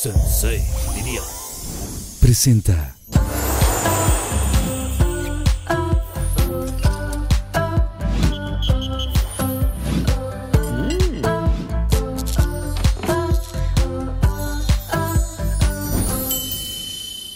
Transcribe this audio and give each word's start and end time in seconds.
Sensei, 0.00 0.62
diría. 0.94 1.20
Presenta. 2.20 2.94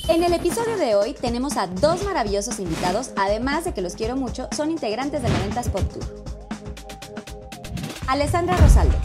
En 0.06 0.22
el 0.22 0.32
episodio 0.32 0.76
de 0.76 0.94
hoy 0.94 1.14
tenemos 1.14 1.56
a 1.56 1.66
dos 1.66 2.04
maravillosos 2.04 2.60
invitados, 2.60 3.10
además 3.16 3.64
de 3.64 3.74
que 3.74 3.82
los 3.82 3.96
quiero 3.96 4.14
mucho, 4.14 4.48
son 4.56 4.70
integrantes 4.70 5.20
de 5.20 5.28
90s 5.28 5.68
Pop 5.68 5.82
Tour. 5.92 6.24
Alessandra 8.06 8.56
Rosaldo, 8.56 8.98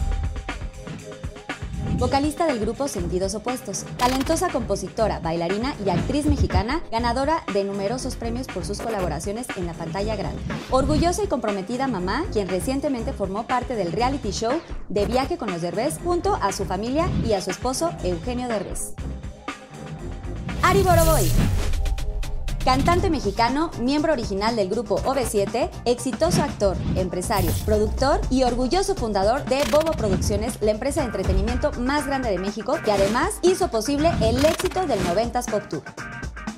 vocalista 1.98 2.46
del 2.46 2.60
grupo 2.60 2.86
Sentidos 2.86 3.34
Opuestos, 3.34 3.84
talentosa 3.96 4.48
compositora, 4.50 5.18
bailarina 5.18 5.74
y 5.84 5.90
actriz 5.90 6.26
mexicana, 6.26 6.80
ganadora 6.92 7.42
de 7.52 7.64
numerosos 7.64 8.14
premios 8.14 8.46
por 8.46 8.64
sus 8.64 8.80
colaboraciones 8.80 9.48
en 9.56 9.66
la 9.66 9.72
pantalla 9.72 10.14
grande. 10.14 10.40
Orgullosa 10.70 11.24
y 11.24 11.26
comprometida 11.26 11.88
mamá, 11.88 12.24
quien 12.32 12.48
recientemente 12.48 13.12
formó 13.12 13.46
parte 13.46 13.74
del 13.74 13.90
reality 13.90 14.30
show 14.30 14.52
de 14.88 15.06
Viaje 15.06 15.38
con 15.38 15.50
los 15.50 15.60
Derbez 15.60 15.98
junto 16.02 16.34
a 16.36 16.52
su 16.52 16.64
familia 16.64 17.08
y 17.26 17.32
a 17.32 17.40
su 17.40 17.50
esposo 17.50 17.90
Eugenio 18.04 18.46
Derbez. 18.46 18.94
Ari 20.62 20.82
Boroboy. 20.82 21.57
Cantante 22.64 23.08
mexicano, 23.08 23.70
miembro 23.80 24.12
original 24.12 24.54
del 24.56 24.68
grupo 24.68 24.96
OV7, 25.02 25.70
exitoso 25.84 26.42
actor, 26.42 26.76
empresario, 26.96 27.50
productor 27.64 28.20
y 28.30 28.42
orgulloso 28.42 28.94
fundador 28.94 29.44
de 29.44 29.62
Bobo 29.70 29.92
Producciones, 29.92 30.60
la 30.60 30.72
empresa 30.72 31.00
de 31.00 31.06
entretenimiento 31.06 31.72
más 31.72 32.06
grande 32.06 32.30
de 32.30 32.38
México, 32.38 32.78
que 32.84 32.92
además 32.92 33.38
hizo 33.42 33.68
posible 33.70 34.12
el 34.20 34.44
éxito 34.44 34.86
del 34.86 35.00
90s 35.00 35.50
Pop 35.50 35.68
Tour. 35.68 35.82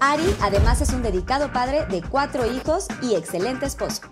Ari 0.01 0.35
además 0.41 0.81
es 0.81 0.91
un 0.91 1.03
dedicado 1.03 1.53
padre 1.53 1.85
de 1.87 2.03
cuatro 2.03 2.51
hijos 2.51 2.89
y 3.03 3.15
excelente 3.15 3.67
esposo. 3.67 4.03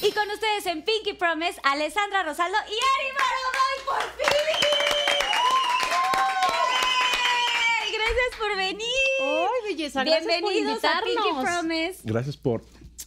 Y 0.00 0.12
con 0.12 0.30
ustedes 0.30 0.66
en 0.66 0.84
Pinky 0.84 1.14
Promise, 1.14 1.60
Alessandra 1.64 2.22
Rosaldo 2.22 2.58
y 2.68 2.74
Ari 2.74 3.10
Boroboy, 3.12 3.84
por 3.86 4.02
fin. 4.18 4.83
Gracias 8.14 8.38
por 8.38 8.56
venir. 8.56 8.88
¡Ay, 9.22 9.74
belleza! 9.74 10.04
Gracias 10.04 10.40
por 10.40 10.52
Bienvenidos 10.52 10.84
a 10.84 11.02
Pinky. 11.02 11.42
Promise. 11.42 12.00
Gracias 12.04 12.36
por 12.36 12.62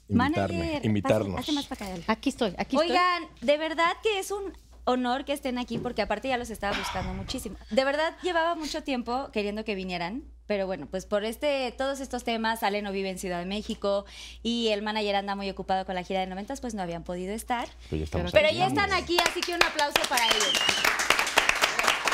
invitarme, 0.09 0.57
Manager, 0.57 0.85
invitarnos. 0.85 1.39
hazte 1.39 1.51
más 1.53 1.65
para 1.67 1.93
acá. 1.93 2.03
Aquí 2.07 2.29
estoy, 2.29 2.53
aquí 2.57 2.75
Oigan, 2.75 3.27
de 3.41 3.57
verdad 3.57 3.93
que 4.03 4.19
es 4.19 4.31
un 4.31 4.53
honor 4.83 5.25
que 5.25 5.33
estén 5.33 5.57
aquí 5.57 5.77
porque 5.77 6.01
aparte 6.01 6.27
ya 6.27 6.37
los 6.37 6.49
estaba 6.49 6.77
buscando 6.77 7.13
muchísimo. 7.13 7.57
De 7.69 7.85
verdad 7.85 8.17
llevaba 8.21 8.55
mucho 8.55 8.83
tiempo 8.83 9.29
queriendo 9.31 9.63
que 9.63 9.75
vinieran. 9.75 10.23
Pero 10.45 10.65
bueno, 10.65 10.87
pues 10.89 11.05
por 11.05 11.25
este, 11.25 11.73
todos 11.77 11.99
estos 11.99 12.23
temas, 12.23 12.63
Ale 12.63 12.81
no 12.81 12.93
vive 12.93 13.09
en 13.09 13.19
Ciudad 13.19 13.39
de 13.39 13.45
México 13.45 14.05
y 14.43 14.69
el 14.69 14.81
manager 14.81 15.17
anda 15.17 15.35
muy 15.35 15.49
ocupado 15.49 15.85
con 15.85 15.93
la 15.93 16.03
gira 16.03 16.21
de 16.21 16.27
90, 16.27 16.55
pues 16.55 16.73
no 16.73 16.81
habían 16.81 17.03
podido 17.03 17.33
estar. 17.33 17.67
Pero 17.89 18.05
ya 18.05 18.29
Pero 18.31 18.49
ya 18.51 18.67
están 18.67 18.93
aquí, 18.93 19.17
así 19.29 19.41
que 19.41 19.53
un 19.53 19.61
aplauso 19.61 19.99
para 20.07 20.25
ellos. 20.25 21.06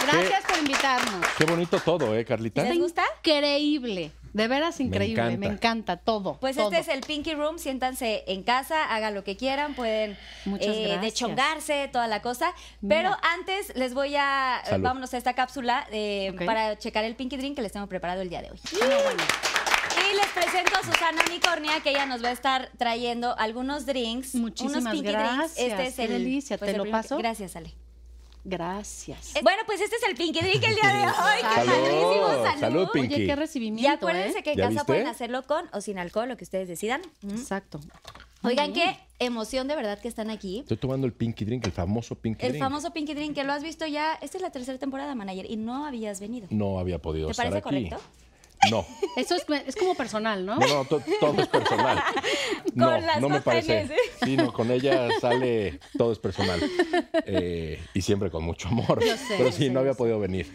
Gracias 0.05 0.43
por 0.47 0.57
invitarnos. 0.59 1.25
Qué 1.37 1.45
bonito 1.45 1.79
todo, 1.79 2.15
¿eh, 2.15 2.25
Carlita? 2.25 2.63
¿Les 2.63 2.77
gusta? 2.79 3.03
Increíble. 3.19 4.11
De 4.33 4.47
veras 4.47 4.79
increíble. 4.79 5.23
Me 5.37 5.45
encanta. 5.45 5.53
encanta, 5.53 5.97
todo. 5.97 6.37
Pues 6.39 6.55
todo. 6.55 6.71
este 6.71 6.79
es 6.79 6.87
el 6.87 7.01
Pinky 7.01 7.35
Room, 7.35 7.59
siéntanse 7.59 8.23
en 8.25 8.41
casa, 8.41 8.85
hagan 8.93 9.13
lo 9.13 9.23
que 9.23 9.37
quieran, 9.37 9.75
pueden 9.75 10.17
eh, 10.59 10.97
dechongarse, 11.01 11.87
toda 11.91 12.07
la 12.07 12.23
cosa. 12.23 12.51
Pero 12.87 13.09
Mira. 13.09 13.19
antes 13.21 13.75
les 13.75 13.93
voy 13.93 14.15
a, 14.15 14.61
Salud. 14.65 14.83
vámonos 14.83 15.13
a 15.13 15.17
esta 15.17 15.33
cápsula 15.33 15.87
eh, 15.91 16.33
para 16.47 16.79
checar 16.79 17.03
el 17.03 17.15
Pinky 17.15 17.37
Drink 17.37 17.55
que 17.55 17.61
les 17.61 17.71
tengo 17.71 17.85
preparado 17.85 18.21
el 18.21 18.29
día 18.29 18.41
de 18.41 18.49
hoy. 18.49 18.59
Y 18.73 20.15
les 20.15 20.27
presento 20.33 20.77
a 20.77 20.83
Susana 20.83 21.21
Unicornia, 21.27 21.79
que 21.81 21.91
ella 21.91 22.07
nos 22.07 22.23
va 22.23 22.29
a 22.29 22.31
estar 22.31 22.71
trayendo 22.77 23.37
algunos 23.37 23.85
drinks, 23.85 24.33
Muchísimas 24.33 24.81
unos 24.81 24.93
Pinky 24.93 25.11
gracias, 25.11 25.55
Drinks. 25.55 25.71
Este 25.71 25.87
es 25.87 25.95
qué 25.95 26.03
el, 26.05 26.11
delicia, 26.11 26.57
¿te 26.57 26.71
el 26.71 26.77
lo 26.77 26.89
paso? 26.89 27.17
Gracias, 27.17 27.55
Ale. 27.55 27.75
Gracias. 28.43 29.33
Bueno, 29.41 29.63
pues 29.65 29.79
este 29.81 29.95
es 29.95 30.03
el 30.03 30.15
Pinky 30.15 30.39
Drink 30.41 30.63
el 30.63 30.75
día 30.75 30.93
de 30.93 31.03
hoy. 31.05 31.37
¡Qué 31.41 31.65
Salud. 31.65 31.71
padrísimo! 31.71 32.27
Salud, 32.43 32.59
¡Salud! 32.59 32.87
Pinky. 32.93 33.15
Oye, 33.15 33.25
qué 33.25 33.31
Y 33.31 33.35
recibimiento, 33.35 33.91
acuérdense 33.91 34.39
¿eh? 34.39 34.43
que 34.43 34.51
en 34.51 34.57
¿Ya 34.57 34.63
casa 34.63 34.71
viste? 34.73 34.85
pueden 34.85 35.07
hacerlo 35.07 35.43
con 35.43 35.69
o 35.73 35.81
sin 35.81 35.97
alcohol, 35.97 36.27
lo 36.29 36.37
que 36.37 36.43
ustedes 36.43 36.67
decidan. 36.67 37.01
Exacto. 37.29 37.79
Oigan, 38.45 38.73
qué 38.73 38.97
emoción 39.19 39.69
de 39.69 39.75
verdad 39.77 39.97
que 39.99 40.09
están 40.09 40.29
aquí. 40.29 40.59
Estoy 40.59 40.75
tomando 40.75 41.07
el 41.07 41.13
Pinky 41.13 41.45
Drink, 41.45 41.65
el 41.65 41.71
famoso 41.71 42.15
Pinky 42.15 42.45
El 42.45 42.51
Drink. 42.51 42.63
famoso 42.63 42.91
Pinky 42.91 43.13
Drink 43.13 43.33
que 43.35 43.45
lo 43.45 43.53
has 43.53 43.63
visto 43.63 43.87
ya, 43.87 44.15
esta 44.15 44.37
es 44.37 44.41
la 44.41 44.49
tercera 44.49 44.77
temporada, 44.77 45.15
manager, 45.15 45.49
y 45.49 45.55
no 45.55 45.85
habías 45.85 46.19
venido. 46.19 46.47
No 46.49 46.77
había 46.79 46.99
podido 46.99 47.27
¿Te 47.27 47.31
estar 47.31 47.45
parece 47.49 47.59
aquí. 47.59 47.87
correcto? 47.89 48.01
No, 48.71 48.85
Eso 49.17 49.35
es, 49.35 49.45
es 49.67 49.75
como 49.75 49.93
personal, 49.95 50.45
¿no? 50.45 50.55
no, 50.57 50.67
no, 50.67 50.85
to- 50.85 51.01
todo 51.19 51.41
es 51.41 51.47
personal. 51.47 52.01
No, 52.75 52.89
Con 52.91 53.05
las 53.05 53.21
no 53.21 53.29
me 53.29 53.39
parece. 53.41 53.87
Sí, 54.23 54.35
no, 54.35 54.51
con 54.51 54.71
ella 54.71 55.07
sale 55.21 55.79
todo 55.95 56.11
es 56.11 56.17
personal. 56.17 56.59
Eh, 57.25 57.79
y 57.93 58.01
siempre 58.01 58.31
con 58.31 58.43
mucho 58.43 58.67
amor. 58.69 59.03
Yo 59.05 59.15
sé, 59.15 59.35
Pero 59.37 59.51
sí, 59.51 59.65
sé, 59.65 59.69
no 59.69 59.81
había 59.81 59.91
sé. 59.93 59.97
podido 59.99 60.19
venir. 60.19 60.51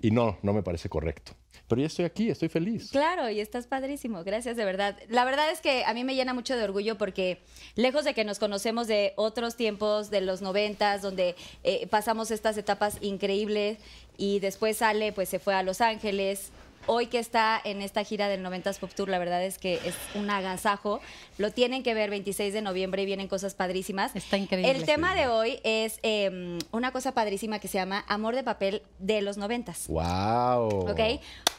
Y 0.00 0.12
no, 0.12 0.38
no 0.42 0.52
me 0.52 0.62
parece 0.62 0.88
correcto. 0.88 1.32
Pero 1.66 1.80
ya 1.80 1.88
estoy 1.88 2.04
aquí, 2.04 2.30
estoy 2.30 2.48
feliz. 2.48 2.90
Claro, 2.92 3.28
y 3.30 3.40
estás 3.40 3.66
padrísimo, 3.66 4.22
gracias 4.22 4.56
de 4.56 4.64
verdad. 4.64 4.96
La 5.08 5.24
verdad 5.24 5.50
es 5.50 5.60
que 5.60 5.84
a 5.84 5.92
mí 5.94 6.04
me 6.04 6.14
llena 6.14 6.34
mucho 6.34 6.56
de 6.56 6.62
orgullo 6.62 6.96
porque 6.96 7.40
lejos 7.74 8.04
de 8.04 8.14
que 8.14 8.22
nos 8.22 8.38
conocemos 8.38 8.86
de 8.86 9.12
otros 9.16 9.56
tiempos, 9.56 10.08
de 10.10 10.20
los 10.20 10.40
noventas, 10.42 11.02
donde 11.02 11.34
eh, 11.64 11.88
pasamos 11.88 12.30
estas 12.30 12.56
etapas 12.58 12.98
increíbles 13.00 13.78
y 14.16 14.38
después 14.38 14.76
sale, 14.76 15.12
pues 15.12 15.28
se 15.28 15.40
fue 15.40 15.54
a 15.54 15.64
Los 15.64 15.80
Ángeles. 15.80 16.50
Hoy 16.88 17.06
que 17.08 17.18
está 17.18 17.60
en 17.64 17.82
esta 17.82 18.04
gira 18.04 18.28
del 18.28 18.44
90s 18.44 18.78
Pop 18.78 18.90
Tour, 18.94 19.08
la 19.08 19.18
verdad 19.18 19.42
es 19.44 19.58
que 19.58 19.74
es 19.84 19.94
un 20.14 20.30
agasajo. 20.30 21.00
Lo 21.36 21.50
tienen 21.50 21.82
que 21.82 21.94
ver 21.94 22.10
26 22.10 22.52
de 22.54 22.62
noviembre 22.62 23.02
y 23.02 23.06
vienen 23.06 23.26
cosas 23.28 23.54
padrísimas. 23.54 24.14
Está 24.14 24.36
increíble. 24.36 24.70
El 24.70 24.84
tema 24.84 25.14
de 25.14 25.26
hoy 25.26 25.58
es 25.64 25.98
eh, 26.02 26.58
una 26.70 26.92
cosa 26.92 27.12
padrísima 27.12 27.58
que 27.58 27.68
se 27.68 27.78
llama 27.78 28.04
Amor 28.06 28.36
de 28.36 28.44
Papel 28.44 28.82
de 28.98 29.20
los 29.20 29.36
noventas. 29.36 29.88
¡Wow! 29.88 30.90
¿Ok? 30.90 31.00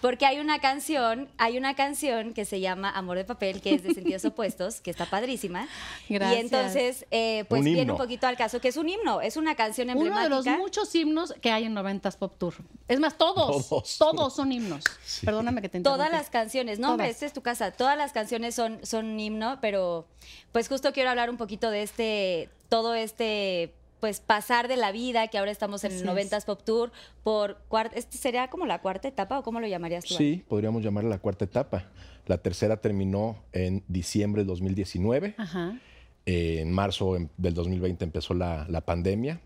Porque 0.01 0.25
hay 0.25 0.39
una 0.39 0.59
canción, 0.59 1.27
hay 1.37 1.57
una 1.57 1.75
canción 1.75 2.33
que 2.33 2.45
se 2.45 2.59
llama 2.59 2.89
Amor 2.91 3.17
de 3.17 3.25
Papel, 3.25 3.61
que 3.61 3.73
es 3.73 3.83
de 3.83 3.93
sentidos 3.93 4.23
opuestos, 4.25 4.79
que 4.79 4.91
está 4.91 5.07
padrísima. 5.07 5.67
Gracias. 6.07 6.37
Y 6.37 6.39
entonces, 6.39 7.05
eh, 7.11 7.45
pues 7.49 7.59
Un 7.59 7.65
viene 7.65 7.81
himno. 7.81 7.93
un 7.95 7.99
poquito 7.99 8.27
al 8.27 8.37
caso, 8.37 8.61
que 8.61 8.67
es 8.69 8.77
un 8.77 8.87
himno, 8.87 9.21
es 9.21 9.35
una 9.37 9.55
canción 9.55 9.89
Uno 9.89 9.99
de 9.99 10.07
emblemática. 10.07 10.51
los 10.51 10.59
muchos 10.59 10.93
himnos 10.95 11.33
que 11.41 11.51
hay 11.51 11.65
en 11.65 11.75
90s 11.75 12.15
Pop 12.15 12.33
Tour. 12.37 12.53
Es 12.87 12.99
más, 12.99 13.17
todos. 13.17 13.67
Todos. 13.67 13.97
Todos, 13.97 14.35
son 14.35 14.51
himnos. 14.51 14.83
Perdóname 15.25 15.61
que 15.61 15.69
te 15.69 15.77
interrumpa. 15.77 16.05
Todas 16.05 16.11
las 16.19 16.29
canciones, 16.29 16.79
no, 16.79 16.91
hombre, 16.91 17.09
esta 17.09 17.25
es 17.25 17.33
tu 17.33 17.41
casa. 17.41 17.71
Todas 17.71 17.97
las 17.97 18.11
canciones 18.13 18.55
son, 18.55 18.79
son 18.85 19.05
un 19.05 19.19
himno, 19.19 19.59
pero 19.61 20.07
pues 20.51 20.67
justo 20.67 20.91
quiero 20.93 21.09
hablar 21.09 21.29
un 21.29 21.37
poquito 21.37 21.69
de 21.71 21.83
este, 21.83 22.49
todo 22.69 22.93
este, 22.95 23.73
pues 23.99 24.19
pasar 24.19 24.67
de 24.67 24.77
la 24.77 24.91
vida, 24.91 25.27
que 25.27 25.37
ahora 25.37 25.51
estamos 25.51 25.83
en 25.83 25.91
Así 25.93 26.01
el 26.07 26.17
es. 26.17 26.31
90s 26.31 26.45
Pop 26.45 26.61
Tour, 26.63 26.91
por 27.23 27.57
cuarta, 27.67 27.95
¿este 27.97 28.17
sería 28.17 28.47
como 28.49 28.65
la 28.65 28.79
cuarta 28.81 29.07
etapa 29.07 29.39
o 29.39 29.43
cómo 29.43 29.59
lo 29.59 29.67
llamarías 29.67 30.03
tú? 30.05 30.13
Sí, 30.15 30.43
podríamos 30.47 30.83
llamarla 30.83 31.09
la 31.09 31.19
cuarta 31.19 31.45
etapa. 31.45 31.85
La 32.25 32.37
tercera 32.39 32.77
terminó 32.77 33.43
en 33.53 33.83
diciembre 33.87 34.41
del 34.41 34.47
2019. 34.47 35.35
Ajá. 35.37 35.79
Eh, 36.25 36.59
en 36.59 36.71
marzo 36.73 37.15
em- 37.15 37.29
del 37.37 37.53
2020 37.53 38.03
empezó 38.03 38.33
la, 38.33 38.65
la 38.67 38.81
pandemia, 38.81 39.39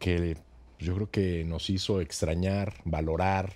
que 0.00 0.36
yo 0.80 0.96
creo 0.96 1.10
que 1.12 1.44
nos 1.44 1.70
hizo 1.70 2.00
extrañar, 2.00 2.74
valorar 2.84 3.52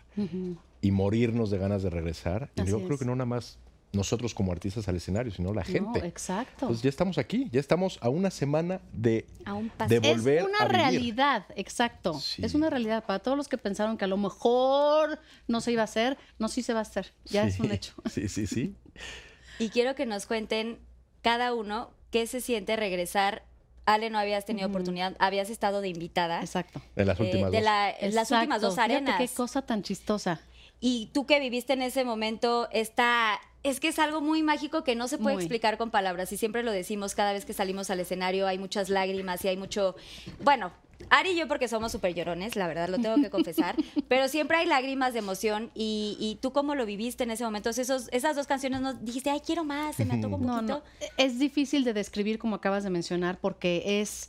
y 0.80 0.90
morirnos 0.90 1.50
de 1.50 1.58
ganas 1.58 1.82
de 1.82 1.90
regresar. 1.90 2.50
Y 2.56 2.62
Así 2.62 2.70
yo 2.70 2.78
creo 2.80 2.94
es. 2.94 2.98
que 3.00 3.04
no 3.04 3.14
nada 3.16 3.26
más 3.26 3.58
nosotros 3.92 4.34
como 4.34 4.52
artistas 4.52 4.88
al 4.88 4.96
escenario, 4.96 5.32
sino 5.32 5.54
la 5.54 5.64
gente. 5.64 6.00
No, 6.00 6.04
exacto. 6.04 6.66
Pues 6.66 6.82
ya 6.82 6.90
estamos 6.90 7.16
aquí, 7.18 7.48
ya 7.50 7.60
estamos 7.60 7.98
a 8.02 8.10
una 8.10 8.30
semana 8.30 8.80
de, 8.92 9.26
A 9.46 9.54
un 9.54 9.70
paso. 9.70 9.88
de 9.88 10.00
volver 10.00 10.38
es 10.40 10.44
una 10.44 10.58
a 10.58 10.64
vivir. 10.68 10.76
realidad, 10.82 11.46
exacto. 11.56 12.14
Sí. 12.20 12.44
Es 12.44 12.54
una 12.54 12.68
realidad 12.68 13.04
para 13.06 13.20
todos 13.20 13.38
los 13.38 13.48
que 13.48 13.56
pensaron 13.56 13.96
que 13.96 14.04
a 14.04 14.08
lo 14.08 14.18
mejor 14.18 15.18
no 15.48 15.60
se 15.62 15.72
iba 15.72 15.80
a 15.80 15.84
hacer, 15.84 16.18
no 16.38 16.48
sí 16.48 16.62
se 16.62 16.72
va 16.74 16.80
a 16.80 16.82
hacer. 16.82 17.12
Ya 17.24 17.44
es 17.46 17.58
un 17.60 17.70
hecho. 17.72 17.94
Sí, 18.10 18.28
sí, 18.28 18.46
sí. 18.46 18.74
Y 19.58 19.70
quiero 19.70 19.94
que 19.94 20.04
nos 20.04 20.26
cuenten 20.26 20.78
cada 21.22 21.54
uno 21.54 21.90
qué 22.10 22.26
se 22.26 22.40
siente 22.42 22.76
regresar. 22.76 23.44
Ale, 23.86 24.10
no 24.10 24.18
habías 24.18 24.44
tenido 24.44 24.68
oportunidad, 24.68 25.14
habías 25.20 25.48
estado 25.48 25.80
de 25.80 25.88
invitada. 25.88 26.40
Exacto. 26.40 26.82
En 26.96 27.06
las 27.06 27.18
eh, 27.20 27.22
últimas 27.22 27.50
de 27.52 27.58
dos. 27.58 27.64
la- 27.64 27.90
en 27.90 28.14
las 28.16 28.30
últimas 28.32 28.60
dos 28.60 28.74
Fíjate 28.74 28.94
arenas. 28.96 29.16
qué 29.18 29.28
cosa 29.34 29.62
tan 29.62 29.82
chistosa. 29.82 30.40
Y 30.80 31.10
tú 31.12 31.26
que 31.26 31.40
viviste 31.40 31.72
en 31.72 31.82
ese 31.82 32.04
momento, 32.04 32.68
está, 32.70 33.40
es 33.62 33.80
que 33.80 33.88
es 33.88 33.98
algo 33.98 34.20
muy 34.20 34.42
mágico 34.42 34.84
que 34.84 34.94
no 34.94 35.08
se 35.08 35.18
puede 35.18 35.36
Muy. 35.36 35.44
explicar 35.44 35.78
con 35.78 35.90
palabras. 35.90 36.30
Y 36.32 36.36
siempre 36.36 36.62
lo 36.62 36.70
decimos 36.70 37.14
cada 37.14 37.32
vez 37.32 37.44
que 37.44 37.52
salimos 37.54 37.90
al 37.90 38.00
escenario, 38.00 38.46
hay 38.46 38.58
muchas 38.58 38.88
lágrimas 38.90 39.44
y 39.44 39.48
hay 39.48 39.56
mucho, 39.56 39.96
bueno, 40.40 40.72
Ari 41.10 41.30
y 41.30 41.36
yo 41.36 41.46
porque 41.46 41.68
somos 41.68 41.92
súper 41.92 42.14
llorones, 42.14 42.56
la 42.56 42.66
verdad, 42.66 42.88
lo 42.88 42.98
tengo 42.98 43.16
que 43.16 43.28
confesar, 43.28 43.76
pero 44.08 44.28
siempre 44.28 44.56
hay 44.56 44.66
lágrimas 44.66 45.12
de 45.12 45.18
emoción 45.18 45.70
y, 45.74 46.16
y 46.18 46.36
tú 46.40 46.52
cómo 46.52 46.74
lo 46.74 46.86
viviste 46.86 47.24
en 47.24 47.30
ese 47.30 47.44
momento. 47.44 47.68
Esos, 47.70 48.08
esas 48.12 48.34
dos 48.36 48.46
canciones 48.46 48.80
no 48.80 48.94
dijiste, 48.94 49.28
ay, 49.30 49.40
quiero 49.44 49.62
más, 49.64 49.96
se 49.96 50.04
me 50.06 50.14
antoja 50.14 50.36
un 50.36 50.42
No, 50.46 50.54
poquito. 50.56 50.82
no. 51.00 51.06
Es 51.18 51.38
difícil 51.38 51.84
de 51.84 51.92
describir 51.92 52.38
como 52.38 52.56
acabas 52.56 52.82
de 52.84 52.90
mencionar 52.90 53.38
porque 53.38 54.00
es 54.00 54.28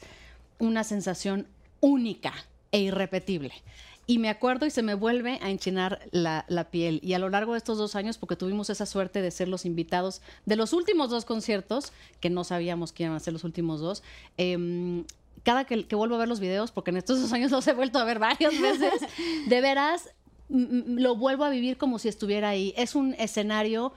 una 0.59 0.83
sensación 0.83 1.47
única 1.79 2.33
e 2.71 2.79
irrepetible. 2.79 3.53
Y 4.07 4.19
me 4.19 4.29
acuerdo 4.29 4.65
y 4.65 4.71
se 4.71 4.81
me 4.81 4.93
vuelve 4.93 5.37
a 5.41 5.49
enchinar 5.49 5.99
la, 6.11 6.45
la 6.47 6.71
piel. 6.71 7.01
Y 7.03 7.13
a 7.13 7.19
lo 7.19 7.29
largo 7.29 7.51
de 7.51 7.57
estos 7.57 7.77
dos 7.77 7.95
años, 7.95 8.17
porque 8.17 8.37
tuvimos 8.37 8.69
esa 8.69 8.85
suerte 8.85 9.21
de 9.21 9.31
ser 9.31 9.49
los 9.49 9.65
invitados 9.65 10.21
de 10.45 10.55
los 10.55 10.71
últimos 10.73 11.09
dos 11.09 11.25
conciertos, 11.25 11.91
que 12.21 12.29
no 12.29 12.43
sabíamos 12.45 12.93
que 12.93 13.03
iban 13.03 13.15
a 13.15 13.19
ser 13.19 13.33
los 13.33 13.43
últimos 13.43 13.81
dos, 13.81 14.03
em, 14.37 15.03
cada 15.43 15.65
que, 15.65 15.85
que 15.85 15.95
vuelvo 15.95 16.15
a 16.15 16.19
ver 16.19 16.27
los 16.29 16.39
videos, 16.39 16.71
porque 16.71 16.91
en 16.91 16.97
estos 16.97 17.21
dos 17.21 17.33
años 17.33 17.51
los 17.51 17.67
he 17.67 17.73
vuelto 17.73 17.99
a 17.99 18.05
ver 18.05 18.17
varias 18.17 18.57
veces, 18.61 19.01
de 19.47 19.61
veras 19.61 20.09
lo 20.49 21.15
vuelvo 21.15 21.43
a 21.43 21.49
vivir 21.49 21.77
como 21.77 21.99
si 21.99 22.07
estuviera 22.07 22.49
ahí. 22.49 22.73
Es 22.77 22.95
un 22.95 23.13
escenario 23.15 23.93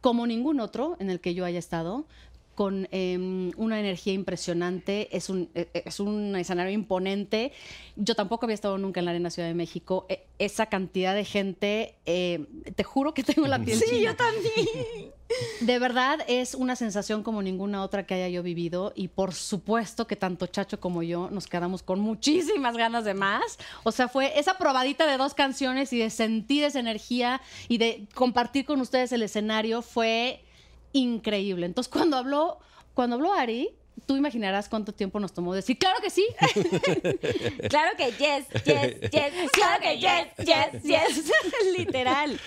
como 0.00 0.26
ningún 0.26 0.60
otro 0.60 0.96
en 0.98 1.10
el 1.10 1.20
que 1.20 1.34
yo 1.34 1.44
haya 1.44 1.58
estado, 1.58 2.04
con 2.54 2.88
em, 2.90 3.50
una 3.56 3.80
energía 3.80 4.12
impresionante, 4.12 5.08
es 5.16 5.28
un, 5.28 5.48
e- 5.54 5.68
e- 5.74 5.82
es 5.86 6.00
un 6.00 6.36
escenario 6.36 6.72
imponente. 6.72 7.52
Yo 7.96 8.14
tampoco 8.14 8.46
había 8.46 8.54
estado 8.54 8.78
nunca 8.78 9.00
en 9.00 9.06
la 9.06 9.10
Arena 9.12 9.30
Ciudad 9.30 9.48
de 9.48 9.54
México. 9.54 10.06
E- 10.08 10.26
esa 10.38 10.66
cantidad 10.66 11.14
de 11.14 11.24
gente, 11.24 11.94
eh, 12.06 12.44
te 12.74 12.84
juro 12.84 13.14
que 13.14 13.22
tengo 13.22 13.46
la 13.46 13.58
piel 13.58 13.78
Sí, 13.78 14.02
yo 14.02 14.14
también. 14.16 15.12
De 15.60 15.78
verdad 15.78 16.18
es 16.28 16.54
una 16.54 16.76
sensación 16.76 17.22
como 17.22 17.40
ninguna 17.42 17.82
otra 17.82 18.04
que 18.06 18.12
haya 18.12 18.28
yo 18.28 18.42
vivido 18.42 18.92
y 18.94 19.08
por 19.08 19.32
supuesto 19.32 20.06
que 20.06 20.14
tanto 20.14 20.46
Chacho 20.46 20.78
como 20.78 21.02
yo 21.02 21.30
nos 21.30 21.46
quedamos 21.46 21.82
con 21.82 22.00
muchísimas 22.00 22.76
ganas 22.76 23.06
de 23.06 23.14
más. 23.14 23.58
O 23.82 23.92
sea, 23.92 24.08
fue 24.08 24.38
esa 24.38 24.58
probadita 24.58 25.06
de 25.06 25.16
dos 25.16 25.32
canciones 25.32 25.90
y 25.94 25.98
de 25.98 26.10
sentir 26.10 26.64
esa 26.64 26.80
energía 26.80 27.40
y 27.68 27.78
de 27.78 28.06
compartir 28.14 28.66
con 28.66 28.82
ustedes 28.82 29.10
el 29.12 29.22
escenario 29.22 29.80
fue 29.80 30.44
increíble. 30.92 31.66
Entonces, 31.66 31.92
cuando 31.92 32.16
habló, 32.16 32.58
cuando 32.94 33.16
habló 33.16 33.32
Ari, 33.32 33.70
tú 34.06 34.16
imaginarás 34.16 34.68
cuánto 34.68 34.92
tiempo 34.92 35.20
nos 35.20 35.32
tomó 35.32 35.54
decir, 35.54 35.78
claro 35.78 36.00
que 36.02 36.10
sí. 36.10 36.26
Claro 37.68 37.96
que 37.96 38.12
yes, 38.12 38.46
yes, 38.64 39.10
yes, 39.10 39.50
claro 39.52 39.80
que 39.80 39.98
yes, 39.98 40.28
yes, 40.38 40.82
yes. 40.82 41.32
Literal. 41.76 42.38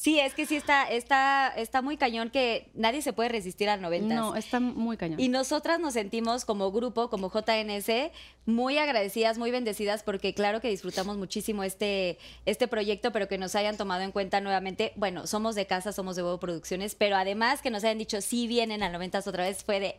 Sí, 0.00 0.18
es 0.18 0.32
que 0.32 0.46
sí 0.46 0.56
está, 0.56 0.84
está, 0.84 1.48
está 1.48 1.82
muy 1.82 1.98
cañón 1.98 2.30
que 2.30 2.70
nadie 2.72 3.02
se 3.02 3.12
puede 3.12 3.28
resistir 3.28 3.68
al 3.68 3.82
90. 3.82 4.14
No, 4.14 4.34
está 4.34 4.58
muy 4.58 4.96
cañón. 4.96 5.20
Y 5.20 5.28
nosotras 5.28 5.78
nos 5.78 5.92
sentimos 5.92 6.46
como 6.46 6.72
grupo, 6.72 7.10
como 7.10 7.30
JNS, 7.30 8.10
muy 8.46 8.78
agradecidas, 8.78 9.36
muy 9.36 9.50
bendecidas, 9.50 10.02
porque 10.02 10.32
claro 10.32 10.62
que 10.62 10.68
disfrutamos 10.68 11.18
muchísimo 11.18 11.64
este, 11.64 12.18
este 12.46 12.66
proyecto, 12.66 13.12
pero 13.12 13.28
que 13.28 13.36
nos 13.36 13.54
hayan 13.54 13.76
tomado 13.76 14.00
en 14.00 14.10
cuenta 14.10 14.40
nuevamente. 14.40 14.94
Bueno, 14.96 15.26
somos 15.26 15.54
de 15.54 15.66
casa, 15.66 15.92
somos 15.92 16.16
de 16.16 16.22
Huevo 16.22 16.40
Producciones, 16.40 16.94
pero 16.94 17.16
además 17.16 17.60
que 17.60 17.68
nos 17.68 17.84
hayan 17.84 17.98
dicho 17.98 18.22
sí 18.22 18.46
vienen 18.46 18.82
al 18.82 18.92
90 18.92 19.18
otra 19.18 19.44
vez 19.44 19.62
fue 19.64 19.80
de. 19.80 19.96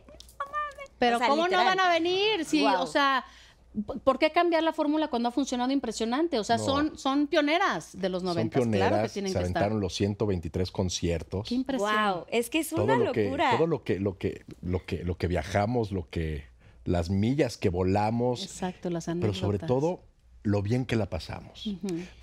Pero 0.98 1.18
O 1.18 1.18
sea, 1.20 1.28
¿cómo 1.28 1.44
literal. 1.44 1.64
no 1.64 1.70
van 1.70 1.78
a 1.78 1.92
venir? 1.92 2.44
Sí, 2.44 2.66
o 2.66 2.88
sea, 2.88 3.24
¿por 4.04 4.18
qué 4.18 4.30
cambiar 4.32 4.62
la 4.62 4.72
fórmula 4.72 5.08
cuando 5.08 5.28
ha 5.28 5.32
funcionado 5.32 5.72
impresionante? 5.72 6.38
O 6.38 6.44
sea, 6.44 6.56
No. 6.58 6.64
son, 6.64 6.98
son 6.98 7.26
pioneras 7.26 7.90
de 7.98 8.08
los 8.08 8.22
Son 8.22 8.28
90. 8.34 8.58
pioneras, 8.58 8.88
claro 8.90 9.02
que 9.06 9.12
tienen 9.12 9.32
se 9.32 9.38
que 9.38 9.44
aventaron 9.44 9.68
estar. 9.72 9.80
los 9.80 9.94
123 9.94 10.70
conciertos. 10.70 11.48
Qué 11.48 11.54
impresión. 11.54 11.90
¡Wow! 11.90 12.24
Es 12.30 12.50
que 12.50 12.58
es 12.60 12.70
todo 12.70 12.84
una 12.84 12.96
lo 12.96 13.12
que, 13.12 13.24
locura. 13.24 13.56
todo 13.56 13.66
lo 13.66 13.82
que, 13.82 13.98
lo 13.98 14.18
que, 14.18 14.44
lo 14.60 14.84
que, 14.84 15.04
lo 15.04 15.16
que 15.16 15.26
viajamos, 15.28 15.90
lo 15.92 16.08
que, 16.10 16.44
las 16.84 17.10
millas 17.10 17.56
que 17.56 17.68
volamos, 17.68 18.42
Exacto, 18.42 18.90
las 18.90 19.04
pero 19.06 19.12
anécdotas. 19.12 19.38
sobre 19.40 19.58
todo 19.58 20.00
lo 20.44 20.60
bien 20.60 20.84
que 20.86 20.96
la 20.96 21.08
pasamos. 21.08 21.68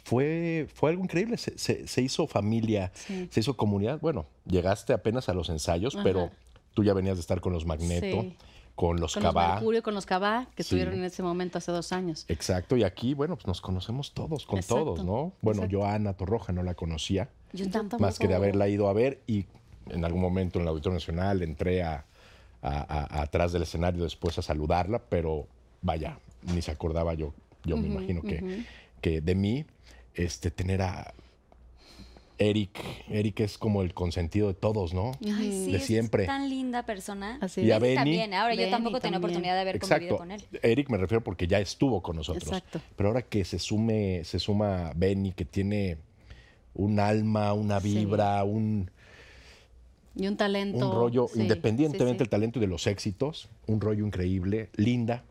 fue, 0.04 0.68
fue 0.74 0.90
algo 0.92 1.04
increíble. 1.04 1.38
Se, 1.38 1.58
se- 1.58 1.88
se 1.88 2.02
hizo 2.02 2.28
familia, 2.28 2.92
Sí. 2.94 3.28
se 3.32 3.40
hizo 3.40 3.56
comunidad. 3.56 4.00
Bueno, 4.02 4.26
llegaste 4.46 4.94
apenas 4.94 5.30
a 5.30 5.34
los 5.34 5.50
ensayos, 5.50 5.98
pero 6.04 6.30
tú 6.74 6.84
ya 6.84 6.94
venías 6.94 7.16
de 7.18 7.22
estar 7.22 7.42
con 7.42 7.54
los 7.54 7.66
Magneto, 7.66 8.22
Sí. 8.22 8.36
Con 8.80 8.98
los 9.02 9.14
Con 9.14 9.24
los. 9.24 9.36
Mercurio, 9.36 9.84
con 9.84 9.94
los 9.94 10.06
Cabá, 10.06 10.48
que 10.56 10.64
Sí. 10.64 10.68
estuvieron 10.68 10.94
en 10.94 11.04
ese 11.04 11.22
momento 11.22 11.58
hace 11.58 11.70
dos 11.70 11.92
años. 11.92 12.24
Exacto, 12.30 12.78
y 12.78 12.84
aquí, 12.86 13.14
bueno, 13.14 13.36
pues 13.36 13.46
nos 13.46 13.60
conocemos 13.60 14.14
todos, 14.14 14.46
con 14.46 14.58
Exacto, 14.58 14.86
todos, 14.86 15.04
¿no? 15.04 15.34
Bueno, 15.42 15.64
exacto. 15.64 15.72
yo 15.74 15.86
a 15.86 15.96
Ana 15.96 16.14
Torroja 16.14 16.54
no 16.54 16.64
la 16.64 16.76
conocía, 16.76 17.28
Yo 17.52 17.70
tampoco. 17.70 18.02
más 18.02 18.18
que 18.18 18.30
de 18.30 18.36
haberla 18.36 18.70
ido 18.70 18.88
a 18.88 18.94
ver 18.94 19.20
y 19.28 19.48
en 19.90 20.06
algún 20.06 20.22
momento 20.22 20.60
en 20.60 20.64
el 20.64 20.70
Auditorio 20.70 20.94
Nacional 20.94 21.44
entré 21.44 21.84
a, 21.84 22.06
a- 22.62 22.70
a- 23.18 23.22
atrás 23.24 23.52
del 23.52 23.64
escenario 23.64 24.02
después 24.04 24.38
a 24.38 24.42
saludarla, 24.42 25.00
pero 25.10 25.46
vaya, 25.82 26.18
ni 26.54 26.62
se 26.62 26.72
acordaba 26.72 27.14
yo, 27.16 27.34
yo 27.66 27.76
me 27.76 27.88
imagino 27.88 28.22
que, 28.22 28.64
que 29.02 29.20
de 29.20 29.36
mí, 29.36 29.66
este, 30.14 30.52
tener 30.52 30.82
a 30.84 31.14
Eric, 32.40 32.80
Eric 33.10 33.42
es 33.42 33.58
como 33.58 33.82
el 33.82 33.94
consentido 33.94 34.48
de 34.48 34.54
todos, 34.54 34.94
¿no? 34.94 35.12
Ay, 35.24 35.52
sí, 35.66 35.72
de 35.74 35.78
es 35.78 35.86
siempre. 35.86 36.26
tan 36.26 36.50
linda 36.50 36.84
persona. 36.86 37.38
Así 37.42 37.62
Y 37.62 37.72
a 37.72 37.76
es. 37.76 37.82
Benny. 37.82 37.96
también. 37.96 38.34
Ahora 38.34 38.56
yo 38.56 38.70
tampoco 38.70 39.00
tenía 39.02 39.18
oportunidad 39.20 39.56
de 39.56 39.60
haber 39.62 39.80
convivido 39.80 40.18
con 40.18 40.32
él. 40.32 40.42
Eric 40.64 40.90
me 40.90 40.98
refiero 40.98 41.24
porque 41.24 41.48
ya 41.48 41.60
estuvo 41.60 42.02
con 42.02 42.16
nosotros. 42.16 42.44
Exacto. 42.46 42.82
Pero 42.96 43.10
ahora 43.10 43.22
que 43.24 43.44
se 43.44 43.60
sume, 43.60 44.24
se 44.24 44.40
suma 44.40 44.94
Benny, 44.96 45.34
que 45.34 45.44
tiene 45.46 45.98
un 46.74 47.00
alma, 47.00 47.52
una 47.54 47.82
Sí. 47.82 47.94
vibra, 47.98 48.44
un, 48.46 48.90
Y 50.16 50.28
un 50.28 50.38
talento. 50.38 50.90
un 50.90 50.96
rollo, 50.96 51.28
sí, 51.28 51.42
independientemente 51.42 52.14
sí, 52.14 52.18
del 52.20 52.30
talento 52.30 52.60
y 52.60 52.62
de 52.62 52.68
los 52.68 52.88
éxitos, 52.88 53.50
un 53.68 53.82
rollo 53.82 54.06
increíble, 54.06 54.70
linda. 54.78 55.24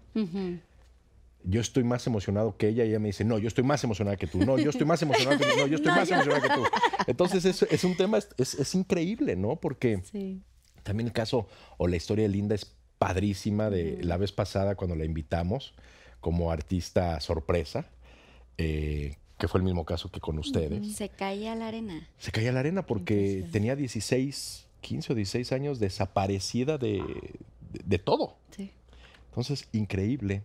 Yo 1.44 1.61
estoy 1.61 1.85
más 1.85 2.06
emocionado 2.06 2.56
que 2.56 2.69
ella 2.69 2.85
y 2.85 2.88
ella 2.90 2.99
me 2.99 3.08
dice, 3.08 3.25
no, 3.25 3.38
yo 3.38 3.49
estoy 3.49 3.64
más 3.64 3.82
emocionada 3.85 4.17
que 4.17 4.26
tú. 4.26 4.38
No, 4.44 4.58
yo 4.58 4.70
estoy 4.70 4.87
más 4.87 5.00
emocionada 5.02 5.38
que 5.38 5.44
tú. 5.44 5.56
No, 5.58 5.67
yo 5.67 5.76
estoy 5.76 5.93
más 5.96 6.11
emocionada 6.11 6.43
que 6.43 6.55
tú. 6.55 6.64
Entonces 7.06 7.44
es, 7.44 7.62
es 7.62 7.85
un 7.85 7.96
tema, 7.96 8.19
es, 8.19 8.55
es- 8.55 8.75
increíble, 8.75 9.37
¿no? 9.37 9.56
Porque 9.56 10.02
Sí. 10.11 10.43
también 10.82 11.06
el 11.06 11.12
caso 11.12 11.46
o 11.79 11.87
la 11.88 11.96
historia 11.96 12.25
de 12.25 12.29
Linda 12.31 12.55
es 12.55 12.75
padrísima 12.99 13.70
de 13.70 14.02
la 14.02 14.17
vez 14.17 14.32
pasada 14.32 14.75
cuando 14.75 14.96
la 14.96 15.05
invitamos 15.05 15.73
como 16.20 16.50
artista 16.50 17.20
sorpresa, 17.20 17.87
eh, 18.58 19.17
que 19.38 19.46
fue 19.46 19.61
el 19.61 19.64
mismo 19.64 19.85
caso 19.85 20.11
que 20.11 20.19
con 20.20 20.37
ustedes. 20.38 20.96
Se 20.96 21.08
caía 21.08 21.55
la 21.55 21.69
arena. 21.69 22.08
Se 22.19 22.32
caía 22.32 22.50
a 22.50 22.52
la 22.52 22.61
arena 22.61 22.85
porque 22.85 23.46
tenía 23.52 23.76
16, 23.76 24.67
15 24.81 25.12
o 25.12 25.17
16 25.17 25.52
años 25.52 25.79
desaparecida 25.79 26.76
de, 26.79 26.94
de- 27.73 27.82
de 27.85 27.99
todo. 28.00 28.37
Sí. 28.50 28.73
Entonces, 29.31 29.69
increíble. 29.73 30.43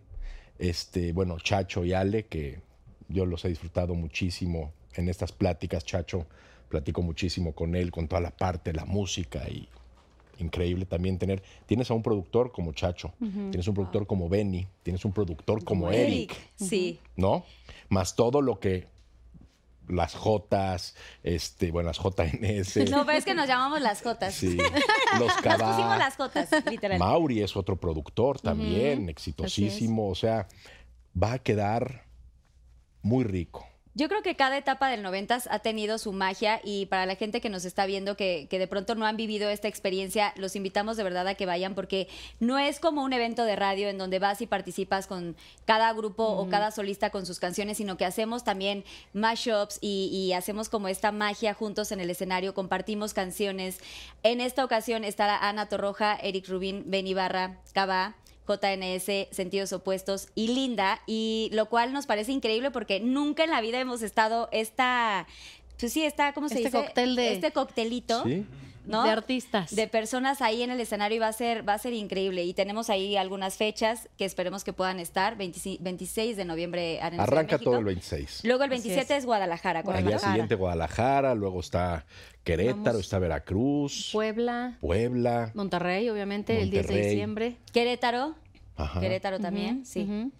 Este, 0.58 1.12
bueno, 1.12 1.38
Chacho 1.38 1.84
y 1.84 1.92
Ale, 1.92 2.26
que 2.26 2.60
yo 3.08 3.26
los 3.26 3.44
he 3.44 3.48
disfrutado 3.48 3.94
muchísimo 3.94 4.72
en 4.94 5.08
estas 5.08 5.32
pláticas. 5.32 5.84
Chacho, 5.84 6.26
platico 6.68 7.02
muchísimo 7.02 7.52
con 7.52 7.74
él, 7.74 7.90
con 7.90 8.08
toda 8.08 8.20
la 8.20 8.30
parte, 8.30 8.72
la 8.72 8.84
música 8.84 9.48
y 9.48 9.68
increíble 10.38 10.84
también 10.84 11.18
tener. 11.18 11.42
Tienes 11.66 11.90
a 11.90 11.94
un 11.94 12.02
productor 12.02 12.50
como 12.52 12.72
Chacho, 12.72 13.12
tienes 13.18 13.68
un 13.68 13.74
productor 13.74 14.06
como 14.06 14.28
Benny, 14.28 14.66
tienes 14.82 15.04
un 15.04 15.12
productor 15.12 15.64
como, 15.64 15.90
Eric, 15.90 16.34
Sí. 16.56 16.98
¿no? 17.16 17.44
Más 17.88 18.16
todo 18.16 18.42
lo 18.42 18.58
que 18.58 18.86
las 19.88 20.14
Jotas, 20.14 20.94
este, 21.22 21.70
bueno, 21.70 21.88
las 21.88 21.98
JNS. 21.98 22.76
No, 22.90 23.04
pero 23.04 23.18
es 23.18 23.24
que 23.24 23.34
nos 23.34 23.46
llamamos 23.46 23.80
las 23.80 24.02
Jotas. 24.02 24.34
Sí, 24.34 24.56
los 25.18 25.20
Nos 25.20 25.36
Cabá. 25.36 25.70
pusimos 25.70 25.98
las 25.98 26.16
Jotas, 26.16 26.48
literal. 26.70 26.98
Mauri 26.98 27.42
es 27.42 27.56
otro 27.56 27.76
productor 27.76 28.40
también, 28.40 29.08
exitosísimo. 29.08 30.08
O 30.08 30.14
sea, 30.14 30.48
va 31.20 31.32
a 31.34 31.38
quedar 31.38 32.04
muy 33.02 33.24
rico. 33.24 33.66
Yo 33.96 34.08
creo 34.08 34.22
que 34.22 34.34
cada 34.34 34.58
etapa 34.58 34.88
del 34.88 35.02
noventas 35.02 35.48
ha 35.52 35.60
tenido 35.60 35.98
su 35.98 36.12
magia 36.12 36.60
y 36.64 36.86
para 36.86 37.06
la 37.06 37.14
gente 37.14 37.40
que 37.40 37.48
nos 37.48 37.64
está 37.64 37.86
viendo 37.86 38.16
que, 38.16 38.48
que 38.50 38.58
de 38.58 38.66
pronto 38.66 38.96
no 38.96 39.06
han 39.06 39.16
vivido 39.16 39.48
esta 39.48 39.68
experiencia, 39.68 40.34
los 40.36 40.56
invitamos 40.56 40.96
de 40.96 41.04
verdad 41.04 41.28
a 41.28 41.36
que 41.36 41.46
vayan 41.46 41.76
porque 41.76 42.08
no 42.40 42.58
es 42.58 42.80
como 42.80 43.04
un 43.04 43.12
evento 43.12 43.44
de 43.44 43.54
radio 43.54 43.88
en 43.88 43.96
donde 43.96 44.18
vas 44.18 44.40
y 44.40 44.48
participas 44.48 45.06
con 45.06 45.36
cada 45.64 45.92
grupo 45.92 46.24
o 46.24 46.48
cada 46.48 46.72
solista 46.72 47.10
con 47.10 47.24
sus 47.24 47.38
canciones, 47.38 47.76
sino 47.76 47.96
que 47.96 48.04
hacemos 48.04 48.42
también 48.42 48.84
mashups 49.12 49.78
y, 49.80 50.10
y 50.12 50.32
hacemos 50.32 50.68
como 50.68 50.88
esta 50.88 51.12
magia 51.12 51.54
juntos 51.54 51.92
en 51.92 52.00
el 52.00 52.10
escenario, 52.10 52.52
compartimos 52.52 53.14
canciones. 53.14 53.78
En 54.24 54.40
esta 54.40 54.64
ocasión 54.64 55.04
estará 55.04 55.48
Ana 55.48 55.68
Torroja, 55.68 56.16
Eric 56.16 56.48
Rubín, 56.48 56.82
Ben 56.86 57.06
Ibarra, 57.06 57.60
Cava. 57.72 58.16
JNS, 58.46 59.28
Sentidos 59.30 59.72
Opuestos 59.72 60.28
y 60.34 60.48
Linda, 60.48 61.00
y 61.06 61.50
lo 61.52 61.66
cual 61.66 61.92
nos 61.92 62.06
parece 62.06 62.32
increíble 62.32 62.70
porque 62.70 63.00
nunca 63.00 63.44
en 63.44 63.50
la 63.50 63.60
vida 63.60 63.80
hemos 63.80 64.02
estado 64.02 64.48
esta, 64.52 65.26
pues 65.84 65.92
sí, 65.92 66.04
esta, 66.04 66.32
¿cómo 66.32 66.48
se 66.48 66.54
Este 66.56 66.68
dice? 66.68 66.78
cóctel 66.78 67.16
de- 67.16 67.32
Este 67.32 67.52
coctelito. 67.52 68.22
¿Sí? 68.24 68.46
¿no? 68.86 69.02
De 69.04 69.08
artistas. 69.10 69.74
De 69.74 69.88
personas 69.88 70.42
ahí 70.42 70.62
en 70.62 70.70
el 70.70 70.78
escenario 70.78 71.16
y 71.16 71.18
va 71.18 71.28
a 71.28 71.32
ser, 71.32 71.66
va 71.66 71.72
a 71.72 71.78
ser 71.78 71.94
increíble. 71.94 72.44
Y 72.44 72.52
tenemos 72.52 72.90
ahí 72.90 73.16
algunas 73.16 73.56
fechas 73.56 74.10
que 74.18 74.26
esperemos 74.26 74.62
que 74.62 74.74
puedan 74.74 75.00
estar. 75.00 75.38
25 75.38 75.82
26 75.82 76.36
de 76.36 76.44
noviembre 76.44 77.00
Arena 77.00 77.24
Ciudad 77.24 77.32
de 77.34 77.38
Arranca 77.38 77.58
todo 77.58 77.78
el 77.78 77.84
26. 77.86 78.40
Luego 78.44 78.62
el 78.64 78.72
Así 78.74 78.82
27 78.88 79.14
es. 79.14 79.18
es. 79.20 79.24
Guadalajara. 79.26 79.82
Al 79.86 80.04
día 80.06 80.18
siguiente 80.18 80.54
Guadalajara, 80.54 81.34
luego 81.34 81.60
está 81.60 82.04
Querétaro, 82.44 82.82
Vamos. 82.84 83.00
está 83.00 83.18
Veracruz, 83.18 84.10
Puebla, 84.12 84.76
Monterrey. 84.82 85.50
Monterrey, 85.54 86.08
obviamente, 86.10 86.60
el 86.60 86.70
10 86.70 86.86
de 86.86 87.06
diciembre. 87.08 87.56
Querétaro. 87.72 88.34
Ajá. 88.76 89.00
Querétaro 89.00 89.40
también, 89.40 89.86
sí. 89.86 90.02
Ujú. 90.02 90.30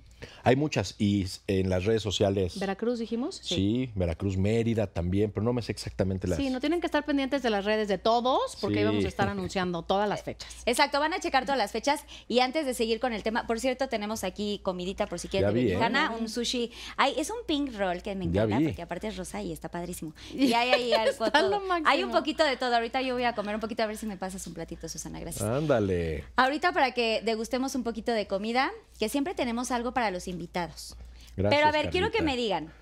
Hay 0.43 0.57
muchas 0.57 0.95
y 0.99 1.27
en 1.47 1.71
las 1.71 1.85
redes 1.85 2.03
sociales. 2.03 2.59
Veracruz 2.59 2.99
dijimos. 2.99 3.41
Sí. 3.43 3.91
Veracruz, 3.95 4.37
Mérida 4.37 4.87
también, 4.87 5.31
pero 5.31 5.45
no 5.45 5.53
me 5.53 5.63
sé 5.63 5.73
exactamente 5.73 6.27
las. 6.29 6.39
Sí, 6.39 6.51
no 6.51 6.61
tienen 6.61 6.81
que 6.81 6.87
estar 6.87 7.05
pendientes 7.05 7.43
de 7.43 7.51
las 7.51 7.65
redes 7.65 7.89
de 7.89 7.99
todos 7.99 8.57
porque 8.61 8.77
Sí. 8.77 8.79
ahí 8.81 8.87
vamos 8.87 9.05
a 9.05 9.09
estar 9.09 9.29
anunciando 9.29 9.83
todas 9.83 10.09
las 10.09 10.23
fechas. 10.23 10.51
Exacto, 10.67 11.01
van 11.01 11.13
a 11.15 11.21
checar 11.21 11.45
todas 11.45 11.59
las 11.59 11.73
fechas 11.73 12.05
y 12.29 12.41
antes 12.41 12.67
de 12.67 12.75
seguir 12.75 13.01
con 13.01 13.13
el 13.13 13.23
tema, 13.23 13.47
por 13.47 13.61
cierto, 13.61 13.89
tenemos 13.89 14.25
aquí 14.25 14.61
comidita 14.63 15.07
por 15.07 15.19
si 15.19 15.29
quieren 15.29 15.53
de 15.55 15.61
¿eh? 15.61 15.65
mexicana, 15.65 16.15
un 16.19 16.29
sushi. 16.29 16.71
Ay, 16.97 17.15
es 17.17 17.31
un 17.31 17.39
pink 17.47 17.75
roll 17.77 18.03
que 18.03 18.15
me 18.15 18.25
encanta 18.25 18.59
porque 18.61 18.83
aparte 18.83 19.09
es 19.09 19.17
rosa 19.17 19.43
y 19.43 19.53
está 19.53 19.69
padrísimo. 19.71 20.15
Y 20.35 20.53
hay 20.53 20.71
ahí 20.71 20.93
algo 20.93 21.25
Está 21.25 21.41
todo. 21.41 21.63
Hay 21.85 22.03
un 22.03 22.11
poquito 22.11 22.45
de 22.45 22.57
todo. 22.57 22.75
Ahorita 22.75 23.01
yo 23.03 23.15
voy 23.15 23.25
a 23.25 23.35
comer 23.35 23.55
un 23.55 23.61
poquito 23.61 23.83
a 23.83 23.87
ver 23.87 23.97
si 23.97 24.07
me 24.07 24.17
pasas 24.17 24.47
un 24.47 24.55
platito, 24.55 24.89
Susana, 24.89 25.21
gracias. 25.21 25.43
Ándale. 25.45 26.25
Ahorita 26.37 26.73
para 26.73 26.93
que 26.93 27.23
degustemos 27.25 27.75
un 27.75 27.83
poquito 27.83 28.13
de 28.13 28.27
comida, 28.27 28.71
que 28.99 29.09
siempre 29.09 29.35
tenemos 29.35 29.71
algo 29.71 29.93
para 29.93 30.11
los 30.15 30.29
invitados. 30.29 30.97
Gracias, 31.37 31.59
Pero 31.61 31.69
a 31.69 31.73
ver, 31.73 31.91
quiero 31.91 32.11
que 32.11 32.23
me 32.23 32.37
digan. 32.37 32.73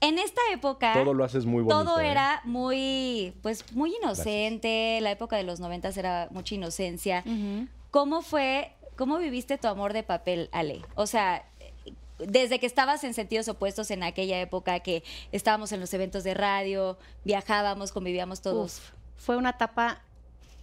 En 0.00 0.18
esta 0.18 0.40
época 0.52 0.92
Todo 0.92 1.14
lo 1.14 1.24
haces 1.24 1.46
muy 1.46 1.62
bonito. 1.62 1.84
todo 1.84 2.00
¿eh? 2.00 2.10
era 2.10 2.40
muy, 2.44 3.34
pues, 3.42 3.64
muy 3.72 3.94
inocente. 3.96 4.98
La 5.00 5.10
época 5.10 5.36
de 5.36 5.42
los 5.42 5.58
noventas 5.60 5.96
era 5.96 6.28
mucha 6.30 6.54
inocencia. 6.54 7.24
¿Cómo 7.90 8.22
fue, 8.22 8.72
cómo 8.96 9.18
viviste 9.18 9.58
tu 9.58 9.68
amor 9.68 9.92
de 9.92 10.02
papel, 10.02 10.48
Ale? 10.52 10.82
O 10.94 11.06
sea, 11.06 11.46
desde 12.18 12.58
que 12.58 12.66
estabas 12.66 13.04
en 13.04 13.14
sentidos 13.14 13.48
opuestos 13.48 13.90
en 13.90 14.02
aquella 14.02 14.40
época 14.40 14.80
que 14.80 15.02
estábamos 15.32 15.72
en 15.72 15.80
los 15.80 15.92
eventos 15.94 16.24
de 16.24 16.34
radio, 16.34 16.98
viajábamos, 17.24 17.92
convivíamos 17.92 18.42
todos. 18.42 18.78
Uf, 18.78 18.90
fue 19.16 19.36
una 19.36 19.50
etapa 19.50 20.02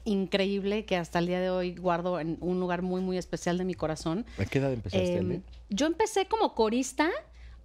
increíble 0.05 0.86
que 0.86 0.95
hasta 0.95 1.19
el 1.19 1.27
día 1.27 1.39
de 1.39 1.50
hoy 1.50 1.75
guardo 1.75 2.19
en 2.19 2.38
un 2.41 2.60
lugar 2.60 2.81
muy, 2.81 3.01
muy 3.01 3.17
especial 3.17 3.57
de 3.57 3.65
mi 3.65 3.74
corazón. 3.74 4.25
¿A 4.38 4.45
qué 4.45 4.60
edad 4.60 4.72
empezaste, 4.74 5.17
Em, 5.17 5.25
Ale? 5.25 5.41
yo 5.69 5.86
empecé 5.88 6.27
como 6.27 6.53
corista. 6.55 7.10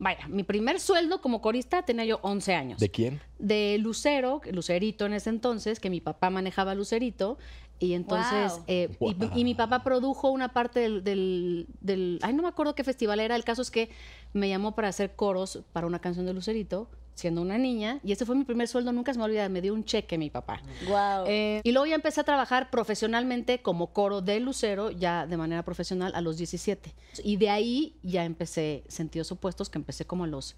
Vaya, 0.00 0.28
mi 0.28 0.44
primer 0.44 0.78
sueldo 0.78 1.20
como 1.20 1.40
corista 1.42 1.82
tenía 1.82 2.04
yo 2.04 2.20
11 2.22 2.54
años. 2.54 2.78
¿De 2.80 2.88
quién? 2.90 3.20
de 3.40 3.78
Lucero, 3.80 4.40
Lucerito 4.52 5.06
en 5.06 5.12
ese 5.12 5.30
entonces, 5.30 5.80
que 5.80 5.90
mi 5.90 6.00
papá 6.00 6.30
manejaba 6.30 6.74
Lucerito. 6.74 7.38
Y 7.80 7.92
entonces, 7.94 8.54
Wow. 8.54 8.64
eh, 8.66 8.96
y- 9.00 9.40
y, 9.40 9.44
mi 9.44 9.54
papá 9.54 9.84
produjo 9.84 10.30
una 10.30 10.52
parte 10.52 10.80
del, 10.80 11.04
del, 11.04 11.66
del- 11.80 12.18
Ay, 12.22 12.32
no 12.34 12.42
me 12.42 12.48
acuerdo 12.48 12.74
qué 12.74 12.82
festival 12.82 13.20
era. 13.20 13.36
El 13.36 13.44
caso 13.44 13.62
es 13.62 13.70
que 13.70 13.90
me 14.32 14.48
llamó 14.48 14.74
para 14.74 14.88
hacer 14.88 15.14
coros 15.14 15.60
para 15.72 15.86
una 15.86 16.00
canción 16.00 16.26
de 16.26 16.34
Lucerito, 16.34 16.88
siendo 17.18 17.42
una 17.42 17.58
niña. 17.58 18.00
Y 18.04 18.12
ese 18.12 18.24
fue 18.24 18.36
mi 18.36 18.44
primer 18.44 18.68
sueldo, 18.68 18.92
nunca 18.92 19.12
se 19.12 19.18
me 19.18 19.24
olvida. 19.24 19.48
Me 19.48 19.60
dio 19.60 19.74
un 19.74 19.84
cheque 19.84 20.16
mi 20.16 20.30
papá. 20.30 20.62
Wow. 20.86 21.26
Eh, 21.26 21.60
y 21.64 21.72
luego 21.72 21.86
ya 21.86 21.96
empecé 21.96 22.20
a 22.20 22.24
trabajar 22.24 22.70
profesionalmente 22.70 23.60
como 23.60 23.92
coro 23.92 24.20
de 24.20 24.40
Lucero, 24.40 24.90
ya 24.90 25.26
de 25.26 25.36
manera 25.36 25.64
profesional 25.64 26.12
a 26.14 26.20
los 26.20 26.36
17. 26.38 26.94
Y 27.24 27.36
de 27.36 27.50
ahí 27.50 27.96
ya 28.02 28.24
empecé 28.24 28.84
Sentidos 28.88 29.32
Opuestos, 29.32 29.68
que 29.68 29.78
empecé 29.78 30.06
como 30.06 30.24
a 30.24 30.26
los 30.28 30.56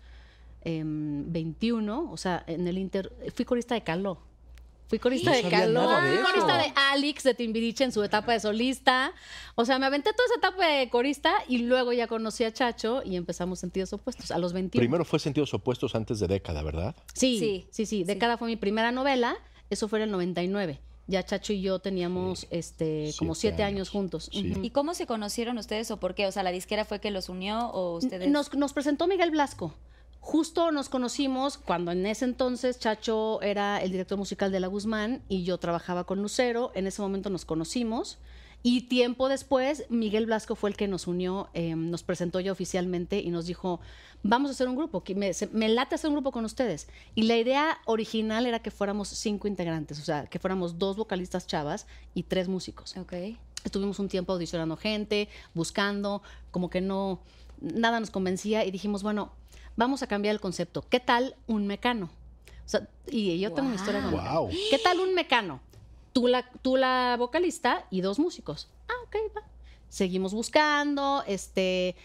em, 0.63 1.33
21, 1.33 2.11
o 2.11 2.17
sea, 2.17 2.45
en 2.47 2.69
el 2.69 2.77
inter... 2.79 3.13
Fui 3.35 3.45
corista 3.45 3.75
de 3.75 3.83
Caló. 3.83 4.30
Fui 4.91 4.99
corista 4.99 5.31
No 5.31 5.37
de 5.37 5.43
de 6.11 6.17
fui 6.17 6.33
corista 6.33 6.59
de 6.59 6.73
Alex 6.75 7.23
de 7.23 7.35
Timbiriche 7.35 7.85
en 7.85 7.93
su 7.93 8.03
etapa 8.03 8.33
de 8.33 8.41
solista. 8.41 9.13
O 9.55 9.65
sea, 9.65 9.79
me 9.79 9.87
aventé 9.87 10.11
toda 10.13 10.27
esa 10.27 10.35
etapa 10.39 10.67
de 10.67 10.91
corista 10.91 11.33
y 11.47 11.59
luego 11.59 11.93
ya 11.93 12.09
conocí 12.09 12.43
a 12.43 12.53
Chacho 12.53 13.01
y 13.05 13.15
empezamos 13.15 13.61
Sentidos 13.61 13.93
Opuestos 13.93 14.33
a 14.33 14.39
los 14.39 14.53
21. 14.53 14.81
Primero 14.81 15.05
fue 15.05 15.21
Sentidos 15.21 15.55
Opuestos 15.55 15.95
antes 15.95 16.19
de 16.19 16.27
década, 16.27 16.65
¿verdad? 16.65 16.97
Sí, 17.15 17.39
Sí, 17.39 17.67
sí, 17.71 17.87
sí, 17.87 18.03
Década 18.03 18.37
fue 18.37 18.49
mi 18.49 18.57
primera 18.57 18.91
novela, 18.91 19.37
eso 19.71 19.87
fue 19.87 20.01
en 20.01 20.07
el 20.07 20.11
99. 20.11 20.81
Ya 21.07 21.23
Chacho 21.25 21.53
y 21.53 21.61
yo 21.61 21.79
teníamos 21.79 22.49
este 22.51 23.13
como 23.17 23.37
Siete 23.37 23.59
siete 23.59 23.63
años, 23.63 23.77
años. 23.77 23.91
juntos. 23.91 24.29
Sí. 24.33 24.55
¿Y 24.61 24.71
cómo 24.71 24.95
se 24.95 25.07
conocieron 25.07 25.57
ustedes 25.59 25.93
o 25.93 26.01
por 26.01 26.17
qué? 26.17 26.27
O 26.27 26.33
sea, 26.33 26.43
¿la 26.43 26.51
disquera 26.51 26.85
fue 26.85 27.01
que 27.01 27.13
los 27.13 27.29
unió 27.29 27.69
o 27.71 27.97
ustedes? 27.97 28.29
Nos, 28.29 28.53
nos 28.55 28.73
presentó 28.73 29.07
Miguel 29.07 29.31
Blasco. 29.31 29.73
Justo 30.21 30.71
nos 30.71 30.89
conocimos 30.89 31.57
cuando 31.57 31.93
en 31.93 32.05
ese 32.07 32.25
entonces 32.27 32.79
Chacho 32.79 33.41
era 33.43 33.79
el 33.83 33.91
director 33.91 34.19
musical 34.19 34.53
de 34.53 34.61
La 34.61 34.67
Guzmán 34.67 35.23
y 35.29 35.45
yo 35.45 35.59
trabajaba 35.59 36.05
con 36.05 36.21
Lucero. 36.23 36.73
En 36.75 36.87
ese 36.87 37.01
momento 37.03 37.31
nos 37.31 37.45
conocimos. 37.45 38.19
Y 38.63 38.83
tiempo 38.83 39.31
después, 39.31 39.87
Miguel 39.89 40.27
Blasco 40.27 40.55
fue 40.55 40.69
el 40.69 40.77
que 40.77 40.87
nos 40.87 41.07
unió, 41.07 41.49
eh, 41.55 41.75
nos 41.75 42.03
presentó 42.03 42.41
ya 42.41 42.53
oficialmente 42.53 43.19
y 43.19 43.31
nos 43.31 43.47
dijo, 43.47 43.81
vamos 44.23 44.51
a 44.51 44.53
hacer 44.53 44.69
un 44.69 44.77
grupo, 44.77 45.03
que 45.03 45.15
me, 45.15 45.33
se- 45.33 45.47
me 45.47 45.71
late 45.71 45.95
hacer 45.95 46.09
un 46.11 46.17
grupo 46.17 46.31
con 46.31 46.45
ustedes. 46.45 46.87
Y 47.15 47.23
la 47.23 47.39
idea 47.39 47.79
original 47.87 48.45
era 48.45 48.59
que 48.59 48.71
fuéramos 48.71 49.09
cinco 49.09 49.49
integrantes, 49.49 49.99
o 49.99 50.05
sea, 50.05 50.27
que 50.27 50.39
fuéramos 50.39 50.79
dos 50.79 50.99
vocalistas 50.99 51.47
chavas 51.47 51.87
y 52.13 52.25
tres 52.25 52.49
músicos. 52.49 52.95
Ok. 52.99 53.15
Estuvimos 53.65 53.99
un 53.99 54.09
tiempo 54.09 54.35
audicionando 54.35 54.77
gente, 54.77 55.31
buscando, 55.55 56.23
como 56.51 56.69
que 56.69 56.83
no, 56.83 57.23
nada 57.63 57.99
nos 57.99 58.11
convencía 58.11 58.67
y 58.67 58.71
dijimos, 58.71 59.03
bueno, 59.03 59.33
vamos 59.81 60.03
a 60.03 60.07
cambiar 60.07 60.35
el 60.35 60.41
concepto. 60.41 60.85
¿Qué 60.89 61.01
tal 61.01 61.35
un 61.47 61.67
mecano? 61.67 62.11
O 62.67 62.69
sea, 62.69 62.87
y 63.09 63.41
yo 63.41 63.53
tengo 63.53 63.69
una 63.69 63.77
historia 63.77 64.03
con. 64.03 64.13
Wow. 64.13 64.51
¿Qué 64.71 64.79
tal 64.79 65.01
un 65.01 65.15
mecano? 65.15 65.61
Tú 66.13 66.29
la, 66.29 66.49
tú 66.63 66.77
la 66.77 67.17
vocalista 67.19 67.87
y 67.91 68.03
dos 68.03 68.19
músicos. 68.19 68.69
Ah, 68.89 68.93
ok, 69.07 69.17
va. 69.37 69.43
Seguimos 69.89 70.35
buscando, 70.35 71.25
este, 71.27 71.97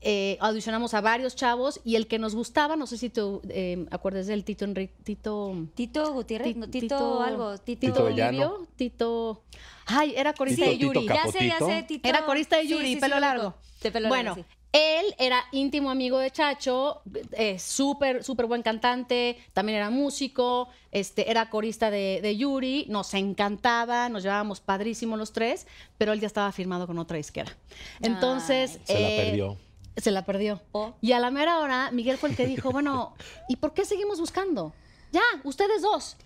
eh, 0.00 0.36
audicionamos 0.40 0.92
a 0.92 1.00
varios 1.00 1.36
chavos 1.36 1.80
y 1.84 1.94
el 1.96 2.06
que 2.08 2.18
nos 2.18 2.34
gustaba, 2.34 2.74
no 2.76 2.86
sé 2.86 2.98
si 2.98 3.10
tú 3.10 3.40
eh, 3.48 3.86
acuerdas 3.90 4.26
del 4.26 4.44
Tito 4.44 4.64
Enrique, 4.66 4.92
Tito... 5.04 5.54
Tito 5.74 6.12
Gutiérrez, 6.12 6.56
no, 6.56 6.68
Tito, 6.68 7.22
algo, 7.22 7.56
Tito, 7.58 7.80
Tito 7.86 8.00
Avellano. 8.02 8.32
Livio, 8.32 8.66
Tito... 8.76 9.42
Ay, 9.86 10.14
era 10.16 10.34
corista 10.34 10.64
Tito- 10.64 10.70
de 10.70 10.78
Yuri. 10.78 11.00
Tito 11.00 11.14
Ya 11.14 11.32
sé, 11.32 11.46
ya 11.46 11.58
sé. 11.60 11.82
Tito. 11.84 12.08
Era 12.08 12.26
corista 12.26 12.56
de 12.56 12.62
Sí, 12.64 12.68
Yuri, 12.70 12.88
sí, 12.88 12.94
sí, 12.94 13.00
pelo 13.00 13.14
lo 13.14 13.20
largo. 13.20 13.46
ubico. 13.48 13.58
De 13.82 13.90
pelo 13.92 14.08
bueno, 14.08 14.30
largo, 14.34 14.42
sí. 14.50 14.56
Él 14.72 15.14
era 15.18 15.44
íntimo 15.52 15.90
amigo 15.90 16.18
de 16.18 16.30
Chacho, 16.30 17.02
eh, 17.32 17.58
súper, 17.58 18.22
súper 18.22 18.46
buen 18.46 18.62
cantante, 18.62 19.38
también 19.52 19.78
era 19.78 19.90
músico, 19.90 20.68
este, 20.92 21.30
era 21.30 21.50
corista 21.50 21.90
de, 21.90 22.20
de 22.22 22.36
Yuri, 22.36 22.86
nos 22.88 23.14
encantaba, 23.14 24.08
nos 24.08 24.22
llevábamos 24.22 24.60
padrísimo 24.60 25.16
los 25.16 25.32
tres, 25.32 25.66
pero 25.98 26.12
él 26.12 26.20
ya 26.20 26.26
estaba 26.28 26.52
firmado 26.52 26.86
con 26.86 26.98
otra 26.98 27.16
disquera. 27.16 27.56
Entonces... 28.00 28.78
Ay. 28.80 28.86
Se 28.86 29.00
la 29.00 29.08
eh, 29.10 29.24
perdió. 29.24 29.56
Se 29.96 30.10
la 30.12 30.24
perdió. 30.24 30.62
Oh. 30.72 30.94
Y 31.00 31.12
a 31.12 31.18
la 31.18 31.30
mera 31.30 31.58
hora, 31.58 31.90
Miguel 31.90 32.16
fue 32.16 32.28
el 32.30 32.36
que 32.36 32.46
dijo, 32.46 32.70
bueno, 32.70 33.14
¿y 33.48 33.56
por 33.56 33.74
qué 33.74 33.84
seguimos 33.84 34.20
buscando? 34.20 34.72
Ya, 35.10 35.22
ustedes 35.42 35.82
dos. 35.82 36.16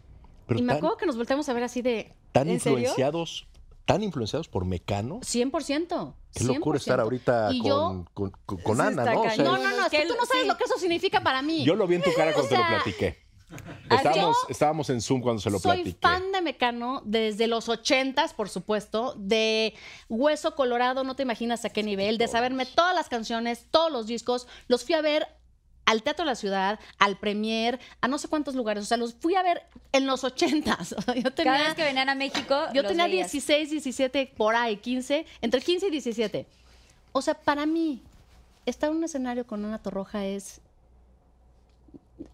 Pero 0.46 0.60
y 0.60 0.62
me 0.62 0.68
tan- 0.68 0.76
acuerdo 0.76 0.98
que 0.98 1.06
nos 1.06 1.16
volteamos 1.16 1.48
a 1.48 1.54
ver 1.54 1.62
así 1.64 1.80
de... 1.80 2.12
Tan 2.32 2.48
¿En 2.50 2.60
serio? 2.60 2.78
influenciados, 2.78 3.46
tan 3.86 4.02
influenciados 4.02 4.48
por 4.48 4.64
Mecano. 4.66 5.20
100%. 5.20 6.12
Qué 6.34 6.44
locura 6.44 6.78
100%. 6.78 6.80
estar 6.80 7.00
ahorita 7.00 7.48
Y 7.52 7.60
con, 7.60 8.04
con, 8.12 8.30
con- 8.44 8.58
con 8.60 8.74
Eso 8.80 8.82
Ana, 8.88 9.04
¿no? 9.14 9.20
O 9.22 9.30
sea. 9.30 9.44
No, 9.44 9.56
no, 9.56 9.70
no, 9.76 9.84
es 9.86 9.90
que 9.90 10.06
tú 10.06 10.14
no 10.18 10.26
sabes 10.26 10.42
sí. 10.42 10.48
lo 10.48 10.56
que 10.56 10.64
eso 10.64 10.78
significa 10.78 11.20
para 11.22 11.42
mí. 11.42 11.64
Yo 11.64 11.74
lo 11.74 11.86
vi 11.86 11.96
en 11.96 12.02
tu 12.02 12.12
cara 12.14 12.32
cuando 12.34 12.48
te 12.50 12.56
lo 12.58 12.66
platiqué. 12.66 13.24
¿Ah, 13.88 13.96
Estábamos, 13.96 14.36
estábamos 14.48 14.90
en 14.90 15.00
Zoom 15.00 15.20
cuando 15.20 15.40
se 15.40 15.48
lo 15.48 15.60
Soy 15.60 15.76
platiqué. 15.76 15.98
fan 16.00 16.32
de 16.32 16.40
Mecano 16.40 17.02
desde 17.04 17.46
los 17.46 17.68
ochentas, 17.68 18.34
por 18.34 18.48
supuesto, 18.48 19.14
de 19.16 19.74
Hueso 20.08 20.56
Colorado, 20.56 21.04
no 21.04 21.14
te 21.14 21.22
imaginas 21.22 21.64
a 21.64 21.70
qué 21.70 21.84
nivel, 21.84 22.18
de 22.18 22.26
saberme 22.26 22.66
todas 22.66 22.94
las 22.96 23.08
canciones, 23.08 23.66
todos 23.70 23.92
los 23.92 24.06
discos, 24.08 24.48
los 24.66 24.84
fui 24.84 24.94
a 24.96 25.02
ver 25.02 25.28
al 25.86 26.02
Teatro 26.02 26.24
de 26.24 26.30
la 26.30 26.34
Ciudad, 26.34 26.80
al 26.98 27.16
Premier, 27.16 27.78
a 28.00 28.08
no 28.08 28.18
sé 28.18 28.28
cuántos 28.28 28.54
lugares, 28.54 28.82
o 28.84 28.86
sea, 28.86 28.96
los 28.96 29.14
fui 29.14 29.34
a 29.34 29.42
ver 29.42 29.62
en 29.92 30.06
los 30.06 30.24
ochentas. 30.24 30.90
Yo 31.22 31.32
tenía, 31.32 31.52
Cada 31.52 31.64
vez 31.64 31.74
que 31.74 31.84
venían 31.84 32.08
a 32.08 32.14
México, 32.14 32.56
yo 32.72 32.82
los 32.82 32.90
tenía 32.90 33.06
veías. 33.06 33.30
16, 33.30 33.70
17, 33.70 34.32
por 34.36 34.56
ahí, 34.56 34.76
15, 34.76 35.26
entre 35.42 35.60
15 35.60 35.86
y 35.88 35.90
17. 35.90 36.46
O 37.12 37.22
sea, 37.22 37.34
para 37.34 37.66
mí, 37.66 38.02
estar 38.66 38.90
en 38.90 38.96
un 38.96 39.04
escenario 39.04 39.46
con 39.46 39.64
Ana 39.64 39.78
Torroja 39.78 40.24
es. 40.24 40.60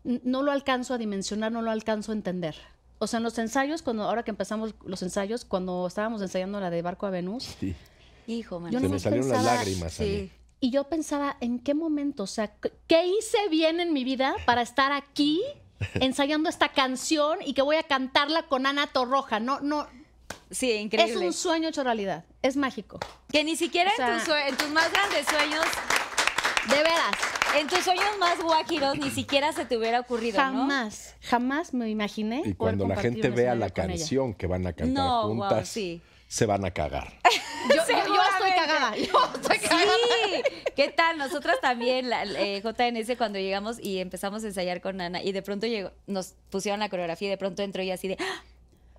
No 0.05 0.43
lo 0.43 0.53
alcanzo 0.53 0.95
a 0.95 0.99
dimensionar, 0.99 1.53
no 1.53 1.63
lo 1.63 1.71
alcanzo 1.71 2.13
a 2.13 2.15
entender. 2.15 2.57
O 2.99 3.07
sea, 3.07 3.17
en 3.17 3.25
los 3.25 3.39
ensayos, 3.39 3.83
cuando 3.83 4.05
ahora 4.05 4.23
que 4.23 4.31
empezamos 4.31 4.75
los 4.85 5.03
ensayos, 5.03 5.45
cuando 5.45 5.87
estábamos 5.87 6.21
ensayando 6.21 6.61
la 6.61 6.69
de 6.71 6.83
Barco 6.83 7.07
a 7.07 7.11
Venus, 7.11 7.45
Sí. 7.59 7.75
Hijo, 8.27 8.61
man. 8.61 8.71
Yo 8.71 8.79
Se 8.81 8.89
me 8.89 8.99
salieron 8.99 9.29
las 9.29 9.43
lágrimas 9.45 9.99
a 9.99 10.03
mí. 10.03 10.09
Sí. 10.09 10.31
Y 10.61 10.71
yo 10.71 10.85
pensaba, 10.85 11.37
¿en 11.41 11.59
qué 11.59 11.75
momento? 11.75 12.25
O 12.25 12.27
sea, 12.27 12.49
¿qué- 12.61 12.73
¿qué 12.87 13.07
hice 13.07 13.39
bien 13.51 13.81
en 13.81 13.93
mi 13.93 14.05
vida 14.05 14.35
para 14.47 14.63
estar 14.63 14.93
aquí 14.93 15.41
ensayando 15.95 16.49
esta 16.49 16.69
canción 16.71 17.39
y 17.45 17.55
que 17.55 17.63
voy 17.63 17.77
a 17.77 17.83
cantarla 17.83 18.43
con 18.45 18.67
Ana 18.67 18.87
Torroja? 18.87 19.41
No, 19.41 19.61
no, 19.61 19.87
Sí, 20.51 20.71
es 20.73 20.81
increíble. 20.83 21.27
un 21.27 21.33
sueño 21.33 21.69
hecho 21.69 21.85
realidad. 21.85 22.25
Es 22.43 22.57
mágico. 22.57 22.99
Que 23.33 23.45
ni 23.45 23.55
siquiera 23.57 23.91
O 23.93 23.97
sea- 23.97 24.15
en, 24.19 24.25
tus, 24.25 24.35
en 24.49 24.57
tus 24.57 24.69
más 24.71 24.93
grandes 24.93 25.27
sueños, 25.27 25.65
De 26.69 26.77
veras. 26.77 27.13
en 27.57 27.67
tus 27.69 27.79
sueños 27.81 28.19
más 28.19 28.41
guajiros, 28.43 28.99
ni 28.99 29.11
siquiera 29.11 29.53
se 29.53 29.65
te 29.65 29.77
hubiera 29.77 30.01
ocurrido, 30.01 30.39
¿no? 30.39 30.45
Jamás, 30.45 31.15
jamás 31.23 31.73
me 31.75 31.89
imaginé. 31.89 32.43
Y 32.45 32.55
cuando 32.55 32.87
la 32.87 32.97
gente 32.97 33.31
vea 33.31 33.55
la 33.55 33.67
ella. 33.67 33.75
canción 33.75 34.35
que 34.35 34.47
van 34.47 34.67
a 34.67 34.73
cantar 34.73 35.05
No, 35.05 35.23
wow, 35.29 35.29
juntas, 35.39 35.69
sí. 35.69 36.03
Se 36.31 36.47
van 36.47 36.65
a 36.65 36.71
cagar. 36.71 37.13
Yo, 37.69 37.75
yo- 37.77 38.07
yo 38.15 38.23
estoy 38.33 38.51
cagada. 38.53 38.97
Yo 38.97 39.31
estoy 39.35 39.59
cagada. 39.59 39.93
Sí, 40.25 40.43
¿qué 40.75 40.89
tal? 40.89 41.19
Nosotras 41.19 41.57
también, 41.61 42.09
la, 42.09 42.25
eh, 42.25 42.63
JNS, 42.63 43.17
cuando 43.19 43.39
llegamos 43.39 43.79
y 43.79 43.99
empezamos 43.99 44.43
a 44.45 44.47
ensayar 44.47 44.81
con 44.81 44.99
Ana, 45.01 45.23
y 45.23 45.33
de 45.33 45.43
pronto 45.43 45.67
llegó, 45.67 45.91
nos 46.07 46.35
pusieron 46.49 46.81
la 46.81 46.89
coreografía 46.89 47.29
y 47.29 47.31
de 47.31 47.37
pronto 47.37 47.63
entró 47.63 47.83
y 47.83 47.91
así 47.91 48.09
de. 48.09 48.17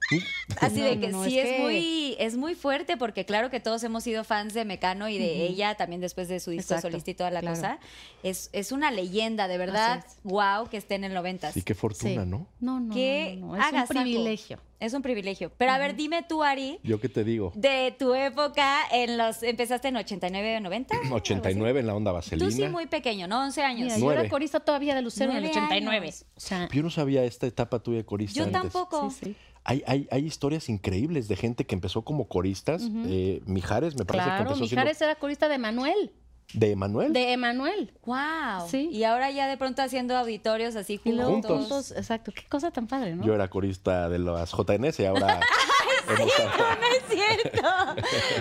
Así 0.59 0.79
No, 0.79 0.85
de 0.85 0.95
no, 0.95 1.01
que 1.01 1.07
no, 1.09 1.23
sí 1.25 1.39
es 1.39 1.45
es, 1.47 1.55
que- 1.55 1.61
muy 1.61 2.15
es 2.19 2.35
muy 2.37 2.55
fuerte 2.55 2.97
porque 2.97 3.25
claro 3.25 3.49
que 3.49 3.59
todos 3.59 3.83
hemos 3.83 4.03
sido 4.03 4.23
fans 4.23 4.53
de 4.53 4.65
Mecano 4.65 5.07
y 5.09 5.17
de 5.17 5.45
ella 5.45 5.75
también 5.75 6.01
después 6.01 6.27
de 6.27 6.39
su 6.39 6.51
disco 6.51 6.73
Exacto, 6.73 6.89
solista 6.89 7.11
y 7.11 7.13
toda 7.13 7.31
la 7.31 7.39
claro. 7.41 7.55
cosa. 7.55 7.79
Es, 8.23 8.49
es 8.53 8.71
una 8.71 8.91
leyenda, 8.91 9.47
de 9.47 9.57
verdad. 9.57 10.05
Wow, 10.23 10.67
que 10.69 10.77
esté 10.77 10.95
en 10.95 11.05
el 11.05 11.13
90. 11.13 11.51
Sí, 11.53 11.61
qué 11.63 11.73
fortuna, 11.75 12.23
Sí. 12.23 12.29
¿no? 12.29 12.47
No, 12.59 12.79
no, 12.79 12.93
Qué 12.93 13.37
no, 13.39 13.47
no, 13.47 13.55
no, 13.57 13.63
Es 13.63 13.71
un 13.73 13.87
privilegio. 13.87 14.59
Es 14.79 14.93
un 14.95 15.03
privilegio. 15.03 15.51
Pero 15.57 15.71
a 15.73 15.77
ver, 15.77 15.95
dime 15.95 16.23
tú, 16.27 16.41
Ari, 16.43 16.79
¿Yo 16.83 16.99
qué 16.99 17.07
te 17.07 17.23
digo? 17.23 17.51
de 17.55 17.95
tu 17.99 18.15
época 18.15 18.79
en 18.91 19.15
los 19.15 19.43
empezaste 19.43 19.89
en 19.89 19.97
89 19.97 20.57
o 20.57 20.59
90? 20.59 20.95
algo 20.95 21.05
así. 21.05 21.13
89 21.33 21.79
en 21.81 21.85
la 21.87 21.95
onda 21.95 22.09
Tú 22.11 22.15
vaselina. 22.15 22.49
sí 22.51 22.67
muy 22.67 22.87
pequeño, 22.87 23.27
¿no? 23.27 23.41
11 23.43 23.61
años. 23.63 23.85
Mira, 23.85 23.97
yo 23.99 24.11
era 24.11 24.27
corista 24.27 24.59
todavía 24.59 24.95
de 24.95 25.03
Lucero 25.03 25.31
en 25.31 25.37
el 25.37 25.43
Nueve 25.43 25.59
89. 25.59 26.05
años. 26.07 26.25
O 26.35 26.39
sea, 26.39 26.67
Yo 26.71 26.81
no 26.81 26.89
sabía 26.89 27.23
esta 27.23 27.45
etapa 27.45 27.77
tuya 27.79 27.97
de 27.99 28.05
corista 28.05 28.35
Yo 28.39 28.45
antes. 28.45 28.59
tampoco. 28.59 29.11
sí, 29.11 29.17
sí. 29.25 29.35
Hay, 29.63 29.83
hay, 29.85 30.07
hay 30.11 30.25
historias 30.25 30.69
increíbles 30.69 31.27
de 31.27 31.35
gente 31.35 31.65
que 31.65 31.75
empezó 31.75 32.01
como 32.03 32.27
coristas. 32.27 32.81
Eh, 33.05 33.41
Mijares 33.45 33.95
me 33.97 34.05
parece 34.05 34.23
que 34.25 34.29
Claro, 34.35 34.43
empezó 34.51 34.61
Mijares 34.61 34.97
siendo 34.97 35.11
era 35.11 35.19
corista 35.19 35.47
de 35.49 35.57
Manuel. 35.59 36.11
de 36.53 36.71
Emanuel. 36.71 37.13
De 37.13 37.31
Emanuel. 37.31 37.93
Wow. 38.05 38.67
Sí. 38.67 38.89
Y 38.91 39.03
ahora 39.03 39.29
ya 39.31 39.47
de 39.47 39.57
pronto 39.57 39.81
haciendo 39.83 40.17
auditorios 40.17 40.75
así 40.75 40.99
Y 41.03 41.11
luego 41.11 41.31
juntos. 41.33 41.51
juntos. 41.59 41.91
Exacto. 41.91 42.31
Qué 42.35 42.43
cosa 42.49 42.71
tan 42.71 42.87
padre, 42.87 43.15
¿no? 43.15 43.23
Yo 43.23 43.35
era 43.35 43.47
corista 43.49 44.09
de 44.09 44.17
las 44.19 44.51
JNS 44.51 44.99
y 44.99 45.05
ahora 45.05 45.39
hemos- 46.07 46.17
No 46.17 46.25
es 46.25 47.03
cierto. 47.09 47.67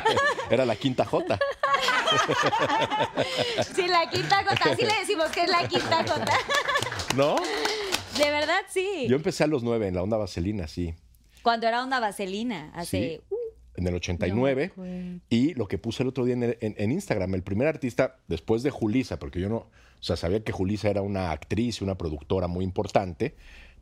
era 0.50 0.64
la 0.64 0.76
quinta 0.76 1.04
J. 1.04 1.38
Sí, 3.74 3.86
la 3.88 4.08
quinta 4.10 4.42
gota. 4.42 4.70
Así 4.72 4.82
le 4.84 4.94
decimos 5.00 5.30
que 5.30 5.44
es 5.44 5.50
la 5.50 5.66
quinta 5.68 6.02
gota. 6.02 6.32
¿No? 7.14 7.36
De 8.16 8.30
verdad, 8.30 8.60
sí. 8.68 9.06
Yo 9.08 9.16
empecé 9.16 9.44
a 9.44 9.46
los 9.46 9.62
nueve 9.62 9.88
en 9.88 9.94
la 9.94 10.02
onda 10.02 10.16
vaselina, 10.16 10.66
sí. 10.66 10.94
Cuando 11.42 11.66
era 11.66 11.82
onda 11.82 12.00
vaselina, 12.00 12.70
hace... 12.74 13.20
Sí. 13.28 13.36
En 13.76 13.86
el 13.86 13.94
89. 13.94 14.72
No 14.76 15.20
y 15.30 15.54
lo 15.54 15.66
que 15.68 15.78
puse 15.78 16.02
el 16.02 16.08
otro 16.08 16.24
día 16.24 16.34
en, 16.34 16.42
el- 16.42 16.58
en- 16.60 16.74
en 16.76 16.92
Instagram, 16.92 17.34
el 17.34 17.42
primer 17.42 17.68
artista, 17.68 18.16
después 18.28 18.62
de 18.62 18.70
Julisa, 18.70 19.18
porque 19.18 19.40
yo 19.40 19.48
no, 19.48 19.56
o 19.56 19.68
sea, 20.00 20.16
sabía 20.16 20.42
que 20.42 20.52
Julisa 20.52 20.90
era 20.90 21.02
una 21.02 21.30
actriz 21.30 21.80
y 21.80 21.84
una 21.84 21.96
productora 21.96 22.46
muy 22.48 22.64
importante, 22.64 23.36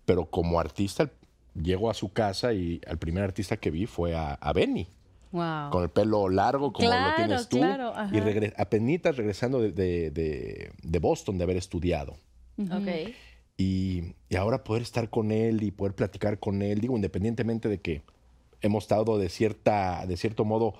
pero 0.04 0.26
como 0.26 0.60
artista 0.60 1.10
llego 1.60 1.90
a 1.90 1.94
su 1.94 2.12
casa 2.12 2.52
y 2.52 2.80
al 2.86 2.98
primer 2.98 3.24
artista 3.24 3.56
que 3.56 3.70
vi 3.70 3.86
fue 3.86 4.14
a, 4.14 4.34
a 4.34 4.52
Benny. 4.52 4.86
Wow. 5.30 5.68
con 5.70 5.82
el 5.82 5.90
pelo 5.90 6.30
largo 6.30 6.72
como 6.72 6.88
Claro, 6.88 7.10
lo 7.10 7.16
tienes 7.16 7.48
tú. 7.50 7.58
claro, 7.58 7.88
ajá. 7.94 8.16
y 8.16 8.20
regre- 8.20 8.54
apenitas 8.56 9.14
regresando 9.16 9.60
de, 9.60 9.72
de- 9.72 10.10
de- 10.10 10.72
de 10.82 10.98
Boston 11.00 11.36
de 11.36 11.44
haber 11.44 11.56
estudiado. 11.58 12.12
Ok. 12.58 12.88
Y, 13.60 14.14
y 14.28 14.36
ahora 14.36 14.62
poder 14.62 14.82
estar 14.82 15.10
con 15.10 15.32
él 15.32 15.62
y 15.64 15.72
poder 15.72 15.92
platicar 15.94 16.38
con 16.38 16.62
él, 16.62 16.80
digo, 16.80 16.94
independientemente 16.94 17.68
de 17.68 17.80
que 17.80 18.02
hemos 18.62 18.84
estado 18.84 19.18
de, 19.18 19.28
cierta, 19.28 20.06
de 20.06 20.16
cierto 20.16 20.44
modo 20.44 20.74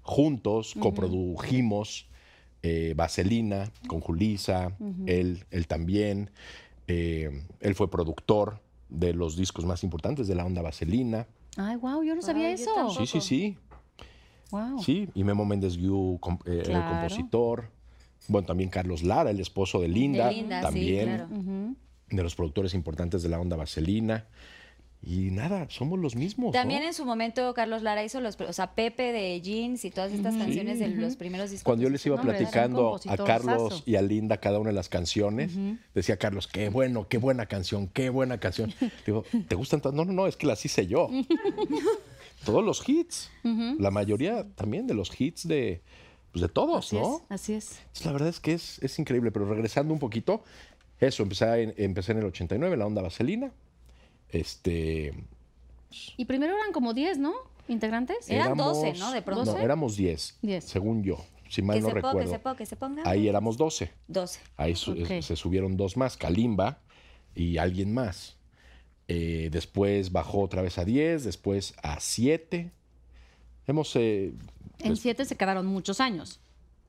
juntos, 0.00 0.74
coprodujimos 0.80 2.06
eh, 2.62 2.94
Vaselina 2.96 3.70
con 3.86 4.00
Julisa, 4.00 4.72
él, 5.06 5.44
él 5.50 5.66
también. 5.66 6.30
eh, 6.88 7.44
él 7.60 7.74
fue 7.74 7.90
productor 7.90 8.60
de 8.88 9.12
los 9.12 9.36
discos 9.36 9.64
más 9.66 9.84
importantes 9.84 10.26
de 10.26 10.34
la 10.34 10.44
onda 10.46 10.62
Vaselina. 10.62 11.26
Ay, 11.58 11.76
wow, 11.76 12.02
yo 12.02 12.14
no 12.14 12.22
sabía 12.22 12.50
eso. 12.50 12.70
Sí, 12.96 13.06
sí, 13.06 13.20
sí. 13.20 13.58
Wow. 14.50 14.82
Sí, 14.82 15.08
y 15.14 15.22
Memo 15.24 15.44
Méndez 15.44 15.76
Guiú, 15.76 16.16
com- 16.20 16.38
eh, 16.46 16.62
Claro. 16.64 16.78
el 16.80 16.84
compositor. 16.86 17.70
Bueno, 18.28 18.46
también 18.46 18.70
Carlos 18.70 19.02
Lara, 19.02 19.30
el 19.30 19.40
esposo 19.40 19.80
de 19.80 19.88
Linda, 19.88 20.28
De 20.28 20.34
Linda, 20.34 20.58
sí, 20.60 20.62
también 20.62 21.08
claro. 21.08 21.28
De 22.16 22.22
los 22.22 22.34
productores 22.34 22.74
importantes 22.74 23.22
de 23.22 23.28
la 23.28 23.40
onda 23.40 23.56
Vaselina. 23.56 24.26
Y 25.04 25.32
nada, 25.32 25.66
somos 25.68 25.98
los 25.98 26.14
mismos. 26.14 26.52
También 26.52 26.82
¿no? 26.82 26.86
en 26.86 26.94
su 26.94 27.04
momento 27.04 27.52
Carlos 27.54 27.82
Lara 27.82 28.04
hizo 28.04 28.20
los, 28.20 28.40
o 28.40 28.52
sea, 28.52 28.74
Pepe 28.76 29.10
de 29.10 29.40
Jeans 29.40 29.84
y 29.84 29.90
todas 29.90 30.12
estas 30.12 30.36
canciones 30.36 30.78
de 30.78 30.88
los 30.88 31.16
primeros 31.16 31.50
discos. 31.50 31.64
Cuando 31.64 31.82
yo 31.82 31.90
les 31.90 32.06
iba 32.06 32.20
platicando 32.20 33.00
a 33.08 33.16
Carlos 33.16 33.82
y 33.84 33.96
a 33.96 34.02
Linda 34.02 34.36
cada 34.36 34.60
una 34.60 34.70
de 34.70 34.76
las 34.76 34.88
canciones, 34.88 35.52
decía 35.92 36.18
Carlos, 36.18 36.46
qué 36.46 36.68
bueno, 36.68 37.08
qué 37.08 37.18
buena 37.18 37.46
canción, 37.46 37.88
qué 37.88 38.10
buena 38.10 38.38
canción. 38.38 38.72
Digo, 39.06 39.24
¿te 39.48 39.56
gustan 39.56 39.80
todas? 39.80 39.96
No, 39.96 40.04
no, 40.04 40.12
no, 40.12 40.28
es 40.28 40.36
que 40.36 40.46
las 40.46 40.64
hice 40.64 40.86
yo. 40.86 41.08
Todos 42.44 42.64
los 42.64 42.88
hits. 42.88 43.30
La 43.78 43.90
mayoría 43.90 44.46
también 44.54 44.86
de 44.86 44.94
los 44.94 45.20
hits 45.20 45.46
de, 45.46 45.82
pues 46.32 46.42
de 46.42 46.48
todos, 46.48 46.86
Así 46.86 46.96
¿no? 46.96 47.16
es, 47.16 47.22
así 47.28 47.54
es. 47.54 47.78
La 48.04 48.12
verdad 48.12 48.28
es 48.28 48.40
que 48.40 48.54
es, 48.54 48.78
es 48.82 48.98
increíble, 48.98 49.30
pero 49.30 49.46
regresando 49.46 49.92
un 49.92 50.00
poquito, 50.00 50.42
eso, 51.06 51.22
empecé 51.22 51.62
en, 51.62 51.74
empecé 51.76 52.12
en 52.12 52.18
el 52.18 52.24
89, 52.26 52.76
la 52.76 52.86
onda 52.86 53.02
vaselina. 53.02 53.52
Este. 54.28 55.12
Y 56.16 56.24
primero 56.24 56.54
eran 56.56 56.72
como 56.72 56.94
10, 56.94 57.18
¿no? 57.18 57.34
¿Integrantes? 57.68 58.28
Eran 58.30 58.56
12, 58.56 58.94
¿no? 58.94 59.12
De 59.12 59.22
pronto. 59.22 59.52
No, 59.52 59.58
éramos 59.58 59.96
10, 59.96 60.38
10. 60.42 60.64
según 60.64 61.02
yo, 61.04 61.24
si 61.48 61.62
mal 61.62 61.76
que 61.76 61.82
no 61.82 61.88
se 61.88 61.94
que 61.94 62.00
recuerdo. 62.00 62.30
se 62.30 62.38
ponga, 62.38 62.56
que 62.56 62.66
se 62.66 62.76
ponga. 62.76 63.02
Ahí 63.04 63.28
éramos 63.28 63.56
12. 63.56 63.90
12. 64.08 64.40
Ahí 64.56 64.74
su- 64.74 64.92
Ok. 64.92 65.20
se 65.22 65.36
subieron 65.36 65.76
dos 65.76 65.96
más, 65.96 66.16
Kalimba 66.16 66.80
y 67.34 67.58
alguien 67.58 67.92
más. 67.94 68.36
Eh, 69.08 69.48
después 69.52 70.10
bajó 70.12 70.40
otra 70.40 70.62
vez 70.62 70.78
a 70.78 70.84
10, 70.84 71.24
después 71.24 71.74
a 71.82 72.00
7. 72.00 72.70
Hemos. 73.66 73.94
eh, 73.96 74.32
En 74.78 74.90
des- 74.90 75.00
7 75.00 75.24
se 75.24 75.36
quedaron 75.36 75.66
muchos 75.66 76.00
años. 76.00 76.40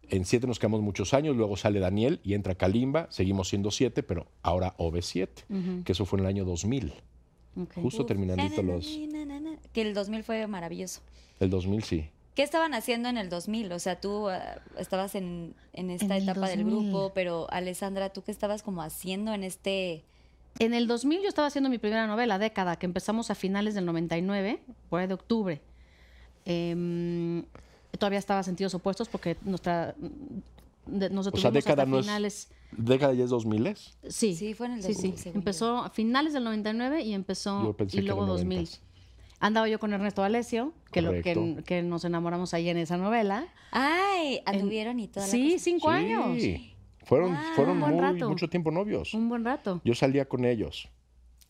En 0.10 0.26
7 0.26 0.48
nos 0.48 0.60
quedamos 0.60 0.82
muchos 0.82 1.14
años, 1.14 1.36
luego 1.36 1.58
sale 1.58 1.80
Daniel 1.80 2.20
y 2.24 2.34
entra 2.34 2.56
Kalimba, 2.56 3.08
seguimos 3.10 3.50
siendo 3.50 3.72
7, 3.72 4.04
pero 4.04 4.28
ahora 4.42 4.76
OV7, 4.78 5.84
que 5.84 5.92
eso 5.92 6.06
fue 6.06 6.20
en 6.20 6.26
el 6.26 6.30
año 6.30 6.46
2000. 6.46 6.94
Ok. 7.56 7.74
Justo 7.76 8.02
Uf. 8.02 8.08
terminandito 8.08 8.64
Na, 8.64 8.70
na, 8.70 8.74
los. 8.76 8.98
na, 9.12 9.26
na, 9.26 9.40
na. 9.40 9.58
Que 9.74 9.82
el 9.84 9.94
2000 9.94 10.24
fue 10.24 10.48
maravilloso. 10.48 11.02
El 11.40 11.50
2000, 11.50 11.84
sí. 11.84 12.10
¿Qué 12.36 12.42
estaban 12.42 12.74
haciendo 12.74 13.10
en 13.10 13.18
el 13.18 13.30
2000? 13.30 13.72
O 13.74 13.80
sea, 13.80 14.02
tú 14.02 14.28
ah, 14.28 14.60
estabas 14.80 15.14
en, 15.14 15.54
en 15.74 15.92
esta 15.92 16.18
En 16.18 16.24
etapa 16.24 16.50
del 16.50 16.64
2000. 16.64 16.90
grupo, 16.92 17.12
pero 17.14 17.48
Alessandra, 17.52 18.10
¿tú 18.10 18.24
qué 18.24 18.32
estabas 18.32 18.64
como 18.64 18.82
haciendo 18.82 19.34
en 19.34 19.44
este...? 19.44 20.04
En 20.60 20.74
el 20.74 20.88
2000 20.88 21.22
yo 21.22 21.28
estaba 21.30 21.48
haciendo 21.48 21.70
mi 21.70 21.78
primera 21.78 22.08
novela, 22.08 22.40
Década, 22.40 22.78
que 22.78 22.86
empezamos 22.88 23.30
a 23.30 23.36
finales 23.36 23.76
del 23.76 23.86
99, 23.86 24.60
por 24.90 25.00
ahí 25.02 25.08
de 25.08 25.14
octubre. 25.14 25.62
Em, 26.46 27.44
todavía 27.98 28.20
estaba 28.20 28.44
Sentidos 28.44 28.74
Opuestos 28.74 29.08
porque 29.10 29.38
nuestra, 29.44 29.96
de- 30.86 31.10
nos 31.10 31.28
O 31.28 31.32
detuvimos 31.32 31.42
sea, 31.42 31.52
década 31.52 31.84
hasta 31.84 31.86
no 31.92 32.00
es. 32.00 32.06
finales. 32.06 32.48
¿Década 32.72 33.14
ya 33.14 33.24
es 33.26 33.30
2000? 33.30 33.68
¿es? 33.68 33.96
Sí, 34.10 34.36
Sí, 34.36 34.54
fue 34.54 34.66
en 34.68 34.74
el 34.74 34.82
sí, 34.84 34.94
2000, 34.94 35.12
sí. 35.14 35.18
según 35.24 35.38
Empezó 35.40 35.78
a 35.80 35.90
finales 35.90 36.34
del 36.34 36.44
99 36.44 37.02
y 37.04 37.14
empezó 37.14 37.76
y 37.92 38.02
luego 38.02 38.24
era 38.24 38.32
2000. 38.34 38.60
90s. 38.68 38.80
Andaba 39.40 39.68
yo 39.68 39.78
con 39.80 39.92
Ernesto 39.94 40.24
Alessio, 40.24 40.72
que, 40.92 41.02
lo, 41.02 41.12
que, 41.22 41.62
que 41.66 41.84
nos 41.84 42.06
enamoramos 42.06 42.54
ahí 42.54 42.70
en 42.70 42.78
esa 42.78 42.96
novela. 42.98 43.46
¡Ay! 43.72 44.40
Anduvieron 44.46 45.00
y 45.02 45.08
toda 45.10 45.26
la 45.26 45.32
Sí, 45.32 45.52
cosa. 45.54 45.64
cinco 45.64 45.90
años. 45.90 46.42
Sí. 46.42 46.74
Fueron, 47.06 47.34
Ah, 47.34 47.52
fueron 47.56 47.74
un 47.76 47.82
buen 47.82 47.94
muy- 47.96 48.02
rato. 48.02 48.30
mucho 48.30 48.48
tiempo 48.48 48.72
novios. 48.72 49.14
Un 49.14 49.28
buen 49.28 49.44
rato. 49.44 49.82
Yo 49.84 49.94
salía 49.96 50.24
con 50.26 50.46
ellos. 50.46 50.88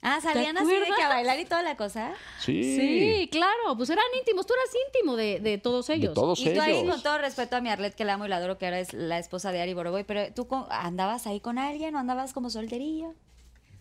Ah, 0.05 0.19
¿salían 0.21 0.57
así 0.57 0.67
de 0.69 0.83
que 0.95 1.01
a 1.01 1.07
bailar 1.07 1.39
y 1.39 1.45
toda 1.45 1.63
la 1.63 1.77
cosa? 1.77 2.11
Sí. 2.39 2.61
Sí, 2.75 3.29
claro, 3.31 3.75
pues 3.77 3.89
eran 3.89 4.03
íntimos, 4.19 4.45
tú 4.45 4.53
eras 4.53 4.69
íntimo 4.87 5.15
de, 5.15 5.39
de 5.39 5.57
todos 5.57 5.87
De 5.87 5.93
ellos. 5.95 6.13
todos 6.13 6.39
Y 6.41 6.53
tú 6.53 6.59
ahí, 6.61 6.79
ellos. 6.79 6.91
con 6.95 7.01
todo 7.03 7.17
respeto 7.19 7.55
a 7.55 7.61
mi 7.61 7.69
Arlet, 7.69 7.95
que 7.95 8.03
la 8.03 8.15
amo 8.15 8.25
y 8.25 8.29
la 8.29 8.37
adoro, 8.37 8.57
que 8.57 8.65
ahora 8.65 8.79
es 8.81 8.91
la 8.93 9.17
esposa 9.17 9.53
de 9.53 9.61
Ari 9.61 9.73
Boroboy, 9.73 10.03
pero 10.03 10.33
¿tú 10.33 10.45
co- 10.47 10.67
andabas 10.69 11.25
ahí 11.25 11.39
con 11.39 11.57
alguien 11.57 11.95
o 11.95 11.99
andabas 11.99 12.33
como 12.33 12.49
solterillo? 12.49 13.13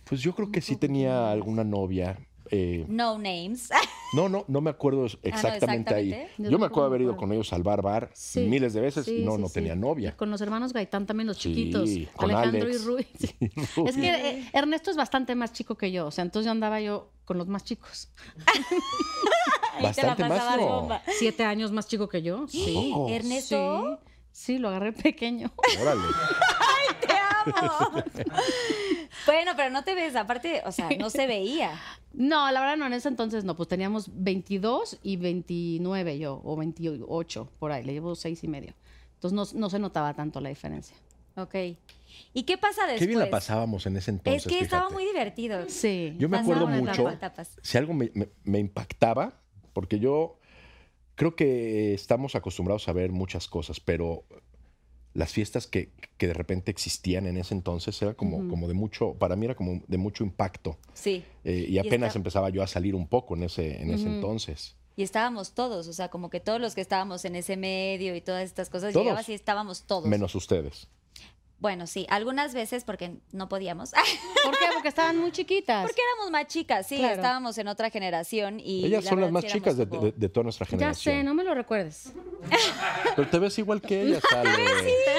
Pues 0.04 0.20
yo 0.20 0.32
creo 0.34 0.50
que 0.52 0.60
sí 0.60 0.76
tenía 0.76 1.30
alguna 1.32 1.64
novia. 1.64 2.16
Eh, 2.54 2.84
No 2.86 3.16
names. 3.18 3.70
no, 4.14 4.28
no, 4.28 4.44
no 4.46 4.60
me 4.60 4.70
acuerdo 4.70 5.06
exactamente 5.22 5.94
ahí. 5.94 6.12
exactamente. 6.12 6.34
Yo 6.38 6.50
Yo 6.50 6.58
me 6.58 6.66
acuerdo 6.66 6.82
de 6.82 6.94
haber 6.94 7.00
ido 7.02 7.16
con 7.16 7.32
ellos 7.32 7.52
al 7.52 7.62
bar 7.62 7.82
bar 7.82 8.10
Sí. 8.14 8.40
miles 8.40 8.74
de 8.74 8.80
veces 8.82 9.06
Sí, 9.06 9.16
y 9.20 9.24
no, 9.24 9.36
sí, 9.36 9.40
no 9.42 9.48
sí. 9.48 9.54
tenía 9.54 9.74
novia. 9.74 10.10
Y 10.10 10.12
con 10.12 10.30
los 10.30 10.40
hermanos 10.40 10.72
Gaitán 10.72 11.06
también, 11.06 11.26
los 11.26 11.38
Sí, 11.38 11.48
chiquitos. 11.48 11.88
con 12.14 12.30
Alejandro 12.30 12.62
Alex. 12.68 12.80
y 12.82 12.84
Rui. 12.86 13.06
Sí. 13.18 13.34
Rui. 13.76 13.88
Es 13.88 13.96
que 13.96 14.08
eh, 14.08 14.50
Ernesto 14.52 14.90
es 14.90 14.96
bastante 14.96 15.34
más 15.34 15.52
chico 15.52 15.74
que 15.76 15.90
yo, 15.90 16.06
o 16.06 16.10
sea, 16.10 16.22
entonces 16.22 16.44
yo 16.46 16.52
andaba 16.52 16.80
yo 16.80 17.10
con 17.24 17.38
los 17.38 17.48
más 17.48 17.64
chicos. 17.64 18.10
Ahí 19.74 19.90
te 19.94 20.02
la 20.02 20.08
Bastante 20.14 20.24
más, 20.28 20.56
¿no? 20.58 20.66
bomba. 20.68 21.02
Siete 21.18 21.44
años 21.44 21.72
más 21.72 21.88
chico 21.88 22.06
que 22.08 22.20
yo. 22.22 22.46
Sí. 22.48 22.90
poco? 22.92 23.08
¿Ernesto? 23.08 24.00
Sí, 24.30 24.54
sí, 24.54 24.58
lo 24.58 24.68
agarré 24.68 24.92
pequeño. 24.92 25.50
Órale. 25.80 26.02
¡Te 27.00 27.12
amo! 27.14 28.02
Bueno, 29.26 29.52
pero 29.56 29.70
no 29.70 29.84
te 29.84 29.94
ves, 29.94 30.16
aparte, 30.16 30.62
o 30.64 30.72
sea, 30.72 30.88
no 30.98 31.10
se 31.10 31.26
veía. 31.26 31.70
No, 32.14 32.50
la 32.52 32.60
verdad 32.60 32.76
no, 32.76 32.86
en 32.86 32.92
ese 32.92 33.08
entonces 33.08 33.42
no, 33.42 33.56
pues 33.56 33.70
teníamos 33.70 34.10
22 34.12 34.98
y 35.02 35.16
29 35.16 36.18
yo, 36.18 36.42
o 36.44 36.56
28 36.56 37.48
por 37.58 37.72
ahí, 37.72 37.84
le 37.84 37.94
llevo 37.94 38.14
seis 38.14 38.44
y 38.44 38.48
medio. 38.48 38.74
Entonces 39.14 39.54
no, 39.54 39.58
no 39.60 39.70
se 39.70 39.78
notaba 39.78 40.12
tanto 40.12 40.38
la 40.42 40.50
diferencia. 40.50 40.94
Ok. 41.36 41.54
¿Y 42.34 42.42
qué 42.42 42.58
pasa 42.58 42.82
después? 42.82 43.00
Qué 43.00 43.06
bien 43.06 43.18
la 43.18 43.30
pasábamos 43.30 43.86
en 43.86 43.96
ese 43.96 44.10
entonces. 44.10 44.44
es 44.44 44.52
que 44.52 44.62
estaba 44.62 44.90
muy 44.90 45.06
divertido. 45.06 45.64
Sí. 45.70 46.14
Yo 46.18 46.28
me 46.28 46.36
acuerdo 46.36 46.66
mucho, 46.66 47.06
si 47.62 47.78
algo 47.78 47.94
me, 47.94 48.10
me- 48.12 48.28
me 48.44 48.58
impactaba, 48.58 49.40
porque 49.72 49.98
yo 49.98 50.38
creo 51.14 51.34
que 51.34 51.94
estamos 51.94 52.34
acostumbrados 52.34 52.88
a 52.88 52.92
ver 52.92 53.10
muchas 53.10 53.48
cosas, 53.48 53.80
pero 53.80 54.24
las 55.14 55.32
fiestas 55.32 55.66
que, 55.66 55.90
que 56.16 56.26
de 56.26 56.34
repente 56.34 56.70
existían 56.70 57.26
en 57.26 57.36
ese 57.36 57.54
entonces 57.54 58.00
era 58.02 58.14
como, 58.14 58.48
como 58.48 58.66
de 58.68 58.74
mucho, 58.74 59.14
para 59.14 59.36
mí 59.36 59.44
era 59.46 59.54
como 59.54 59.82
de 59.86 59.98
mucho 59.98 60.24
impacto. 60.24 60.78
Sí. 60.94 61.22
Eh, 61.44 61.66
y 61.68 61.78
apenas 61.78 62.08
está- 62.08 62.18
empezaba 62.18 62.48
yo 62.50 62.62
a 62.62 62.66
salir 62.66 62.94
un 62.94 63.06
poco 63.06 63.34
en 63.36 63.42
ese, 63.44 63.82
en 63.82 63.90
ese 63.92 64.06
entonces. 64.06 64.76
Y 64.96 65.02
estábamos 65.02 65.52
todos, 65.54 65.88
o 65.88 65.92
sea, 65.92 66.08
como 66.10 66.28
que 66.30 66.38
todos 66.40 66.60
los 66.60 66.74
que 66.74 66.80
estábamos 66.82 67.24
en 67.24 67.34
ese 67.36 67.56
medio 67.56 68.14
y 68.14 68.20
todas 68.20 68.44
estas 68.44 68.68
cosas, 68.68 68.92
Todos. 68.92 69.04
llegabas 69.04 69.28
y 69.28 69.32
estábamos 69.34 69.84
todos. 69.84 70.06
Menos 70.06 70.34
ustedes. 70.34 70.86
Bueno, 71.62 71.86
sí, 71.86 72.06
algunas 72.10 72.54
veces 72.54 72.82
porque 72.82 73.18
no 73.30 73.48
podíamos. 73.48 73.92
¿Por 74.44 74.58
qué? 74.58 74.64
Porque 74.74 74.88
estaban 74.88 75.16
muy 75.16 75.30
chiquitas. 75.30 75.84
Porque 75.84 76.02
éramos 76.16 76.32
más 76.32 76.48
chicas, 76.48 76.84
sí, 76.88 76.96
Claro. 76.98 77.14
estábamos 77.14 77.56
en 77.56 77.68
otra 77.68 77.88
generación 77.88 78.58
y 78.58 78.84
Ellas 78.84 79.04
la 79.04 79.10
son 79.10 79.20
las 79.20 79.30
más 79.30 79.44
sí 79.44 79.50
chicas 79.52 79.76
de, 79.76 79.86
de- 79.86 80.12
de 80.16 80.28
toda 80.28 80.42
nuestra 80.42 80.66
ya 80.66 80.70
generación. 80.70 81.14
sé, 81.18 81.22
no 81.22 81.34
me 81.34 81.44
lo 81.44 81.54
recuerdes. 81.54 82.12
Pero 83.14 83.28
te 83.28 83.38
ves 83.38 83.56
igual 83.60 83.80
que 83.80 84.02
ellas, 84.02 84.22
Ale. 84.34 84.50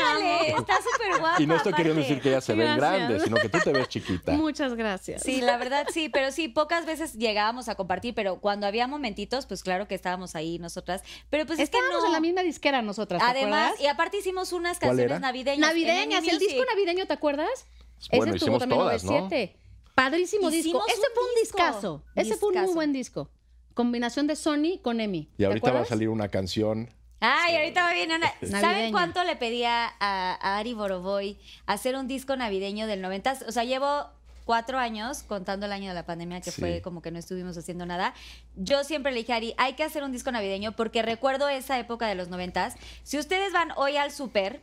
Está 0.57 0.77
súper 0.81 1.19
guapa. 1.19 1.35
Y 1.41 1.47
no 1.47 1.55
estoy 1.55 1.73
queriendo 1.73 2.01
decir 2.01 2.21
que 2.21 2.29
ellas 2.29 2.43
se 2.43 2.53
ven 2.53 2.75
Gracias. 2.77 2.99
grandes, 2.99 3.23
sino 3.23 3.37
que 3.37 3.49
tú 3.49 3.57
te 3.63 3.71
ves 3.71 3.87
chiquita. 3.89 4.31
Muchas 4.37 4.73
gracias. 4.75 5.23
Sí, 5.23 5.41
la 5.41 5.57
verdad 5.57 5.87
sí, 5.91 6.09
pero 6.09 6.31
sí, 6.31 6.47
pocas 6.47 6.85
veces 6.85 7.13
llegábamos 7.13 7.69
a 7.69 7.75
compartir, 7.75 8.13
pero 8.13 8.39
cuando 8.39 8.67
había 8.67 8.87
momentitos, 8.87 9.45
pues 9.45 9.63
claro 9.63 9.87
que 9.87 9.95
estábamos 9.95 10.35
ahí 10.35 10.59
nosotras. 10.59 11.03
Pero 11.29 11.45
pues 11.45 11.59
Estábamos 11.59 11.89
es 11.91 11.95
que 11.97 12.01
no. 12.01 12.05
en 12.07 12.11
la 12.13 12.19
misma 12.19 12.43
disquera 12.43 12.81
nosotras, 12.81 13.21
¿te 13.21 13.27
Además, 13.29 13.63
acuerdas? 13.71 13.81
y 13.81 13.87
aparte 13.87 14.17
hicimos 14.17 14.53
unas 14.53 14.77
¿Cuál 14.79 14.89
canciones 14.91 15.11
era? 15.11 15.19
navideñas. 15.19 15.59
Navideñas, 15.69 16.27
el 16.27 16.39
disco 16.39 16.63
navideño, 16.69 17.05
¿te 17.07 17.13
acuerdas? 17.13 17.65
Bueno, 18.11 18.33
Ese 18.33 18.45
tuvo 18.45 18.57
hicimos 18.57 18.59
también 18.59 18.79
todas, 18.81 19.03
¿no? 19.03 19.11
97. 19.11 19.59
Padrísimo 19.95 20.49
disco. 20.49 20.69
Hicimos 20.69 20.87
Ese 20.89 20.97
un 20.97 21.13
fue 21.13 21.23
un 21.23 21.29
disco. 21.41 21.57
discazo. 21.57 22.03
Ese 22.15 22.35
fue 22.35 22.49
un 22.49 22.61
muy 22.63 22.73
buen 22.73 22.93
disco. 22.93 23.29
Combinación 23.73 24.27
de 24.27 24.35
Sony 24.35 24.79
con 24.81 24.99
Emi. 24.99 25.29
Y 25.37 25.43
ahorita 25.45 25.71
va 25.71 25.81
a 25.81 25.85
salir 25.85 26.09
una 26.09 26.27
canción. 26.29 26.89
Ay, 27.25 27.55
ahorita 27.55 27.83
va 27.83 27.93
viene 27.93 28.15
una. 28.17 28.31
¿Saben 28.59 28.91
cuánto 28.91 29.23
le 29.23 29.35
pedía 29.35 29.85
a, 29.99 30.37
a 30.41 30.57
Ari 30.57 30.73
Boroboy 30.73 31.37
hacer 31.65 31.95
un 31.95 32.07
disco 32.07 32.35
navideño 32.35 32.85
del 32.85 33.01
90? 33.01 33.37
O 33.47 33.51
sea, 33.51 33.63
llevo 33.63 34.09
cuatro 34.45 34.77
años 34.77 35.23
contando 35.23 35.65
el 35.67 35.71
año 35.71 35.87
de 35.87 35.95
la 35.95 36.05
pandemia, 36.05 36.41
que 36.41 36.51
Sí. 36.51 36.59
fue 36.59 36.81
como 36.81 37.01
que 37.01 37.11
no 37.11 37.19
estuvimos 37.19 37.57
haciendo 37.57 37.85
nada. 37.85 38.13
Yo 38.55 38.83
siempre 38.83 39.13
le 39.13 39.19
dije 39.19 39.31
a 39.31 39.37
Ari, 39.37 39.53
hay 39.57 39.73
que 39.73 39.83
hacer 39.83 40.03
un 40.03 40.11
disco 40.11 40.31
navideño 40.33 40.73
porque 40.73 41.01
recuerdo 41.01 41.47
esa 41.47 41.79
época 41.79 42.07
de 42.07 42.15
los 42.15 42.27
90. 42.27 42.73
Si 43.03 43.17
ustedes 43.17 43.53
van 43.53 43.71
hoy 43.77 43.95
al 43.95 44.11
súper, 44.11 44.61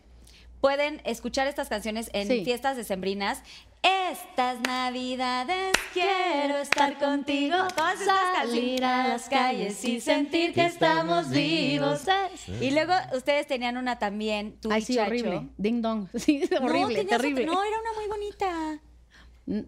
pueden 0.61 1.01
escuchar 1.05 1.46
estas 1.46 1.68
canciones 1.68 2.11
en 2.12 2.29
Sí. 2.29 2.44
fiestas 2.44 2.77
decembrinas. 2.77 3.42
Estas 3.83 4.61
navidades 4.61 5.73
quiero 5.94 6.59
estar 6.59 6.99
contigo. 6.99 7.57
Todas 7.75 7.99
estas 8.01 8.16
Salir 8.37 8.85
a 8.85 9.09
las 9.09 9.29
calles 9.29 9.83
y 9.85 10.01
sentir 10.01 10.53
que 10.53 10.66
estamos 10.66 11.31
vivos. 11.31 12.03
Y 12.61 12.73
luego 12.73 12.92
ustedes 13.16 13.46
tenían 13.46 13.77
una 13.79 13.99
también, 13.99 14.59
tú 14.61 14.70
Ay, 14.70 14.83
y 14.83 14.85
sí, 14.85 14.99
horrible. 14.99 15.49
Ding 15.57 15.81
dong. 15.81 16.09
Sí, 16.14 16.42
No, 16.51 16.66
horrible, 16.66 16.94
tenías 16.96 17.09
terrible. 17.20 17.42
otra- 17.44 17.55
no, 17.55 17.64
era 17.64 17.77
una 17.81 17.92
muy 17.99 18.09
bonita. 18.09 18.81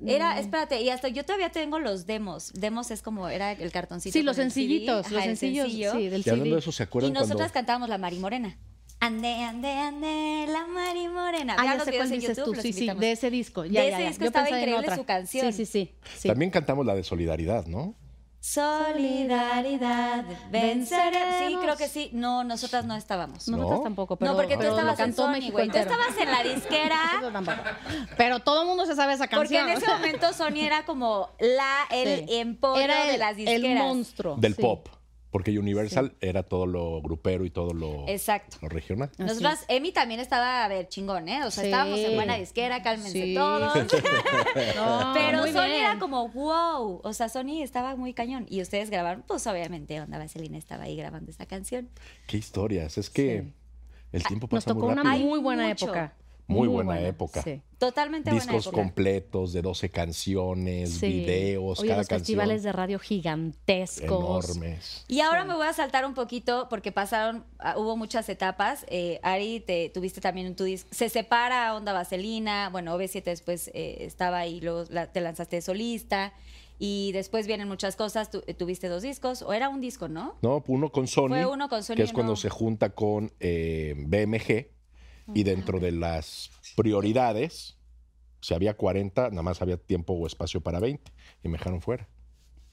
Era, 0.07 0.39
espérate, 0.39 0.81
y 0.83 0.91
hasta 0.91 1.09
yo 1.09 1.25
todavía 1.25 1.51
tengo 1.51 1.79
los 1.81 2.07
demos. 2.07 2.53
Demos 2.53 2.91
es 2.93 3.03
como, 3.03 3.29
era 3.29 3.51
el 3.53 3.73
cartoncito. 3.73 4.13
Sí, 4.13 4.23
los 4.23 4.37
CD, 4.37 4.45
sencillitos, 4.45 5.07
ajá, 5.07 5.15
los 5.15 5.25
el 5.25 5.37
sencillos, 5.37 5.65
sencillo. 5.67 5.93
sí, 5.93 6.09
del 6.09 6.23
Y 6.25 6.31
hablando 6.31 6.45
CD. 6.45 6.51
de 6.55 6.59
eso, 6.61 6.73
¿se 6.73 6.83
Y 6.83 6.85
acuerdan 6.87 7.13
nosotras 7.15 7.37
cuando 7.39 7.53
cantábamos 7.55 7.89
la 7.89 7.99
Mari 7.99 8.19
Morena. 8.19 8.59
Ande, 9.05 9.35
ande, 9.43 9.69
ande, 9.69 10.47
la 10.49 10.65
Mari 10.69 11.09
Morena. 11.09 11.57
Ah, 11.59 11.65
ya 11.65 11.75
los 11.75 11.85
sé 11.87 11.97
cuál 11.97 12.09
dices 12.09 12.37
YouTube, 12.37 12.55
tú. 12.55 12.61
Sí, 12.63 12.73
sí, 12.73 12.87
de 12.89 13.11
ese 13.11 13.31
disco. 13.31 13.65
Ya, 13.65 13.81
De 13.83 13.89
ya, 13.91 13.95
ese 13.97 14.03
ya. 14.05 14.09
disco 14.11 14.21
Yo 14.23 14.27
estaba 14.29 14.49
increíble 14.49 14.77
otra. 14.79 14.95
su 14.97 15.05
canción. 15.05 15.53
Sí, 15.53 15.67
sí, 15.67 15.73
sí. 15.73 15.95
sí. 16.19 16.29
También 16.29 16.53
cantamos 16.53 16.87
la 16.87 16.95
de 16.95 17.03
solidaridad, 17.03 17.67
¿no? 17.67 17.97
Solidaridad, 18.39 20.25
venceremos. 20.51 21.35
Sí, 21.49 21.57
creo 21.61 21.77
que 21.77 21.89
sí. 21.89 22.11
No, 22.13 22.45
nosotras 22.45 22.85
no 22.85 22.95
estábamos. 22.95 23.49
Nosotras 23.49 23.79
¿No? 23.79 23.83
tampoco, 23.85 24.17
pero 24.17 24.33
no, 24.33 24.37
porque 24.37 24.57
tú 24.57 24.63
estabas 24.65 24.99
en 25.01 25.15
Sony, 25.15 25.51
güey. 25.51 25.69
Tú 25.69 25.79
estabas 25.79 26.17
en 26.21 26.31
la 26.31 26.43
disquera. 26.45 26.97
Eso 27.21 27.31
tampoco. 27.33 27.59
Pero 28.17 28.39
todo 28.41 28.63
el 28.63 28.69
mundo 28.69 28.87
se 28.87 28.95
sabe 28.95 29.15
esa 29.15 29.27
Porque 29.29 29.55
canción. 29.57 29.69
en 29.69 29.77
ese 29.79 29.87
momento 29.89 30.33
Sony 30.33 30.61
era 30.65 30.85
como 30.85 31.29
la, 31.41 31.87
el 31.91 32.29
Sí. 32.29 32.35
emporio 32.39 32.85
Era 32.85 33.05
de 33.07 33.19
las 33.19 33.37
disqueras. 33.37 33.63
el 33.65 33.79
monstruo. 33.79 34.37
Del 34.37 34.55
sí. 34.55 34.63
pop. 34.63 34.89
Porque 35.33 35.59
Universal 35.59 36.15
era 36.21 36.43
todo 36.45 36.67
lo 36.67 37.01
grupero 37.03 37.45
y 37.45 37.51
todo 37.51 37.73
lo, 37.73 38.07
Exacto. 38.07 38.59
lo 38.61 38.69
regional. 38.69 39.11
Así 39.15 39.23
Nosotras, 39.25 39.65
Emi 39.67 39.91
también 39.91 40.21
estaba, 40.21 40.63
a 40.65 40.69
ver, 40.69 40.89
chingón, 40.89 41.27
¿eh? 41.29 41.41
O 41.45 41.51
sea, 41.51 41.63
Sí. 41.65 41.71
estábamos 41.71 41.99
en 41.99 42.15
buena 42.15 42.37
disquera, 42.37 42.83
cálmense 42.83 43.23
Sí. 43.25 43.35
todos. 43.35 43.73
No, 44.77 45.13
Pero 45.15 45.39
muy 45.39 45.53
Sony 45.53 45.65
bien. 45.65 45.81
era 45.85 45.99
como, 45.99 46.29
wow. 46.29 47.01
O 47.03 47.13
sea, 47.15 47.29
Sony 47.31 47.63
estaba 47.63 47.97
muy 47.97 48.13
cañón. 48.13 48.47
Y 48.49 48.61
ustedes 48.61 48.91
grabaron, 48.91 49.25
pues 49.27 49.47
obviamente, 49.47 50.01
Onda 50.01 50.19
Vaselina 50.19 50.59
estaba 50.59 50.85
ahí 50.85 50.97
grabando 50.97 51.31
esa 51.31 51.47
canción. 51.47 51.89
Qué 52.27 52.37
historias. 52.37 52.99
Es 52.99 53.09
que 53.11 53.43
Sí. 53.43 53.53
el 54.13 54.23
tiempo 54.25 54.49
Nos 54.51 54.65
pasa 54.65 54.75
tocó 54.75 54.87
muy 54.87 54.93
una 54.93 55.03
rápido. 55.03 55.27
Muy 55.29 55.39
buena 55.41 55.71
época. 55.71 56.15
Muy 56.47 56.69
buena 56.69 57.01
época. 57.01 57.41
Sí. 57.43 57.63
Totalmente 57.79 58.31
buena 58.31 58.45
Discos 58.53 58.69
completos 58.73 59.53
de 59.53 59.63
12 59.63 59.91
canciones, 59.91 60.91
Sí. 60.91 61.07
videos, 61.09 61.81
Oye, 61.81 61.89
cada 61.89 62.01
los 62.03 62.09
canción. 62.09 62.21
festivales 62.21 62.63
de 62.63 62.73
radio 62.73 62.99
gigantescos. 62.99 64.51
enormes. 64.51 65.05
Y 65.09 65.21
ahora 65.21 65.45
me 65.45 65.55
voy 65.55 65.67
a 65.67 65.73
saltar 65.73 66.05
un 66.05 66.15
poquito 66.15 66.69
porque 66.69 66.93
pasaron, 66.93 67.45
ah, 67.59 67.77
hubo 67.79 67.97
muchas 67.97 68.29
etapas. 68.29 68.85
Eh, 68.89 69.19
Ari, 69.23 69.61
te 69.61 69.89
tuviste 69.91 70.21
también 70.21 70.47
en 70.47 70.57
tu 70.57 70.65
disco. 70.65 70.89
Se 70.93 71.09
separa 71.09 71.75
Onda 71.75 71.93
Vaselina. 71.93 72.69
Bueno, 72.71 72.95
OV7 72.97 73.25
después 73.31 73.69
eh, 73.75 73.99
estaba 74.01 74.39
ahí, 74.39 74.61
luego 74.61 74.85
la- 74.91 75.11
te 75.11 75.21
lanzaste 75.21 75.57
de 75.57 75.63
solista. 75.63 76.33
Y 76.79 77.13
después 77.13 77.47
vienen 77.47 77.69
muchas 77.69 77.95
cosas. 77.97 78.31
Tu- 78.31 78.43
eh, 78.47 78.55
tuviste 78.55 78.89
dos 78.89 79.03
discos, 79.03 79.43
o 79.43 79.53
era 79.53 79.69
un 79.69 79.81
disco, 79.81 80.09
¿no? 80.09 80.35
No, 80.43 80.63
uno 80.67 80.91
con 80.91 81.07
Sony. 81.07 81.29
Fue 81.29 81.47
uno 81.47 81.69
con 81.69 81.83
Sony, 81.85 81.95
Que 81.97 82.03
es 82.03 82.13
cuando 82.13 82.35
se 82.37 82.49
junta 82.51 82.91
con 82.91 83.33
eh, 83.41 83.95
BMG. 83.99 84.69
Y 85.35 85.45
dentro 85.45 85.79
de 85.81 85.93
las 85.93 86.51
prioridades, 86.77 87.77
si 88.41 88.55
había 88.55 88.77
40, 88.77 89.31
nada 89.31 89.43
más 89.43 89.63
había 89.63 89.77
tiempo 89.77 90.13
o 90.15 90.27
espacio 90.27 90.61
para 90.61 90.81
20. 90.81 91.11
Y 91.45 91.49
me 91.49 91.59
dejaron 91.59 91.81
fuera. 91.81 92.09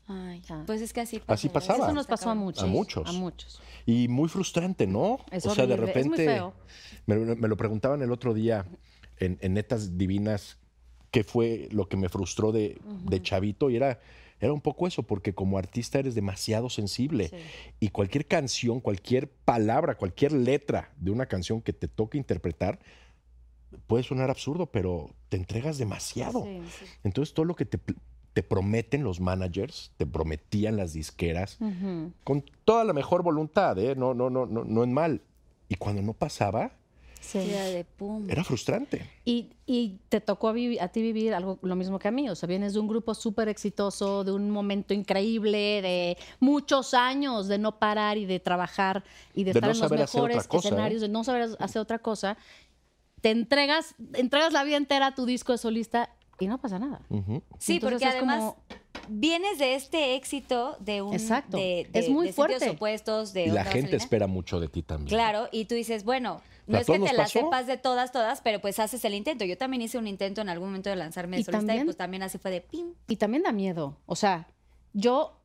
Ay, 0.08 0.42
Ah. 0.50 0.64
pues 0.66 0.82
es 0.82 0.92
que 0.92 1.02
así 1.02 1.22
Así 1.28 1.50
pasa, 1.50 1.68
pasaba. 1.68 1.86
Eso 1.88 1.94
nos 1.96 2.08
pasó 2.08 2.32
a 2.32 2.36
muchos. 2.36 2.64
A 2.64 2.68
muchos. 2.68 3.08
A 3.10 3.12
muchos. 3.12 3.62
Y 3.86 4.08
muy 4.08 4.28
frustrante, 4.28 4.88
¿no? 4.88 5.20
Es 5.32 5.46
o 5.46 5.54
sea, 5.54 5.68
de 5.68 5.74
horrible, 5.76 5.92
es 6.02 6.08
muy 6.08 6.18
repente. 6.18 6.34
feo. 6.36 6.54
Me, 7.06 7.18
me 7.36 7.48
lo 7.48 7.56
preguntaban 7.58 8.02
el 8.02 8.12
otro 8.12 8.34
día 8.34 8.66
en, 9.18 9.38
en 9.42 9.54
Netas 9.54 9.98
Divinas 9.98 10.58
qué 11.12 11.24
fue 11.24 11.70
lo 11.72 11.88
que 11.88 11.98
me 11.98 12.10
frustró 12.10 12.52
de, 12.52 12.80
de 13.06 13.22
chavito 13.22 13.70
y 13.70 13.76
era, 13.76 14.00
era 14.40 14.54
un 14.54 14.62
poco 14.62 14.88
eso, 14.88 15.04
porque 15.04 15.34
como 15.34 15.58
artista 15.58 16.00
eres 16.00 16.16
demasiado 16.16 16.70
sensible 16.70 17.28
Sí. 17.30 17.36
y 17.80 17.90
cualquier 17.90 18.26
canción, 18.26 18.80
cualquier 18.80 19.30
palabra, 19.30 19.96
cualquier 19.96 20.32
letra 20.32 20.92
de 20.98 21.12
una 21.12 21.26
canción 21.26 21.62
que 21.62 21.74
te 21.74 21.88
toque 21.88 22.18
interpretar 22.18 22.80
puede 23.88 24.04
sonar 24.04 24.30
absurdo, 24.30 24.66
pero 24.68 25.12
te 25.30 25.38
entregas 25.38 25.78
demasiado. 25.78 26.44
Sí. 26.44 26.62
Entonces 27.04 27.34
todo 27.34 27.46
lo 27.46 27.56
que 27.56 27.66
te, 27.66 27.80
te 28.34 28.42
prometen 28.44 29.04
los 29.04 29.20
managers, 29.20 29.92
te 29.98 30.06
prometían 30.06 30.78
las 30.78 30.94
disqueras, 30.94 31.58
con 32.24 32.44
toda 32.66 32.84
la 32.84 32.94
mejor 32.94 33.22
voluntad, 33.24 33.78
¿eh? 33.78 33.96
no, 33.96 34.14
no, 34.14 34.30
no, 34.30 34.46
no, 34.46 34.64
no 34.64 34.84
en 34.84 34.94
mal. 34.94 35.22
Y 35.68 35.76
cuando 35.76 36.02
no 36.02 36.14
pasaba, 36.14 36.72
Sí. 37.22 37.38
Era 37.52 37.64
de 37.66 37.84
pum. 37.84 38.28
era 38.30 38.44
frustrante. 38.44 39.06
Y, 39.26 39.50
y 39.66 40.00
te 40.10 40.22
tocó 40.22 40.50
a, 40.50 40.54
ti 40.88 41.02
vivir 41.02 41.34
algo 41.34 41.60
lo 41.62 41.76
mismo 41.76 42.00
que 42.00 42.08
a 42.08 42.12
mí. 42.12 42.30
O 42.30 42.36
sea, 42.36 42.48
vienes 42.48 42.74
de 42.74 42.80
un 42.80 42.88
grupo 42.88 43.14
súper 43.14 43.50
exitoso, 43.50 44.24
de 44.24 44.32
un 44.32 44.50
momento 44.50 44.94
increíble, 44.94 45.82
de 45.82 46.18
muchos 46.40 46.94
años 46.94 47.48
de 47.48 47.58
no 47.58 47.78
parar 47.78 48.18
y 48.18 48.26
de 48.26 48.40
trabajar 48.40 49.04
y 49.36 49.44
de, 49.44 49.54
De 49.54 49.60
estar 49.60 49.70
no 49.70 49.76
en 49.76 49.82
los 49.82 49.92
mejores 49.92 50.48
cosa, 50.48 50.68
¿eh? 50.68 50.72
escenarios, 50.72 51.02
de 51.02 51.10
no 51.10 51.24
saber 51.24 51.50
hacer 51.60 51.82
otra 51.82 52.00
cosa. 52.00 52.38
Te 53.22 53.32
entregas, 53.32 53.96
entregas 54.14 54.54
la 54.54 54.64
vida 54.64 54.78
entera 54.78 55.08
a 55.08 55.16
tu 55.16 55.26
disco 55.26 55.52
de 55.52 55.58
solista 55.58 56.10
y 56.40 56.48
no 56.48 56.58
pasa 56.60 56.80
nada. 56.80 57.02
Sí, 57.10 57.16
Entonces 57.18 57.80
porque 57.82 57.96
es 58.06 58.12
además 58.16 58.38
como- 58.40 58.64
vienes 59.10 59.60
de 59.60 59.76
este 59.76 60.16
éxito 60.16 60.78
de 60.80 61.02
un 61.02 61.14
Exacto. 61.14 61.58
de, 61.58 61.88
de- 61.92 62.00
Es 62.00 62.10
muy 62.10 62.28
de 62.28 62.34
fuerte. 62.34 62.70
opuestos 62.70 63.34
de 63.34 63.48
Y 63.48 63.52
la 63.52 63.66
gente 63.66 63.98
espera 63.98 64.26
mucho 64.28 64.60
de 64.62 64.70
ti 64.70 64.84
también. 64.84 65.10
Claro, 65.10 65.50
y 65.52 65.66
tú 65.66 65.76
dices, 65.76 66.06
bueno, 66.06 66.42
no 66.70 66.78
¿A 66.78 66.82
es 66.82 66.88
que 66.88 67.00
te 67.00 67.14
las 67.14 67.32
sepas 67.32 67.68
de 67.68 67.78
todas, 67.78 68.12
todas, 68.12 68.42
pero 68.42 68.62
pues 68.62 68.80
haces 68.80 69.04
el 69.04 69.14
intento. 69.16 69.44
Yo 69.44 69.58
también 69.58 69.82
hice 69.82 69.98
un 69.98 70.08
intento 70.08 70.40
en 70.42 70.50
algún 70.50 70.70
momento 70.70 70.90
de 70.90 70.96
lanzarme 70.96 71.38
de 71.38 71.44
solista 71.44 71.58
y 71.64 71.68
también- 71.68 71.86
pues 71.86 71.98
también 71.98 72.24
así 72.24 72.38
fue 72.38 72.52
de 72.52 72.62
pim. 72.62 72.94
Y 73.08 73.16
también 73.18 73.44
da 73.44 73.52
miedo. 73.52 73.98
O 74.06 74.16
sea, 74.16 74.48
yo, 74.94 75.36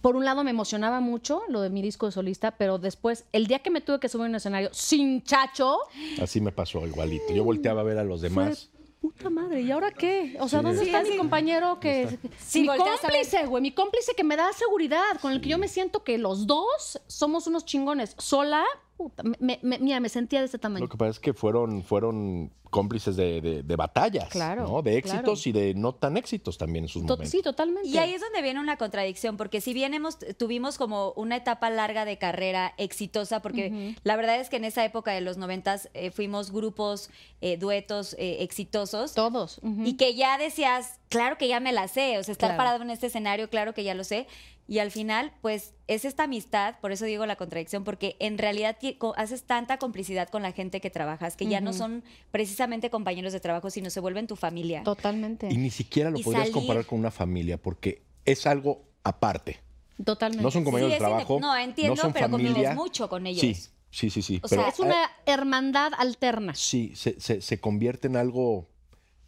por 0.00 0.16
un 0.16 0.24
lado, 0.24 0.44
me 0.44 0.50
emocionaba 0.50 1.00
mucho 1.00 1.42
lo 1.48 1.60
de 1.60 1.70
mi 1.70 1.82
disco 1.82 2.06
de 2.06 2.12
solista, 2.12 2.52
pero 2.56 2.78
después, 2.78 3.24
el 3.32 3.46
día 3.46 3.58
que 3.58 3.70
me 3.70 3.80
tuve 3.80 4.00
que 4.00 4.08
subir 4.08 4.26
a 4.26 4.28
un 4.28 4.34
escenario 4.36 4.70
sin 4.72 5.22
chacho, 5.24 5.76
Así 6.22 6.40
me 6.40 6.52
pasó 6.52 6.86
igualito. 6.86 7.32
Yo 7.34 7.44
volteaba 7.44 7.80
a 7.80 7.84
ver 7.84 7.98
a 7.98 8.04
los 8.04 8.20
demás. 8.20 8.70
puta 9.00 9.28
madre, 9.28 9.60
¿y 9.60 9.70
ahora 9.70 9.90
qué? 9.90 10.34
O 10.40 10.48
sea, 10.48 10.60
Sí. 10.60 10.64
¿dónde 10.64 10.80
Sí, 10.80 10.86
está 10.86 11.00
así. 11.00 11.10
mi 11.10 11.16
compañero 11.18 11.78
que... 11.78 12.18
Sí, 12.38 12.62
mi 12.62 12.68
cómplice, 12.68 13.44
güey, 13.44 13.60
mi 13.60 13.72
cómplice 13.72 14.14
que 14.16 14.24
me 14.24 14.34
da 14.34 14.50
seguridad, 14.54 15.02
con 15.20 15.30
el 15.32 15.42
que 15.42 15.50
yo 15.50 15.58
me 15.58 15.68
siento 15.68 16.02
que 16.04 16.16
los 16.16 16.46
dos 16.46 16.98
somos 17.06 17.46
unos 17.46 17.66
chingones. 17.66 18.14
Sola, 18.18 18.64
puta, 18.96 19.22
me, 19.22 19.58
me- 19.62 19.78
mira, 19.78 20.00
me 20.00 20.08
sentía 20.08 20.40
de 20.40 20.46
este 20.46 20.58
tamaño. 20.58 20.84
Lo 20.84 20.88
que 20.88 20.96
pasa 20.96 21.10
es 21.10 21.20
que 21.20 21.34
fueron, 21.34 21.82
fueron 21.82 22.52
cómplices 22.70 23.14
de, 23.14 23.40
de- 23.40 23.62
de 23.62 23.76
batallas, 23.76 24.28
Claro, 24.30 24.66
¿no? 24.66 24.82
De 24.82 24.96
éxitos 24.98 25.42
claro. 25.42 25.58
y 25.58 25.66
de 25.66 25.74
no 25.74 25.94
tan 25.94 26.16
éxitos 26.16 26.58
también 26.58 26.84
en 26.86 26.88
sus 26.88 27.02
To- 27.06 27.14
momentos. 27.14 27.30
sí, 27.30 27.40
totalmente. 27.40 27.88
Y 27.88 27.98
ahí 27.98 28.14
es 28.14 28.20
donde 28.20 28.42
viene 28.42 28.58
una 28.58 28.76
contradicción, 28.76 29.36
porque 29.36 29.60
si 29.60 29.72
bien 29.72 29.94
hemos, 29.94 30.18
tuvimos 30.38 30.76
como 30.76 31.12
una 31.12 31.36
etapa 31.36 31.70
larga 31.70 32.04
de 32.04 32.18
carrera 32.18 32.74
exitosa, 32.76 33.42
porque 33.42 33.94
la 34.02 34.16
verdad 34.16 34.40
es 34.40 34.48
que 34.48 34.56
en 34.56 34.64
esa 34.64 34.84
época 34.84 35.12
de 35.12 35.20
los 35.20 35.36
noventas 35.36 35.88
eh, 35.94 36.10
fuimos 36.10 36.50
grupos, 36.50 37.10
eh, 37.40 37.56
duetos 37.58 38.14
eh, 38.18 38.42
exitosos. 38.42 39.14
Todos. 39.14 39.60
Y 39.84 39.96
que 39.96 40.16
ya 40.16 40.36
decías, 40.36 40.98
claro 41.08 41.38
que 41.38 41.46
ya 41.46 41.60
me 41.60 41.70
la 41.72 41.86
sé, 41.86 42.18
o 42.18 42.24
sea, 42.24 42.32
estar 42.32 42.48
Claro. 42.50 42.56
parado 42.58 42.82
en 42.82 42.90
este 42.90 43.06
escenario, 43.06 43.48
claro 43.50 43.72
que 43.72 43.84
ya 43.84 43.94
lo 43.94 44.02
sé. 44.02 44.26
Y 44.66 44.78
al 44.78 44.90
final, 44.90 45.32
pues 45.42 45.74
es 45.88 46.06
esta 46.06 46.22
amistad, 46.24 46.76
por 46.80 46.90
eso 46.90 47.04
digo 47.04 47.26
la 47.26 47.36
contradicción, 47.36 47.84
porque 47.84 48.16
en 48.18 48.38
realidad 48.38 48.78
haces 49.16 49.42
tanta 49.44 49.78
complicidad 49.78 50.28
con 50.30 50.40
la 50.42 50.52
gente 50.52 50.80
que 50.80 50.88
trabajas, 50.88 51.36
que 51.36 51.46
ya 51.46 51.60
no 51.60 51.74
son 51.74 52.02
precisamente 52.30 52.88
compañeros 52.88 53.34
de 53.34 53.40
trabajo, 53.40 53.68
sino 53.68 53.90
se 53.90 54.00
vuelven 54.00 54.26
tu 54.26 54.36
familia. 54.36 54.82
Totalmente. 54.82 55.48
Y 55.52 55.58
ni 55.58 55.70
siquiera 55.70 56.08
lo 56.10 56.18
Y 56.18 56.22
podrías 56.22 56.44
salir. 56.44 56.54
comparar 56.54 56.86
con 56.86 56.98
una 56.98 57.10
familia 57.10 57.60
porque 57.60 58.02
es 58.24 58.46
algo 58.46 58.84
aparte. 59.02 59.60
Totalmente. 60.02 60.42
No 60.42 60.50
son 60.50 60.64
compañeros 60.64 60.92
Sí, 60.92 60.94
de 60.94 60.98
trabajo. 61.06 61.38
no, 61.40 61.54
entiendo, 61.56 61.96
son 61.96 62.12
pero 62.14 62.30
convives 62.30 62.74
mucho 62.74 63.08
con 63.10 63.26
ellos. 63.26 63.40
Sí, 63.42 63.54
sí, 63.90 64.08
sí, 64.10 64.22
sí. 64.22 64.40
O 64.42 64.48
pero, 64.48 64.62
sea, 64.62 64.70
es 64.70 64.78
una 64.80 65.10
hermandad 65.26 65.92
alterna. 65.98 66.54
Sí, 66.54 66.92
se, 66.96 67.20
se- 67.20 67.42
se 67.42 67.60
convierte 67.60 68.08
en 68.08 68.16
algo 68.16 68.66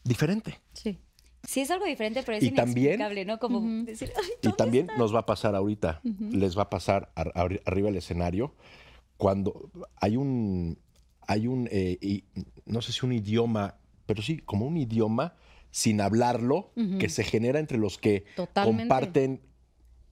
diferente. 0.03 0.59
Sí. 0.73 0.99
Sí, 1.43 1.61
es 1.61 1.71
algo 1.71 1.85
diferente, 1.85 2.23
pero 2.25 2.39
es 2.39 2.43
Y 2.45 2.51
también- 2.51 3.01
¿no? 3.27 3.39
Como 3.39 3.61
decir, 3.85 4.11
"Ay, 4.17 4.31
Y 4.43 4.53
también 4.53 4.89
nos 4.99 5.15
va 5.15 5.21
a 5.21 5.27
pasar 5.27 5.55
ahorita, 5.55 6.01
les 6.31 6.57
va 6.59 6.63
a 6.63 6.71
pasar 6.71 7.11
ar- 7.15 7.33
arri- 7.35 7.61
arriba 7.65 7.87
del 7.89 7.97
escenario, 7.99 8.55
cuando 9.17 9.71
hay 10.01 10.17
un, 10.17 10.79
hay 11.27 11.47
un, 11.47 11.69
eh, 11.71 11.99
y- 12.01 12.25
no 12.65 12.83
sé 12.83 12.93
si 12.93 13.05
un 13.07 13.13
idioma, 13.13 13.77
pero 14.07 14.23
sí, 14.23 14.39
como 14.39 14.67
un 14.67 14.77
idioma 14.77 15.35
sin 15.71 16.01
hablarlo, 16.01 16.73
que 16.99 17.09
se 17.09 17.23
genera 17.23 17.59
entre 17.61 17.77
los 17.79 17.99
que 17.99 18.25
Totalmente. 18.35 18.83
comparten 18.83 19.41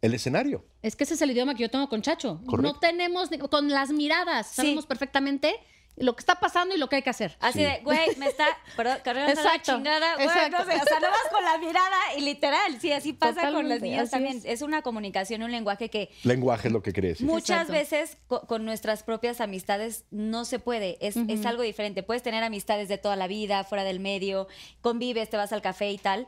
el 0.03 0.13
escenario. 0.15 0.65
Es 0.83 0.95
que 0.97 1.05
ese 1.05 1.15
es 1.15 1.23
el 1.23 1.31
idioma 1.31 1.55
que 1.55 1.63
yo 1.63 1.71
tengo 1.71 1.89
con 1.89 2.03
Chacho. 2.03 2.43
Correcto. 2.47 2.75
No 2.75 2.79
tenemos, 2.79 3.31
con 3.51 3.71
las 3.71 3.91
miradas, 3.91 4.49
sabemos 4.49 4.85
perfectamente 4.87 5.55
lo 5.97 6.17
que 6.17 6.21
está 6.21 6.35
pasando 6.41 6.75
y 6.75 6.79
lo 6.79 6.89
que 6.89 6.97
hay 6.97 7.03
que 7.03 7.11
hacer. 7.11 7.37
Así 7.41 7.61
Sí. 7.61 7.65
de, 7.65 7.81
güey, 7.85 8.17
me 8.17 8.27
está 8.27 8.47
perdón, 8.77 8.99
cargando 9.05 9.33
la 9.33 9.41
Exacto, 9.41 9.77
chingada. 9.77 10.15
Güey, 10.17 10.27
exacto. 10.27 10.59
no 10.59 10.65
sé, 10.65 10.77
o 10.81 10.85
sea, 10.85 11.01
nada 11.01 11.13
más 11.13 11.33
con 11.33 11.45
la 11.45 11.59
mirada 11.59 11.97
y 12.17 12.21
literal, 12.23 12.81
sí, 12.81 12.91
así 12.93 13.13
pasa 13.13 13.53
con 13.53 13.69
las 13.69 13.81
niñas 13.81 14.11
también. 14.11 14.39
es. 14.39 14.45
Es. 14.45 14.63
una 14.63 14.83
comunicación, 14.83 15.43
un 15.45 15.53
lenguaje 15.53 15.91
que 15.91 16.11
Lenguaje 16.25 16.69
es 16.69 16.73
lo 16.73 16.83
que 16.83 16.91
decir. 16.93 17.25
muchas 17.27 17.69
Exacto. 17.69 17.73
veces 17.75 18.19
co- 18.27 18.41
con 18.47 18.65
nuestras 18.65 19.03
propias 19.05 19.41
amistades 19.41 20.05
no 20.11 20.45
se 20.45 20.59
puede, 20.59 20.99
es, 21.01 21.17
es 21.17 21.47
algo 21.47 21.63
diferente. 21.63 22.03
Puedes 22.03 22.23
tener 22.25 22.43
amistades 22.43 22.89
de 22.89 22.99
toda 22.99 23.15
la 23.17 23.27
vida, 23.29 23.63
fuera 23.65 23.85
del 23.85 24.01
medio, 24.01 24.49
convives, 24.81 25.31
te 25.31 25.37
vas 25.37 25.53
al 25.53 25.63
café 25.63 25.91
y 25.93 25.99
tal, 25.99 26.27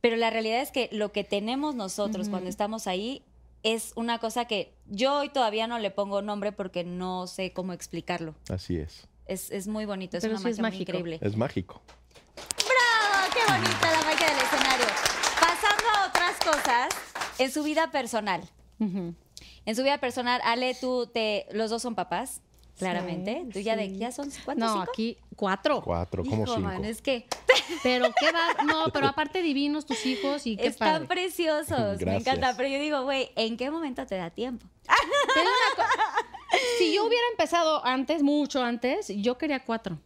pero 0.00 0.16
la 0.16 0.30
realidad 0.30 0.60
es 0.60 0.70
que 0.72 0.88
lo 0.92 1.12
que 1.12 1.22
tenemos 1.24 1.74
nosotros 1.74 2.28
cuando 2.28 2.50
estamos 2.50 2.86
ahí 2.86 3.24
es 3.64 3.92
una 3.96 4.18
cosa 4.18 4.44
que 4.44 4.76
yo 4.86 5.18
hoy 5.18 5.30
todavía 5.30 5.66
no 5.66 5.78
le 5.78 5.90
pongo 5.90 6.22
nombre 6.22 6.52
porque 6.52 6.84
no 6.84 7.26
sé 7.26 7.52
cómo 7.52 7.72
explicarlo. 7.72 8.34
Así 8.50 8.76
es. 8.76 9.08
Es, 9.26 9.50
es 9.50 9.66
muy 9.66 9.86
bonito, 9.86 10.18
es 10.18 10.22
Pero 10.22 10.34
una 10.34 10.42
sí 10.42 10.50
es 10.50 10.58
magia 10.60 10.76
muy 10.76 10.82
increíble. 10.82 11.18
Es 11.22 11.34
mágico. 11.34 11.82
¡Bravo! 12.36 13.32
¡Qué 13.32 13.52
bonita 13.52 13.90
la 13.90 14.02
magia 14.02 14.28
del 14.28 14.38
escenario! 14.38 14.86
Pasando 15.40 15.88
a 15.96 16.08
otras 16.08 16.38
cosas, 16.44 16.88
en 17.38 17.50
su 17.50 17.62
vida 17.62 17.90
personal. 17.90 18.42
En 18.78 19.74
su 19.74 19.82
vida 19.82 19.96
personal, 19.98 20.42
Ale, 20.44 20.76
tú 20.78 21.06
te, 21.06 21.46
los 21.52 21.70
dos 21.70 21.80
son 21.80 21.94
papás, 21.94 22.42
claramente. 22.78 23.42
Sí, 23.46 23.50
tú 23.52 23.58
ya 23.60 23.76
de 23.76 23.96
ya 23.96 24.10
son 24.12 24.30
cuántos 24.44 24.66
No, 24.68 24.72
cinco? 24.80 24.90
aquí 24.92 25.18
cuatro. 25.36 25.82
Cuatro, 25.82 26.24
como 26.24 26.46
cinco. 26.46 26.60
man, 26.60 26.84
es 26.84 27.00
que 27.02 27.26
Pero 27.82 28.06
qué 28.18 28.32
va, 28.32 28.64
no, 28.64 28.92
pero 28.92 29.06
aparte 29.06 29.40
divinos 29.42 29.86
tus 29.86 30.04
hijos 30.06 30.46
y 30.46 30.56
qué 30.56 30.66
están 30.66 30.92
padre. 31.02 31.06
preciosos. 31.08 31.70
Me 31.78 31.96
Gracias. 31.96 32.20
encanta. 32.36 32.56
Pero 32.56 32.68
yo 32.68 32.78
digo, 32.80 33.02
güey, 33.04 33.30
¿en 33.36 33.56
qué 33.56 33.70
momento 33.70 34.04
te 34.06 34.16
da 34.16 34.30
tiempo? 34.30 34.66
Te 34.82 35.40
digo 35.40 35.50
una 35.76 35.84
co- 35.86 36.58
Si 36.78 36.94
yo 36.94 37.06
hubiera 37.06 37.24
empezado 37.30 37.84
antes, 37.84 38.22
mucho 38.22 38.62
antes, 38.62 39.08
yo 39.08 39.38
quería 39.38 39.64
cuatro. 39.64 39.98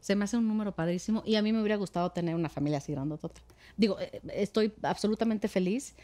Se 0.00 0.16
me 0.16 0.24
hace 0.24 0.36
un 0.36 0.46
número 0.46 0.74
padrísimo 0.74 1.22
y 1.24 1.36
a 1.36 1.42
mí 1.42 1.52
me 1.52 1.60
hubiera 1.60 1.76
gustado 1.76 2.10
tener 2.10 2.34
una 2.34 2.48
familia 2.48 2.78
así 2.78 2.92
grandotota. 2.92 3.40
Digo, 3.76 3.98
eh, 4.00 4.20
estoy 4.34 4.72
absolutamente 4.82 5.48
feliz 5.48 5.94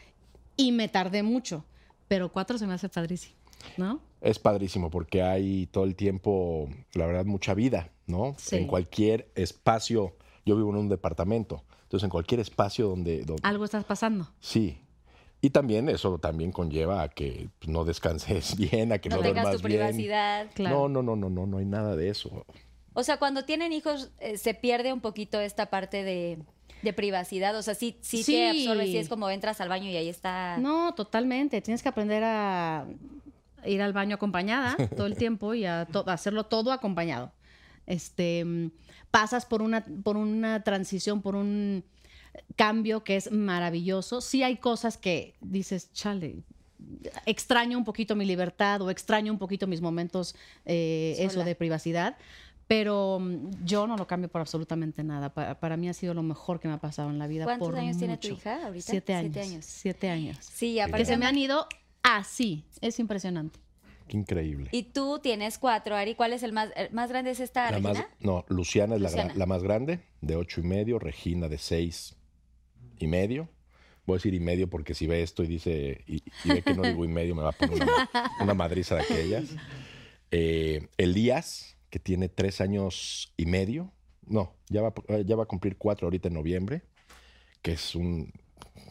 y 0.56 0.72
me 0.72 0.88
tardé 0.88 1.22
mucho, 1.22 1.64
pero 2.08 2.30
cuatro 2.32 2.56
se 2.58 2.66
me 2.66 2.74
hace 2.74 2.88
padrísimo, 2.88 3.34
¿no? 3.76 4.00
Es 4.20 4.38
padrísimo 4.38 4.90
porque 4.90 5.22
hay 5.22 5.66
todo 5.68 5.84
el 5.84 5.94
tiempo, 5.96 6.68
la 6.94 7.06
verdad, 7.06 7.24
mucha 7.24 7.54
vida, 7.54 7.90
¿no? 8.06 8.34
Sí. 8.38 8.56
En 8.56 8.66
cualquier 8.66 9.30
espacio, 9.34 10.16
yo 10.44 10.56
vivo 10.56 10.70
en 10.70 10.76
un 10.76 10.88
departamento, 10.88 11.64
entonces 11.84 12.04
en 12.04 12.10
cualquier 12.10 12.40
espacio 12.40 12.88
donde, 12.88 13.22
donde 13.24 13.40
Algo 13.44 13.64
estás 13.64 13.84
pasando. 13.84 14.28
sí. 14.40 14.78
Y 15.42 15.48
también 15.48 15.88
eso 15.88 16.18
también 16.18 16.52
conlleva 16.52 17.00
a 17.00 17.08
que 17.08 17.48
pues, 17.60 17.70
no 17.70 17.86
descanses 17.86 18.56
bien, 18.58 18.92
a 18.92 18.98
que 18.98 19.08
No, 19.08 19.16
no, 19.16 19.22
tengas 19.22 19.44
duermas 19.44 19.62
tu 19.62 19.68
bien. 19.68 19.80
privacidad. 19.80 20.50
Claro. 20.52 20.86
No, 20.90 21.02
no, 21.02 21.02
no, 21.02 21.16
no, 21.16 21.30
no, 21.30 21.46
no 21.46 21.56
hay 21.56 21.64
nada 21.64 21.96
de 21.96 22.10
eso. 22.10 22.44
O 22.92 23.02
sea, 23.02 23.16
cuando 23.16 23.46
tienen 23.46 23.72
hijos, 23.72 24.10
eh, 24.18 24.36
se 24.36 24.52
pierde 24.52 24.92
un 24.92 25.00
poquito 25.00 25.40
esta 25.40 25.70
parte 25.70 26.04
de, 26.04 26.40
de 26.82 26.92
privacidad. 26.92 27.56
O 27.56 27.62
sea, 27.62 27.74
sí, 27.74 27.96
sí, 28.02 28.22
Sí. 28.22 28.32
te 28.32 28.50
absorbe, 28.50 28.84
sí 28.84 28.98
es 28.98 29.08
como 29.08 29.30
entras 29.30 29.62
al 29.62 29.70
baño 29.70 29.88
y 29.88 29.96
ahí 29.96 30.10
está. 30.10 30.58
No, 30.58 30.92
totalmente. 30.94 31.62
Tienes 31.62 31.82
que 31.82 31.88
aprender 31.88 32.22
a 32.22 32.84
ir 33.66 33.82
al 33.82 33.92
baño 33.92 34.14
acompañada 34.16 34.76
todo 34.96 35.06
el 35.06 35.16
tiempo 35.16 35.54
y 35.54 35.64
a, 35.66 35.86
to- 35.86 36.08
hacerlo 36.08 36.44
todo 36.46 36.72
acompañado. 36.72 37.32
Este, 37.86 38.44
pasas 39.10 39.46
por 39.46 39.62
una, 39.62 39.84
por 40.04 40.16
una 40.16 40.62
transición, 40.62 41.22
por 41.22 41.34
un 41.34 41.84
cambio 42.56 43.02
que 43.02 43.16
es 43.16 43.32
maravilloso. 43.32 44.20
Sí 44.20 44.42
hay 44.42 44.56
cosas 44.56 44.96
que 44.96 45.34
dices, 45.40 45.92
chale, 45.92 46.42
extraño 47.26 47.76
un 47.76 47.84
poquito 47.84 48.14
mi 48.16 48.24
libertad 48.24 48.80
o 48.82 48.90
extraño 48.90 49.32
un 49.32 49.38
poquito 49.38 49.66
mis 49.66 49.80
momentos, 49.80 50.34
eh, 50.64 51.16
eso 51.18 51.42
de 51.44 51.54
privacidad. 51.54 52.16
Pero 52.68 53.18
mm, 53.20 53.64
yo 53.64 53.88
no 53.88 53.96
lo 53.96 54.06
cambio 54.06 54.28
por 54.28 54.40
absolutamente 54.40 55.02
nada. 55.02 55.34
Pa- 55.34 55.58
Para, 55.58 55.76
mí 55.76 55.88
ha 55.88 55.92
sido 55.92 56.14
lo 56.14 56.22
mejor 56.22 56.60
que 56.60 56.68
me 56.68 56.74
ha 56.74 56.78
pasado 56.78 57.10
en 57.10 57.18
la 57.18 57.26
vida. 57.26 57.42
¿Cuántos 57.44 57.68
por 57.70 57.76
años 57.78 57.96
tiene 57.98 58.16
tu 58.16 58.28
mucho. 58.28 58.38
hija 58.40 58.66
ahorita? 58.66 58.86
Siete 58.92 59.14
años. 59.14 59.32
Siete 59.34 59.40
años. 59.42 59.64
Siete 59.66 60.08
años. 60.08 60.36
Sí, 60.40 60.74
Que 60.74 60.82
aparte. 60.82 61.04
se 61.06 61.16
me 61.16 61.26
han 61.26 61.36
ido 61.36 61.66
así. 62.02 62.64
Es 62.80 62.98
impresionante. 62.98 63.58
Qué 64.08 64.16
increíble. 64.16 64.70
Y 64.72 64.82
tú 64.84 65.20
tienes 65.22 65.58
cuatro, 65.58 65.94
Ari. 65.94 66.14
¿Cuál 66.16 66.32
es 66.32 66.42
el 66.42 66.52
más, 66.52 66.70
el 66.74 66.90
más 66.90 67.10
grande? 67.10 67.30
¿Es 67.30 67.38
esta 67.40 67.64
La 67.70 67.78
Regina? 67.78 67.92
más, 67.92 68.04
no, 68.18 68.44
Luciana 68.48 68.96
es 68.96 69.00
la, 69.02 69.08
gra- 69.08 69.12
Luciana. 69.12 69.34
la 69.36 69.46
más 69.46 69.62
grande, 69.62 70.00
de 70.20 70.36
ocho 70.36 70.60
y 70.60 70.64
medio, 70.64 70.98
Regina 70.98 71.48
de 71.48 71.58
seis 71.58 72.16
y 72.98 73.06
medio. 73.06 73.48
Voy 74.06 74.14
a 74.14 74.16
decir 74.16 74.34
y 74.34 74.40
medio 74.40 74.68
porque 74.68 74.94
si 74.94 75.06
ve 75.06 75.22
esto 75.22 75.44
y 75.44 75.46
dice 75.46 76.02
y, 76.08 76.16
y 76.44 76.48
ve 76.48 76.62
que 76.62 76.74
no 76.74 76.82
digo 76.82 77.04
y 77.04 77.08
medio, 77.08 77.36
me 77.36 77.42
va 77.42 77.50
a 77.50 77.52
poner 77.52 77.82
una, 77.84 78.08
una 78.40 78.54
madriza 78.54 78.96
de 78.96 79.02
aquellas. 79.02 79.44
Eh, 80.32 80.88
Elías, 80.96 81.76
que 81.90 81.98
tiene 82.00 82.28
tres 82.28 82.60
años 82.60 83.32
y 83.36 83.46
medio. 83.46 83.92
No, 84.26 84.54
ya 84.68 84.82
va, 84.82 84.88
a- 84.88 85.18
ya 85.20 85.36
va 85.36 85.44
a 85.44 85.46
cumplir 85.46 85.76
cuatro 85.76 86.06
ahorita 86.06 86.28
en 86.28 86.34
noviembre, 86.34 86.82
que 87.62 87.72
es 87.72 87.94
un... 87.94 88.32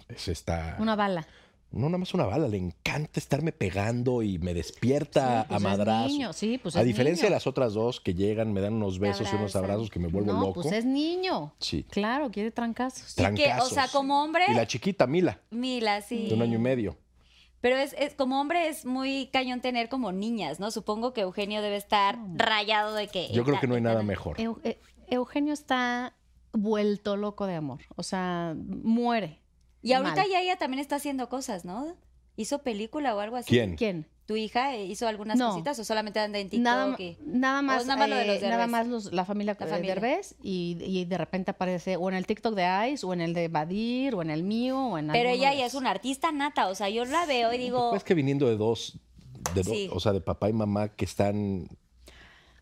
Es 0.08 0.28
esta, 0.28 0.78
Una 0.80 0.96
bala. 0.96 1.28
No, 1.72 1.86
nada 1.88 1.98
más 2.00 2.14
una 2.14 2.26
bala, 2.26 2.48
le 2.48 2.58
encanta 2.58 3.20
estarme 3.20 3.52
pegando 3.52 4.24
y 4.24 4.40
me 4.40 4.54
despierta 4.54 5.42
Sí, 5.44 5.48
pues 5.48 5.52
a 5.52 5.56
es 5.58 5.62
madrazos. 5.64 6.12
niño, 6.12 6.34
sí, 6.34 6.58
pues 6.58 6.76
a 6.76 6.84
diferencia 6.84 7.26
de 7.26 7.30
las 7.32 7.46
otras 7.48 7.74
dos 7.74 8.00
que 8.02 8.14
llegan, 8.16 8.52
me 8.54 8.62
dan 8.62 8.74
unos 8.74 8.98
besos 9.00 9.32
y 9.32 9.36
unos 9.36 9.56
abrazos 9.56 9.90
que 9.90 10.00
me 10.00 10.08
vuelvo 10.08 10.34
no, 10.34 10.40
loco. 10.42 10.62
pues 10.62 10.72
es 10.72 10.86
niño. 10.86 11.54
Sí. 11.60 11.84
Claro, 11.90 12.32
quiere 12.32 12.52
trancazos. 12.52 13.12
Y 13.12 13.16
que, 13.16 13.22
o 13.22 13.26
Trancazos. 13.36 13.70
sea, 13.70 13.88
como 13.92 14.24
hombre, 14.24 14.46
Y 14.50 14.54
la 14.54 14.66
chiquita, 14.68 15.06
Mila, 15.08 15.40
Mila, 15.52 16.02
sí. 16.02 16.28
de 16.28 16.34
un 16.34 16.42
año 16.42 16.56
y 16.58 16.62
medio. 16.62 16.98
Pero 17.62 17.76
es, 17.76 17.94
es- 18.00 18.16
como 18.16 18.40
hombre 18.40 18.70
es 18.70 18.86
muy 18.86 19.28
cañón 19.34 19.60
tener 19.62 19.90
como 19.90 20.12
niñas, 20.14 20.60
¿no? 20.62 20.72
Supongo 20.72 21.12
que 21.14 21.22
Eugenio 21.22 21.62
debe 21.62 21.76
estar 21.76 22.18
rayado 22.36 22.94
de 22.96 23.08
que. 23.10 23.28
Yo 23.34 23.44
creo 23.44 23.60
que 23.60 23.68
no 23.68 23.76
hay 23.76 23.82
nada 23.82 24.02
mejor. 24.02 24.38
eh, 24.40 24.80
Eugenio 25.10 25.54
está 25.54 26.16
vuelto 26.54 27.18
loco 27.18 27.46
de 27.48 27.56
amor. 27.56 27.82
O 27.96 28.04
sea, 28.04 28.56
muere. 28.58 29.39
Y 29.82 29.94
ahorita 29.94 30.16
Mal. 30.22 30.30
ya 30.30 30.42
ella 30.42 30.58
también 30.58 30.80
está 30.80 30.96
haciendo 30.98 31.30
cosas, 31.30 31.66
¿no? 31.66 31.96
¿Hizo 32.36 32.60
película 32.64 33.16
o 33.16 33.20
algo 33.20 33.36
así? 33.36 33.50
¿Quién? 33.50 33.76
¿Quién? 33.76 34.08
¿Tu 34.26 34.36
hija 34.36 34.76
eh, 34.76 34.86
hizo 34.86 35.08
algunas 35.08 35.38
No. 35.40 35.50
cositas 35.50 35.80
o 35.80 35.84
solamente 35.84 36.20
anda 36.20 36.38
en 36.38 36.50
TikTok? 36.50 36.64
Nada, 36.64 36.96
y- 37.00 37.18
nada 37.26 37.62
más, 37.64 37.86
nada 37.88 38.00
más 38.00 38.10
lo 38.10 38.16
de 38.16 38.26
los 38.28 38.36
eh, 38.38 38.42
nada 38.42 38.58
Derbez? 38.58 38.70
más 38.72 38.88
los- 38.88 39.12
la 39.12 39.26
familia, 39.26 39.58
La 39.60 39.66
de 39.66 39.72
familia. 39.72 39.96
Derbez 39.96 40.36
y, 40.44 40.78
y 40.82 41.06
de 41.06 41.18
repente 41.18 41.52
aparece 41.52 41.96
o 41.98 42.08
en 42.10 42.16
el 42.16 42.28
TikTok 42.28 42.54
de 42.56 42.92
Ice 42.92 43.06
o 43.06 43.14
en 43.14 43.22
el 43.22 43.34
de 43.34 43.48
Badir 43.48 44.14
o 44.16 44.22
en 44.22 44.30
el 44.30 44.44
mío 44.44 44.80
o 44.80 44.98
en 45.00 45.08
Pero 45.08 45.30
ella 45.30 45.50
de 45.50 45.58
ya 45.58 45.66
es 45.66 45.74
una 45.74 45.90
artista 45.90 46.32
nata, 46.32 46.68
o 46.68 46.76
sea, 46.76 46.90
yo 46.90 47.04
la 47.06 47.26
veo 47.26 47.52
y 47.54 47.58
digo, 47.58 47.96
Es 47.96 48.04
que 48.04 48.14
viniendo 48.14 48.48
de 48.48 48.56
dos, 48.58 49.00
de 49.56 49.64
dos 49.64 49.74
Sí. 49.76 49.90
o 49.92 50.00
sea, 50.00 50.14
de 50.14 50.22
papá 50.22 50.48
y 50.50 50.54
mamá 50.54 50.90
que 50.90 51.06
están... 51.06 51.68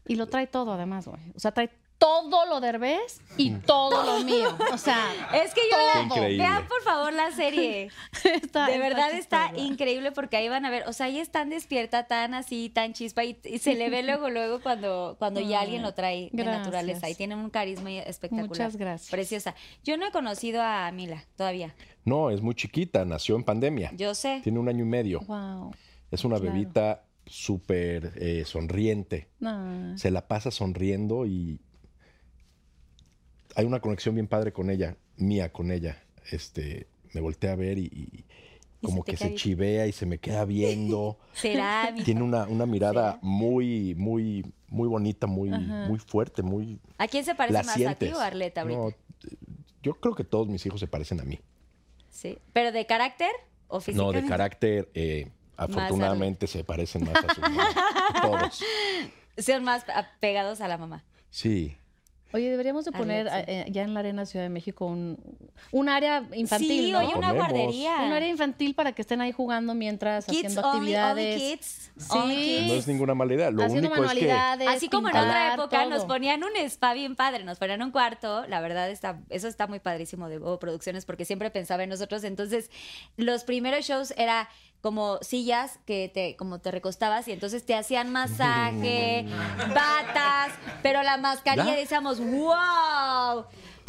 Y 0.07 0.15
lo 0.15 0.27
trae 0.27 0.47
todo 0.47 0.71
además, 0.71 1.05
güey. 1.05 1.19
O 1.35 1.39
sea, 1.39 1.51
trae 1.51 1.69
todo 1.97 2.45
lo 2.45 2.61
derbez 2.61 3.21
y 3.37 3.51
todo 3.55 4.03
lo 4.03 4.23
mío. 4.23 4.55
O 4.71 4.77
sea, 4.77 5.05
Es 5.33 5.53
que 5.53 5.61
yo 5.71 5.77
la. 5.95 6.03
Increíble. 6.03 6.37
Vean 6.37 6.67
por 6.67 6.81
favor 6.83 7.11
la 7.13 7.31
serie. 7.31 7.89
está- 8.23 8.67
de 8.67 8.77
verdad 8.77 9.11
está 9.13 9.51
increíble 9.55 10.11
porque 10.11 10.37
ahí 10.37 10.47
van 10.49 10.65
a 10.65 10.69
ver, 10.69 10.83
o 10.87 10.93
sea, 10.93 11.07
ella 11.07 11.21
es 11.21 11.31
tan 11.31 11.49
despierta, 11.49 12.07
tan 12.07 12.33
así, 12.33 12.69
tan 12.69 12.93
chispa 12.93 13.23
y, 13.23 13.39
y 13.43 13.57
se 13.59 13.73
le 13.75 13.89
ve 13.89 14.03
luego, 14.03 14.29
luego 14.29 14.61
cuando, 14.61 15.15
cuando 15.19 15.39
ya 15.41 15.61
alguien 15.61 15.81
lo 15.81 15.93
trae 15.93 16.29
de 16.31 16.43
Gracias. 16.43 16.57
naturaleza 16.59 17.09
y 17.09 17.15
tiene 17.15 17.35
un 17.35 17.49
carisma 17.49 17.91
espectacular. 17.91 18.47
Muchas 18.49 18.75
gracias. 18.77 19.09
Preciosa. 19.11 19.55
Yo 19.83 19.97
no 19.97 20.05
he 20.07 20.11
conocido 20.11 20.61
a 20.61 20.91
Mila 20.91 21.23
todavía. 21.35 21.73
No, 22.05 22.29
es 22.29 22.41
muy 22.41 22.55
chiquita, 22.55 23.03
nació 23.05 23.35
en 23.35 23.43
pandemia. 23.43 23.91
Yo 23.95 24.13
sé. 24.15 24.39
Tiene 24.43 24.59
un 24.59 24.69
año 24.69 24.83
y 24.85 24.87
medio. 24.87 25.21
Wow. 25.21 25.73
Es 26.11 26.23
una 26.23 26.37
Claro. 26.39 26.53
bebita 26.53 27.03
súper 27.25 28.13
eh, 28.15 28.43
sonriente. 28.45 29.27
No. 29.39 29.97
Se 29.97 30.11
la 30.11 30.27
pasa 30.27 30.49
sonriendo 30.51 31.25
y 31.25 31.59
hay 33.57 33.65
una 33.65 33.79
conexión 33.79 34.13
bien 34.13 34.27
padre 34.27 34.53
con 34.53 34.69
ella, 34.69 34.95
mía 35.15 35.51
con 35.51 35.71
ella. 35.71 36.03
Este, 36.29 36.85
me 37.13 37.21
volteé 37.21 37.49
a 37.49 37.55
ver 37.55 37.79
y, 37.79 37.85
y 37.85 38.25
como 38.85 39.03
que 39.03 39.17
se 39.17 39.33
chivea 39.33 39.87
y 39.87 39.91
se 39.91 40.05
me 40.05 40.19
queda 40.19 40.45
viendo. 40.45 41.17
Será. 41.33 41.91
Tiene 42.05 42.21
una, 42.21 42.43
una 42.45 42.67
mirada 42.67 43.17
muy, 43.23 43.95
muy, 43.95 44.45
muy 44.67 44.87
bonita, 44.87 45.25
muy, 45.25 45.51
Ajá. 45.51 45.87
muy 45.87 45.97
fuerte, 45.97 46.43
muy. 46.43 46.79
¿A 46.99 47.07
quién 47.07 47.25
se 47.25 47.33
parece 47.33 47.53
La 47.53 47.63
más 47.63 47.71
a 47.71 47.77
ti 47.77 47.79
sientes. 47.79 48.13
o 48.13 48.19
a 48.19 48.27
Arleta 48.27 48.61
ahorita? 48.61 48.79
No, 48.79 48.89
yo 49.81 49.95
creo 49.95 50.13
que 50.13 50.23
todos 50.23 50.47
mis 50.47 50.63
hijos 50.67 50.79
se 50.79 50.85
parecen 50.87 51.19
a 51.19 51.23
mí. 51.23 51.39
Sí. 52.11 52.37
¿Pero 52.53 52.71
de 52.71 52.85
carácter 52.85 53.31
o 53.69 53.81
No, 53.95 54.11
de 54.11 54.23
carácter, 54.23 54.91
eh, 54.93 55.31
afortunadamente 55.55 56.45
se 56.45 56.63
parecen 56.63 57.05
más 57.05 57.15
a 57.25 57.33
su 57.33 57.41
mamá. 57.41 57.67
Todos. 58.21 58.63
Son 59.39 59.63
más 59.63 59.83
pegados 60.19 60.61
a 60.61 60.67
la 60.67 60.77
mamá. 60.77 61.03
Sí. 61.31 61.75
Oye, 62.33 62.49
deberíamos 62.51 62.83
de 62.85 62.91
poner 62.91 63.29
Alexa. 63.29 63.51
eh, 63.51 63.65
ya 63.71 63.83
en 63.83 63.93
la 63.93 64.01
Arena 64.01 64.25
Ciudad 64.25 64.43
de 64.43 64.49
México 64.49 64.85
un, 64.85 65.17
un 65.71 65.87
área 65.87 66.27
infantil, 66.35 66.85
sí, 66.87 66.91
¿no? 66.91 66.99
oye, 66.99 67.07
una 67.15 67.29
Ponemos. 67.29 67.35
guardería. 67.37 67.95
Un 68.05 68.11
área 68.11 68.27
infantil 68.27 68.75
para 68.75 68.91
que 68.91 69.01
estén 69.01 69.21
ahí 69.21 69.31
jugando 69.31 69.73
mientras 69.73 70.25
Kids 70.25 70.37
haciendo 70.45 70.61
only, 70.61 70.93
actividades. 70.93 71.35
only 71.35 71.49
kids. 71.55 71.91
Sí. 71.97 72.07
only 72.17 72.35
kids. 72.35 72.67
No 72.67 72.73
es 72.73 72.87
ninguna 72.87 73.15
mala 73.15 73.33
idea. 73.33 73.49
Lo 73.51 73.63
haciendo 73.63 73.87
único 73.87 73.93
es 74.03 74.11
que 74.11 74.25
manualidades. 74.25 74.67
Así 74.67 74.89
como 74.89 75.07
en 75.07 75.15
otra 75.15 75.23
pintar, 75.23 75.53
época 75.59 75.85
nos 75.85 76.05
ponían 76.05 76.43
un 76.43 76.55
spa 76.69 76.93
bien 76.93 77.15
padre, 77.15 77.43
nos 77.45 77.59
ponían 77.59 77.81
un 77.81 77.91
cuarto, 77.91 78.45
la 78.47 78.59
verdad 78.59 78.89
está, 78.89 79.19
eso 79.29 79.47
está 79.47 79.67
muy 79.67 79.79
padrísimo 79.79 80.27
de 80.27 80.37
Bobo 80.39 80.59
Producciones 80.59 81.05
porque 81.05 81.23
siempre 81.23 81.49
pensaba 81.49 81.83
en 81.83 81.89
nosotros, 81.89 82.23
entonces 82.25 82.69
los 83.15 83.45
primeros 83.45 83.85
shows 83.85 84.13
era 84.17 84.49
como 84.87 85.17
sillas 85.21 85.79
que 85.85 86.09
te, 86.13 86.37
como 86.37 86.59
te 86.59 86.71
recostabas 86.71 87.27
y 87.27 87.33
entonces 87.33 87.65
te 87.65 87.75
hacían 87.75 88.09
masaje, 88.09 89.25
batas, 89.75 90.53
pero 90.81 91.03
la 91.03 91.17
mascarilla 91.17 91.71
¿Ya? 91.71 91.75
decíamos, 91.75 92.21
wow. 92.21 93.43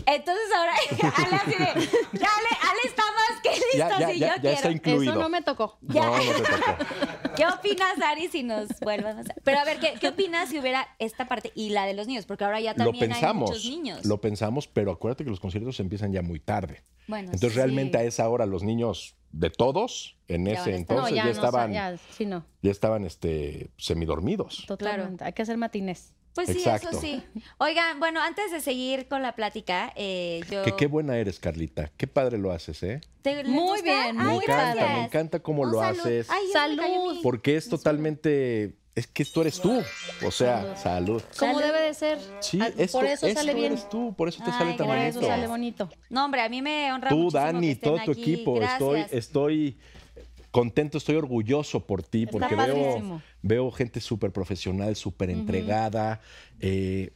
Entonces 0.07 0.45
ahora 0.57 0.73
Ale 1.17 1.37
así 1.37 1.51
de, 1.53 2.19
ya 2.19 2.27
Ale, 2.27 2.49
Ale 2.63 2.81
está 2.85 3.03
más 3.05 3.41
que 3.45 3.51
listo 3.51 3.77
ya, 3.77 3.99
ya, 4.01 4.09
si 4.09 4.19
ya, 4.19 4.27
yo 4.27 4.35
ya 4.35 4.41
quiero. 4.41 4.57
está 4.57 4.71
incluido. 4.73 5.13
Eso 5.13 5.23
no 5.23 5.29
me 5.29 5.43
tocó. 5.43 5.79
Ya. 5.83 6.07
No, 6.07 6.17
no 6.17 6.33
te 6.33 6.41
tocó. 6.41 7.33
¿Qué 7.37 7.47
opinas, 7.47 8.01
Ari, 8.05 8.27
si 8.27 8.43
nos 8.43 8.69
vuelvan 8.81 9.19
a 9.19 9.21
hacer? 9.21 9.37
Pero 9.45 9.61
a 9.61 9.65
ver, 9.65 9.79
¿qué, 9.79 9.95
qué 10.01 10.09
opinas 10.09 10.49
si 10.49 10.59
hubiera 10.59 10.89
esta 10.99 11.29
parte 11.29 11.53
y 11.55 11.71
la 11.71 11.87
de 11.87 11.95
los 11.95 12.09
niños? 12.09 12.27
Porque 12.27 12.43
ahora 12.43 12.59
ya 12.61 12.75
también 12.75 13.05
hay 13.05 13.11
pensamos, 13.11 13.51
muchos 13.51 13.65
niños. 13.67 14.05
lo 14.05 14.21
pensamos, 14.21 14.67
pero 14.67 14.91
acuérdate 14.91 15.23
que 15.23 15.31
los 15.31 15.39
conciertos 15.39 15.79
empiezan 15.79 16.13
ya 16.13 16.23
muy 16.23 16.41
tarde. 16.41 16.83
Bueno, 17.07 17.27
Entonces 17.27 17.53
sí. 17.53 17.57
realmente 17.59 17.99
a 17.99 18.03
esa 18.03 18.29
hora 18.29 18.47
los 18.47 18.65
niños 18.65 19.15
de 19.33 19.51
todos 19.51 20.17
en 20.29 20.47
Ya 20.47 20.53
ese 20.53 20.71
No, 20.71 20.77
entonces 20.77 21.15
ya, 21.15 21.25
no, 21.25 21.31
estaban, 21.31 21.73
ya, 21.73 21.97
sí, 22.17 22.27
no. 22.27 22.45
ya 22.63 22.71
estaban 22.71 23.05
este 23.05 23.71
semidormidos. 23.77 24.65
Totalmente. 24.67 25.25
Hay 25.25 25.33
que 25.33 25.43
hacer 25.43 25.57
matinés. 25.57 26.15
Pues 26.35 26.51
sí, 26.51 26.59
Exacto. 26.59 26.91
eso 26.91 27.01
sí. 27.01 27.21
Oigan, 27.59 27.99
bueno, 27.99 28.21
antes 28.23 28.53
de 28.53 28.61
seguir 28.61 29.09
con 29.09 29.23
la 29.23 29.35
plática, 29.35 29.93
eh, 29.97 30.41
yo... 30.49 30.63
Que 30.63 30.77
qué 30.77 30.87
buena 30.87 31.17
eres, 31.17 31.41
Carlita. 31.41 31.91
Qué 31.97 32.07
padre 32.07 32.39
lo 32.39 32.53
haces, 32.53 32.81
¿eh? 32.85 33.01
¿Te- 33.23 33.43
le 33.43 33.49
Muy 33.49 33.63
gusta? 33.81 33.83
bien, 33.83 34.17
Me 34.17 34.25
muy 34.25 34.45
encanta, 34.45 34.75
gracias. 34.75 34.99
me 34.99 35.05
encanta 35.05 35.41
cómo 35.41 35.63
Un 35.63 35.73
lo 35.73 35.81
salud. 35.81 35.99
haces. 36.01 36.31
Ay, 36.31 36.47
Salud. 36.53 37.19
Porque 37.25 37.57
es 37.57 37.69
totalmente 37.69 38.78
es 38.99 39.07
que 39.07 39.23
esto 39.23 39.41
eres 39.43 39.61
tú. 39.61 39.81
O 40.27 40.31
sea, 40.31 40.77
salud. 40.77 41.23
Como 41.39 41.59
debe 41.61 41.81
de 41.81 41.95
ser. 41.95 42.19
Sí, 42.41 42.59
Ah, 42.61 42.71
esto, 42.77 42.99
por 42.99 43.07
eso 43.07 43.27
esto 43.27 43.41
sale 43.41 43.55
bien. 43.55 43.73
eres 43.73 43.89
tú, 43.89 44.15
por 44.17 44.29
eso 44.29 44.43
te 44.45 44.51
Ay, 44.51 44.59
sale 44.59 44.71
tan 44.75 44.87
Por 44.87 44.97
gracias. 44.97 45.11
eso 45.17 45.21
bonito. 45.21 45.35
sale 45.35 45.47
bonito. 45.47 45.89
No, 46.11 46.25
hombre, 46.25 46.41
a 46.43 46.49
mí 46.49 46.63
me 46.63 46.93
honra 46.93 47.11
Tú, 47.11 47.17
muchísimo 47.17 47.41
Dani, 47.45 47.67
que 47.67 47.73
estén 47.73 47.95
todo 47.95 48.05
tu 48.05 48.11
aquí. 48.13 48.21
equipo, 48.23 48.63
estoy, 48.63 48.99
Gracias. 49.01 49.19
estoy 49.19 49.77
contento, 50.51 50.99
estoy 50.99 51.17
orgulloso 51.17 51.81
por 51.87 52.03
ti, 52.03 52.23
Está 52.25 52.33
porque 52.33 52.55
veo, 52.57 53.23
veo 53.43 53.71
gente 53.71 54.01
súper 54.01 54.33
profesional, 54.33 54.97
súper 54.97 55.31
entregada. 55.31 56.21
eh, 56.61 57.11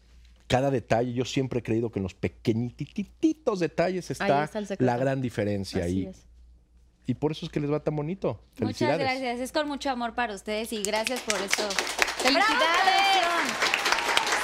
cada 0.47 0.71
detalle, 0.71 1.15
yo 1.15 1.25
siempre 1.25 1.61
he 1.61 1.63
creído 1.63 1.91
que 1.91 1.99
en 1.99 2.03
los 2.03 2.13
pequeñititos 2.13 3.59
detalles 3.59 4.11
está, 4.11 4.51
la 4.79 4.99
gran 4.99 5.23
diferencia 5.23 5.85
Así 5.85 6.05
es. 6.05 6.27
Y 7.07 7.15
por 7.15 7.33
eso 7.33 7.47
es 7.47 7.51
que 7.53 7.59
les 7.61 7.71
va 7.71 7.81
tan 7.81 7.97
bonito. 7.97 8.41
Muchas 8.59 8.79
Felicidades. 8.79 8.99
gracias. 9.01 9.41
Es 9.41 9.53
con 9.53 9.67
mucho 9.69 9.91
amor 9.91 10.15
para 10.15 10.35
ustedes 10.35 10.73
y 10.73 10.83
gracias 10.83 11.21
por 11.21 11.41
esto. 11.41 11.69
¡Felicidades! 12.23 13.27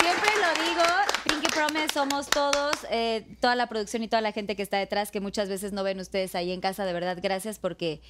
Siempre 0.01 0.31
lo 0.41 0.65
digo, 0.65 0.83
Pinky 1.25 1.49
Promise 1.49 1.89
somos 1.95 2.27
todos, 2.29 2.77
eh, 2.91 3.27
toda 3.41 3.55
la 3.55 3.67
producción 3.69 4.03
y 4.03 4.09
toda 4.09 4.23
la 4.23 4.33
gente 4.33 4.57
que 4.57 4.63
está 4.63 4.79
detrás, 4.79 5.11
que 5.11 5.21
muchas 5.21 5.49
veces 5.49 5.73
no 5.73 5.83
ven 5.85 6.01
ustedes 6.01 6.35
ahí 6.35 6.51
en 6.53 6.61
casa. 6.61 6.85
De 6.85 6.93
verdad, 6.93 7.19
gracias 7.23 7.59
porque 7.59 8.01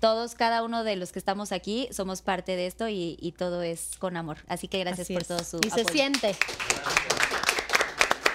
todos, 0.00 0.34
cada 0.34 0.62
uno 0.62 0.84
de 0.84 0.96
los 0.96 1.10
que 1.12 1.18
estamos 1.18 1.50
aquí, 1.52 1.88
somos 1.90 2.22
parte 2.22 2.56
de 2.56 2.66
esto 2.66 2.88
y, 2.88 3.16
y 3.20 3.32
todo 3.32 3.62
es 3.62 3.90
con 3.98 4.16
amor. 4.16 4.38
Así 4.48 4.68
que 4.68 4.78
gracias 4.80 5.06
Así 5.06 5.14
por 5.14 5.22
es. 5.22 5.28
todo 5.28 5.44
su 5.44 5.58
Y 5.64 5.70
se 5.70 5.80
apoyo. 5.80 5.88
siente. 5.92 6.36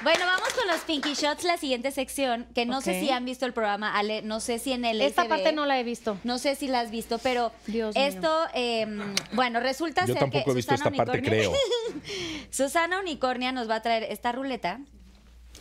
Bueno, 0.03 0.25
vamos 0.25 0.49
con 0.53 0.67
los 0.67 0.81
Pinky 0.81 1.13
Shots, 1.13 1.43
la 1.45 1.57
siguiente 1.57 1.91
sección, 1.91 2.45
que 2.53 2.65
no 2.65 2.81
sé 2.81 2.99
si 2.99 3.09
han 3.09 3.23
visto 3.23 3.45
el 3.45 3.53
programa, 3.53 3.97
Ale, 3.97 4.21
no 4.21 4.39
sé 4.41 4.59
si 4.59 4.73
en 4.73 4.83
el 4.83 4.99
Esta 5.01 5.23
SB, 5.23 5.29
parte 5.29 5.51
no 5.53 5.65
la 5.65 5.79
he 5.79 5.83
visto. 5.83 6.17
No 6.25 6.39
sé 6.39 6.55
si 6.55 6.67
la 6.67 6.81
has 6.81 6.91
visto, 6.91 7.19
pero 7.19 7.51
Dios 7.67 7.95
esto, 7.95 8.45
eh, 8.53 8.85
bueno, 9.31 9.61
resulta 9.61 10.01
Yo 10.01 10.07
ser 10.13 10.19
tampoco 10.19 10.45
que 10.45 10.51
he 10.51 10.55
visto 10.55 10.73
Susana 10.75 10.89
esta 10.91 11.05
parte, 11.05 11.19
Unicornia- 11.21 11.29
creo. 11.29 11.53
Susana 12.51 12.99
Unicornia 12.99 13.51
nos 13.53 13.69
va 13.69 13.75
a 13.75 13.81
traer 13.81 14.03
esta 14.03 14.31
ruleta, 14.33 14.79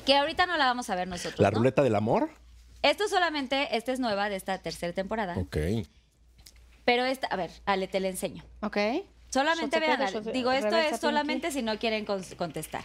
que 0.05 0.17
ahorita 0.17 0.47
no 0.47 0.57
la 0.57 0.67
vamos 0.67 0.91
a 0.91 0.97
ver 0.97 1.07
nosotros. 1.07 1.39
¿La 1.39 1.51
¿no? 1.53 1.59
ruleta 1.59 1.83
del 1.83 1.95
amor? 1.95 2.31
Esto 2.83 3.07
solamente, 3.07 3.77
esta 3.77 3.93
es 3.93 4.01
nueva 4.01 4.29
de 4.29 4.35
esta 4.37 4.59
tercera 4.59 4.93
temporada, 4.93 5.37
Ok. 5.39 5.57
pero 6.85 7.05
esta, 7.05 7.29
a 7.29 7.37
ver, 7.37 7.53
Ale, 7.65 7.87
te 7.87 8.01
la 8.01 8.09
enseño. 8.09 8.43
Ok. 8.61 8.77
Solamente 9.31 9.79
vean, 9.79 10.01
digo, 10.33 10.51
esto 10.51 10.77
es 10.77 10.99
solamente 11.01 11.53
si 11.53 11.63
no 11.63 11.79
quieren 11.79 12.05
con- 12.05 12.25
contestar. 12.37 12.83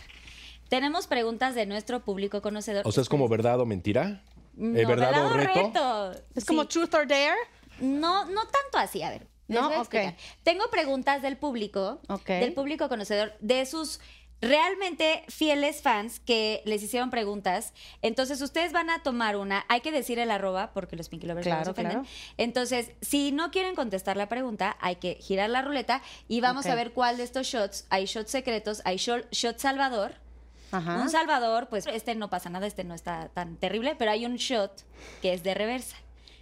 Tenemos 0.69 1.08
preguntas 1.08 1.56
de 1.56 1.65
nuestro 1.65 2.03
público 2.03 2.41
conocedor. 2.41 2.86
O 2.88 2.91
sea, 2.91 3.01
es 3.01 3.10
como 3.10 3.27
verdad 3.27 3.60
o 3.60 3.65
mentira. 3.65 4.23
No, 4.56 4.77
¿Eh, 4.77 4.86
¿Verdad 4.86 5.25
o 5.25 5.30
verdad 5.36 5.53
reto? 5.56 6.12
Es 6.36 6.43
Sí. 6.43 6.47
como 6.47 6.67
truth 6.67 6.93
or 6.93 7.08
dare. 7.08 7.36
No, 7.80 8.25
no 8.25 8.41
tanto 8.47 8.77
así, 8.80 9.01
a 9.03 9.10
ver. 9.12 9.27
les 9.47 9.62
¿No? 9.62 9.69
voy 9.69 9.77
a. 9.99 10.15
Tengo 10.43 10.69
preguntas 10.69 11.21
del 11.21 11.38
público, 11.38 12.01
Ok. 12.10 12.25
del 12.27 12.53
público 12.53 12.89
conocedor, 12.89 13.34
de 13.39 13.65
sus 13.65 14.01
realmente 14.41 15.23
fieles 15.30 15.82
fans 15.82 16.19
que 16.19 16.62
les 16.65 16.84
hicieron 16.84 17.10
preguntas. 17.10 17.73
Entonces, 18.01 18.41
ustedes 18.41 18.71
van 18.71 18.89
a 18.89 19.01
tomar 19.03 19.36
una, 19.36 19.65
hay 19.69 19.82
que 19.82 19.91
decir 19.91 20.19
el 20.19 20.32
arroba 20.32 20.71
porque 20.73 20.95
los 20.95 21.10
Pinky 21.10 21.27
Lovers 21.27 21.45
Claro, 21.47 21.65
se 21.65 21.71
ofenden. 21.71 21.91
claro. 22.01 22.08
Entonces, 22.38 22.91
si 23.01 23.32
no 23.32 23.51
quieren 23.51 23.73
contestar 23.75 24.17
la 24.17 24.27
pregunta, 24.30 24.75
hay 24.80 24.97
que 24.97 25.15
girar 25.21 25.49
la 25.49 25.62
ruleta 25.62 26.01
y 26.27 26.41
vamos 26.41 26.65
a 26.67 26.75
ver 26.75 26.91
cuál 26.93 27.17
de 27.17 27.23
estos 27.23 27.47
shots, 27.47 27.86
hay 27.89 28.06
shots 28.06 28.30
secretos, 28.32 28.82
hay 28.86 28.97
shot, 28.97 29.25
shot 29.32 29.58
salvador. 29.60 30.15
Ajá. 30.71 30.97
Un 31.01 31.10
salvador, 31.10 31.67
pues 31.69 31.86
este 31.88 32.15
no 32.15 32.30
pasa 32.30 32.49
nada, 32.49 32.67
este 32.67 32.84
no 32.84 32.93
está 32.93 33.30
tan 33.30 33.56
terrible, 33.58 33.95
pero 33.95 34.12
hay 34.12 34.25
un 34.25 34.36
shot 34.36 34.84
que 35.21 35.34
es 35.34 35.43
de 35.43 35.53
reversa. 35.53 35.95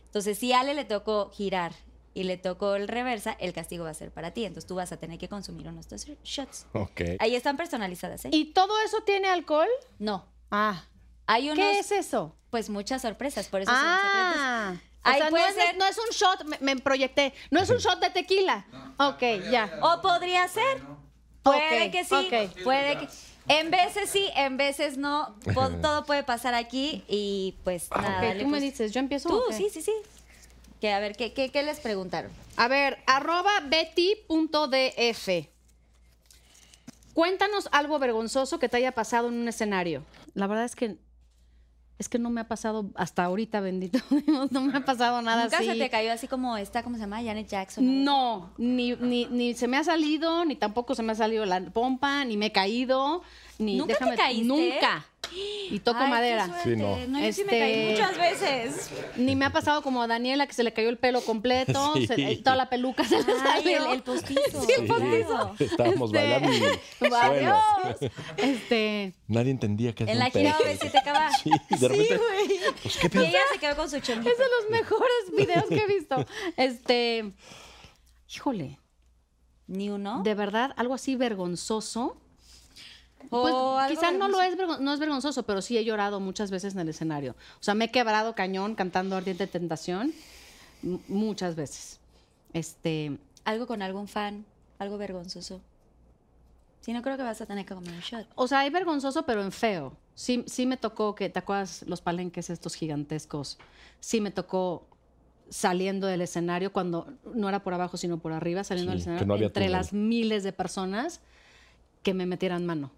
Entonces, 0.06 0.38
si 0.40 0.54
a 0.54 0.62
Ale 0.62 0.74
le 0.74 0.86
tocó 0.86 1.30
girar 1.32 1.74
y 2.14 2.24
le 2.24 2.38
tocó 2.38 2.76
el 2.76 2.88
reversa, 2.88 3.36
el 3.40 3.52
castigo 3.54 3.84
va 3.84 3.90
a 3.90 3.94
ser 3.94 4.12
para 4.12 4.32
ti. 4.32 4.46
Entonces, 4.46 4.68
tú 4.68 4.76
vas 4.76 4.92
a 4.92 4.98
tener 4.98 5.20
que 5.20 5.28
consumir 5.28 5.68
unos 5.68 5.90
de 5.90 5.96
estos 5.98 6.18
shots. 6.24 6.66
Ok. 6.74 7.02
Ahí 7.20 7.36
están 7.36 7.58
personalizadas, 7.58 8.26
¿eh? 8.26 8.30
¿Y 8.32 8.46
todo 8.54 8.74
eso 8.86 9.02
tiene 9.06 9.28
alcohol? 9.28 9.68
No. 10.00 10.26
Ah. 10.50 10.86
Hay 11.28 11.50
unos, 11.50 11.58
¿Qué 11.66 11.80
es 11.80 11.92
eso? 11.92 12.36
pues 12.50 12.70
muchas 12.70 13.02
sorpresas, 13.02 13.48
por 13.50 13.62
eso 13.62 13.72
son 13.72 13.82
secretos. 13.82 14.36
Ah. 14.38 14.74
O 15.04 15.08
Ahí 15.08 15.20
sea, 15.22 15.30
no 15.30 15.38
es, 15.38 15.54
ser- 15.56 15.78
no 15.78 15.86
es 15.86 15.98
un 15.98 16.10
shot, 16.12 16.46
me, 16.46 16.58
me 16.62 16.82
proyecté. 16.82 17.34
No 17.52 17.60
es 17.60 17.70
un 17.70 17.78
shot 17.78 18.00
de 18.00 18.10
tequila. 18.10 18.66
Ok, 18.98 19.22
ya. 19.52 19.78
O 19.82 20.02
podría 20.02 20.48
ser. 20.48 20.82
Puede 21.44 21.92
que 21.92 22.04
sí, 22.06 22.16
ok. 22.16 22.64
puede 22.64 22.98
que... 23.00 23.08
En 23.48 23.72
veces 23.72 24.10
sí, 24.10 24.30
en 24.36 24.58
veces 24.58 24.98
no. 24.98 25.36
Todo 25.82 26.06
puede 26.06 26.24
pasar 26.24 26.54
aquí 26.54 27.04
y 27.08 27.56
pues 27.64 27.90
nada. 27.92 28.18
Ok, 28.18 28.24
dale, 28.24 28.40
tú 28.42 28.46
me 28.48 28.52
pues. 28.60 28.64
dices, 28.64 28.92
¿yo 28.92 29.00
empiezo? 29.00 29.30
Tú, 29.30 29.42
sí, 29.52 29.70
sí, 29.72 29.82
sí. 29.82 29.94
Que 30.82 30.92
a 30.92 31.00
ver, 31.00 31.16
¿qué, 31.16 31.34
qué, 31.34 31.50
qué 31.52 31.64
les 31.64 31.80
preguntaron? 31.80 32.32
A 32.58 32.68
ver, 32.68 32.98
arroba 33.06 33.52
betty.df. 33.66 35.30
Cuéntanos 37.14 37.70
algo 37.72 37.98
vergonzoso 37.98 38.60
que 38.60 38.68
te 38.68 38.78
haya 38.78 38.92
pasado 38.92 39.30
en 39.30 39.36
un 39.36 39.48
escenario. 39.48 40.04
La 40.34 40.48
verdad 40.48 40.66
es 40.66 40.76
que 40.76 40.98
es 41.98 42.10
que 42.10 42.20
no 42.20 42.30
me 42.30 42.42
ha 42.42 42.48
pasado 42.48 42.90
hasta 42.96 43.24
ahorita, 43.24 43.62
bendito 43.62 44.00
Dios, 44.28 44.52
no 44.52 44.62
me 44.62 44.78
ha 44.78 44.84
pasado 44.84 45.22
nada 45.22 45.44
¿Nunca 45.44 45.58
así. 45.60 45.68
se 45.68 45.76
te 45.76 45.90
cayó 45.90 46.12
así 46.12 46.28
como 46.28 46.58
esta, 46.58 46.84
¿cómo 46.84 46.96
se 46.96 47.02
llama? 47.02 47.24
Janet 47.24 47.48
Jackson. 47.48 48.04
No, 48.04 48.52
ni, 48.58 48.96
ni, 48.96 49.26
ni 49.28 49.54
se 49.54 49.68
me 49.68 49.78
ha 49.78 49.84
salido, 49.84 50.44
ni 50.46 50.56
tampoco 50.56 50.96
se 50.96 51.04
me 51.04 51.14
ha 51.14 51.16
salido 51.16 51.46
la 51.46 51.62
pompa, 51.62 52.26
ni 52.26 52.38
me 52.38 52.48
he 52.48 52.52
caído. 52.52 53.22
Ni 53.58 53.76
¿Nunca 53.78 53.94
te 53.94 54.00
déjame 54.00 54.18
caíste? 54.18 54.46
nunca. 54.46 55.06
Y 55.70 55.80
toco 55.80 55.98
Ay, 55.98 56.06
qué 56.06 56.10
madera. 56.12 56.46
suerte. 56.46 56.64
Sí, 56.70 56.76
no. 56.78 56.98
yo 57.20 57.34
sí 57.34 57.44
me 57.46 57.60
caí 57.60 57.72
Este- 57.74 57.92
muchas 57.92 58.18
veces. 58.18 58.90
Ni 59.18 59.36
me 59.36 59.46
ha 59.46 59.50
pasado 59.50 59.82
como 59.82 60.02
a 60.04 60.08
Daniela 60.08 60.46
que 60.46 60.54
se 60.54 60.64
le 60.64 60.72
cayó 60.72 60.88
el 60.88 60.98
pelo 61.00 61.20
completo, 61.22 61.94
Sí. 61.96 62.06
se- 62.08 62.14
eh, 62.32 62.38
toda 62.44 62.56
la 62.56 62.70
peluca 62.70 63.04
se 63.04 63.18
le 63.18 63.40
salió. 63.40 63.86
el, 63.88 63.94
el 63.96 64.04
postizo. 64.04 64.62
Sí, 64.66 64.72
el 64.78 64.86
postizo. 64.88 65.56
Estábamos 65.60 66.14
Este, 66.14 66.18
bailando 66.30 66.54
y 66.54 66.60
suelo. 67.00 67.16
Adiós. 67.18 68.12
Este, 68.38 69.14
Nadie 69.28 69.52
entendía 69.52 69.94
que 69.96 70.04
es 70.04 70.10
En 70.10 70.18
un 70.18 70.20
la 70.20 70.30
gira 70.30 70.56
si 70.80 70.90
te 70.90 70.98
acaba. 71.00 71.30
Sí, 71.32 71.50
de 71.80 71.88
repente, 71.88 72.20
pues 72.84 72.98
qué 72.98 73.10
Y 73.14 73.26
ella 73.26 73.40
se 73.52 73.60
quedó 73.60 73.76
con 73.76 73.90
su 73.90 74.00
chonguito. 74.00 74.30
es 74.30 74.38
de 74.38 74.44
los 74.44 74.70
mejores 74.70 75.36
videos 75.36 75.66
que 75.70 75.76
he 75.78 75.88
visto. 75.88 76.24
Este, 76.56 77.34
híjole, 78.34 78.80
Ni 79.68 79.90
uno. 79.90 80.22
de 80.24 80.36
verdad, 80.36 80.72
algo 80.78 80.94
así 80.94 81.16
vergonzoso. 81.16 82.18
Pues 83.30 83.54
algo 83.54 83.78
quizá 83.88 84.12
no 84.12 84.28
lo 84.28 84.42
es, 84.42 84.56
no 84.80 84.94
es 84.94 85.00
vergonzoso, 85.00 85.44
pero 85.44 85.62
sí 85.62 85.78
he 85.78 85.84
llorado 85.86 86.20
muchas 86.20 86.52
veces 86.52 86.74
en 86.74 86.80
el 86.82 86.90
escenario. 86.90 87.36
O 87.60 87.64
sea, 87.64 87.74
me 87.74 87.86
he 87.86 87.92
quebrado 87.92 88.36
cañón 88.36 88.76
cantando 88.76 89.16
Ardiente 89.16 89.48
Tentación 89.48 90.14
muchas 91.08 91.56
veces. 91.56 92.00
Este, 92.54 93.18
Algo 93.44 93.68
con 93.68 93.82
algún 93.82 94.08
fan. 94.08 94.46
Algo 94.80 94.98
vergonzoso. 94.98 95.62
Si 96.82 96.94
no, 96.94 97.02
creo 97.02 97.18
que 97.18 97.24
vas 97.24 97.42
a 97.42 97.46
tener 97.46 97.66
que 97.66 97.74
comer 97.74 97.94
un 97.94 98.00
shot. 98.02 98.28
o 98.36 98.48
sea, 98.48 98.60
hay 98.60 98.70
vergonzoso, 98.70 99.26
pero 99.26 99.42
en 99.42 99.52
feo. 99.52 99.94
Sí, 100.14 100.44
sí 100.48 100.66
me 100.66 100.78
tocó 100.78 101.16
que, 101.16 101.30
¿te 101.30 101.40
acuerdas 101.40 101.84
los 101.88 102.02
palenques 102.02 102.50
estos 102.50 102.76
gigantescos? 102.76 103.58
Sí 104.00 104.22
me 104.22 104.32
tocó 104.32 104.86
saliendo 105.50 106.08
del 106.08 106.22
escenario, 106.22 106.72
cuando 106.72 107.08
no 107.34 107.50
era 107.50 107.64
por 107.64 107.74
abajo, 107.74 107.98
sino 107.98 108.18
por 108.20 108.34
arriba, 108.34 108.64
saliendo 108.64 108.92
Sí, 108.92 108.98
del 108.98 109.02
escenario, 109.02 109.28
no 109.28 109.36
entre 109.36 109.50
túnel. 109.66 109.72
las 109.72 109.94
miles 109.94 110.44
de 110.44 110.54
personas 110.54 111.22
que 112.04 112.14
me 112.14 112.26
metieran 112.26 112.66
mano. 112.66 112.92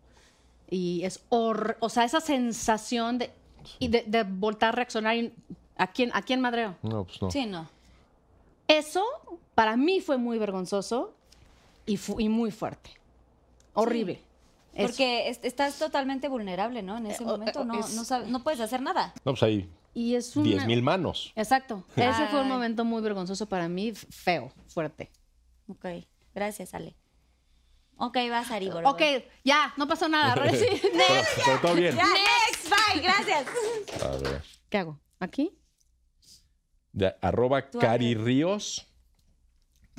Y 0.69 1.03
es 1.03 1.21
hor- 1.29 1.77
o 1.79 1.89
sea, 1.89 2.03
esa 2.03 2.19
sensación 2.21 3.17
de, 3.17 3.31
y 3.79 3.87
de, 3.87 4.03
de 4.07 4.23
voltar 4.23 4.69
a 4.69 4.71
reaccionar. 4.73 5.15
y- 5.15 5.33
¿A 5.77 5.87
quién, 5.87 6.09
¿A 6.13 6.21
quién 6.23 6.41
madreo? 6.41 6.75
No, 6.81 7.03
pues 7.05 7.21
no. 7.21 7.29
Sí, 7.31 7.45
no. 7.45 7.69
Eso 8.67 9.03
para 9.55 9.77
mí 9.77 10.01
fue 10.01 10.17
muy 10.17 10.37
vergonzoso 10.39 11.13
y, 11.85 11.97
fu- 11.97 12.19
y 12.19 12.29
muy 12.29 12.51
fuerte. 12.51 12.89
Horrible. 13.73 14.21
Eso. 14.73 14.87
Porque 14.87 15.29
es- 15.29 15.39
estás 15.43 15.77
totalmente 15.79 16.27
vulnerable, 16.27 16.81
¿no? 16.83 16.97
En 16.97 17.05
ese 17.07 17.23
Eh, 17.23 17.25
momento 17.27 17.61
eh, 17.61 17.65
no, 17.65 17.73
no, 17.75 18.03
sabes- 18.03 18.27
no 18.27 18.43
puedes 18.43 18.59
hacer 18.59 18.81
nada. 18.81 19.13
No, 19.23 19.31
pues 19.33 19.43
hay 19.43 19.69
y 19.93 20.13
es 20.15 20.35
una... 20.35 20.45
10 20.45 20.65
mil 20.67 20.83
manos. 20.83 21.31
Exacto. 21.35 21.83
Ese 21.95 22.27
fue 22.27 22.39
un 22.41 22.45
Ay. 22.47 22.51
momento 22.51 22.85
muy 22.85 23.01
vergonzoso 23.01 23.47
para 23.47 23.67
mí, 23.67 23.93
feo, 23.93 24.51
fuerte. 24.67 25.09
Ok. 25.67 25.85
Gracias, 26.35 26.73
Ale. 26.75 26.95
Ok, 27.97 28.17
vas, 28.29 28.51
Ari. 28.51 28.69
por 28.69 28.85
Ok, 28.85 29.01
ya, 29.43 29.73
no 29.77 29.87
pasó 29.87 30.07
nada. 30.07 30.35
Pero, 30.43 30.51
pero 31.45 31.59
todo 31.61 31.73
bien. 31.75 31.95
Ya, 31.95 32.05
next, 32.05 32.69
bye, 32.69 33.01
gracias. 33.01 33.45
A 34.03 34.07
ver. 34.17 34.43
¿Qué 34.69 34.77
hago? 34.77 34.99
¿Aquí? 35.19 35.57
De 36.91 37.15
arroba 37.21 37.69
Cari. 37.69 38.15
Ríos. 38.15 38.87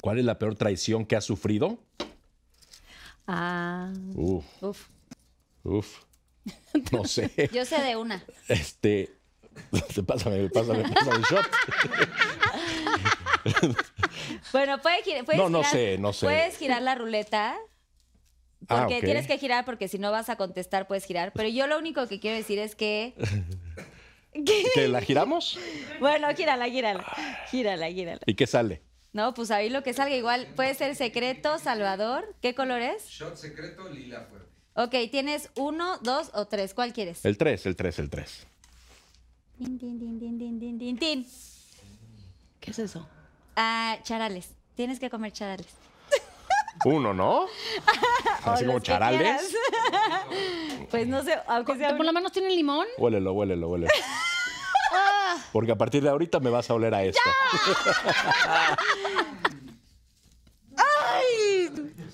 ¿Cuál 0.00 0.20
es 0.20 0.24
la 0.24 0.38
peor 0.38 0.54
traición 0.54 1.04
que 1.06 1.16
has 1.16 1.24
sufrido? 1.24 1.78
Ah. 3.26 3.92
Uf, 4.14 4.44
Uf. 4.62 4.88
uf. 5.64 5.98
No 6.92 7.04
sé. 7.04 7.50
Yo 7.52 7.64
sé 7.64 7.82
de 7.82 7.96
una. 7.96 8.22
Este. 8.48 9.12
Pásame, 10.06 10.48
pásame, 10.50 10.84
pásame 10.88 11.16
el 11.16 11.22
shot. 11.24 11.46
Bueno, 14.52 14.80
puede 14.80 15.02
girar, 15.02 15.24
puedes 15.24 15.40
No, 15.40 15.48
no 15.48 15.62
girar- 15.62 15.70
sé, 15.72 15.98
no 15.98 16.12
sé. 16.12 16.26
Puedes 16.26 16.56
girar 16.58 16.82
la 16.82 16.94
ruleta. 16.94 17.56
Ah, 18.68 18.80
Porque 18.80 18.98
ok. 18.98 19.04
tienes 19.04 19.26
que 19.26 19.38
girar, 19.38 19.64
porque 19.64 19.88
si 19.88 19.98
no 19.98 20.10
vas 20.10 20.28
a 20.28 20.36
contestar, 20.36 20.86
puedes 20.86 21.04
girar. 21.04 21.32
Pero 21.32 21.48
yo 21.48 21.66
lo 21.66 21.78
único 21.78 22.06
que 22.06 22.20
quiero 22.20 22.36
decir 22.36 22.58
es 22.58 22.76
que. 22.76 23.14
¿Que 24.74 24.88
la 24.88 25.00
giramos? 25.02 25.58
Bueno, 26.00 26.28
gírala, 26.36 26.68
gírala. 26.68 27.04
Gírala, 27.50 27.88
gírala. 27.88 28.20
¿Y 28.26 28.34
qué 28.34 28.46
sale? 28.46 28.82
No, 29.12 29.32
pues 29.34 29.50
ahí 29.50 29.70
lo 29.70 29.82
que 29.82 29.94
salga 29.94 30.14
igual. 30.14 30.46
Puede 30.54 30.74
ser 30.74 30.94
secreto, 30.94 31.58
Salvador. 31.58 32.36
¿Qué 32.42 32.54
color 32.54 32.82
es? 32.82 33.06
Shot 33.08 33.36
secreto, 33.36 33.88
lila 33.88 34.20
fuerte. 34.28 34.48
Ok, 34.74 35.10
tienes 35.10 35.50
uno, 35.56 35.98
dos 36.02 36.30
o 36.34 36.46
tres. 36.46 36.74
¿Cuál 36.74 36.92
quieres? 36.92 37.24
El 37.24 37.36
3, 37.36 37.66
el 37.66 37.74
3, 37.74 37.98
el 37.98 38.10
3. 38.10 38.46
Tin, 39.56 39.78
tin, 39.78 39.98
tin, 39.98 40.20
tin, 40.20 40.38
tin, 40.38 40.60
tin, 40.60 40.78
tin, 40.78 40.98
tin. 40.98 41.26
¿Qué 42.60 42.70
es 42.70 42.78
eso? 42.78 43.08
Ah, 43.56 43.98
charales. 44.04 44.50
Tienes 44.76 45.00
que 45.00 45.10
comer 45.10 45.32
charales. 45.32 45.66
Uno, 46.84 47.12
¿no? 47.14 47.46
Así 48.44 48.64
como 48.64 48.80
charales. 48.80 49.54
Pues 50.90 51.06
no 51.06 51.22
sé, 51.22 51.38
aunque 51.46 51.76
sea. 51.76 51.94
¿Por 51.96 52.06
lo 52.06 52.12
menos 52.14 52.32
tiene 52.32 52.48
limón? 52.48 52.86
Huélelo, 52.96 53.32
huélelo, 53.34 53.68
huélelo. 53.68 53.92
Porque 55.52 55.72
a 55.72 55.76
partir 55.76 56.02
de 56.02 56.08
ahorita 56.08 56.40
me 56.40 56.48
vas 56.48 56.70
a 56.70 56.74
oler 56.74 56.94
a 56.94 57.02
esto. 57.04 57.20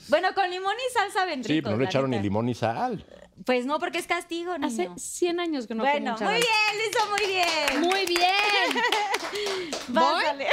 Bueno, 0.08 0.34
con 0.34 0.50
limón 0.50 0.74
y 0.74 0.92
sal 0.92 1.12
saben 1.12 1.44
Sí, 1.44 1.62
pero 1.62 1.76
no 1.76 1.80
le 1.82 1.86
echaron 1.86 2.10
ni 2.10 2.18
limón 2.18 2.46
ni 2.46 2.54
sal. 2.54 3.04
Pues 3.44 3.66
no, 3.66 3.78
porque 3.78 3.98
es 3.98 4.06
castigo, 4.06 4.52
Hace 4.52 4.88
niño. 4.88 4.94
100 4.96 5.40
años 5.40 5.66
que 5.66 5.74
no 5.74 5.82
bueno, 5.84 6.14
como 6.16 6.30
muy 6.30 6.40
bien, 6.40 6.78
lo 6.78 6.84
hizo 6.88 7.10
muy 7.10 7.26
bien. 7.26 7.80
Muy 7.80 8.06
bien. 8.06 9.94
Pásale. 9.94 10.46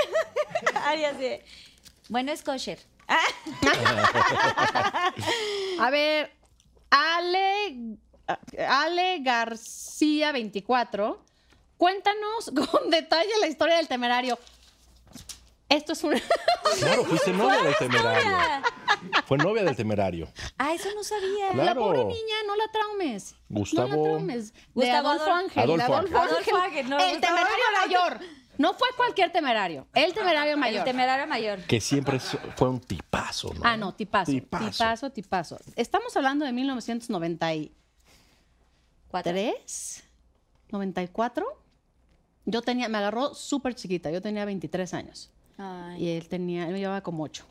Ay, 0.84 1.06
así. 1.06 1.40
Bueno, 2.10 2.32
es 2.32 2.44
kosher. 2.44 2.80
A 5.80 5.90
ver, 5.90 6.32
Ale, 6.90 7.98
Ale 8.68 9.20
García 9.22 10.32
24, 10.32 11.24
cuéntanos 11.78 12.52
con 12.72 12.90
detalle 12.90 13.32
la 13.40 13.48
historia 13.48 13.78
del 13.78 13.88
temerario. 13.88 14.38
Esto 15.70 15.94
es 15.94 16.04
un... 16.04 16.16
Claro, 16.80 17.04
fuiste 17.06 17.32
novia 17.34 17.62
del 17.64 17.76
temerario. 17.78 18.32
Fue 19.26 19.38
novia 19.38 19.64
del 19.64 19.76
temerario. 19.76 20.32
Ah, 20.58 20.74
eso 20.74 20.90
no 20.96 21.04
sabía. 21.04 21.50
Claro. 21.54 21.66
La 21.66 21.76
pobre 21.76 22.04
niña, 22.06 22.36
no 22.48 22.56
la 22.56 22.68
traumes. 22.72 23.36
Gustavo- 23.50 23.88
No 23.90 23.98
la 23.98 24.04
traumes. 24.04 24.54
De 24.54 24.60
Gustavo 24.74 25.10
Adolfo 25.10 25.26
Adol- 25.32 25.44
Ángel. 25.44 25.64
Adolfo 25.64 25.94
Adolfo 25.96 26.18
Ángel. 26.18 26.56
Ángel, 26.56 26.90
no, 26.90 27.00
el 27.00 27.12
Gustavo 27.18 27.36
temerario 27.36 27.66
mayor. 27.86 28.20
No 28.58 28.74
fue 28.74 28.88
cualquier 28.96 29.32
temerario. 29.32 29.88
El 29.94 30.14
temerario 30.14 30.58
mayor. 30.58 30.80
El 30.80 30.86
temerario 30.86 31.28
mayor. 31.28 31.60
Que 31.64 31.82
siempre 31.82 32.20
fue 32.20 32.70
un 32.70 32.80
tipazo, 32.80 33.54
¿no? 33.54 33.62
Ah, 33.64 33.78
no, 33.78 33.94
tipazo. 33.94 34.32
Tipazo. 34.32 34.70
Tipazo, 34.72 35.10
tipazo. 35.12 35.60
Estamos 35.76 36.16
hablando 36.16 36.46
de 36.46 36.52
1993, 36.52 37.72
Cuatro. 39.08 39.34
94. 40.70 41.46
Yo 42.46 42.62
tenía, 42.62 42.90
me 42.90 42.98
agarró 42.98 43.34
súper 43.34 43.76
chiquita, 43.76 44.10
yo 44.12 44.22
tenía 44.22 44.46
23 44.46 44.94
años. 44.94 45.32
Ay. 45.58 46.04
Y 46.04 46.10
él 46.18 46.28
tenía, 46.28 46.66
él 46.66 46.74
me 46.74 46.80
llevaba 46.80 47.02
como 47.02 47.24
8. 47.24 47.46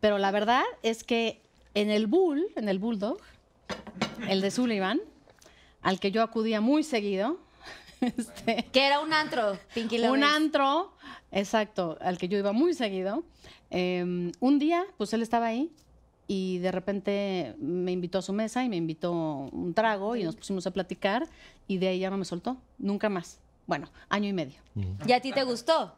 Pero 0.00 0.18
la 0.18 0.30
verdad 0.30 0.62
es 0.82 1.04
que 1.04 1.42
en 1.74 1.90
el 1.90 2.06
Bull, 2.06 2.46
en 2.56 2.68
el 2.68 2.78
Bulldog, 2.78 3.18
el 4.28 4.40
de 4.40 4.50
Sullivan, 4.50 5.00
al 5.82 6.00
que 6.00 6.10
yo 6.10 6.22
acudía 6.22 6.60
muy 6.60 6.82
seguido, 6.82 7.38
este, 8.16 8.66
Que 8.72 8.86
era 8.86 9.00
un 9.00 9.12
antro, 9.12 9.58
Pinky 9.74 9.98
un 10.06 10.24
antro, 10.24 10.92
exacto, 11.30 11.96
al 12.00 12.18
que 12.18 12.28
yo 12.28 12.38
iba 12.38 12.52
muy 12.52 12.74
seguido. 12.74 13.24
Eh, 13.70 14.32
un 14.40 14.58
día, 14.58 14.84
pues 14.96 15.12
él 15.12 15.22
estaba 15.22 15.46
ahí 15.46 15.72
y 16.28 16.58
de 16.58 16.72
repente 16.72 17.54
me 17.58 17.92
invitó 17.92 18.18
a 18.18 18.22
su 18.22 18.32
mesa 18.32 18.64
y 18.64 18.68
me 18.68 18.76
invitó 18.76 19.12
un 19.12 19.74
trago 19.74 20.16
y 20.16 20.24
nos 20.24 20.36
pusimos 20.36 20.66
a 20.66 20.70
platicar 20.72 21.26
y 21.68 21.78
de 21.78 21.88
ahí 21.88 21.98
ya 22.00 22.10
no 22.10 22.16
me 22.16 22.24
soltó, 22.24 22.56
nunca 22.78 23.08
más. 23.08 23.38
Bueno, 23.66 23.88
año 24.08 24.28
y 24.28 24.32
medio. 24.32 24.60
¿Y 25.06 25.12
a 25.12 25.20
ti 25.20 25.32
te 25.32 25.42
gustó? 25.42 25.94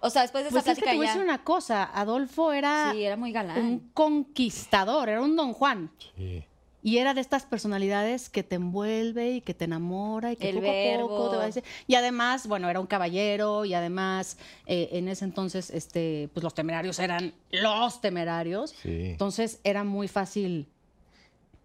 O 0.00 0.10
sea, 0.10 0.22
después 0.22 0.42
de 0.44 0.48
esa 0.48 0.54
Pues 0.56 0.66
es 0.66 0.74
que 0.74 0.82
plática 0.82 0.90
te 0.92 0.96
voy 0.96 1.06
a 1.06 1.08
ya... 1.10 1.12
decir 1.14 1.24
una 1.28 1.44
cosa, 1.44 1.84
Adolfo 1.94 2.52
era 2.52 2.90
Sí, 2.92 3.04
era 3.04 3.16
muy 3.16 3.30
galán. 3.32 3.58
un 3.58 3.90
conquistador, 3.94 5.08
era 5.08 5.22
un 5.22 5.36
don 5.36 5.52
Juan. 5.52 5.90
Sí. 6.16 6.44
Y 6.84 6.98
era 6.98 7.14
de 7.14 7.20
estas 7.20 7.44
personalidades 7.44 8.28
que 8.28 8.42
te 8.42 8.56
envuelve 8.56 9.30
y 9.34 9.40
que 9.40 9.54
te 9.54 9.66
enamora 9.66 10.32
y 10.32 10.36
que 10.36 10.48
El 10.50 10.56
poco 10.56 10.66
a 10.68 11.08
poco 11.08 11.30
te 11.30 11.36
va 11.36 11.42
a 11.44 11.46
decir. 11.46 11.62
Y 11.86 11.94
además, 11.94 12.48
bueno, 12.48 12.68
era 12.68 12.80
un 12.80 12.86
caballero 12.88 13.64
y 13.64 13.74
además 13.74 14.36
eh, 14.66 14.88
en 14.92 15.06
ese 15.08 15.24
entonces, 15.24 15.70
este, 15.70 16.28
pues 16.34 16.42
los 16.42 16.54
temerarios 16.54 16.98
eran 16.98 17.32
los 17.52 18.00
temerarios. 18.00 18.70
Sí. 18.82 19.10
Entonces 19.10 19.60
era 19.62 19.84
muy 19.84 20.08
fácil 20.08 20.66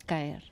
caer. 0.06 0.44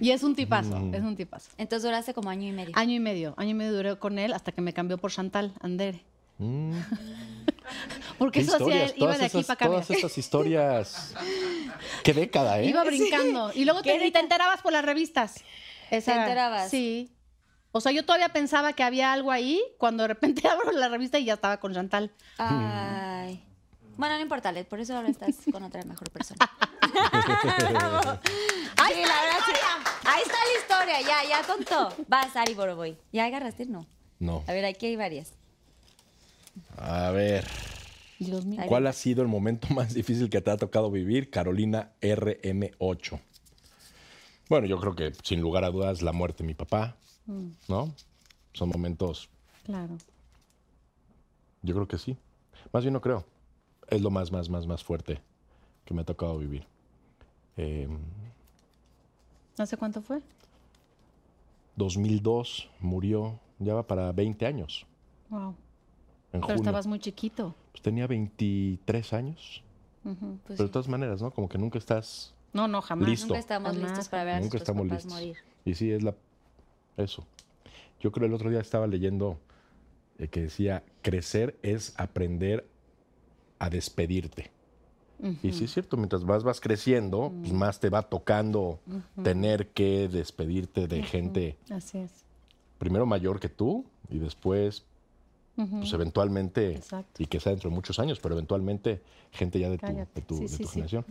Y 0.00 0.10
es 0.10 0.22
un 0.22 0.34
tipazo, 0.36 0.78
Mm. 0.78 0.94
es 0.94 1.02
un 1.02 1.16
tipazo. 1.16 1.50
Entonces 1.58 1.82
duraste 1.84 2.14
como 2.14 2.30
año 2.30 2.48
y 2.48 2.52
medio. 2.52 2.72
Año 2.76 2.94
y 2.94 3.00
medio, 3.00 3.34
año 3.36 3.50
y 3.50 3.54
medio 3.54 3.72
duré 3.74 3.96
con 3.98 4.18
él 4.18 4.32
hasta 4.32 4.52
que 4.52 4.60
me 4.60 4.72
cambió 4.72 4.98
por 4.98 5.10
Chantal 5.10 5.52
Andere. 5.60 6.00
Mm. 6.38 6.78
Porque 8.18 8.40
¿Qué 8.40 8.46
eso 8.46 8.56
hacía 8.56 8.84
él, 8.84 8.90
iba 8.96 9.06
Todas 9.06 9.18
de 9.18 9.24
aquí 9.26 9.38
esas- 9.38 9.46
para 9.46 9.54
acá. 9.54 9.66
Todas 9.66 9.90
estas 9.90 10.18
historias. 10.18 11.14
Qué 12.04 12.12
década, 12.14 12.60
¿eh? 12.60 12.66
Iba 12.66 12.84
brincando. 12.84 13.50
Y 13.54 13.64
luego 13.64 13.82
te, 13.82 14.06
y 14.06 14.10
te 14.10 14.18
enterabas 14.20 14.60
por 14.62 14.72
las 14.72 14.84
revistas. 14.84 15.36
Esa- 15.90 16.12
¿Te 16.14 16.20
enterabas? 16.20 16.70
Sí. 16.70 17.10
O 17.72 17.80
sea, 17.80 17.90
yo 17.92 18.04
todavía 18.04 18.28
pensaba 18.28 18.72
que 18.72 18.82
había 18.84 19.12
algo 19.12 19.32
ahí 19.32 19.60
cuando 19.78 20.04
de 20.04 20.08
repente 20.08 20.46
abro 20.48 20.70
la 20.72 20.88
revista 20.88 21.18
y 21.18 21.24
ya 21.24 21.34
estaba 21.34 21.58
con 21.58 21.74
Chantal. 21.74 22.12
Ay. 22.38 23.42
Bueno, 23.96 24.16
no 24.16 24.20
importa, 24.22 24.50
Led, 24.52 24.66
por 24.66 24.80
eso 24.80 24.96
ahora 24.96 25.08
estás 25.08 25.36
con 25.52 25.62
otra 25.62 25.82
mejor 25.84 26.10
persona. 26.10 26.50
Sí, 26.84 26.92
la 27.66 29.22
verdad 29.22 29.38
sí. 29.46 29.52
Ahí 30.04 30.22
está 30.22 30.36
la 30.36 30.60
historia, 30.60 31.00
ya, 31.00 31.28
ya 31.28 31.42
contó. 31.46 31.94
Vas, 32.08 32.34
Ari 32.36 32.54
Boroboy. 32.54 32.96
¿Ya 33.12 33.24
agarraste? 33.26 33.66
No. 33.66 33.86
No. 34.18 34.42
A 34.46 34.52
ver, 34.52 34.64
aquí 34.64 34.86
hay 34.86 34.96
varias. 34.96 35.32
A 36.76 37.10
ver. 37.10 37.44
Dios 38.18 38.44
mío. 38.46 38.62
¿Cuál 38.66 38.86
ha 38.86 38.92
sido 38.92 39.22
el 39.22 39.28
momento 39.28 39.68
más 39.74 39.92
difícil 39.94 40.30
que 40.30 40.40
te 40.40 40.50
ha 40.50 40.56
tocado 40.56 40.90
vivir? 40.90 41.30
Carolina 41.30 41.92
RM8. 42.00 43.20
Bueno, 44.48 44.66
yo 44.66 44.78
creo 44.78 44.94
que 44.94 45.12
sin 45.22 45.40
lugar 45.40 45.64
a 45.64 45.70
dudas 45.70 46.02
la 46.02 46.12
muerte 46.12 46.42
de 46.42 46.46
mi 46.48 46.54
papá, 46.54 46.96
¿no? 47.68 47.94
Son 48.52 48.68
momentos, 48.68 49.28
Claro. 49.64 49.96
yo 51.62 51.74
creo 51.74 51.88
que 51.88 51.98
sí. 51.98 52.16
Más 52.72 52.84
bien 52.84 52.92
no 52.92 53.00
creo. 53.00 53.24
Es 53.88 54.00
lo 54.02 54.10
más, 54.10 54.30
más, 54.32 54.48
más, 54.48 54.66
más 54.66 54.84
fuerte 54.84 55.20
que 55.84 55.94
me 55.94 56.02
ha 56.02 56.04
tocado 56.04 56.38
vivir. 56.38 56.66
Eh, 57.56 57.88
¿Hace 59.58 59.76
cuánto 59.76 60.02
fue? 60.02 60.20
2002 61.76 62.68
murió, 62.80 63.38
ya 63.58 63.74
va 63.74 63.86
para 63.86 64.12
20 64.12 64.46
años, 64.46 64.86
Wow. 65.30 65.54
En 66.34 66.40
Pero 66.40 66.46
junio. 66.46 66.62
estabas 66.62 66.86
muy 66.86 66.98
chiquito. 66.98 67.54
Pues 67.72 67.82
tenía 67.82 68.06
23 68.06 69.12
años. 69.12 69.62
Pues 70.02 70.16
Pero 70.46 70.56
sí. 70.58 70.62
de 70.64 70.68
todas 70.68 70.88
maneras, 70.88 71.22
¿no? 71.22 71.30
Como 71.30 71.48
que 71.48 71.56
nunca 71.56 71.78
estás 71.78 72.34
No, 72.52 72.68
no, 72.68 72.82
jamás. 72.82 73.08
Listo. 73.08 73.28
Nunca 73.28 73.38
estamos 73.40 73.72
Jamás, 73.72 73.88
listos 73.90 74.08
para 74.08 74.24
ver 74.24 74.34
a 74.34 74.40
Nunca 74.40 74.58
estamos 74.58 74.82
papás 74.86 75.04
listos. 75.04 75.20
morir. 75.20 75.36
Y 75.64 75.74
sí, 75.74 75.90
es 75.90 76.02
la 76.02 76.14
eso. 76.96 77.26
Yo 78.00 78.12
creo 78.12 78.26
el 78.26 78.34
otro 78.34 78.50
día 78.50 78.60
estaba 78.60 78.86
leyendo 78.86 79.38
eh, 80.18 80.28
que 80.28 80.42
decía, 80.42 80.82
crecer 81.02 81.58
es 81.62 81.94
aprender 81.96 82.68
a 83.58 83.70
despedirte. 83.70 84.50
Y 85.42 85.52
sí 85.52 85.64
es 85.64 85.72
cierto, 85.72 85.96
mientras 85.96 86.22
más 86.24 86.44
vas 86.44 86.60
creciendo, 86.60 87.32
pues 87.40 87.52
más 87.52 87.80
te 87.80 87.88
va 87.88 88.02
tocando 88.02 88.80
tener 89.22 89.68
que 89.68 90.06
despedirte 90.08 90.86
de 90.86 91.02
gente 91.02 91.56
Así 91.70 91.96
es. 91.98 92.24
primero 92.78 93.06
mayor 93.06 93.40
que 93.40 93.48
tú 93.48 93.86
y 94.10 94.18
después, 94.18 94.84
pues 95.56 95.92
eventualmente, 95.92 96.72
Exacto. 96.72 97.22
y 97.22 97.26
que 97.26 97.38
sea 97.40 97.52
dentro 97.52 97.70
de 97.70 97.76
muchos 97.76 97.98
años, 97.98 98.18
pero 98.20 98.34
eventualmente 98.34 99.00
gente 99.30 99.58
ya 99.60 99.70
de 99.70 99.78
tu, 99.78 99.86
de 99.86 100.22
tu, 100.22 100.36
Sí, 100.36 100.42
de 100.42 100.48
sí, 100.48 100.56
tu 100.58 100.64
sí. 100.64 100.72
generación. 100.74 101.04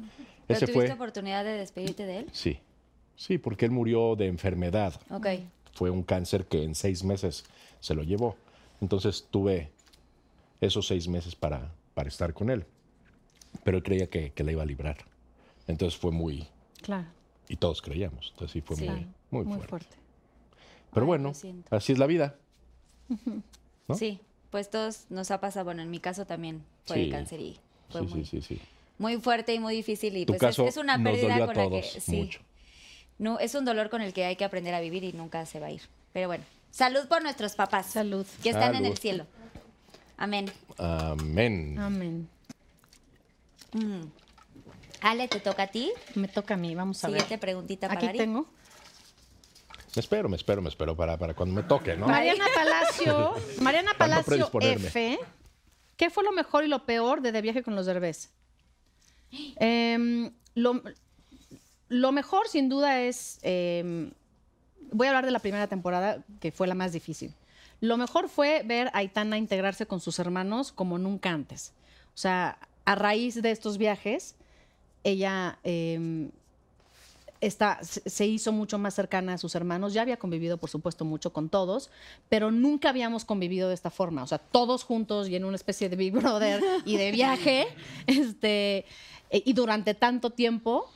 ¿Pero 0.48 0.58
Ese 0.58 0.66
tuviste 0.68 0.88
fue, 0.88 0.94
oportunidad 0.96 1.44
de 1.46 1.52
despedirte 1.52 2.06
de 2.06 2.20
él? 2.20 2.30
sí, 2.34 2.60
sí, 3.16 3.38
porque 3.38 3.66
él 3.66 3.72
murió 3.72 4.16
de 4.16 4.28
enfermedad. 4.28 5.00
Ok. 5.10 5.28
fue 5.74 5.90
un 5.90 6.04
cáncer 6.04 6.46
que 6.46 6.64
en 6.64 6.76
seis 6.76 7.04
meses 7.04 7.46
se 7.80 7.96
lo 7.96 8.04
llevó. 8.04 8.36
Entonces 8.82 9.28
tuve 9.32 9.72
esos 10.62 10.86
seis 10.88 11.08
meses 11.08 11.36
para, 11.36 11.72
para 11.94 12.10
estar 12.10 12.34
con 12.34 12.50
él. 12.50 12.66
Pero 13.64 13.78
él 13.78 13.84
creía 13.84 14.08
que, 14.08 14.32
que 14.34 14.44
la 14.44 14.52
iba 14.52 14.62
a 14.64 14.66
librar. 14.66 14.98
Entonces 15.68 15.98
fue 16.00 16.12
muy... 16.12 16.48
Claro. 16.82 17.08
Y 17.48 17.56
todos 17.56 17.82
creíamos. 17.82 18.30
Entonces 18.34 18.52
sí 18.52 18.62
fue 18.62 18.76
Sí. 18.76 18.86
muy, 18.90 19.08
muy, 19.32 19.44
Muy 19.46 19.54
fuerte. 19.56 19.68
fuerte. 19.70 19.96
Pero 20.94 21.06
Ay, 21.06 21.08
bueno, 21.08 21.32
así 21.72 21.92
es 21.94 21.98
la 21.98 22.06
vida. 22.08 22.36
¿No? 23.88 23.96
Sí, 23.96 24.20
pues 24.54 24.70
todos 24.70 25.06
nos 25.10 25.32
ha 25.32 25.40
pasado. 25.42 25.66
Bueno, 25.66 25.82
en 25.82 25.90
mi 25.90 26.00
caso 26.00 26.28
también 26.28 26.64
fue 26.86 27.06
Sí. 27.06 27.10
cáncer 27.10 27.40
y 27.42 27.58
fue 27.90 28.02
Sí, 28.02 28.08
muy, 28.08 28.24
sí, 28.24 28.40
sí, 28.40 28.56
sí. 28.56 28.62
muy 29.00 29.18
fuerte 29.18 29.52
y 29.52 29.58
muy 29.60 29.74
difícil. 29.76 30.16
Y 30.16 30.28
Tu 30.28 30.34
pues 30.34 30.44
es- 30.44 30.48
caso 30.50 30.68
es, 30.68 30.78
una 30.78 31.02
pérdida 31.04 31.44
con 31.44 31.58
la 31.58 31.70
que. 31.72 31.84
mucho. 32.10 32.40
no, 33.18 33.40
es 33.40 33.56
un 33.56 33.66
dolor 33.66 33.90
con 33.90 34.04
el 34.04 34.14
que 34.14 34.26
hay 34.26 34.36
que 34.36 34.46
aprender 34.46 34.76
a 34.76 34.80
vivir 34.80 35.04
y 35.04 35.12
nunca 35.14 35.44
se 35.48 35.60
va 35.60 35.68
a 35.68 35.72
ir. 35.72 35.82
Pero 36.14 36.28
bueno, 36.28 36.44
salud 36.70 37.08
por 37.08 37.24
nuestros 37.24 37.56
papás. 37.56 37.88
Salud. 37.88 38.28
Que 38.44 38.50
están 38.52 38.76
en 38.76 38.86
el 38.86 38.96
cielo. 38.96 39.26
Amén. 40.18 40.52
Amén. 40.78 41.80
Amén. 41.80 42.30
Ale, 45.02 45.28
te 45.30 45.40
toca 45.40 45.64
a 45.64 45.68
ti. 45.68 45.92
Me 46.14 46.28
toca 46.28 46.54
a 46.54 46.58
mí, 46.58 46.76
vamos 46.76 47.04
a 47.04 47.08
Siguiente 47.08 47.32
ver. 47.34 47.40
preguntita 47.40 47.88
para 47.88 47.98
Aquí 48.00 48.08
Ari. 48.10 48.18
tengo. 48.20 48.46
Me 49.96 50.00
espero, 50.00 50.28
me 50.30 50.36
espero, 50.38 50.62
me 50.62 50.70
espero 50.70 50.96
para, 50.96 51.18
para 51.18 51.34
cuando 51.34 51.54
me 51.54 51.64
toque, 51.64 51.96
¿no? 51.96 52.08
Mariana 52.08 52.46
Palacio, 52.56 53.34
Mariana 53.62 53.94
Palacio. 53.98 54.50
F. 54.62 55.20
¿Qué 55.98 56.10
fue 56.10 56.24
lo 56.24 56.32
mejor 56.32 56.64
y 56.64 56.68
lo 56.68 56.86
peor 56.86 57.22
de 57.22 57.32
De 57.32 57.42
Viaje 57.42 57.62
con 57.62 57.76
los 57.76 57.86
Derbez? 57.86 58.32
Em, 59.58 60.32
lo, 60.56 60.82
lo 61.90 62.12
mejor, 62.12 62.48
sin 62.48 62.70
duda, 62.70 63.02
es. 63.02 63.40
em, 63.44 64.12
voy 64.92 65.08
a 65.08 65.12
hablar 65.12 65.26
de 65.26 65.32
la 65.32 65.40
primera 65.40 65.68
temporada, 65.68 66.24
que 66.40 66.52
fue 66.52 66.68
la 66.68 66.76
más 66.76 66.92
difícil. 66.94 67.34
Lo 67.80 67.98
mejor 67.98 68.30
fue 68.30 68.64
ver 68.66 68.88
a 68.94 69.00
Aitana 69.00 69.38
integrarse 69.38 69.86
con 69.86 70.00
sus 70.00 70.18
hermanos 70.20 70.72
como 70.72 70.98
nunca 70.98 71.30
antes. 71.32 71.74
O 72.16 72.18
sea, 72.18 72.58
a 72.86 72.96
raíz 72.96 73.42
de 73.42 73.52
estos 73.52 73.78
viajes, 73.78 74.36
ella 75.04 75.60
em, 75.64 76.32
está, 77.46 77.80
se 77.84 78.26
hizo 78.26 78.52
mucho 78.52 78.78
más 78.78 78.94
cercana 78.94 79.34
a 79.34 79.38
sus 79.38 79.56
hermanos. 79.56 79.94
Ya 79.94 80.02
había 80.02 80.18
convivido, 80.18 80.58
por 80.58 80.70
supuesto, 80.70 81.06
mucho 81.06 81.34
con 81.34 81.50
todos, 81.50 81.90
pero 82.30 82.52
nunca 82.52 82.90
habíamos 82.90 83.26
convivido 83.26 83.68
de 83.70 83.76
esta 83.76 83.90
forma. 83.90 84.24
O 84.24 84.28
sea, 84.28 84.38
todos 84.38 84.84
juntos 84.84 85.30
y 85.30 85.36
en 85.36 85.46
una 85.46 85.56
especie 85.56 85.90
de 85.90 85.96
Big 85.96 86.14
Brother 86.14 86.62
y 86.86 86.98
de 86.98 87.12
viaje. 87.12 87.68
este, 88.08 88.86
e- 89.30 89.44
y 89.46 89.54
durante 89.54 89.94
tanto 89.94 90.30
tiempo, 90.30 90.90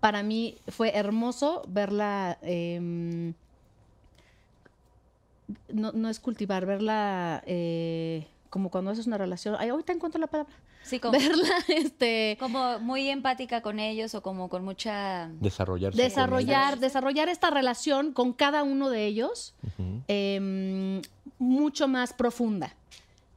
para 0.00 0.22
mí 0.22 0.56
fue 0.68 0.94
hermoso 0.94 1.62
verla. 1.68 2.38
em, 2.42 3.34
no, 5.68 5.92
no 5.92 6.08
es 6.10 6.20
cultivar, 6.20 6.66
verla 6.66 7.42
eh, 7.46 8.26
como 8.50 8.70
cuando 8.70 8.90
haces 8.90 9.06
una 9.06 9.18
relación. 9.18 9.56
Ay, 9.58 9.68
ahorita 9.68 9.92
encuentro 9.92 10.20
la 10.20 10.26
palabra. 10.26 10.52
Sí, 10.82 11.00
como, 11.00 11.18
Verla, 11.18 11.56
este. 11.68 12.36
como 12.40 12.78
muy 12.80 13.08
empática 13.08 13.60
con 13.60 13.78
ellos 13.78 14.14
o 14.14 14.22
como 14.22 14.48
con 14.48 14.64
mucha... 14.64 15.30
Desarrollar, 15.94 16.70
ellos. 16.72 16.80
desarrollar 16.80 17.28
esta 17.28 17.50
relación 17.50 18.12
con 18.12 18.32
cada 18.32 18.62
uno 18.62 18.90
de 18.90 19.06
ellos 19.06 19.54
eh, 20.08 21.02
mucho 21.38 21.88
más 21.88 22.12
profunda. 22.12 22.74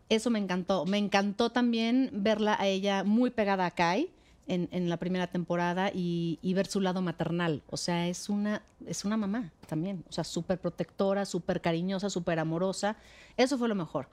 Eso 0.09 0.29
me 0.29 0.39
encantó. 0.39 0.85
Me 0.85 0.97
encantó 0.97 1.51
también 1.51 2.09
verla 2.11 2.57
a 2.59 2.67
ella 2.67 3.03
muy 3.03 3.29
pegada 3.29 3.65
a 3.65 3.71
Kai 3.71 4.11
en, 4.47 4.67
en 4.71 4.89
la 4.89 4.97
primera 4.97 5.27
temporada 5.27 5.91
y, 5.93 6.37
y 6.41 6.53
ver 6.53 6.67
su 6.67 6.81
lado 6.81 7.01
maternal. 7.01 7.61
O 7.69 7.77
sea, 7.77 8.07
es 8.07 8.27
una, 8.27 8.61
es 8.85 9.05
una 9.05 9.15
mamá 9.15 9.51
también. 9.67 10.03
O 10.09 10.11
sea, 10.11 10.25
súper 10.25 10.59
protectora, 10.59 11.25
súper 11.25 11.61
cariñosa, 11.61 12.09
súper 12.09 12.39
amorosa. 12.39 12.97
Eso 13.37 13.57
fue 13.57 13.69
lo 13.69 13.75
mejor. 13.75 14.09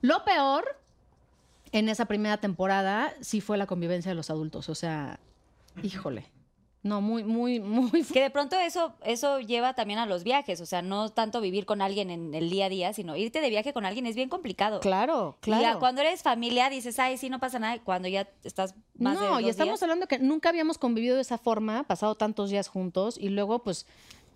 Lo 0.00 0.24
peor 0.24 0.78
en 1.72 1.88
esa 1.88 2.06
primera 2.06 2.38
temporada 2.38 3.12
sí 3.20 3.40
fue 3.40 3.58
la 3.58 3.66
convivencia 3.66 4.10
de 4.10 4.14
los 4.14 4.30
adultos. 4.30 4.68
O 4.68 4.74
sea, 4.74 5.18
híjole. 5.82 6.26
No, 6.84 7.00
muy, 7.00 7.24
muy, 7.24 7.58
muy 7.58 8.04
Que 8.04 8.22
de 8.22 8.30
pronto 8.30 8.56
eso, 8.56 8.94
eso 9.02 9.40
lleva 9.40 9.74
también 9.74 9.98
a 9.98 10.06
los 10.06 10.22
viajes, 10.22 10.60
o 10.60 10.64
sea, 10.66 10.80
no 10.80 11.08
tanto 11.10 11.40
vivir 11.40 11.66
con 11.66 11.82
alguien 11.82 12.08
en 12.08 12.32
el 12.34 12.50
día 12.50 12.66
a 12.66 12.68
día, 12.68 12.92
sino 12.92 13.16
irte 13.16 13.40
de 13.40 13.50
viaje 13.50 13.72
con 13.72 13.84
alguien 13.84 14.06
es 14.06 14.14
bien 14.14 14.28
complicado. 14.28 14.78
Claro, 14.78 15.36
Y 15.44 15.50
ya 15.50 15.58
claro. 15.58 15.78
cuando 15.80 16.02
eres 16.02 16.22
familia 16.22 16.70
dices, 16.70 16.98
ay, 17.00 17.18
sí, 17.18 17.30
no 17.30 17.40
pasa 17.40 17.58
nada, 17.58 17.80
cuando 17.82 18.06
ya 18.06 18.28
estás 18.44 18.76
más 18.96 19.18
de 19.18 19.26
no, 19.26 19.40
y 19.40 19.42
dos 19.42 19.50
estamos 19.50 19.72
días. 19.72 19.82
hablando 19.82 20.06
que 20.06 20.20
nunca 20.20 20.50
habíamos 20.50 20.78
convivido 20.78 21.16
de 21.16 21.22
esa 21.22 21.36
forma, 21.36 21.82
pasado 21.82 22.14
tantos 22.14 22.48
días 22.48 22.68
juntos, 22.68 23.18
y 23.18 23.28
luego, 23.30 23.58
pues, 23.64 23.84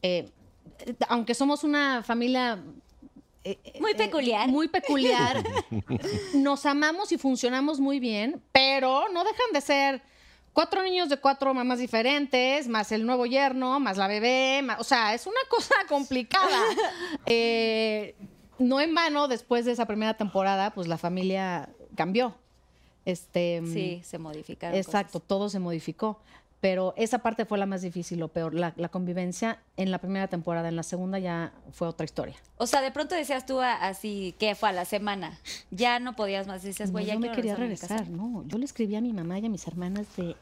eh, 0.02 0.28
aunque 1.08 1.34
somos 1.34 1.62
una 1.62 2.02
familia 2.02 2.58
eh, 3.44 3.58
eh, 3.64 3.80
Muy 3.80 3.92
eh, 3.92 3.94
peculiar. 3.96 4.48
muy 4.48 4.68
peculiar, 4.68 5.42
nos 6.34 6.64
amamos 6.66 7.12
y 7.12 7.18
funcionamos 7.18 7.80
muy 7.80 7.98
bien, 8.00 8.42
pero 8.52 9.08
no 9.12 9.24
dejan 9.24 9.52
de 9.52 9.60
ser 9.60 10.02
cuatro 10.52 10.82
niños 10.82 11.08
de 11.08 11.16
cuatro 11.16 11.52
mamás 11.54 11.78
diferentes, 11.78 12.68
más 12.68 12.92
el 12.92 13.06
nuevo 13.06 13.26
yerno, 13.26 13.80
más 13.80 13.96
la 13.96 14.06
bebé, 14.06 14.62
o 14.78 14.84
sea, 14.84 15.14
es 15.14 15.26
una 15.26 15.40
cosa 15.48 15.74
complicada. 15.88 16.60
Eh, 17.26 18.14
no 18.58 18.80
en 18.80 18.94
vano, 18.94 19.28
después 19.28 19.64
de 19.64 19.72
esa 19.72 19.86
primera 19.86 20.14
temporada, 20.14 20.70
pues 20.72 20.86
la 20.86 20.98
familia 20.98 21.68
cambió. 21.96 22.36
Este, 23.04 23.60
Sí, 23.66 24.00
se 24.04 24.18
modificaron. 24.18 24.78
Exacto, 24.78 25.14
cosas. 25.18 25.28
todo 25.28 25.48
se 25.48 25.58
modificó. 25.58 26.20
Pero 26.62 26.94
esa 26.96 27.18
parte 27.18 27.44
fue 27.44 27.58
la 27.58 27.66
más 27.66 27.82
difícil, 27.82 28.20
lo 28.20 28.28
peor. 28.28 28.54
La, 28.54 28.72
la 28.76 28.88
convivencia 28.88 29.58
en 29.76 29.90
la 29.90 29.98
primera 29.98 30.28
temporada, 30.28 30.68
en 30.68 30.76
la 30.76 30.84
segunda 30.84 31.18
ya 31.18 31.52
fue 31.72 31.88
otra 31.88 32.04
historia. 32.04 32.36
O 32.56 32.66
sea, 32.68 32.80
de 32.80 32.90
pronto 32.92 33.14
decías 33.16 33.44
tú 33.44 33.60
así, 33.60 34.34
que 34.38 34.54
fue 34.54 34.68
a 34.68 34.72
la 34.72 34.84
semana, 34.84 35.38
ya 35.72 35.98
no 35.98 36.14
podías 36.14 36.46
más, 36.46 36.62
dices, 36.62 36.86
No, 36.88 36.92
güey, 36.92 37.06
ya 37.06 37.14
yo 37.14 37.20
me 37.20 37.32
quería 37.32 37.56
regresar 37.56 37.98
a 37.98 38.02
mi 38.04 38.06
regresar, 38.06 38.26
casa". 38.28 38.32
no. 38.40 38.44
Yo 38.46 38.58
le 38.58 38.64
escribí 38.64 38.94
a 38.94 39.00
mi 39.00 39.12
mamá 39.12 39.40
y 39.40 39.46
a 39.46 39.48
mis 39.48 39.66
hermanas 39.66 40.06
de 40.16 40.36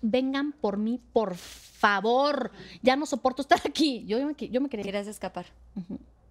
vengan 0.00 0.52
por 0.52 0.76
mí, 0.76 1.00
por 1.12 1.34
favor. 1.36 2.52
Ya 2.82 2.96
no 2.96 3.04
soporto 3.06 3.42
estar 3.42 3.60
aquí. 3.68 4.04
Yo, 4.06 4.24
me, 4.24 4.34
yo 4.48 4.60
me 4.60 4.68
quería. 4.68 4.84
Querías 4.84 5.06
escapar 5.08 5.46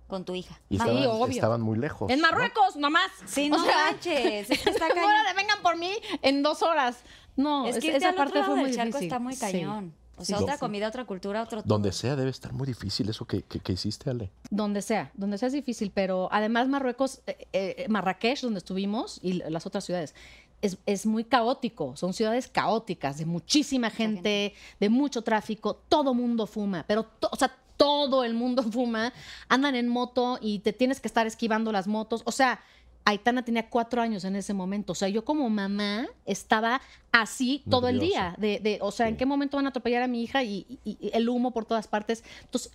con 0.07 0.23
tu 0.23 0.35
hija. 0.35 0.59
Y 0.69 0.77
Sí, 0.77 0.83
estaban, 0.83 1.05
obvio. 1.07 1.27
estaban 1.35 1.61
muy 1.61 1.77
lejos. 1.77 2.09
En 2.11 2.19
¿no? 2.21 2.27
Marruecos, 2.27 2.75
nomás. 2.75 3.11
Sí, 3.25 3.49
O 3.51 3.57
no 3.57 3.63
sea, 3.65 3.75
manches, 3.91 4.49
es 4.51 4.61
que 4.63 4.69
está 4.69 4.87
no 4.95 4.95
de 4.95 5.33
vengan 5.35 5.61
por 5.61 5.77
mí 5.77 5.91
en 6.21 6.43
dos 6.43 6.61
horas. 6.61 6.99
No, 7.35 7.67
Es 7.67 7.79
que 7.79 7.89
es- 7.89 7.95
esa 7.97 8.09
al 8.09 8.13
otro 8.15 8.23
parte 8.25 8.39
lado 8.39 8.51
fue 8.53 8.61
muy 8.61 8.71
charco 8.71 8.85
difícil. 8.87 9.07
está 9.07 9.19
muy 9.19 9.33
Sí, 9.33 9.39
cañón. 9.39 9.93
O 10.17 10.23
sea, 10.23 10.37
Sí, 10.37 10.43
otra 10.43 10.57
comida, 10.57 10.87
otra 10.87 11.03
cultura, 11.03 11.41
otro. 11.43 11.61
Donde 11.65 11.91
sea 11.91 12.15
debe 12.15 12.29
estar 12.29 12.53
muy 12.53 12.65
difícil 12.65 13.09
eso 13.09 13.25
que, 13.25 13.41
que- 13.43 13.59
que 13.59 13.73
hiciste, 13.73 14.09
Ale. 14.09 14.31
Donde 14.49 14.81
sea, 14.81 15.11
donde 15.13 15.37
sea 15.37 15.47
es 15.47 15.53
difícil, 15.53 15.91
pero 15.93 16.29
además 16.31 16.69
Marruecos, 16.69 17.19
eh, 17.27 17.47
eh, 17.51 17.85
Marrakech, 17.89 18.39
donde 18.41 18.59
estuvimos, 18.59 19.19
y 19.21 19.33
las 19.33 19.65
otras 19.65 19.83
ciudades, 19.83 20.15
es, 20.61 20.77
es 20.85 21.05
muy 21.05 21.25
caótico, 21.25 21.97
son 21.97 22.13
ciudades 22.13 22.47
caóticas, 22.47 23.17
de 23.17 23.25
muchísima 23.25 23.89
gente, 23.89 24.53
de 24.79 24.89
mucho 24.89 25.21
tráfico, 25.21 25.75
todo 25.89 26.13
mundo 26.13 26.47
fuma, 26.47 26.85
pero, 26.87 27.03
to- 27.03 27.29
o 27.29 27.35
sea, 27.35 27.53
todo 27.75 28.23
el 28.23 28.33
mundo 28.35 28.63
fuma, 28.71 29.11
andan 29.49 29.75
en 29.75 29.89
moto 29.89 30.39
y 30.41 30.59
te 30.59 30.71
tienes 30.71 31.01
que 31.01 31.09
estar 31.09 31.27
esquivando 31.27 31.73
las 31.73 31.87
motos, 31.87 32.21
o 32.25 32.31
sea, 32.31 32.61
Aitana 33.05 33.45
tenía 33.45 33.69
cuatro 33.69 34.01
años 34.01 34.23
en 34.25 34.35
ese 34.35 34.53
momento, 34.53 34.91
o 34.93 34.95
sea, 34.95 35.07
yo 35.09 35.23
como 35.23 35.49
mamá 35.49 36.07
estaba 36.25 36.81
así 37.11 37.63
todo 37.69 37.87
el 37.87 37.99
día, 37.99 38.35
de, 38.39 38.59
de, 38.59 38.79
o 38.81 38.91
sea, 38.91 39.07
¿en 39.07 39.15
qué 39.15 39.25
momento 39.25 39.57
van 39.57 39.67
a 39.67 39.69
atropellar 39.69 40.01
a 40.03 40.07
mi 40.07 40.23
hija 40.23 40.43
y, 40.43 40.65
y- 40.83 40.97
y 40.99 41.11
el 41.13 41.29
humo 41.29 41.51
por 41.51 41.65
todas 41.65 41.87
partes? 41.87 42.23
Entonces, 42.43 42.71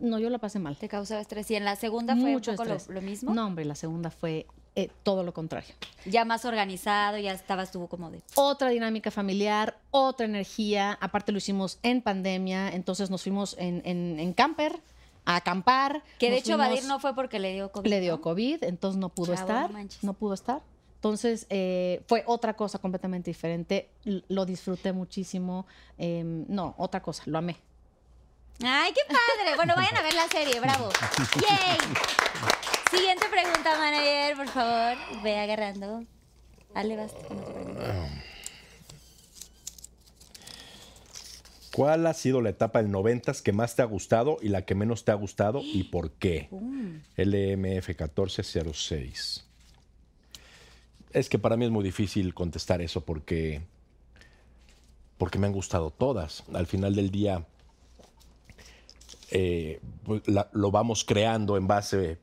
no, 0.00 0.18
yo 0.18 0.28
la 0.30 0.38
pasé 0.38 0.58
mal. 0.58 0.76
Te 0.76 0.88
causaba 0.88 1.20
estrés. 1.20 1.50
Y 1.50 1.54
en 1.54 1.64
la 1.64 1.74
segunda 1.76 2.14
fue 2.16 2.32
Mucho 2.32 2.50
un 2.50 2.56
poco 2.58 2.76
lo, 2.88 3.00
mismo. 3.00 3.32
No, 3.32 3.46
hombre, 3.46 3.64
la 3.64 3.74
segunda 3.74 4.10
fue 4.10 4.46
eh, 4.76 4.90
todo 5.02 5.22
lo 5.22 5.32
contrario. 5.32 5.74
Ya 6.04 6.26
más 6.26 6.44
organizado, 6.44 7.16
ya 7.16 7.32
estabas 7.32 7.70
tú 7.72 7.86
como 7.88 8.10
de. 8.10 8.20
Otra 8.34 8.68
dinámica 8.68 9.10
familiar, 9.10 9.78
otra 9.90 10.26
energía. 10.26 10.98
Aparte 11.00 11.32
lo 11.32 11.38
hicimos 11.38 11.78
en 11.82 12.02
pandemia, 12.02 12.68
entonces 12.68 13.08
nos 13.10 13.22
fuimos 13.22 13.56
en, 13.58 13.80
en- 13.86 14.20
en 14.20 14.32
camper 14.34 14.78
a 15.28 15.36
acampar. 15.36 16.02
Que 16.18 16.26
de 16.26 16.32
Nos 16.36 16.38
hecho 16.40 16.56
fuimos- 16.56 16.68
Badir 16.70 16.84
no 16.86 16.98
fue 17.00 17.14
porque 17.14 17.38
le 17.38 17.52
dio 17.52 17.70
COVID. 17.70 17.88
le 17.88 18.00
dio 18.00 18.12
¿no? 18.16 18.20
COVID, 18.22 18.64
entonces 18.64 18.98
no 18.98 19.10
pudo 19.10 19.34
Chavo, 19.34 19.46
no 19.48 19.54
estar. 19.58 19.72
manches. 19.72 20.02
No 20.02 20.14
pudo 20.14 20.32
estar. 20.34 20.62
Entonces 20.94 21.46
eh, 21.50 22.02
fue 22.08 22.24
otra 22.26 22.54
cosa 22.54 22.78
completamente 22.78 23.30
diferente. 23.30 23.90
Lo 24.04 24.46
disfruté 24.46 24.92
muchísimo. 24.92 25.66
Eh, 25.98 26.22
no, 26.24 26.74
otra 26.78 27.02
cosa, 27.02 27.22
lo 27.26 27.38
amé. 27.38 27.56
¡Ay, 28.64 28.92
qué 28.92 29.02
padre! 29.06 29.54
Bueno, 29.54 29.74
vayan 29.76 29.96
a 29.96 30.02
ver 30.02 30.14
la 30.14 30.26
serie, 30.28 30.58
bravo. 30.60 30.88
¡Yay! 31.40 31.78
Siguiente 32.90 33.26
pregunta, 33.30 33.76
manager, 33.78 34.36
por 34.36 34.48
favor. 34.48 34.96
Ve 35.22 35.38
agarrando. 35.38 36.02
Ale, 36.74 36.96
vas 36.96 37.12
con 37.12 37.38
otra 37.38 38.27
¿Cuál 41.78 42.06
ha 42.08 42.14
sido 42.14 42.40
la 42.42 42.50
etapa 42.50 42.82
del 42.82 42.90
90 42.90 43.32
que 43.44 43.52
más 43.52 43.76
te 43.76 43.82
ha 43.82 43.84
gustado 43.84 44.38
y 44.42 44.48
la 44.48 44.62
que 44.64 44.74
menos 44.74 45.04
te 45.04 45.12
ha 45.12 45.14
gustado 45.14 45.60
y 45.62 45.84
por 45.84 46.10
qué? 46.10 46.48
LMF 47.16 47.88
1406. 47.90 49.44
Es 51.12 51.28
que 51.28 51.38
para 51.38 51.56
mí 51.56 51.64
es 51.66 51.70
muy 51.70 51.84
difícil 51.84 52.34
contestar 52.34 52.82
eso 52.82 53.02
porque 53.02 53.62
porque 55.18 55.38
me 55.38 55.46
han 55.46 55.52
gustado 55.52 55.90
todas. 55.90 56.42
Al 56.52 56.66
final 56.66 56.96
del 56.96 57.10
día 57.12 57.44
eh, 59.30 59.80
pues, 60.04 60.26
la- 60.26 60.48
lo 60.52 60.70
vamos 60.72 61.04
creando 61.04 61.56
en 61.56 61.66
base, 61.68 62.18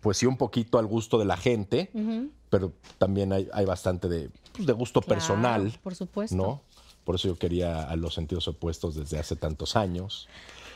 pues 0.00 0.16
sí, 0.18 0.24
un 0.26 0.36
poquito 0.38 0.78
al 0.78 0.86
gusto 0.86 1.18
de 1.18 1.24
la 1.26 1.36
gente, 1.36 1.90
pero 2.50 2.72
también 2.98 3.32
hay, 3.32 3.48
hay 3.52 3.64
bastante 3.66 4.08
de, 4.08 4.30
pues, 4.52 4.66
de 4.66 4.72
gusto 4.72 5.00
Claro, 5.02 5.14
personal. 5.20 5.72
por 5.82 5.94
supuesto. 5.94 6.34
¿no? 6.36 6.62
Por 7.04 7.14
eso 7.16 7.28
yo 7.28 7.36
quería 7.38 7.82
a 7.82 7.96
los 7.96 8.14
sentidos 8.14 8.48
opuestos 8.48 8.94
desde 8.94 9.18
hace 9.18 9.36
tantos 9.36 9.76
años. 9.76 10.28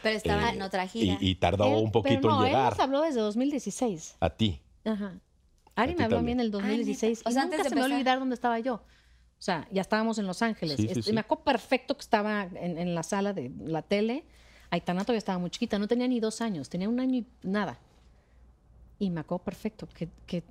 Pero 0.02 0.16
estaba 0.16 0.50
Eh, 0.50 0.54
en 0.54 0.62
otra 0.62 0.84
Y, 0.84 0.88
gira. 0.88 1.18
y 1.20 1.34
tardó 1.36 1.66
Él- 1.66 1.84
un 1.84 1.90
poquito 1.90 2.20
pero 2.22 2.34
no, 2.34 2.40
en 2.40 2.46
Él 2.46 2.52
llegar 2.52 2.70
nos 2.72 2.80
habló 2.80 3.00
desde 3.02 3.20
2016. 3.20 4.16
a 4.20 4.30
ti. 4.30 4.60
Ajá. 4.84 5.18
Ari 5.74 5.92
A 5.92 5.96
me 5.96 6.04
habló 6.04 6.18
a 6.18 6.20
mí 6.20 6.26
también. 6.32 6.40
en 6.40 6.46
el 6.46 6.50
2016 6.50 7.22
O 7.24 7.30
sea, 7.30 7.42
y 7.42 7.44
antes 7.44 7.58
nunca 7.58 7.62
de 7.64 7.68
se 7.70 7.74
me 7.74 7.80
va 7.80 7.86
a 7.86 7.90
olvidar 7.94 8.18
dónde 8.18 8.34
estaba 8.34 8.58
yo. 8.60 8.74
O 8.74 9.40
sea, 9.40 9.68
ya 9.70 9.80
estábamos 9.80 10.18
en 10.18 10.26
Los 10.26 10.42
Ángeles. 10.42 10.76
Sí, 10.76 10.88
sí, 10.92 11.02
sí. 11.02 11.12
Me 11.12 11.20
acuerdo 11.20 11.44
perfecto 11.44 11.94
que 11.96 12.00
estaba 12.00 12.42
en, 12.42 12.76
en 12.78 12.94
la 12.94 13.02
sala 13.04 13.32
de 13.32 13.50
la 13.64 13.82
tele. 13.82 14.24
Aitana 14.70 15.02
todavía 15.02 15.18
estaba 15.18 15.38
muy 15.38 15.50
chiquita, 15.50 15.78
no 15.78 15.86
tenía 15.88 16.08
ni 16.08 16.20
dos 16.20 16.40
años, 16.40 16.68
tenía 16.68 16.88
un 16.88 16.98
año 17.00 17.18
y 17.20 17.26
nada. 17.42 17.78
Y 18.98 19.10
me 19.10 19.20
acuerdo 19.20 19.44
perfecto 19.44 19.88
que, 19.94 20.08
que 20.26 20.42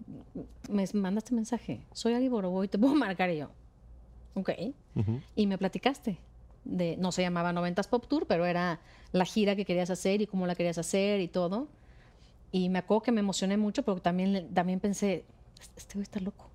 me 0.70 0.86
mandaste 0.94 1.36
mensaje. 1.36 1.86
Soy 1.92 2.14
Ari 2.14 2.30
Boroboy, 2.30 2.68
te 2.70 2.80
puedo 2.80 2.96
marcar 2.96 3.30
y 3.30 3.38
yo. 3.40 3.52
Ok. 4.40 4.50
Ujú. 4.96 5.22
Y 5.36 5.48
me 5.48 5.58
platicaste. 5.58 6.18
De, 6.64 6.98
no 6.98 7.12
se 7.12 7.22
llamaba 7.22 7.54
90s 7.54 7.88
Pop 7.88 8.08
Tour, 8.08 8.26
pero 8.28 8.46
era 8.46 8.80
la 9.14 9.26
gira 9.26 9.56
que 9.56 9.64
querías 9.66 9.90
hacer 9.90 10.22
y 10.22 10.28
cómo 10.28 10.46
la 10.48 10.56
querías 10.56 10.78
hacer 10.78 11.22
y 11.22 11.28
todo. 11.28 11.68
Y 12.52 12.70
me 12.70 12.80
acuerdo 12.80 13.04
que 13.04 13.12
me 13.12 13.22
emocioné 13.22 13.58
mucho, 13.58 13.84
pero 13.84 14.02
también, 14.02 14.54
también 14.54 14.80
pensé, 14.80 15.26
este 15.76 15.94
güey 15.96 16.04
está 16.04 16.20
loco. 16.20 16.50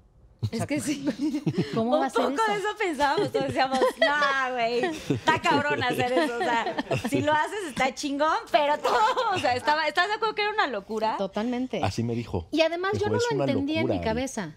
Es 0.51 0.66
que 0.66 0.80
sí. 0.80 1.07
¿Cómo 1.74 1.93
va 1.93 2.07
a 2.07 2.09
Un 2.09 2.11
ser 2.11 2.22
poco 2.24 2.35
eso? 2.43 2.53
de 2.53 2.59
eso 2.59 2.68
pensábamos. 2.78 3.33
Todos 3.33 3.47
decíamos, 3.47 3.78
no, 4.01 4.53
güey, 4.55 4.85
está 5.09 5.41
cabrón 5.41 5.83
hacer 5.85 6.12
eso. 6.12 6.35
O 6.37 6.39
sea, 6.41 6.76
si 7.09 7.20
lo 7.22 7.33
haces 7.33 7.68
está 7.68 7.95
chingón, 7.95 8.37
pero 8.51 8.76
todo, 8.78 8.99
o 9.35 9.39
sea, 9.39 9.55
estaba, 9.55 9.87
¿estás 9.87 10.09
de 10.09 10.14
acuerdo 10.14 10.35
que 10.35 10.43
era 10.43 10.51
una 10.53 10.66
locura? 10.66 11.16
Totalmente. 11.16 11.80
Así 11.83 12.03
me 12.03 12.14
dijo. 12.14 12.49
Y 12.51 12.61
además 12.62 12.93
Dijo, 12.95 13.05
yo 13.05 13.11
no 13.12 13.16
"Es 13.18 13.24
lo 13.37 13.45
entendía 13.45 13.80
en 13.83 13.87
mi 13.89 13.97
Ari". 13.97 14.05
cabeza. 14.05 14.57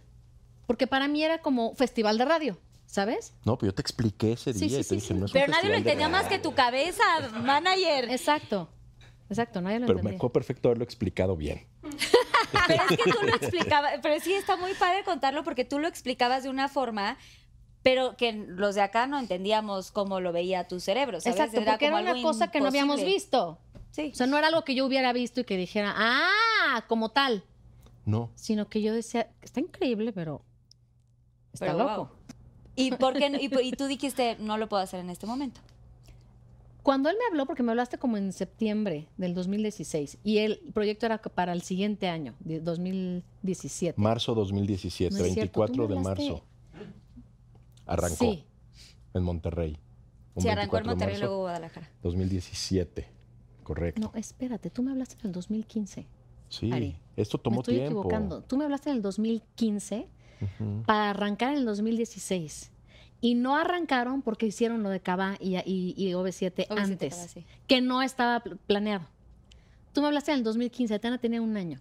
Porque 0.68 0.88
para 0.88 1.08
mí 1.08 1.24
era 1.24 1.38
como 1.44 1.76
festival 1.76 2.18
de 2.18 2.26
radio, 2.26 2.58
¿sabes? 2.96 3.34
No, 3.44 3.58
pero 3.58 3.72
yo 3.72 3.76
te 3.76 3.82
expliqué 3.82 4.32
ese 4.32 4.54
día 4.54 4.60
sí, 4.70 4.76
y 4.76 4.78
te 4.78 4.84
sí, 4.84 4.96
dije, 4.96 5.08
sí. 5.08 5.14
no 5.16 5.26
es 5.26 5.32
un 5.32 5.34
Pero 5.34 5.52
nadie 5.52 5.66
lo 5.68 5.72
de 5.74 5.78
entendía 5.80 6.08
más 6.08 6.24
que 6.24 6.38
radio". 6.38 6.42
tu 6.50 6.56
cabeza, 6.56 7.04
manager. 7.44 8.10
Exacto. 8.10 8.70
Exacto, 9.30 9.60
nadie 9.60 9.80
lo 9.80 9.86
Pero 9.88 9.96
me 9.98 10.02
entendía. 10.02 10.18
acuerdo 10.18 10.34
perfecto 10.34 10.70
haberlo 10.70 10.86
explicado 10.86 11.36
bien. 11.36 11.68
Pero 12.68 12.84
es 12.90 12.98
que 12.98 13.12
tú 13.12 13.18
lo 13.22 13.36
explicabas, 13.36 13.94
pero 14.02 14.18
sí 14.22 14.34
está 14.34 14.56
muy 14.56 14.74
padre 14.76 15.04
contarlo 15.04 15.44
porque 15.44 15.66
tú 15.66 15.78
lo 15.78 15.88
explicabas 15.90 16.44
de 16.44 16.50
una 16.50 16.70
forma, 16.70 17.18
pero 17.84 18.16
que 18.16 18.32
los 18.32 18.76
de 18.76 18.82
acá 18.82 19.08
no 19.08 19.20
entendíamos 19.20 19.92
cómo 19.92 20.22
lo 20.22 20.32
veía 20.32 20.68
tu 20.68 20.80
cerebro, 20.80 21.20
¿sabes? 21.20 21.38
Exacto, 21.38 21.64
porque 21.70 21.88
era 21.88 21.98
una 21.98 22.22
cosa 22.22 22.50
que 22.52 22.62
no 22.62 22.68
habíamos 22.68 23.04
visto. 23.04 23.60
Sí. 23.92 24.12
O 24.14 24.16
sea, 24.16 24.26
no 24.28 24.38
era 24.38 24.48
algo 24.48 24.64
que 24.64 24.74
yo 24.74 24.86
hubiera 24.86 25.12
visto 25.12 25.42
y 25.42 25.44
que 25.44 25.58
dijera, 25.58 25.94
ah, 25.98 26.86
como 26.88 27.10
tal. 27.10 27.44
No. 28.06 28.32
Sino 28.36 28.70
que 28.70 28.82
yo 28.82 28.94
decía, 28.94 29.30
está 29.42 29.60
increíble, 29.60 30.14
pero 30.14 30.42
está 31.52 31.66
Pero, 31.66 31.78
loco. 31.80 31.96
wow. 32.06 32.10
¿Y 32.76 32.92
por 32.92 33.14
qué 33.14 33.30
no- 33.30 33.38
y, 33.40 33.50
y 33.68 33.72
tú 33.72 33.86
dijiste, 33.88 34.38
no 34.40 34.58
lo 34.58 34.68
puedo 34.70 34.82
hacer 34.84 35.00
en 35.00 35.10
este 35.10 35.26
momento? 35.26 35.62
Cuando 36.84 37.10
él 37.10 37.16
me 37.18 37.26
habló, 37.32 37.48
porque 37.48 37.64
me 37.64 37.72
hablaste 37.72 37.98
como 37.98 38.16
en 38.18 38.32
septiembre 38.32 39.08
del 39.18 39.34
2016, 39.34 40.20
y 40.24 40.38
el 40.40 40.60
proyecto 40.74 41.08
era 41.08 41.18
para 41.20 41.52
el 41.54 41.64
siguiente 41.64 42.08
año, 42.10 42.36
de 42.42 42.60
2017. 42.60 44.00
Marzo 44.00 44.36
2017, 44.36 45.12
No 45.12 45.18
es 45.26 45.34
cierto, 45.34 45.60
24 45.62 45.74
tú 45.76 45.82
me 45.90 45.96
de 45.96 46.02
marzo. 46.02 46.44
Arrancó 47.88 48.16
Sí, 48.26 48.44
en 49.14 49.24
Monterrey. 49.24 49.78
Un 50.36 50.42
Sí, 50.44 50.50
arrancó 50.50 50.74
24 50.78 50.80
en 50.80 50.88
Monterrey 50.88 51.16
y 51.16 51.20
luego 51.20 51.38
Guadalajara. 51.40 51.90
2017. 52.04 53.08
Correcto. 53.64 54.00
no, 54.02 54.12
espérate, 54.14 54.70
tú 54.70 54.84
me 54.84 54.92
hablaste 54.92 55.16
en 55.22 55.26
el 55.28 55.32
2015. 55.32 56.06
sí, 56.50 56.72
Ari, 56.72 56.96
esto 57.16 57.38
me 57.40 57.44
tomó 57.44 57.62
estoy 57.62 57.76
tiempo. 57.78 58.00
equivocando. 58.02 58.42
Tú 58.44 58.58
me 58.58 58.64
hablaste 58.66 58.92
en 58.92 58.98
el 58.98 59.02
2015 59.02 60.08
Para 60.86 61.10
arrancar 61.12 61.52
en 61.54 61.60
el 61.60 61.66
2016. 61.66 62.72
Y 63.22 63.34
no 63.36 63.56
arrancaron 63.56 64.22
porque 64.22 64.46
hicieron 64.46 64.84
lo 64.84 64.90
de 64.90 65.00
Cava 65.00 65.36
y, 65.40 65.56
y, 65.58 65.94
y 65.98 66.12
OV7 66.12 66.68
OV7 66.68 66.78
antes, 66.78 67.16
Cava, 67.16 67.28
sí. 67.28 67.46
que 67.68 67.82
no 67.82 68.02
estaba 68.02 68.42
pl- 68.42 68.56
planeado. 68.68 69.06
Tú 69.94 70.02
me 70.02 70.08
hablaste 70.08 70.32
en 70.32 70.40
el 70.40 70.44
2015, 70.44 71.00
Tana 71.00 71.18
tenía 71.18 71.42
un 71.42 71.56
año. 71.58 71.80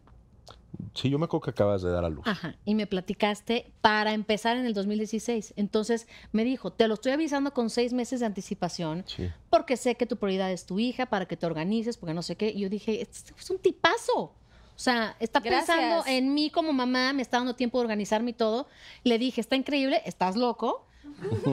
Sí, 0.94 1.10
yo 1.10 1.18
me 1.18 1.24
acuerdo 1.26 1.42
que 1.44 1.50
acabas 1.50 1.82
de 1.82 1.90
dar 1.90 2.04
a 2.04 2.08
luz. 2.08 2.24
Ajá, 2.26 2.56
y 2.64 2.74
me 2.74 2.86
platicaste 2.86 3.72
para 3.80 4.12
empezar 4.14 4.56
en 4.56 4.64
el 4.64 4.74
2016. 4.74 5.54
Entonces 5.56 6.06
me 6.32 6.44
dijo, 6.44 6.72
te 6.72 6.86
lo 6.88 6.94
estoy 6.94 7.12
avisando 7.12 7.52
con 7.52 7.68
seis 7.70 7.92
meses 7.92 8.20
de 8.20 8.26
anticipación 8.26 9.04
Sí. 9.06 9.28
porque 9.50 9.76
sé 9.76 9.96
que 9.96 10.06
tu 10.06 10.16
prioridad 10.16 10.50
es 10.52 10.66
tu 10.66 10.78
hija, 10.78 11.06
para 11.06 11.26
que 11.26 11.36
te 11.36 11.46
organices, 11.46 11.96
porque 11.96 12.14
no 12.14 12.22
sé 12.22 12.36
qué. 12.36 12.50
Y 12.50 12.60
yo 12.60 12.68
dije, 12.68 13.02
es, 13.02 13.24
es 13.38 13.50
un 13.50 13.58
tipazo. 13.58 14.34
O 14.76 14.78
sea, 14.78 15.16
está 15.20 15.40
Gracias. 15.40 15.76
pensando 15.76 16.04
en 16.06 16.34
mí 16.34 16.50
como 16.50 16.72
mamá, 16.72 17.12
me 17.12 17.22
está 17.22 17.36
dando 17.38 17.54
tiempo 17.54 17.78
de 17.78 17.82
organizarme 17.84 18.30
y 18.30 18.34
todo. 18.34 18.66
Le 19.04 19.18
dije, 19.18 19.40
está 19.40 19.54
increíble, 19.56 20.02
estás 20.04 20.34
loco, 20.36 20.86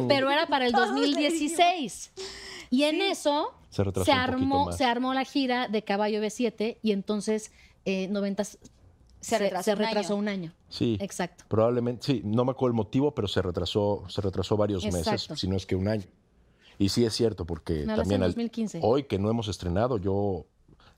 pero 0.08 0.32
era 0.32 0.48
para 0.48 0.66
el 0.66 0.72
2016. 0.72 2.12
Y 2.70 2.84
en 2.84 3.02
eso 3.02 3.54
Se 3.70 4.12
armó, 4.12 4.66
más. 4.68 4.78
se 4.78 4.86
armó 4.86 5.14
la 5.14 5.24
gira 5.26 5.68
de 5.68 5.84
Caballo 5.84 6.22
B7 6.22 6.78
y 6.82 6.92
entonces 6.94 7.52
eh, 7.86 8.08
90 8.08 8.44
se, 8.44 9.38
retrasó 9.38 9.64
se 9.64 9.72
un 9.74 9.78
retrasó 9.78 10.14
año. 10.14 10.20
un 10.20 10.28
año. 10.30 10.54
Sí. 10.70 10.98
Exacto. 11.00 11.44
Probablemente, 11.48 12.06
sí, 12.06 12.22
no 12.24 12.44
me 12.46 12.52
acuerdo 12.52 12.72
el 12.72 12.78
motivo, 12.78 13.14
pero 13.14 13.28
se 13.28 13.42
retrasó, 13.42 14.04
se 14.08 14.22
retrasó 14.22 14.58
varios 14.58 14.84
meses, 14.86 15.28
si 15.36 15.48
no 15.48 15.56
es 15.58 15.66
que 15.66 15.76
un 15.76 15.88
año. 15.88 16.06
Y 16.80 16.90
sí 16.90 17.06
es 17.06 17.14
cierto, 17.14 17.46
porque 17.46 17.82
hablaste 17.82 18.02
también 18.02 18.24
al- 18.24 18.30
2015. 18.32 18.80
hoy 18.82 19.04
que 19.04 19.20
no 19.20 19.30
hemos 19.30 19.48
estrenado, 19.48 19.98
yo, 20.00 20.46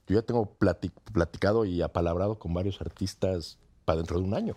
yo 0.06 0.14
ya 0.20 0.22
tengo 0.22 0.56
plati- 0.58 0.92
platicado 1.12 1.64
y 1.64 1.82
apalabrado 1.82 2.38
con 2.38 2.52
varios 2.54 2.80
artistas 2.80 3.58
para 3.84 3.98
dentro 3.98 4.18
de 4.18 4.24
un 4.24 4.34
año, 4.34 4.56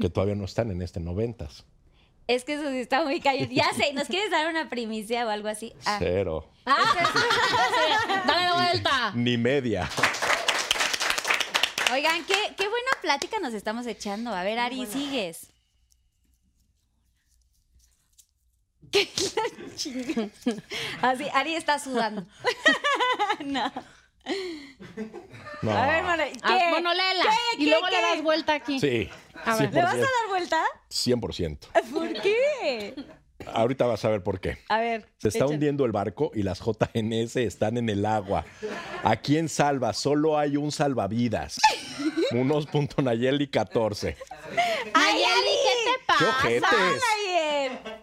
que 0.00 0.08
todavía 0.10 0.34
no 0.34 0.44
están 0.44 0.70
en 0.70 0.82
este 0.82 1.00
noventas. 1.00 1.64
Es 2.26 2.44
que 2.44 2.54
eso 2.54 2.70
sí 2.70 2.78
está 2.78 3.02
muy 3.02 3.20
cañón. 3.20 3.48
Ya 3.50 3.72
sé, 3.74 3.92
¿nos 3.92 4.06
quieres 4.06 4.30
dar 4.30 4.46
una 4.48 4.68
primicia 4.68 5.26
o 5.26 5.30
algo 5.30 5.48
así? 5.48 5.72
Ah. 5.84 5.96
Cero. 5.98 6.46
¡Dale 6.64 8.44
la 8.44 8.54
vuelta! 8.54 9.12
Ni 9.16 9.36
media. 9.36 9.90
Oigan, 11.92 12.24
qué, 12.24 12.54
qué 12.56 12.68
buena 12.68 12.90
plática 13.02 13.40
nos 13.40 13.52
estamos 13.52 13.84
echando. 13.88 14.32
A 14.32 14.44
ver, 14.44 14.60
Ari, 14.60 14.86
sigues. 14.86 15.48
Así, 21.02 21.26
Ari 21.32 21.54
está 21.54 21.78
sudando. 21.78 22.26
no. 23.44 23.72
No. 25.62 25.72
A 25.76 25.86
ver, 26.16 26.32
¿qué? 26.32 26.38
Ah, 26.42 26.68
bueno, 26.70 26.90
léela. 26.94 27.22
¿Qué, 27.24 27.56
y 27.62 27.64
qué, 27.66 27.70
luego 27.70 27.86
le 27.88 27.96
qué? 27.96 28.00
das 28.02 28.22
vuelta 28.22 28.54
aquí. 28.54 28.80
Sí, 28.80 29.10
A 29.44 29.56
ver. 29.56 29.70
100%. 29.70 29.72
¿Le 29.74 29.82
vas 29.82 29.94
a 29.94 29.98
dar 29.98 30.28
vuelta? 30.30 30.64
100%. 30.90 31.58
¿Por 31.92 32.12
qué? 32.22 32.94
Ahorita 33.52 33.84
vas 33.84 34.02
a 34.06 34.08
ver 34.08 34.22
por 34.22 34.40
qué. 34.40 34.56
A 34.70 34.80
ver. 34.80 35.06
Se 35.18 35.28
está 35.28 35.40
échale. 35.40 35.52
hundiendo 35.54 35.84
el 35.84 35.92
barco 35.92 36.30
y 36.34 36.44
las 36.44 36.60
JNS 36.60 37.36
están 37.36 37.76
en 37.76 37.90
el 37.90 38.06
agua. 38.06 38.46
¿A 39.04 39.16
quién 39.16 39.50
salva? 39.50 39.92
Solo 39.92 40.38
hay 40.38 40.56
un 40.56 40.72
salvavidas. 40.72 41.58
Unos 42.32 42.64
punto 42.66 43.02
Nayeli 43.02 43.48
14. 43.48 44.16
¡Ay, 44.94 45.22
Ari! 45.24 45.56
¿qué 45.62 45.74
te 45.84 46.00
¡Qué 46.00 46.04
pasa? 46.06 46.28
ojetes! 46.30 47.02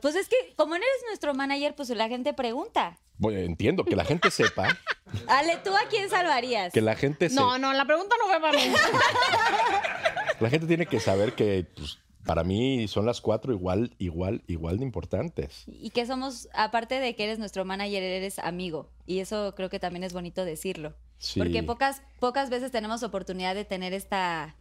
Pues 0.02 0.16
es 0.16 0.28
que 0.30 0.36
como 0.56 0.72
no 0.72 0.76
eres 0.78 1.04
nuestro 1.08 1.34
manager, 1.34 1.76
pues 1.76 1.90
la 1.90 2.08
gente 2.08 2.34
pregunta. 2.34 2.98
Bueno, 3.18 3.40
entiendo 3.40 3.84
que 3.84 3.96
la 3.96 4.06
gente 4.06 4.30
sepa, 4.30 4.68
Ale, 5.28 5.58
¿tú 5.64 5.76
a 5.76 5.88
quién 5.90 6.10
salvarías? 6.10 6.72
que 6.74 6.82
la 6.82 6.96
gente 6.96 7.30
se- 7.30 7.36
No, 7.36 7.58
no, 7.58 7.74
la 7.74 7.86
pregunta 7.86 8.16
no 8.20 8.28
fue 8.28 8.40
para 8.42 8.58
mí. 8.58 8.72
la 10.40 10.50
gente 10.50 10.68
tiene 10.68 10.86
que 10.86 11.00
saber 11.00 11.34
que 11.34 11.66
pues, 11.76 11.98
para 12.26 12.44
mí 12.44 12.88
son 12.88 13.06
las 13.06 13.22
cuatro 13.22 13.54
igual, 13.54 13.96
igual, 13.98 14.44
igual 14.48 14.78
de 14.78 14.84
importantes. 14.86 15.64
Y 15.66 15.90
que 15.92 16.06
somos, 16.06 16.50
aparte 16.54 17.00
de 17.00 17.16
que 17.16 17.24
eres 17.24 17.40
nuestro 17.40 17.66
manager, 17.66 18.04
eres 18.04 18.38
amigo. 18.40 18.92
Y 19.06 19.20
eso 19.20 19.56
creo 19.56 19.70
que 19.70 19.80
también 19.80 20.04
es 20.04 20.14
bonito 20.14 20.44
decirlo. 20.46 20.94
Sí. 21.20 21.40
Porque 21.40 21.64
pocas, 21.64 22.02
pocas 22.20 22.50
veces 22.50 22.70
tenemos 22.72 23.02
oportunidad 23.02 23.56
de 23.56 23.66
tener 23.66 23.94
esta 23.94 24.56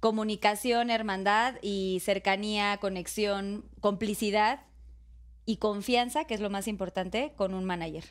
comunicación, 0.00 0.90
hermandad 0.90 1.56
y 1.62 2.00
cercanía, 2.02 2.78
conexión, 2.78 3.64
complicidad 3.80 4.60
y 5.44 5.58
confianza, 5.58 6.24
que 6.24 6.34
es 6.34 6.40
lo 6.40 6.50
más 6.50 6.66
importante, 6.68 7.32
con 7.36 7.54
un 7.54 7.64
manager. 7.64 8.04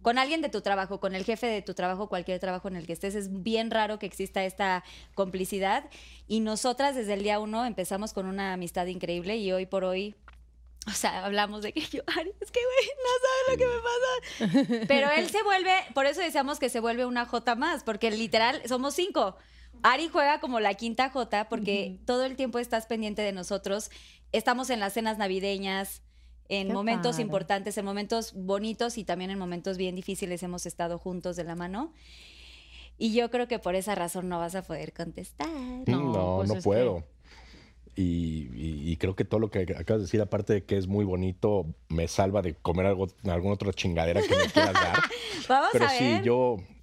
Con 0.00 0.16
alguien 0.16 0.40
de 0.40 0.48
tu 0.48 0.62
trabajo, 0.62 0.98
con 0.98 1.14
el 1.14 1.24
jefe 1.24 1.46
de 1.46 1.60
tu 1.60 1.74
trabajo, 1.74 2.08
cualquier 2.08 2.40
trabajo 2.40 2.68
en 2.68 2.76
el 2.76 2.86
que 2.86 2.94
estés, 2.94 3.14
es 3.14 3.42
bien 3.42 3.70
raro 3.70 3.98
que 3.98 4.06
exista 4.06 4.42
esta 4.42 4.82
complicidad. 5.14 5.84
Y 6.26 6.40
nosotras 6.40 6.94
desde 6.94 7.12
el 7.12 7.22
día 7.22 7.38
uno 7.38 7.66
empezamos 7.66 8.14
con 8.14 8.24
una 8.24 8.54
amistad 8.54 8.86
increíble 8.86 9.36
y 9.36 9.52
hoy 9.52 9.66
por 9.66 9.84
hoy, 9.84 10.14
o 10.86 10.92
sea, 10.92 11.26
hablamos 11.26 11.62
de 11.62 11.74
que 11.74 11.80
yo, 11.80 12.02
Ari, 12.06 12.32
es 12.40 12.50
que 12.50 12.60
güey, 12.60 12.88
no 13.04 13.12
sabes 13.26 13.50
lo 13.50 13.56
que 13.58 13.66
me 13.66 14.68
pasa. 14.70 14.86
Pero 14.88 15.10
él 15.16 15.28
se 15.28 15.42
vuelve, 15.42 15.74
por 15.92 16.06
eso 16.06 16.22
decíamos 16.22 16.58
que 16.58 16.70
se 16.70 16.80
vuelve 16.80 17.04
una 17.04 17.26
J 17.26 17.54
más, 17.54 17.84
porque 17.84 18.10
literal 18.10 18.62
somos 18.66 18.94
cinco. 18.94 19.36
Ari 19.86 20.08
juega 20.08 20.40
como 20.40 20.60
la 20.60 20.72
quinta 20.74 21.10
J 21.10 21.48
porque 21.50 21.98
todo 22.06 22.24
el 22.24 22.36
tiempo 22.36 22.58
estás 22.58 22.86
pendiente 22.86 23.20
de 23.20 23.32
nosotros. 23.32 23.90
Estamos 24.32 24.70
en 24.70 24.80
las 24.80 24.94
cenas 24.94 25.18
navideñas, 25.18 26.00
en 26.48 26.68
Qué 26.68 26.72
momentos 26.72 27.12
padre. 27.16 27.22
importantes, 27.24 27.76
en 27.76 27.84
momentos 27.84 28.32
bonitos 28.34 28.96
y 28.96 29.04
también 29.04 29.30
en 29.30 29.38
momentos 29.38 29.76
bien 29.76 29.94
difíciles 29.94 30.42
hemos 30.42 30.64
estado 30.64 30.98
juntos 30.98 31.36
de 31.36 31.44
la 31.44 31.54
mano. 31.54 31.92
Y 32.96 33.12
yo 33.12 33.30
creo 33.30 33.46
que 33.46 33.58
por 33.58 33.74
esa 33.74 33.94
razón 33.94 34.28
no 34.30 34.38
vas 34.38 34.54
a 34.54 34.62
poder 34.62 34.94
contestar. 34.94 35.48
No, 35.48 35.82
No, 35.86 36.12
no, 36.12 36.36
pues 36.38 36.52
que- 36.52 36.60
puedo. 36.62 37.04
Y, 37.96 38.48
y- 38.54 38.90
y 38.90 38.96
creo 38.96 39.14
que 39.14 39.24
todo 39.24 39.38
lo 39.38 39.50
que 39.50 39.60
acabas 39.76 40.00
de 40.00 40.06
decir, 40.06 40.20
aparte 40.20 40.52
de 40.54 40.64
que 40.64 40.76
es 40.78 40.86
muy 40.88 41.04
bonito, 41.04 41.66
me 41.88 42.08
salva 42.08 42.40
de 42.42 42.54
comer 42.54 42.86
algo, 42.86 43.06
alguna 43.24 43.54
otra 43.54 43.72
chingadera 43.72 44.20
que 44.22 44.34
me 44.34 44.46
quieras 44.46 44.72
dar. 44.72 44.96
Vamos 45.48 45.68
Pero 45.72 45.84
a 45.84 45.90
sí, 45.90 46.04
ver. 46.04 46.22
yo 46.24 46.56
ah, 46.58 46.73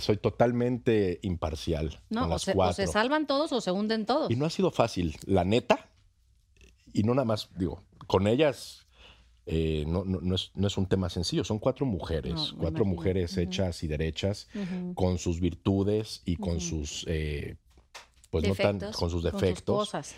soy 0.00 0.16
totalmente 0.18 1.18
imparcial 1.22 2.00
No, 2.10 2.22
con 2.22 2.32
o 2.32 2.38
se, 2.38 2.52
o 2.52 2.54
cuatro. 2.54 2.74
se 2.86 2.86
salvan 2.90 3.26
todos 3.26 3.52
o 3.52 3.60
se 3.60 3.70
hunden 3.70 4.06
todos. 4.06 4.30
Y 4.30 4.36
no 4.36 4.46
ha 4.46 4.50
sido 4.50 4.70
fácil, 4.70 5.16
la 5.26 5.44
neta. 5.44 5.90
Y 6.92 7.02
no 7.02 7.14
nada 7.14 7.24
más, 7.24 7.48
digo, 7.56 7.82
con 8.06 8.26
ellas 8.26 8.86
eh, 9.46 9.84
no, 9.86 10.04
no- 10.04 10.20
no 10.22 10.34
es, 10.36 10.52
no 10.54 10.66
es 10.68 10.76
un 10.78 10.86
tema 10.86 11.08
sencillo. 11.10 11.44
Son 11.44 11.58
cuatro 11.58 11.84
mujeres, 11.86 12.54
cuatro 12.58 12.84
mujeres 12.84 13.36
hechas 13.36 13.82
y 13.82 13.88
derechas, 13.88 14.48
con 14.94 15.18
sus 15.18 15.40
virtudes 15.40 16.22
y 16.24 16.36
con 16.36 16.60
sus, 16.60 17.04
eh, 17.08 17.56
pues 18.30 18.46
no 18.48 18.54
tan, 18.54 18.78
Defectos. 18.78 18.96
con 19.00 19.10
sus 19.10 19.22
con 19.22 19.32
sus 19.32 19.40
defectos. 19.40 19.76
cosas. 19.76 20.14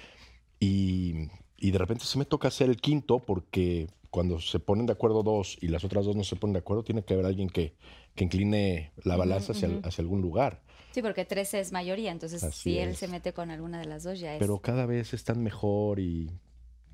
Y, 0.61 1.29
y 1.57 1.71
de 1.71 1.79
repente 1.79 2.05
sí 2.05 2.19
me 2.19 2.25
toca 2.25 2.51
ser 2.51 2.71
el 2.71 2.77
quinto 2.81 3.19
porque 3.19 3.89
cuando 4.17 4.41
se 4.41 4.61
ponen 4.61 4.87
de 4.87 4.95
acuerdo 4.95 5.23
dos 5.23 5.59
y 5.61 5.69
las 5.69 5.85
otras 5.85 6.07
dos 6.07 6.17
no 6.17 6.25
se 6.25 6.37
ponen 6.37 6.55
de 6.55 6.61
acuerdo, 6.61 6.83
tiene 6.83 7.05
que 7.05 7.13
haber 7.13 7.27
alguien 7.27 7.51
que, 7.51 7.75
que 8.15 8.25
incline 8.25 8.91
la 9.05 9.15
balanza 9.15 9.53
hacia, 9.53 9.69
hacia 9.83 10.01
algún 10.01 10.23
lugar. 10.23 10.63
Sí, 10.93 11.03
porque 11.03 11.27
13 11.27 11.61
es 11.61 11.71
mayoría, 11.71 12.13
entonces 12.13 12.43
Así 12.43 12.71
si 12.71 12.79
él 12.79 12.89
es. 12.93 12.99
se 12.99 13.09
mete 13.09 13.35
con 13.35 13.51
alguna 13.51 13.79
de 13.79 13.85
las 13.85 14.05
dos 14.05 14.19
ya 14.19 14.33
es. 14.33 14.39
Pero 14.39 14.59
cada 14.61 14.87
vez 14.87 15.13
están 15.13 15.43
mejor 15.43 16.01
y 16.01 16.31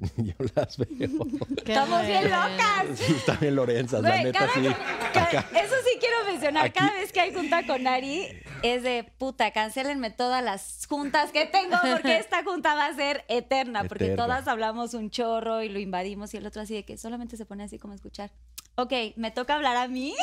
yo 0.16 0.34
las 0.55 0.76
veo. 0.78 0.88
Estamos 1.64 2.07
bien 2.07 2.24
locas. 2.24 2.86
Sí, 2.96 3.12
están 3.16 3.38
bien 3.40 3.55
Lorenzas, 3.57 4.03
la 4.03 4.22
neta 4.22 4.48
cada- 4.48 4.53
sí. 4.55 5.57
Eso 5.59 5.74
sí 5.84 5.98
quiero 6.00 6.16
mencionar. 6.26 6.64
Aquí- 6.66 6.78
Cada 6.78 6.92
vez 6.94 7.12
que 7.12 7.20
hay 7.20 7.32
junta 7.32 7.66
con 7.66 7.86
Ari, 7.86 8.26
es 8.62 8.82
de 8.82 9.05
puta, 9.18 9.50
cancelenme 9.53 10.11
todas 10.11 10.42
las 10.42 10.86
juntas 10.88 11.30
que 11.32 11.46
tengo, 11.46 11.76
porque 11.92 12.18
esta 12.18 12.42
junta 12.44 12.74
va 12.74 12.86
a 12.86 12.94
ser 12.94 13.24
eterna, 13.28 13.84
porque 13.84 14.05
Eterna. 14.07 14.24
todas 14.24 14.48
hablamos 14.48 14.94
un 14.94 15.11
chorro 15.11 15.62
y 15.62 15.68
lo 15.68 15.78
invadimos, 15.78 16.34
y 16.34 16.38
el 16.38 16.46
otro 16.46 16.62
así 16.62 16.74
de 16.74 16.84
que 16.84 16.96
solamente 16.98 17.36
se 17.36 17.44
pone 17.46 17.62
así 17.64 17.78
como 17.78 17.92
a 17.92 17.96
escuchar. 17.96 18.32
Ok, 18.74 18.92
me 19.16 19.30
toca 19.30 19.55
hablar 19.55 19.76
a 19.76 19.86
mí. 19.86 20.14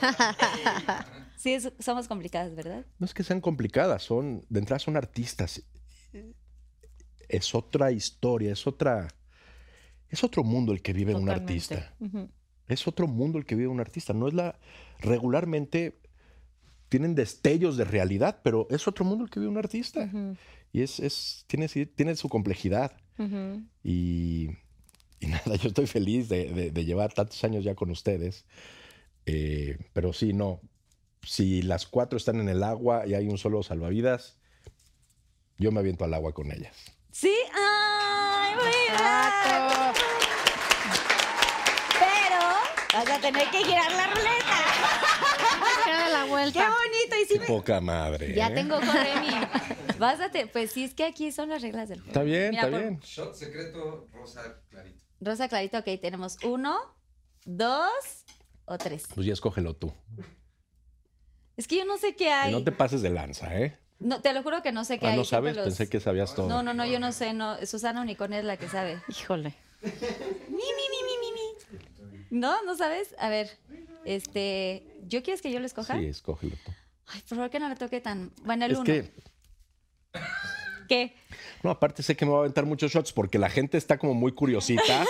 sí, 1.36 1.54
es- 1.54 1.72
somos 1.80 2.06
complicadas, 2.08 2.54
¿verdad? 2.54 2.84
No 2.98 3.06
es 3.06 3.14
que 3.14 3.24
sean 3.24 3.40
complicadas, 3.40 4.02
son, 4.02 4.44
de 4.48 4.60
entrada 4.60 4.78
son 4.78 4.96
artistas. 4.96 5.62
Es 7.28 7.54
otra 7.54 7.90
historia, 7.90 8.52
es 8.52 8.66
otra, 8.66 9.08
es 10.14 10.24
otro 10.24 10.42
mundo 10.44 10.72
el 10.72 10.80
que 10.82 10.92
vive 10.92 11.14
un 11.14 11.28
artista. 11.28 11.94
Es 12.66 12.86
otro 12.88 13.06
mundo 13.06 13.38
el 13.38 13.44
que 13.44 13.54
vive 13.54 13.68
un 13.68 13.80
artista. 13.80 14.12
No 14.14 14.26
es 14.28 14.34
la, 14.34 14.58
regularmente 15.00 16.00
tienen 16.88 17.14
destellos 17.14 17.76
de 17.76 17.84
realidad, 17.84 18.40
pero 18.42 18.66
es 18.70 18.86
otro 18.88 19.04
mundo 19.04 19.24
el 19.24 19.30
que 19.30 19.40
vive 19.40 19.50
un 19.50 19.58
artista. 19.58 20.10
Y 20.72 20.82
es, 20.82 20.98
es, 21.00 21.44
tiene, 21.46 21.68
tiene 21.68 22.16
su 22.16 22.28
complejidad. 22.28 22.92
Y, 23.82 24.48
y 25.20 25.26
nada, 25.26 25.56
yo 25.56 25.68
estoy 25.68 25.86
feliz 25.86 26.28
de, 26.28 26.52
de- 26.52 26.70
de 26.70 26.84
llevar 26.84 27.12
tantos 27.12 27.42
años 27.44 27.64
ya 27.64 27.74
con 27.74 27.90
ustedes. 27.90 28.44
Eh, 29.26 29.78
pero 29.92 30.12
sí, 30.12 30.32
no. 30.32 30.60
Si 31.22 31.62
las 31.62 31.86
cuatro 31.86 32.16
están 32.18 32.38
en 32.40 32.48
el 32.48 32.62
agua 32.62 33.06
y 33.06 33.14
hay 33.14 33.28
un 33.28 33.38
solo 33.38 33.62
salvavidas, 33.62 34.36
yo 35.58 35.72
me 35.72 35.80
aviento 35.80 36.04
al 36.04 36.12
agua 36.14 36.32
con 36.34 36.50
ellas. 36.52 36.76
Sí. 37.10 37.32
Ay, 37.54 38.54
muy 38.56 38.64
bien. 38.64 38.94
Pero 39.44 40.03
vas 42.94 43.10
a 43.10 43.20
tener 43.20 43.48
que 43.50 43.58
girar 43.64 43.90
la 43.92 44.06
ruleta. 44.08 44.58
Queda 45.84 46.08
la 46.08 46.24
Qué 46.52 46.58
bonito. 46.60 47.16
Y 47.22 47.24
sí 47.26 47.38
me- 47.38 47.46
Poca 47.46 47.80
madre. 47.80 48.34
Ya 48.34 48.48
¿eh? 48.48 48.54
tengo 48.54 48.78
Remy. 48.80 49.46
Vas 49.98 50.20
a 50.20 50.30
te- 50.30 50.46
Pues 50.46 50.72
sí, 50.72 50.84
es 50.84 50.94
que 50.94 51.04
aquí 51.04 51.32
son 51.32 51.48
las 51.48 51.62
reglas 51.62 51.88
del 51.88 51.98
juego. 52.00 52.10
Está 52.10 52.22
bien, 52.22 52.50
Mira, 52.50 52.62
está 52.62 52.70
por- 52.70 52.80
bien. 52.80 53.00
Shot 53.00 53.34
secreto, 53.34 54.08
rosa 54.12 54.60
clarito. 54.70 55.04
Rosa 55.20 55.48
clarito, 55.48 55.78
ok, 55.78 55.84
tenemos 56.00 56.36
uno, 56.44 56.76
dos 57.44 58.24
o 58.66 58.78
tres. 58.78 59.04
Pues 59.14 59.26
ya 59.26 59.32
escógelo 59.32 59.74
tú. 59.74 59.92
Es 61.56 61.68
que 61.68 61.76
yo 61.76 61.84
no 61.84 61.96
sé 61.98 62.16
qué 62.16 62.24
Y 62.24 62.28
hay. 62.28 62.52
no 62.52 62.64
te 62.64 62.72
pases 62.72 63.00
de 63.02 63.10
lanza, 63.10 63.56
¿eh? 63.58 63.78
No, 64.00 64.20
te 64.20 64.32
lo 64.32 64.42
juro 64.42 64.60
que 64.62 64.72
no 64.72 64.84
sé 64.84 64.98
qué 64.98 65.06
Ah, 65.06 65.10
hay. 65.10 65.16
no 65.16 65.24
sabes, 65.24 65.54
los- 65.56 65.64
pensé 65.64 65.88
que 65.88 66.00
sabías 66.00 66.34
todo. 66.34 66.48
No, 66.48 66.62
no, 66.62 66.74
no, 66.74 66.84
yo 66.84 66.98
no 66.98 67.12
sé. 67.12 67.32
No. 67.32 67.56
Susana 67.64 68.00
Unicornia 68.02 68.40
es 68.40 68.44
la 68.44 68.56
que 68.56 68.68
sabe. 68.68 69.00
Híjole. 69.08 69.54
Mi, 69.82 69.90
mi, 69.90 70.58
mi, 70.58 71.00
mi, 71.04 71.18
mi, 71.20 71.32
mi. 71.32 72.23
¿No? 72.34 72.62
¿No 72.64 72.76
sabes? 72.76 73.14
A 73.18 73.28
ver, 73.28 73.48
este... 74.04 74.82
¿Yo 75.06 75.22
quieres 75.22 75.40
que 75.40 75.52
yo 75.52 75.60
lo 75.60 75.66
escoja? 75.66 75.96
Sí, 75.98 76.06
escógelo 76.06 76.56
tú. 76.64 76.72
Ay, 77.06 77.20
por 77.28 77.36
favor 77.36 77.50
que 77.50 77.60
no 77.60 77.68
le 77.68 77.76
toque 77.76 78.00
tan... 78.00 78.32
Bueno, 78.42 78.64
el 78.64 78.72
Es 78.72 78.78
uno. 78.78 78.84
que, 78.86 79.12
¿Qué? 80.88 81.14
no, 81.62 81.70
aparte 81.70 82.02
sé 82.02 82.16
que 82.16 82.24
me 82.26 82.32
va 82.32 82.38
a 82.38 82.40
aventar 82.40 82.66
muchos 82.66 82.90
shots 82.92 83.12
porque 83.12 83.38
la 83.38 83.48
gente 83.50 83.78
está 83.78 83.98
como 83.98 84.14
muy 84.14 84.32
curiosita. 84.32 85.04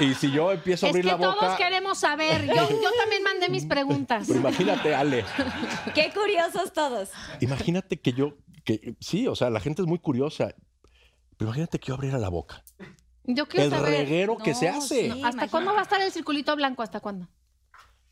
y 0.00 0.14
si 0.14 0.30
yo 0.30 0.52
empiezo 0.52 0.86
a 0.86 0.90
Es 0.90 0.94
abrir 0.94 1.04
que 1.04 1.10
la 1.10 1.16
boca. 1.16 1.40
todos 1.40 1.56
queremos 1.58 1.98
saber. 1.98 2.46
Yo, 2.46 2.54
yo 2.54 2.90
también 3.00 3.22
mandé 3.24 3.48
mis 3.48 3.64
preguntas. 3.66 4.24
Pero 4.28 4.38
imagínate, 4.40 4.94
Ale, 4.94 5.24
Qué 5.94 6.12
curiosos 6.14 6.72
todos. 6.72 7.08
imagínate 7.40 8.00
que 8.00 8.12
yo, 8.12 8.36
que 8.64 8.94
sí, 9.00 9.26
o 9.26 9.34
sea, 9.34 9.50
la 9.50 9.60
gente 9.60 9.82
es 9.82 9.88
muy 9.88 9.98
curiosa. 9.98 10.54
Pero 11.36 11.48
imagínate 11.48 11.80
que 11.80 11.88
yo 11.88 11.94
abriera 11.94 12.18
la 12.18 12.28
boca. 12.28 12.62
Yo 13.24 13.46
quiero 13.46 13.64
El 13.66 13.70
saber. 13.70 13.90
reguero 14.00 14.36
que 14.36 14.54
se 14.54 14.68
hace. 14.68 14.88
sí. 14.94 15.00
¿Hasta 15.10 15.16
Imagínate. 15.18 15.50
cuándo 15.50 15.72
va 15.74 15.80
a 15.80 15.82
estar 15.82 16.00
el 16.00 16.10
circulito 16.12 16.54
blanco? 16.56 16.82
¿Hasta 16.82 17.00
cuándo? 17.00 17.28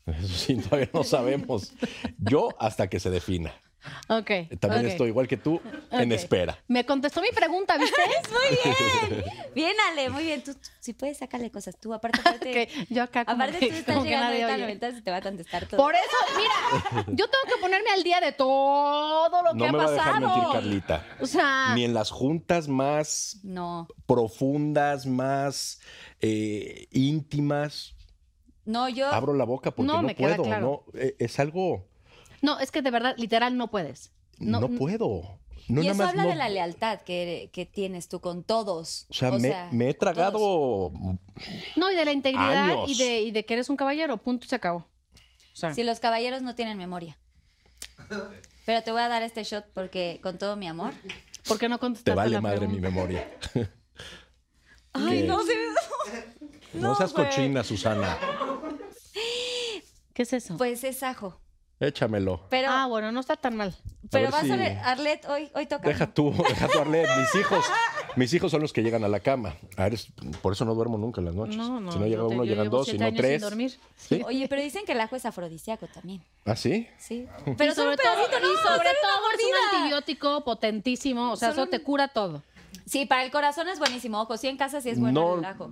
Eso 0.05 0.27
sí, 0.27 0.55
todavía 0.55 0.89
no 0.93 1.03
sabemos. 1.03 1.73
Yo 2.17 2.49
hasta 2.59 2.87
que 2.89 2.99
se 2.99 3.09
defina. 3.09 3.53
Ok. 4.07 4.29
También 4.59 4.85
ok. 4.85 4.91
estoy 4.91 5.07
igual 5.09 5.27
que 5.27 5.37
tú, 5.37 5.59
en 5.91 6.11
espera. 6.11 6.57
Me 6.67 6.85
contestó 6.85 7.21
mi 7.21 7.29
pregunta, 7.29 7.77
¿viste? 7.77 8.01
Muy 8.31 8.57
bien. 9.09 9.23
Bien, 9.55 9.75
Ale, 9.91 10.09
muy 10.09 10.23
bien. 10.23 10.41
Tú, 10.43 10.53
tú- 10.53 10.59
si 10.79 10.93
puedes, 10.93 11.17
sácale 11.17 11.51
cosas. 11.51 11.77
Tú, 11.77 11.93
aparte, 11.93 12.19
aparte. 12.25 12.69
Yo 12.89 13.03
acá 13.03 13.25
como 13.25 13.35
Aparte, 13.35 13.59
que- 13.59 13.67
tú 13.67 13.73
estás 13.75 13.95
como 13.95 14.03
que 14.05 14.11
llegando 14.11 14.33
a 14.47 14.55
oye. 14.55 14.57
90 14.61 14.89
y 14.89 15.01
te 15.01 15.11
va 15.11 15.17
a 15.17 15.21
contestar 15.21 15.65
todo. 15.65 15.77
Por 15.81 15.93
eso, 15.93 16.37
mira, 16.37 17.05
yo 17.07 17.27
tengo 17.27 17.43
que 17.55 17.59
ponerme 17.59 17.89
al 17.91 18.01
día 18.03 18.21
de 18.21 18.31
todo 18.31 19.43
lo 19.43 19.51
que 19.51 19.57
No 19.57 19.65
ha 19.65 19.71
me 19.73 19.77
va 19.77 19.83
a 19.83 19.87
pasado. 19.87 20.05
dejar 20.05 20.21
mentir, 20.21 20.43
Carlita. 20.53 21.05
O 21.19 21.25
sea, 21.25 21.75
Ni 21.75 21.83
en 21.83 21.93
las 21.93 22.11
juntas 22.11 22.67
más 22.69 23.39
No. 23.43 23.87
profundas, 24.05 25.05
más 25.05 25.81
eh, 26.21 26.87
íntimas, 26.91 27.93
No, 28.63 28.87
yo. 28.87 29.07
abro 29.11 29.33
la 29.33 29.43
boca 29.43 29.71
porque 29.71 29.87
No, 29.87 30.01
no, 30.01 30.07
me 30.07 30.15
queda 30.15 30.35
puedo. 30.37 30.43
claro. 30.43 30.85
No, 30.93 30.99
Eh, 30.99 31.15
es 31.19 31.39
algo. 31.39 31.89
No, 32.41 32.59
es 32.59 32.71
que 32.71 32.81
de 32.81 32.91
verdad, 32.91 33.15
literal, 33.17 33.57
no 33.57 33.69
puedes. 33.69 34.11
No, 34.39 34.67
puedo. 34.69 35.39
No 35.67 35.83
y 35.83 35.87
eso 35.87 35.95
más 35.97 36.09
habla 36.09 36.23
no- 36.23 36.29
de 36.29 36.35
la 36.35 36.49
lealtad 36.49 37.01
que, 37.01 37.49
que 37.53 37.65
tienes 37.65 38.09
tú 38.09 38.19
con 38.19 38.43
todos. 38.43 39.05
O 39.09 39.13
sea, 39.13 39.31
me, 39.31 39.53
me 39.71 39.89
he 39.89 39.93
tragado. 39.93 40.37
todos. 40.39 40.91
No, 41.75 41.91
y 41.91 41.95
de 41.95 42.03
la 42.05 42.11
integridad 42.11 42.71
Años. 42.71 42.89
y 42.89 42.97
de, 42.97 43.21
y 43.21 43.31
de 43.31 43.45
que 43.45 43.53
eres 43.53 43.69
un 43.69 43.77
caballero, 43.77 44.17
punto 44.17 44.45
y 44.45 44.49
se 44.49 44.55
acabó. 44.55 44.79
O 44.79 45.55
sea, 45.55 45.73
Si 45.73 45.83
los 45.83 45.99
caballeros 45.99 46.41
no 46.41 46.55
tienen 46.55 46.77
memoria. 46.77 47.17
Pero 48.65 48.81
te 48.83 48.91
voy 48.91 49.01
a 49.01 49.07
dar 49.07 49.21
este 49.21 49.43
shot 49.43 49.65
porque, 49.73 50.19
con 50.23 50.37
todo 50.37 50.55
mi 50.55 50.67
amor. 50.67 50.93
¿por 51.47 51.57
qué 51.59 51.69
no 51.69 51.79
contestaste 51.79 52.11
Te 52.11 52.15
vale 52.15 52.31
la 52.31 52.41
madre 52.41 52.57
pregunta? 52.59 52.81
mi 52.89 52.93
memoria. 52.93 53.27
Ay, 54.93 55.21
¿Qué? 55.21 55.27
no 55.27 55.43
sé. 55.43 55.53
No, 56.73 56.95
seas 56.95 57.13
güey. 57.13 57.25
cochina, 57.27 57.63
Susana. 57.63 58.17
¿Qué 60.13 60.23
es 60.23 60.33
eso? 60.33 60.57
Pues 60.57 60.83
es 60.83 61.03
ajo. 61.03 61.39
Échamelo. 61.81 62.41
Pero, 62.49 62.67
ah, 62.69 62.85
bueno, 62.85 63.11
no 63.11 63.19
está 63.19 63.35
tan 63.35 63.57
mal. 63.57 63.75
pero 64.11 64.25
ver 64.25 64.31
vas 64.31 64.43
si- 64.45 64.51
a 64.51 64.55
ver, 64.55 64.77
Arlet, 64.83 65.25
hoy, 65.27 65.49
hoy 65.55 65.65
toca. 65.65 65.87
Deja 65.87 66.13
tú, 66.13 66.31
deja 66.31 66.67
tú, 66.67 66.79
Arlet. 66.79 67.07
Mis 67.17 67.35
hijos, 67.41 67.65
mis 68.15 68.33
hijos 68.33 68.51
son 68.51 68.61
los 68.61 68.71
que 68.71 68.83
llegan 68.83 69.03
a 69.03 69.07
la 69.07 69.19
cama. 69.19 69.55
A 69.77 69.83
ver, 69.85 69.95
es- 69.95 70.11
por 70.43 70.53
eso 70.53 70.63
no 70.63 70.75
duermo 70.75 70.97
nunca 70.99 71.21
en 71.21 71.25
las 71.25 71.35
noches. 71.35 71.57
No, 71.57 71.79
no. 71.79 71.91
si 71.91 71.97
no 71.99 72.05
llega 72.05 72.27
te- 72.27 72.33
uno, 72.35 72.43
llegan 72.45 72.69
dos, 72.69 72.85
si 72.87 72.97
no 72.99 73.11
tres. 73.13 73.41
Sin 73.41 73.49
dormir. 73.49 73.79
¿Sí? 73.97 74.21
Oye, 74.25 74.47
pero 74.47 74.61
dicen 74.61 74.85
que 74.85 74.91
el 74.91 75.01
ajo 75.01 75.15
es 75.15 75.25
afrodisíaco 75.25 75.87
también. 75.87 76.21
¿Ah, 76.45 76.55
sí? 76.55 76.87
Sí. 76.99 77.27
Pero 77.57 77.73
sobre 77.73 77.91
un 77.91 77.97
todo, 77.97 78.15
no, 78.15 78.21
y 78.21 78.25
sobre 78.27 78.57
solo 78.61 78.75
una 78.75 78.91
todo 79.01 79.31
es 79.37 79.45
un 79.73 79.77
antibiótico 79.77 80.43
potentísimo. 80.43 81.31
O 81.31 81.35
sea, 81.35 81.49
Solo 81.51 81.63
eso 81.63 81.69
te 81.71 81.81
cura 81.81 82.07
todo. 82.09 82.43
Sí, 82.85 83.05
para 83.07 83.23
el 83.23 83.31
corazón 83.31 83.67
es 83.69 83.79
buenísimo. 83.79 84.21
Ojo, 84.21 84.37
sí 84.37 84.47
en 84.47 84.57
casa 84.57 84.81
sí 84.81 84.89
es 84.89 84.99
bueno 84.99 85.21
No. 85.21 85.39
el 85.39 85.45
ajo. 85.45 85.71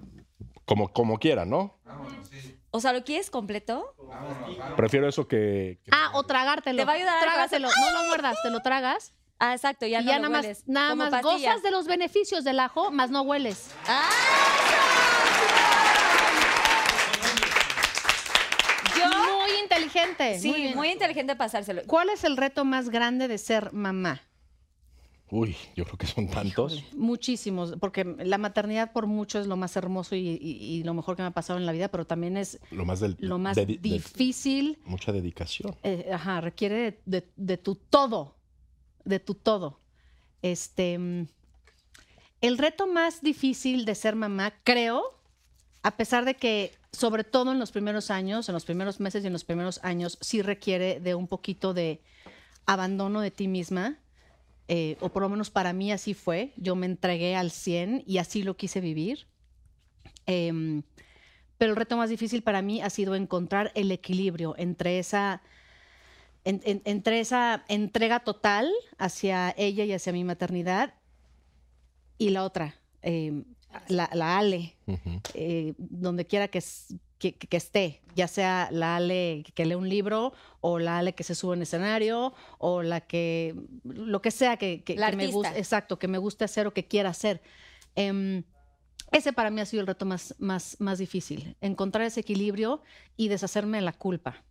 Como, 0.65 0.89
como 0.93 1.17
quiera, 1.19 1.45
¿no? 1.45 1.75
O 2.71 2.79
sea, 2.79 2.93
¿lo 2.93 3.03
quieres 3.03 3.29
completo? 3.31 3.95
Prefiero 4.77 5.07
eso 5.09 5.27
que. 5.27 5.79
que- 5.83 5.91
Ah, 5.91 6.11
o 6.13 6.23
tragártelo. 6.23 6.77
Te 6.77 6.85
va 6.85 6.91
a 6.93 6.95
ayudar 6.95 7.17
al 7.17 7.23
Trágatelo. 7.23 7.67
No 7.67 7.91
lo 8.01 8.07
muerdas, 8.07 8.37
te 8.43 8.49
lo 8.51 8.59
tragas. 8.61 9.13
Ah, 9.39 9.53
exacto, 9.53 9.85
ya 9.87 10.01
y 10.01 10.05
no 10.05 10.11
ya 10.11 10.17
lo 10.17 10.23
nada 10.23 10.31
más, 10.33 10.41
hueles. 10.43 10.63
nada 10.67 10.89
Como 10.91 11.03
más 11.03 11.11
pastilla. 11.11 11.49
gozas 11.49 11.63
de 11.63 11.71
los 11.71 11.87
beneficios 11.87 12.43
del 12.43 12.59
ajo, 12.59 12.91
más 12.91 13.09
no 13.09 13.21
hueles. 13.21 13.71
Yo, 18.97 19.05
Muy 19.07 19.51
inteligente. 19.61 20.39
sí, 20.39 20.49
muy 20.49 20.59
muy, 20.75 20.87
bien. 20.87 20.93
inteligente 20.93 21.35
pasárselo. 21.35 21.83
¿Cuál 21.87 22.09
es 22.09 22.23
el 22.23 22.37
reto 22.37 22.65
más 22.65 22.89
grande 22.89 23.27
de 23.27 23.37
ser 23.37 23.71
mamá? 23.71 24.21
Uy, 25.31 25.55
yo 25.75 25.85
creo 25.85 25.97
que 25.97 26.07
son 26.07 26.27
tantos. 26.27 26.83
Muchísimos, 26.95 27.75
porque 27.79 28.03
la 28.03 28.37
maternidad 28.39 28.91
por 28.91 29.05
mucho 29.05 29.39
es 29.39 29.45
lo 29.47 29.57
más 29.57 29.75
hermoso 29.75 30.15
y, 30.15 30.27
y- 30.27 30.57
y 30.79 30.83
lo 30.83 30.93
mejor 30.95 31.15
que 31.15 31.21
me 31.21 31.27
ha 31.27 31.31
pasado 31.31 31.59
en 31.59 31.65
la 31.67 31.71
vida, 31.71 31.87
pero 31.89 32.05
también 32.07 32.35
es 32.35 32.59
Lo 32.71 32.83
más 32.85 32.99
del. 32.99 33.15
lo 33.19 33.37
más 33.37 33.55
de- 33.55 33.65
de- 33.67 33.77
difícil. 33.77 34.79
mucha 34.85 35.11
dedicación. 35.11 35.75
eh, 35.83 36.09
ajá, 36.11 36.41
requiere 36.41 36.75
de, 36.75 37.01
de- 37.05 37.31
de 37.35 37.57
tu 37.57 37.75
todo, 37.75 38.37
de 39.05 39.19
tu 39.19 39.35
todo. 39.35 39.79
Este, 40.41 40.95
el 42.41 42.57
reto 42.57 42.87
más 42.87 43.21
difícil 43.21 43.85
de 43.85 43.95
ser 43.95 44.15
mamá, 44.15 44.53
creo, 44.63 45.03
a 45.83 45.95
pesar 45.97 46.25
de 46.25 46.35
que, 46.35 46.71
sobre 46.91 47.23
todo 47.23 47.51
en 47.51 47.59
los 47.59 47.71
primeros 47.71 48.09
años, 48.09 48.49
en 48.49 48.53
los 48.53 48.65
primeros 48.65 48.99
meses 48.99 49.23
y 49.23 49.27
en 49.27 49.33
los 49.33 49.43
primeros 49.43 49.79
años, 49.83 50.17
sí 50.21 50.41
requiere 50.41 50.99
de 50.99 51.13
un 51.15 51.27
poquito 51.27 51.73
de 51.73 52.01
abandono 52.65 53.21
de 53.21 53.31
ti 53.31 53.47
misma, 53.47 53.99
eh, 54.69 54.95
o 55.01 55.09
por 55.09 55.23
lo 55.23 55.29
menos 55.29 55.49
para 55.49 55.73
mí 55.73 55.91
así 55.91 56.13
fue. 56.13 56.53
Yo 56.55 56.75
me 56.77 56.85
entregué 56.85 57.35
al 57.35 57.51
100 57.51 58.03
y 58.05 58.19
así 58.19 58.43
lo 58.43 58.55
quise 58.55 58.79
vivir. 58.79 59.27
Em, 60.25 60.83
pero 61.57 61.71
el 61.71 61.75
reto 61.75 61.97
más 61.97 62.09
difícil 62.09 62.43
para 62.43 62.61
mí 62.61 62.81
ha 62.81 62.89
sido 62.89 63.15
encontrar 63.15 63.71
el 63.75 63.91
equilibrio 63.91 64.53
entre 64.57 64.99
esa, 64.99 65.41
en- 66.45 66.61
en- 66.63 66.81
entre 66.85 67.19
esa 67.19 67.65
entrega 67.67 68.19
total 68.21 68.71
hacia 68.97 69.53
ella 69.57 69.83
y 69.85 69.91
hacia 69.91 70.13
mi 70.13 70.23
maternidad 70.23 70.93
y 72.17 72.29
la 72.29 72.43
otra, 72.43 72.75
em, 73.01 73.43
la, 73.87 74.09
la 74.13 74.37
Ale, 74.37 74.75
eh, 75.33 75.73
donde 75.77 76.25
quiera 76.25 76.47
que, 76.47 76.61
que, 77.19 77.33
que 77.33 77.57
esté, 77.57 78.01
ya 78.15 78.27
sea 78.27 78.69
la 78.71 78.95
Ale 78.95 79.43
que 79.53 79.65
lee 79.65 79.75
un 79.75 79.87
libro 79.89 80.33
o 80.61 80.79
la 80.79 80.97
Ale 80.99 81.13
que 81.13 81.23
se 81.23 81.35
sube 81.35 81.55
en 81.55 81.61
escenario 81.61 82.33
o 82.57 82.81
la 82.81 83.01
que, 83.01 83.55
lo 83.83 84.21
que 84.21 84.31
sea 84.31 84.57
que, 84.57 84.83
que- 84.83 84.95
La 84.95 85.11
que 85.11 85.17
me 85.17 85.27
guste, 85.27 85.59
exacto, 85.59 85.99
que 85.99 86.07
me 86.07 86.17
guste 86.17 86.45
hacer 86.45 86.65
o 86.65 86.73
que 86.73 86.87
quiera 86.87 87.09
hacer. 87.09 87.41
Em, 87.95 88.43
ese 89.11 89.33
para 89.33 89.49
mí 89.51 89.59
ha 89.61 89.65
sido 89.65 89.81
el 89.81 89.87
reto 89.87 90.05
más, 90.05 90.33
más, 90.39 90.77
más 90.79 90.97
difícil, 90.99 91.55
encontrar 91.61 92.05
ese 92.07 92.21
equilibrio 92.21 92.81
y 93.17 93.27
deshacerme 93.27 93.77
de 93.79 93.83
la 93.83 93.93
culpa. 93.93 94.43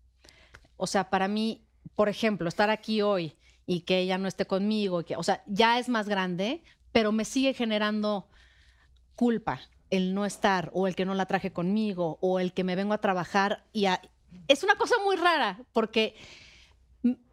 O 0.77 0.87
sea, 0.87 1.11
para 1.11 1.27
mí, 1.29 1.65
por 1.95 2.09
ejemplo, 2.09 2.49
estar 2.49 2.69
aquí 2.71 3.01
hoy 3.03 3.37
y 3.67 3.81
que 3.81 3.99
ella 3.99 4.19
no 4.19 4.29
esté 4.29 4.47
conmigo, 4.47 5.05
que, 5.05 5.17
o 5.17 5.23
sea, 5.23 5.43
ya 5.47 5.79
es 5.79 5.89
más 5.89 6.09
grande, 6.09 6.63
pero 6.93 7.13
me 7.13 7.25
sigue 7.25 7.55
generando 7.55 8.29
culpa 9.15 9.61
el 9.91 10.15
no 10.15 10.25
estar 10.27 10.71
o 10.75 10.87
el 10.87 10.95
que 10.95 11.05
no 11.05 11.15
la 11.15 11.27
traje 11.27 11.53
conmigo 11.53 12.19
o 12.21 12.39
el 12.41 12.53
que 12.53 12.65
me 12.65 12.77
vengo 12.77 12.93
a 12.95 12.99
trabajar 13.01 13.65
y 13.73 13.87
a- 13.87 14.01
es 14.49 14.63
una 14.63 14.77
cosa 14.77 14.95
muy 15.05 15.17
rara 15.17 15.59
porque 15.73 16.15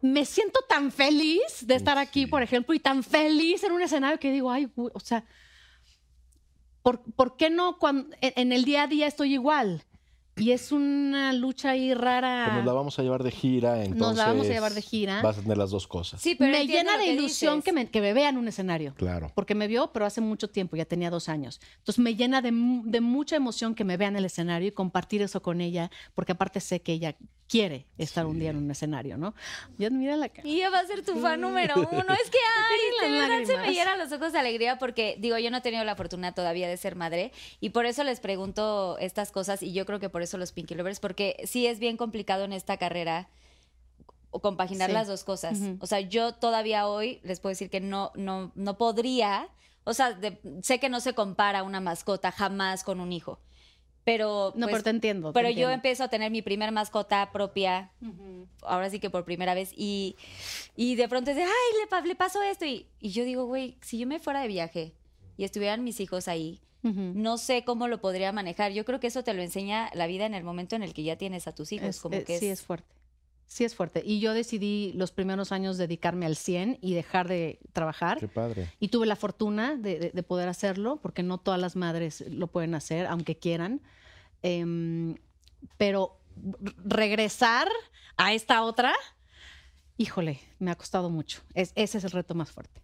me 0.00 0.24
siento 0.24 0.60
tan 0.68 0.90
feliz 0.92 1.66
de 1.66 1.74
estar 1.74 1.98
aquí, 1.98 2.20
Sí. 2.24 2.26
por 2.26 2.42
ejemplo, 2.42 2.74
y 2.74 2.78
tan 2.80 3.02
feliz 3.02 3.62
en 3.64 3.72
un 3.72 3.82
escenario 3.82 4.18
que 4.18 4.30
digo, 4.32 4.50
ay, 4.50 4.70
o 4.76 5.00
sea, 5.00 5.24
¿por, 6.82 7.02
por 7.14 7.36
qué 7.36 7.50
no 7.50 7.78
cuando 7.78 8.14
en, 8.20 8.32
en 8.36 8.52
el 8.52 8.64
día 8.64 8.84
a 8.84 8.86
día 8.86 9.06
estoy 9.06 9.34
igual? 9.34 9.82
Y 10.38 10.52
es 10.52 10.70
una 10.70 11.32
lucha 11.32 11.70
ahí 11.70 11.94
rara. 11.94 12.44
Pues 12.46 12.56
nos 12.58 12.66
la 12.66 12.72
vamos 12.72 12.98
a 12.98 13.02
llevar 13.02 13.22
de 13.22 13.30
gira, 13.30 13.82
entonces. 13.84 13.98
Nos 13.98 14.16
la 14.16 14.26
vamos 14.26 14.46
a 14.46 14.50
llevar 14.50 14.74
de 14.74 14.82
gira. 14.82 15.22
Vas 15.22 15.38
a 15.38 15.40
tener 15.40 15.56
las 15.56 15.70
dos 15.70 15.86
cosas. 15.86 16.20
Sí, 16.20 16.34
pero 16.34 16.52
me 16.52 16.66
llena 16.66 16.98
de 16.98 17.04
que 17.04 17.12
ilusión 17.14 17.56
dices. 17.56 17.64
que 17.64 17.72
me, 17.72 17.90
que 17.90 18.00
me 18.02 18.12
vea 18.12 18.28
en 18.28 18.36
un 18.36 18.46
escenario. 18.46 18.94
Claro. 18.96 19.32
Porque 19.34 19.54
me 19.54 19.66
vio, 19.66 19.92
pero 19.92 20.04
hace 20.04 20.20
mucho 20.20 20.48
tiempo, 20.48 20.76
ya 20.76 20.84
tenía 20.84 21.08
dos 21.08 21.30
años. 21.30 21.60
Entonces 21.78 21.98
me 21.98 22.14
llena 22.16 22.42
de, 22.42 22.50
de 22.52 23.00
mucha 23.00 23.36
emoción 23.36 23.74
que 23.74 23.84
me 23.84 23.96
vea 23.96 24.08
en 24.08 24.16
el 24.16 24.26
escenario 24.26 24.68
y 24.68 24.72
compartir 24.72 25.22
eso 25.22 25.40
con 25.40 25.62
ella, 25.62 25.90
porque 26.14 26.32
aparte 26.32 26.60
sé 26.60 26.82
que 26.82 26.92
ella 26.92 27.16
quiere 27.48 27.86
estar 27.96 28.26
un 28.26 28.38
día 28.38 28.50
en 28.50 28.56
un 28.56 28.70
escenario, 28.70 29.16
¿no? 29.16 29.34
Ya 29.78 29.88
mira 29.90 30.16
la 30.16 30.28
cara. 30.28 30.46
Y 30.46 30.56
ella 30.56 30.70
va 30.70 30.80
a 30.80 30.86
ser 30.86 31.04
tu 31.04 31.14
fan 31.20 31.40
número 31.40 31.74
uno. 31.76 32.14
Es 32.14 32.30
que, 32.30 32.38
ay, 32.70 32.76
Sí, 33.00 33.12
de 33.12 33.20
verdad 33.20 33.44
se 33.44 33.56
me 33.58 33.72
llenan 33.72 33.98
los 33.98 34.10
ojos 34.12 34.32
de 34.32 34.38
alegría 34.38 34.78
porque, 34.78 35.16
digo, 35.20 35.38
yo 35.38 35.50
no 35.50 35.58
he 35.58 35.60
tenido 35.60 35.84
la 35.84 35.94
fortuna 35.94 36.32
todavía 36.32 36.68
de 36.68 36.76
ser 36.76 36.96
madre 36.96 37.32
y 37.60 37.70
por 37.70 37.86
eso 37.86 38.02
les 38.04 38.20
pregunto 38.20 38.96
estas 38.98 39.30
cosas 39.30 39.62
y 39.62 39.72
yo 39.72 39.86
creo 39.86 40.00
que 40.00 40.08
por 40.08 40.22
eso 40.22 40.25
los 40.34 40.52
Pinky 40.52 40.74
Lovers, 40.74 41.00
porque 41.00 41.36
sí 41.46 41.66
es 41.66 41.78
bien 41.78 41.96
complicado 41.96 42.44
en 42.44 42.52
esta 42.52 42.76
carrera 42.76 43.28
o 44.30 44.40
compaginar 44.40 44.88
Sí. 44.90 44.94
las 44.94 45.06
dos 45.08 45.24
cosas. 45.24 45.58
Ujú. 45.58 45.78
O 45.80 45.86
sea, 45.86 46.00
yo 46.00 46.34
todavía 46.34 46.86
hoy 46.88 47.20
les 47.22 47.40
puedo 47.40 47.52
decir 47.52 47.70
que 47.70 47.80
no, 47.80 48.12
no, 48.14 48.52
no 48.54 48.76
podría, 48.76 49.48
o 49.84 49.94
sea, 49.94 50.12
de- 50.12 50.38
sé 50.62 50.78
que 50.78 50.88
no 50.88 51.00
se 51.00 51.14
compara 51.14 51.62
una 51.62 51.80
mascota 51.80 52.30
jamás 52.32 52.84
con 52.84 53.00
un 53.00 53.12
hijo. 53.12 53.38
Pero, 54.04 54.52
No, 54.54 54.66
pues, 54.66 54.72
pero 54.74 54.84
te 54.84 54.90
entiendo. 54.90 55.30
te 55.30 55.34
pero 55.34 55.48
yo 55.48 55.52
entiendo. 55.52 55.72
empiezo 55.74 56.04
a 56.04 56.08
tener 56.08 56.30
mi 56.30 56.40
primer 56.40 56.70
mascota 56.70 57.32
propia, 57.32 57.90
ahora 58.62 58.88
sí 58.88 59.00
que 59.00 59.10
por 59.10 59.24
primera 59.24 59.52
vez, 59.54 59.72
y, 59.76 60.14
y 60.76 60.94
de 60.94 61.08
pronto 61.08 61.30
es 61.32 61.36
de, 61.36 61.42
ay, 61.42 61.50
le, 62.02 62.08
le 62.08 62.14
pasó 62.14 62.40
esto. 62.42 62.64
Y, 62.64 62.86
y 63.00 63.10
yo 63.10 63.24
digo, 63.24 63.46
güey, 63.46 63.76
si 63.82 63.98
yo 63.98 64.06
me 64.06 64.20
fuera 64.20 64.40
de 64.42 64.46
viaje 64.48 64.94
y 65.36 65.42
estuvieran 65.42 65.82
mis 65.82 65.98
hijos 65.98 66.28
ahí, 66.28 66.60
No 66.82 67.36
sé 67.36 67.64
cómo 67.64 67.88
lo 67.88 68.00
podría 68.00 68.30
manejar. 68.32 68.70
Yo 68.72 68.84
creo 68.84 69.00
que 69.00 69.08
eso 69.08 69.24
te 69.24 69.34
lo 69.34 69.42
enseña 69.42 69.90
la 69.94 70.06
vida 70.06 70.24
en 70.26 70.34
el 70.34 70.44
momento 70.44 70.76
en 70.76 70.82
el 70.84 70.94
que 70.94 71.02
ya 71.02 71.16
tienes 71.16 71.48
a 71.48 71.54
tus 71.54 71.72
hijos. 71.72 71.88
Es- 71.88 72.00
como 72.00 72.14
eh, 72.14 72.24
que 72.24 72.38
sí, 72.38 72.46
es 72.46 72.62
fuerte. 72.62 72.94
Sí, 73.48 73.64
es 73.64 73.74
fuerte. 73.74 74.02
Y 74.04 74.18
yo 74.20 74.34
decidí 74.34 74.92
los 74.94 75.10
primeros 75.12 75.52
años 75.52 75.78
dedicarme 75.78 76.26
al 76.26 76.36
100 76.36 76.78
y 76.80 76.94
dejar 76.94 77.28
de 77.28 77.58
trabajar. 77.72 78.18
Qué 78.18 78.28
padre. 78.28 78.72
Y 78.80 78.88
tuve 78.88 79.06
la 79.06 79.16
fortuna 79.16 79.76
de, 79.76 79.98
de- 79.98 80.10
de 80.10 80.22
poder 80.22 80.48
hacerlo, 80.48 80.98
porque 81.02 81.22
no 81.22 81.38
todas 81.38 81.60
las 81.60 81.74
madres 81.76 82.24
lo 82.28 82.46
pueden 82.48 82.74
hacer, 82.74 83.06
aunque 83.06 83.36
quieran. 83.36 83.80
Em, 84.42 85.16
pero 85.76 86.18
regresar 86.84 87.68
a 88.16 88.32
esta 88.32 88.62
otra, 88.62 88.94
híjole, 89.96 90.40
me 90.58 90.70
ha 90.70 90.74
costado 90.76 91.10
mucho. 91.10 91.40
Es- 91.54 91.72
ese 91.74 91.98
es 91.98 92.04
el 92.04 92.10
reto 92.12 92.34
más 92.34 92.50
fuerte. 92.52 92.80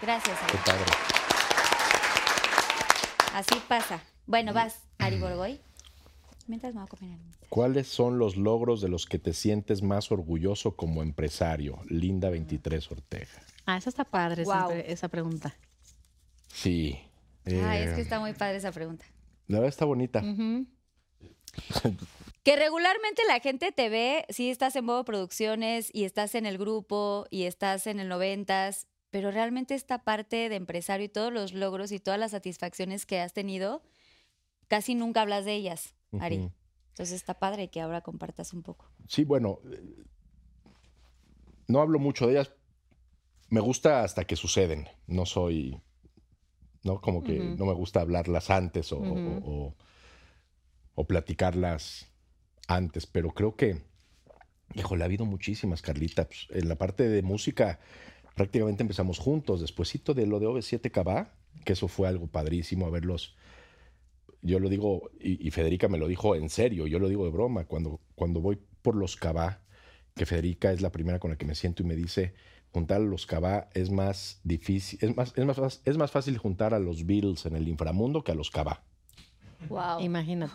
Gracias. 0.00 0.38
Qué 0.50 0.58
padre. 0.64 0.84
Así 3.34 3.54
pasa. 3.68 4.02
Bueno, 4.26 4.52
vas, 4.52 4.82
Ari 4.98 5.18
Borgoy. 5.18 5.60
Mientras 6.46 6.74
me 6.74 6.80
voy 6.80 6.86
a 6.86 6.88
comer 6.88 7.10
el- 7.18 7.48
¿Cuáles 7.48 7.88
son 7.88 8.18
los 8.18 8.36
logros 8.36 8.80
de 8.80 8.88
los 8.88 9.06
que 9.06 9.18
te 9.18 9.32
sientes 9.32 9.82
más 9.82 10.10
orgulloso 10.12 10.76
como 10.76 11.02
empresario? 11.02 11.80
Linda 11.88 12.30
23 12.30 12.90
Ortega. 12.90 13.28
Ah, 13.66 13.76
esa 13.76 13.90
está 13.90 14.04
padre, 14.04 14.42
esa, 14.42 14.66
Wow. 14.66 14.72
esa 14.86 15.08
pregunta. 15.08 15.54
Sí. 16.48 16.98
Ay, 17.46 17.52
eh, 17.54 17.84
es 17.84 17.94
que 17.94 18.00
está 18.00 18.18
muy 18.20 18.32
padre 18.34 18.56
esa 18.56 18.72
pregunta. 18.72 19.04
La 19.46 19.58
verdad 19.58 19.68
está 19.68 19.84
bonita. 19.84 20.22
Que 22.42 22.56
regularmente 22.56 23.22
la 23.28 23.40
gente 23.40 23.70
te 23.72 23.88
ve, 23.88 24.24
sí 24.30 24.50
estás 24.50 24.74
en 24.76 24.86
Bobo 24.86 25.04
Producciones 25.04 25.90
y 25.92 26.04
estás 26.04 26.34
en 26.34 26.46
el 26.46 26.56
grupo 26.58 27.26
y 27.30 27.42
estás 27.44 27.86
en 27.86 28.00
el 28.00 28.08
noventas, 28.08 28.86
pero 29.10 29.30
realmente 29.30 29.74
esta 29.74 30.04
parte 30.04 30.48
de 30.48 30.56
empresario 30.56 31.06
y 31.06 31.08
todos 31.08 31.32
los 31.32 31.52
logros 31.52 31.92
y 31.92 31.98
todas 31.98 32.18
las 32.18 32.30
satisfacciones 32.30 33.06
que 33.06 33.20
has 33.20 33.32
tenido, 33.32 33.82
casi 34.68 34.94
nunca 34.94 35.22
hablas 35.22 35.44
de 35.44 35.54
ellas, 35.54 35.94
Ari. 36.18 36.50
Entonces 36.88 37.16
está 37.16 37.38
padre 37.38 37.70
que 37.70 37.80
ahora 37.80 38.00
compartas 38.02 38.52
un 38.52 38.62
poco. 38.62 38.90
Sí, 39.08 39.24
bueno, 39.24 39.60
no 41.66 41.80
hablo 41.80 41.98
mucho 41.98 42.26
de 42.26 42.32
ellas. 42.32 42.52
Me 43.48 43.60
gusta 43.60 44.02
hasta 44.04 44.24
que 44.24 44.36
suceden. 44.36 44.88
No 45.06 45.26
soy, 45.26 45.80
¿no? 46.84 47.00
Como 47.00 47.24
que 47.24 47.38
no 47.38 47.64
me 47.66 47.72
gusta 47.72 48.00
hablarlas 48.00 48.50
antes 48.50 48.92
o 48.92 49.76
platicarlas 51.08 52.12
antes, 52.68 53.06
pero 53.06 53.30
creo 53.30 53.56
que, 53.56 53.82
híjole, 54.74 55.02
ha 55.02 55.06
habido 55.06 55.24
muchísimas, 55.24 55.82
Carlita. 55.82 56.26
Pues, 56.26 56.46
en 56.50 56.68
la 56.68 56.76
parte 56.76 57.08
de 57.08 57.22
música 57.22 57.80
prácticamente 58.44 58.82
empezamos 58.82 59.18
juntos. 59.18 59.60
Despuésito 59.60 60.14
de 60.14 60.26
lo 60.26 60.40
de 60.40 60.46
OV7 60.46 60.90
Cabá, 60.90 61.34
que 61.64 61.74
eso 61.74 61.88
fue 61.88 62.08
algo 62.08 62.26
padrísimo, 62.26 62.86
a 62.86 62.90
verlos 62.90 63.34
yo 64.42 64.58
lo 64.58 64.70
digo, 64.70 65.10
y, 65.20 65.46
y 65.46 65.50
Federica 65.50 65.86
me 65.88 65.98
lo 65.98 66.08
dijo 66.08 66.34
en 66.34 66.48
serio, 66.48 66.86
yo 66.86 66.98
lo 66.98 67.10
digo 67.10 67.26
de 67.26 67.30
broma, 67.30 67.66
cuando, 67.66 68.00
cuando 68.14 68.40
voy 68.40 68.58
por 68.80 68.94
los 68.96 69.14
Cabá, 69.16 69.60
que 70.14 70.24
Federica 70.24 70.72
es 70.72 70.80
la 70.80 70.90
primera 70.90 71.18
con 71.18 71.30
la 71.30 71.36
que 71.36 71.44
me 71.44 71.54
siento 71.54 71.82
y 71.82 71.86
me 71.86 71.94
dice, 71.94 72.32
juntar 72.72 72.96
a 73.02 73.04
los 73.04 73.26
Cabá 73.26 73.68
es 73.74 73.90
más 73.90 74.40
difícil, 74.42 74.98
es 75.02 75.14
más, 75.14 75.34
es 75.36 75.44
más, 75.44 75.58
fácil- 75.58 75.80
es 75.84 75.98
más 75.98 76.10
fácil 76.10 76.38
juntar 76.38 76.72
a 76.72 76.78
los 76.78 77.04
Beatles 77.04 77.44
en 77.44 77.54
el 77.56 77.68
inframundo 77.68 78.24
que 78.24 78.32
a 78.32 78.34
los 78.34 78.50
Cabá. 78.50 78.82
Wow. 79.68 80.00
Imagínate. 80.00 80.52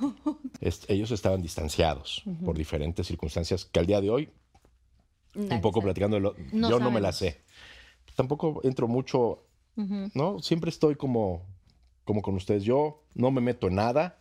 Es- 0.61 0.85
ellos 0.89 1.11
estaban 1.11 1.43
distanciados 1.43 2.23
por 2.43 2.57
diferentes 2.57 3.05
circunstancias 3.05 3.65
que 3.65 3.79
al 3.79 3.85
día 3.85 4.01
de 4.01 4.09
hoy, 4.09 4.29
un 5.35 5.61
poco 5.61 5.81
platicando, 5.83 6.15
de 6.15 6.21
lo- 6.21 6.35
No 6.53 6.71
yo 6.71 6.79
no 6.79 6.89
me 6.89 7.01
la 7.01 7.11
sé. 7.11 7.41
Tampoco 8.15 8.61
entro 8.63 8.87
mucho. 8.87 9.43
¿no? 9.75 10.39
Siempre 10.39 10.69
estoy 10.69 10.95
como, 10.95 11.45
como 12.05 12.21
con 12.21 12.35
ustedes. 12.35 12.63
Yo 12.63 13.03
no 13.13 13.31
me 13.31 13.41
meto 13.41 13.67
en 13.67 13.75
nada. 13.75 14.19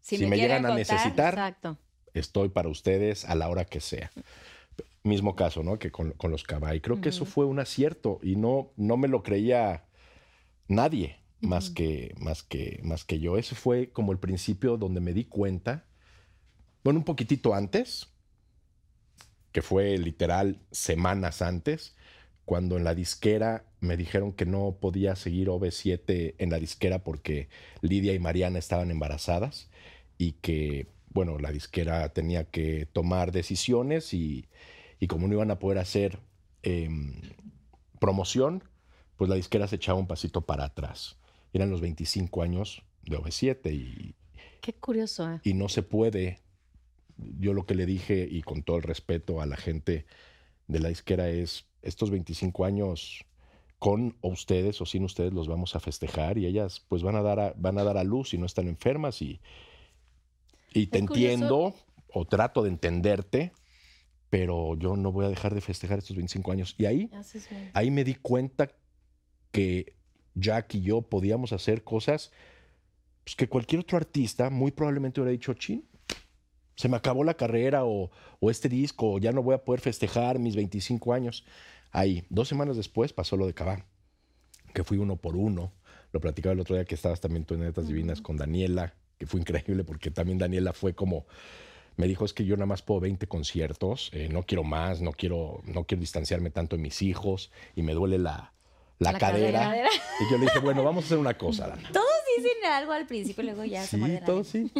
Si, 0.00 0.26
me, 0.26 0.36
llegan 0.36 0.64
a 0.66 0.74
necesitar, 0.74 1.34
Exacto. 1.34 1.76
estoy 2.14 2.48
para 2.48 2.68
ustedes 2.68 3.24
a 3.24 3.34
la 3.34 3.48
hora 3.48 3.64
que 3.64 3.80
sea. 3.80 4.10
Mismo 5.02 5.36
caso, 5.36 5.62
¿no? 5.62 5.78
Que 5.78 5.90
con, 5.90 6.12
con 6.12 6.30
los 6.30 6.44
Cabay. 6.44 6.80
Creo 6.80 7.00
que 7.00 7.10
eso 7.10 7.24
fue 7.24 7.44
un 7.44 7.58
acierto 7.58 8.18
y 8.22 8.36
no, 8.36 8.72
no 8.76 8.96
me 8.96 9.08
lo 9.08 9.22
creía 9.22 9.84
nadie 10.66 11.16
más, 11.40 11.70
que, 11.70 12.14
más, 12.18 12.42
que, 12.42 12.80
más 12.82 13.04
que 13.04 13.20
yo. 13.20 13.38
Ese 13.38 13.54
fue 13.54 13.90
como 13.90 14.12
el 14.12 14.18
principio 14.18 14.76
donde 14.76 15.00
me 15.00 15.12
di 15.12 15.24
cuenta, 15.24 15.84
bueno, 16.84 17.00
un 17.00 17.04
poquitito 17.04 17.54
antes, 17.54 18.08
que 19.52 19.62
fue 19.62 19.96
literal 19.98 20.60
semanas 20.70 21.42
antes, 21.42 21.96
cuando 22.48 22.78
en 22.78 22.84
la 22.84 22.94
disquera 22.94 23.66
me 23.80 23.98
dijeron 23.98 24.32
que 24.32 24.46
no 24.46 24.78
podía 24.80 25.16
seguir 25.16 25.48
OV7 25.48 26.34
en 26.38 26.48
la 26.48 26.58
disquera 26.58 27.04
porque 27.04 27.50
Lidia 27.82 28.14
y 28.14 28.18
Mariana 28.18 28.58
estaban 28.58 28.90
embarazadas 28.90 29.68
y 30.16 30.32
que, 30.32 30.86
bueno, 31.10 31.38
la 31.38 31.52
disquera 31.52 32.08
tenía 32.14 32.44
que 32.44 32.88
tomar 32.90 33.32
decisiones 33.32 34.14
y, 34.14 34.48
y 34.98 35.08
como 35.08 35.28
no 35.28 35.34
iban 35.34 35.50
a 35.50 35.58
poder 35.58 35.76
hacer 35.76 36.20
em, 36.62 37.20
promoción, 38.00 38.64
pues 39.16 39.28
la 39.28 39.36
disquera 39.36 39.68
se 39.68 39.76
echaba 39.76 39.98
un 39.98 40.06
pasito 40.06 40.40
para 40.46 40.64
atrás. 40.64 41.18
Eran 41.52 41.68
los 41.68 41.82
25 41.82 42.40
años 42.40 42.82
de 43.02 43.18
OV7 43.18 43.74
y, 43.74 44.14
Qué 44.62 44.72
curioso, 44.72 45.30
¿eh? 45.30 45.40
y 45.44 45.52
no 45.52 45.68
se 45.68 45.82
puede. 45.82 46.40
Yo 47.18 47.52
lo 47.52 47.66
que 47.66 47.74
le 47.74 47.84
dije, 47.84 48.26
y 48.26 48.40
con 48.40 48.62
todo 48.62 48.78
el 48.78 48.84
respeto 48.84 49.42
a 49.42 49.44
la 49.44 49.58
gente 49.58 50.06
de 50.66 50.80
la 50.80 50.88
disquera, 50.88 51.28
es 51.28 51.67
estos 51.82 52.10
25 52.10 52.64
años 52.64 53.24
con 53.78 54.16
o 54.20 54.28
ustedes 54.28 54.80
o 54.80 54.86
sin 54.86 55.04
ustedes 55.04 55.32
los 55.32 55.46
vamos 55.46 55.76
a 55.76 55.80
festejar 55.80 56.36
y 56.38 56.46
ellas 56.46 56.84
pues 56.88 57.02
van 57.02 57.14
a 57.16 57.22
dar 57.22 57.38
a, 57.38 57.54
van 57.56 57.78
a 57.78 57.84
dar 57.84 57.96
a 57.96 58.04
luz 58.04 58.34
y 58.34 58.38
no 58.38 58.46
están 58.46 58.66
enfermas 58.68 59.22
y, 59.22 59.40
y 60.72 60.88
te 60.88 60.98
Es 60.98 61.06
curioso. 61.06 61.32
entiendo 61.32 61.74
o 62.12 62.24
trato 62.24 62.62
de 62.62 62.70
entenderte, 62.70 63.52
pero 64.30 64.76
yo 64.76 64.96
no 64.96 65.12
voy 65.12 65.26
a 65.26 65.28
dejar 65.28 65.54
de 65.54 65.60
festejar 65.60 65.98
estos 65.98 66.16
25 66.16 66.52
años. 66.52 66.74
Y 66.78 66.86
ahí, 66.86 67.10
ahí 67.74 67.90
me 67.90 68.02
di 68.02 68.14
cuenta 68.14 68.70
que 69.52 69.94
Jack 70.34 70.74
y 70.74 70.82
yo 70.82 71.02
podíamos 71.02 71.52
hacer 71.52 71.84
cosas 71.84 72.32
pues, 73.24 73.36
que 73.36 73.48
cualquier 73.48 73.80
otro 73.80 73.96
artista 73.96 74.50
muy 74.50 74.70
probablemente 74.72 75.20
hubiera 75.20 75.32
dicho, 75.32 75.54
chin, 75.54 75.84
se 76.78 76.88
me 76.88 76.96
acabó 76.96 77.24
la 77.24 77.34
carrera 77.34 77.84
o, 77.84 78.08
o 78.38 78.50
este 78.50 78.68
disco, 78.68 79.14
o 79.14 79.18
ya 79.18 79.32
no 79.32 79.42
voy 79.42 79.56
a 79.56 79.64
poder 79.64 79.80
festejar 79.80 80.38
mis 80.38 80.54
25 80.54 81.12
años. 81.12 81.44
Ahí, 81.90 82.24
dos 82.30 82.46
semanas 82.46 82.76
después 82.76 83.12
pasó 83.12 83.36
lo 83.36 83.48
de 83.48 83.52
Cabá, 83.52 83.84
que 84.72 84.84
fui 84.84 84.96
uno 84.96 85.16
por 85.16 85.34
uno. 85.34 85.72
Lo 86.12 86.20
platicaba 86.20 86.52
el 86.52 86.60
otro 86.60 86.76
día 86.76 86.84
que 86.84 86.94
estabas 86.94 87.20
también 87.20 87.44
tú 87.44 87.54
en 87.54 87.60
Netas 87.60 87.88
Divinas 87.88 88.20
con 88.20 88.36
Daniela, 88.36 88.94
que 89.18 89.26
fue 89.26 89.40
increíble 89.40 89.82
porque 89.82 90.12
también 90.12 90.38
Daniela 90.38 90.72
fue 90.72 90.94
como, 90.94 91.26
me 91.96 92.06
dijo, 92.06 92.24
es 92.24 92.32
que 92.32 92.44
yo 92.44 92.54
nada 92.54 92.66
más 92.66 92.82
puedo 92.82 93.00
20 93.00 93.26
conciertos, 93.26 94.10
eh, 94.12 94.28
no 94.30 94.44
quiero 94.44 94.62
más, 94.62 95.00
no 95.00 95.10
quiero, 95.10 95.60
no 95.64 95.82
quiero 95.82 96.00
distanciarme 96.00 96.50
tanto 96.50 96.76
de 96.76 96.82
mis 96.82 97.02
hijos 97.02 97.50
y 97.74 97.82
me 97.82 97.92
duele 97.92 98.18
la, 98.18 98.52
la, 98.98 99.12
La 99.12 99.18
cadera. 99.18 99.60
cadera. 99.60 99.88
Y 100.20 100.30
yo 100.30 100.38
le 100.38 100.44
dije, 100.46 100.58
bueno, 100.58 100.82
vamos 100.82 101.04
a 101.04 101.06
hacer 101.06 101.18
una 101.18 101.36
cosa, 101.38 101.68
Dana. 101.68 101.88
Todos 101.92 102.06
dicen 102.36 102.64
algo 102.72 102.92
al 102.92 103.06
principio 103.06 103.42
y 103.42 103.46
luego 103.46 103.64
ya 103.64 103.82
se 103.82 103.90
Sí, 103.90 103.96
muerden 103.96 104.20
la 104.20 104.26
todo 104.26 104.42
lengua. 104.42 104.72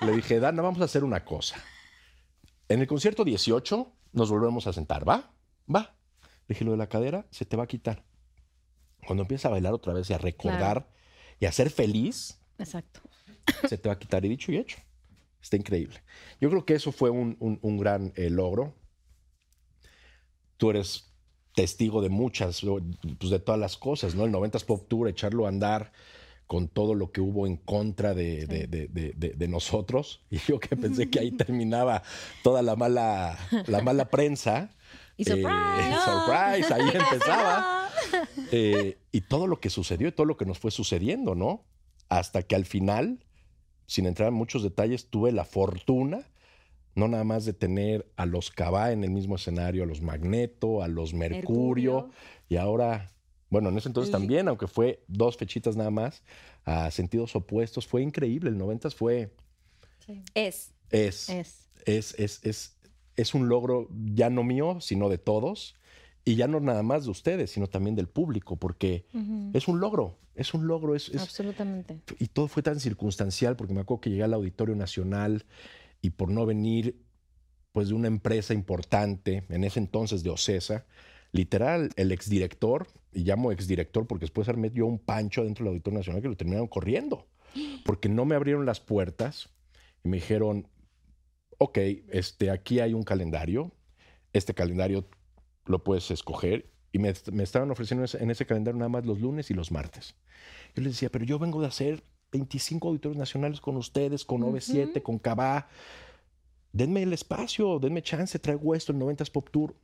sí. 0.00 0.06
Le 0.06 0.12
dije, 0.12 0.40
Dana, 0.40 0.60
vamos 0.62 0.80
a 0.80 0.84
hacer 0.84 1.04
una 1.04 1.24
cosa. 1.24 1.56
En 2.68 2.80
el 2.80 2.86
concierto 2.86 3.24
18 3.24 3.92
nos 4.12 4.30
volvemos 4.30 4.66
a 4.66 4.72
sentar, 4.72 5.08
¿va? 5.08 5.32
Va. 5.74 5.96
Le 6.46 6.54
dije, 6.54 6.64
lo 6.64 6.72
de 6.72 6.76
la 6.78 6.88
cadera 6.88 7.26
se 7.30 7.44
te 7.46 7.56
va 7.56 7.64
a 7.64 7.66
quitar. 7.66 8.04
Cuando 9.06 9.22
empiezas 9.22 9.46
a 9.46 9.50
bailar 9.50 9.72
otra 9.74 9.92
vez 9.92 10.08
y 10.10 10.12
a 10.14 10.18
recordar 10.18 10.88
y 11.40 11.46
a 11.46 11.52
ser 11.52 11.70
feliz, 11.70 12.40
Exacto. 12.58 13.00
se 13.68 13.76
te 13.78 13.88
va 13.88 13.94
a 13.94 13.98
quitar. 13.98 14.24
Y 14.24 14.28
dicho 14.28 14.52
y 14.52 14.56
hecho. 14.58 14.78
Está 15.42 15.56
increíble. 15.56 16.02
Yo 16.40 16.48
creo 16.50 16.64
que 16.64 16.74
eso 16.74 16.90
fue 16.92 17.10
un, 17.10 17.36
un- 17.40 17.58
un 17.62 17.76
gran 17.78 18.12
eh, 18.16 18.30
logro. 18.30 18.74
Tú 20.56 20.70
eres 20.70 21.12
testigo 21.54 22.02
de 22.02 22.08
muchas, 22.08 22.62
pues 23.18 23.30
de 23.30 23.38
todas 23.38 23.60
las 23.60 23.76
cosas, 23.76 24.14
¿no? 24.14 24.24
El 24.24 24.32
90s 24.32 24.64
Pop 24.64 24.86
Tour, 24.88 25.08
echarlo 25.08 25.46
a 25.46 25.48
andar 25.48 25.92
con 26.46 26.68
todo 26.68 26.94
lo 26.94 27.10
que 27.10 27.20
hubo 27.22 27.46
en 27.46 27.56
contra 27.56 28.12
de, 28.12 28.46
de- 28.46 28.66
de- 28.66 28.88
de- 29.34 29.48
nosotros. 29.48 30.20
Y 30.30 30.38
yo 30.38 30.58
que 30.60 30.76
pensé 30.76 31.08
que 31.08 31.20
ahí 31.20 31.30
terminaba 31.44 32.02
toda 32.42 32.60
la 32.62 32.76
mala, 32.76 33.38
la 33.66 33.80
mala 33.82 34.10
prensa. 34.10 34.74
Y 35.16 35.22
Eh, 35.22 35.26
surprise. 35.26 35.96
surprise, 36.04 36.74
ahí 36.74 36.90
empezaba. 36.92 37.88
Eh, 38.52 38.98
y 39.12 39.20
todo 39.22 39.46
lo 39.46 39.60
que 39.60 39.70
sucedió 39.70 40.08
y 40.08 40.12
todo 40.12 40.26
lo 40.26 40.36
que 40.36 40.44
nos 40.44 40.58
fue 40.58 40.70
sucediendo, 40.70 41.34
¿no? 41.34 41.64
Hasta 42.08 42.42
que 42.42 42.56
al 42.56 42.64
final, 42.66 43.24
sin 43.86 44.06
entrar 44.06 44.28
en 44.28 44.34
muchos 44.34 44.62
detalles, 44.62 45.08
tuve 45.08 45.30
la 45.32 45.44
fortuna, 45.44 46.26
no 46.94 47.08
nada 47.08 47.24
más 47.24 47.44
de 47.44 47.52
tener 47.52 48.06
a 48.16 48.26
los 48.26 48.50
Cabá 48.50 48.92
en 48.92 49.02
el 49.04 49.10
mismo 49.10 49.36
escenario, 49.36 49.82
a 49.82 49.86
los 49.86 50.00
Magneto, 50.00 50.82
a 50.82 50.88
los 50.88 51.12
Mercurio, 51.14 51.92
Mercurio. 51.94 52.10
y 52.48 52.56
ahora, 52.56 53.10
bueno, 53.50 53.68
en 53.70 53.78
ese 53.78 53.88
entonces 53.88 54.10
Y- 54.10 54.12
también, 54.12 54.48
aunque 54.48 54.66
fue 54.68 55.02
dos 55.08 55.36
fechitas 55.36 55.76
nada 55.76 55.90
más, 55.90 56.22
a 56.64 56.90
sentidos 56.90 57.34
opuestos, 57.36 57.86
fue 57.86 58.02
increíble. 58.02 58.50
El 58.50 58.58
90 58.58 58.90
fue, 58.90 59.32
Es. 60.34 60.72
es, 60.90 61.28
Es. 61.28 61.68
es, 61.86 62.14
es, 62.18 62.40
es, 62.44 62.76
es 63.16 63.34
un 63.34 63.48
logro 63.48 63.88
ya 64.14 64.30
no 64.30 64.42
mío, 64.44 64.78
sino 64.80 65.08
de 65.08 65.18
todos. 65.18 65.74
Y 66.26 66.36
ya 66.36 66.48
no 66.48 66.58
nada 66.60 66.82
más 66.82 67.04
de 67.04 67.10
ustedes, 67.10 67.50
sino 67.50 67.66
también 67.66 67.94
del 67.96 68.08
público, 68.08 68.56
porque 68.56 69.04
es 69.52 69.68
un 69.68 69.78
logro, 69.78 70.16
es 70.34 70.54
un 70.54 70.66
logro, 70.66 70.94
es, 70.96 71.10
es- 71.10 71.20
Absolutamente. 71.20 72.00
y 72.18 72.28
todo 72.28 72.48
fue 72.48 72.62
tan 72.62 72.80
circunstancial, 72.80 73.56
porque 73.56 73.74
me 73.74 73.80
acuerdo 73.80 74.00
que 74.00 74.08
llegué 74.10 74.22
al 74.22 74.32
Auditorio 74.32 74.74
Nacional 74.74 75.44
y 76.04 76.10
por 76.10 76.28
no 76.28 76.44
venir 76.44 77.02
pues 77.72 77.88
de 77.88 77.94
una 77.94 78.08
empresa 78.08 78.52
importante, 78.52 79.44
en 79.48 79.64
ese 79.64 79.80
entonces 79.80 80.22
de 80.22 80.28
Ocesa, 80.28 80.84
literal, 81.32 81.90
el 81.96 82.12
exdirector, 82.12 82.86
y 83.10 83.24
llamo 83.24 83.50
exdirector 83.50 84.06
porque 84.06 84.24
después 84.24 84.46
armé 84.50 84.70
yo 84.70 84.84
un 84.84 84.98
pancho 84.98 85.44
dentro 85.44 85.64
del 85.64 85.70
Auditorio 85.70 85.98
Nacional 86.00 86.20
que 86.20 86.28
lo 86.28 86.36
terminaron 86.36 86.68
corriendo, 86.68 87.26
porque 87.86 88.10
no 88.10 88.26
me 88.26 88.34
abrieron 88.34 88.66
las 88.66 88.80
puertas 88.80 89.48
y 90.04 90.10
me 90.10 90.18
dijeron, 90.18 90.68
ok, 91.56 91.78
este, 92.10 92.50
aquí 92.50 92.80
hay 92.80 92.92
un 92.92 93.02
calendario, 93.02 93.72
este 94.34 94.52
calendario 94.52 95.08
lo 95.64 95.82
puedes 95.84 96.10
escoger, 96.10 96.70
y 96.92 96.98
me, 96.98 97.14
me 97.32 97.42
estaban 97.42 97.70
ofreciendo 97.70 98.02
en 98.02 98.04
ese, 98.04 98.22
en 98.22 98.30
ese 98.30 98.44
calendario 98.44 98.78
nada 98.78 98.90
más 98.90 99.06
los 99.06 99.20
lunes 99.20 99.50
y 99.50 99.54
los 99.54 99.72
martes. 99.72 100.16
Yo 100.76 100.82
les 100.82 100.92
decía, 100.92 101.08
pero 101.08 101.24
yo 101.24 101.38
vengo 101.38 101.62
de 101.62 101.68
hacer 101.68 102.04
25 102.34 102.88
auditorios 102.88 103.16
nacionales 103.16 103.60
con 103.60 103.76
ustedes, 103.76 104.24
con 104.24 104.42
OV7, 104.42 105.02
con 105.02 105.18
Cabá. 105.18 105.68
Denme 106.72 107.02
el 107.02 107.12
espacio, 107.12 107.78
denme 107.78 108.02
chance, 108.02 108.38
traigo 108.40 108.74
esto, 108.74 108.92
el 108.92 108.98
90s 108.98 109.30
Pop 109.30 109.48
Tour. 109.50 109.76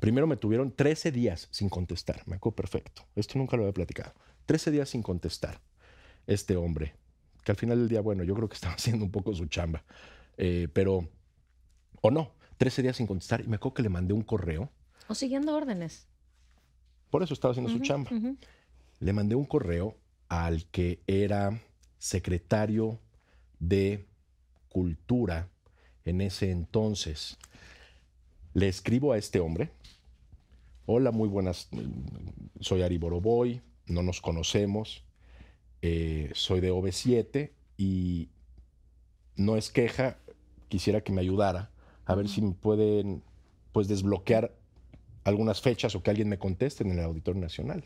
Primero 0.00 0.26
me 0.26 0.36
tuvieron 0.36 0.72
13 0.72 1.12
días 1.12 1.46
sin 1.52 1.68
contestar, 1.68 2.22
me 2.26 2.36
acuerdo 2.36 2.56
perfecto. 2.56 3.02
Esto 3.14 3.38
nunca 3.38 3.56
lo 3.56 3.62
había 3.62 3.74
platicado. 3.74 4.12
13 4.46 4.72
días 4.72 4.88
sin 4.88 5.02
contestar. 5.02 5.60
Este 6.26 6.56
hombre, 6.56 6.94
que 7.44 7.52
al 7.52 7.56
final 7.56 7.78
del 7.78 7.88
día, 7.88 8.00
bueno, 8.00 8.24
yo 8.24 8.34
creo 8.34 8.48
que 8.48 8.54
estaba 8.60 8.74
haciendo 8.74 9.04
un 9.04 9.12
poco 9.12 9.32
su 9.32 9.46
chamba. 9.46 9.84
Eh, 10.36 10.66
pero, 10.72 11.08
o 12.00 12.10
no, 12.10 12.32
13 12.58 12.82
días 12.82 12.96
sin 12.96 13.06
contestar. 13.06 13.40
Y 13.40 13.46
me 13.46 13.56
acuerdo 13.56 13.74
que 13.74 13.82
le 13.82 13.88
mandé 13.88 14.14
un 14.14 14.22
correo. 14.22 14.68
O 15.06 15.14
siguiendo 15.14 15.54
órdenes. 15.54 16.08
Por 17.10 17.22
eso 17.22 17.34
estaba 17.34 17.52
haciendo 17.52 17.70
su 17.70 17.78
chamba. 17.78 18.10
Le 18.98 19.12
mandé 19.12 19.36
un 19.36 19.44
correo 19.44 19.96
al 20.32 20.64
que 20.68 21.02
era 21.06 21.60
secretario 21.98 22.98
de 23.58 24.06
Cultura 24.70 25.50
en 26.06 26.22
ese 26.22 26.50
entonces. 26.50 27.36
Le 28.54 28.66
escribo 28.66 29.12
a 29.12 29.18
este 29.18 29.40
hombre. 29.40 29.72
Hola, 30.86 31.10
muy 31.10 31.28
buenas. 31.28 31.68
Soy 32.60 32.80
Ari 32.80 32.96
Boroboy. 32.96 33.60
No 33.86 34.02
nos 34.02 34.22
conocemos. 34.22 35.04
Eh, 35.82 36.30
soy 36.32 36.60
de 36.60 36.72
OV7 36.72 37.50
y 37.76 38.30
no 39.36 39.58
es 39.58 39.70
queja. 39.70 40.16
Quisiera 40.70 41.02
que 41.02 41.12
me 41.12 41.20
ayudara 41.20 41.70
a 42.06 42.14
ver 42.14 42.26
si 42.26 42.40
me 42.40 42.54
pueden 42.54 43.22
pues 43.72 43.86
desbloquear 43.86 44.56
algunas 45.24 45.60
fechas 45.60 45.94
o 45.94 46.02
que 46.02 46.08
alguien 46.08 46.30
me 46.30 46.38
conteste 46.38 46.84
en 46.84 46.92
el 46.92 47.00
Auditorio 47.00 47.42
Nacional. 47.42 47.84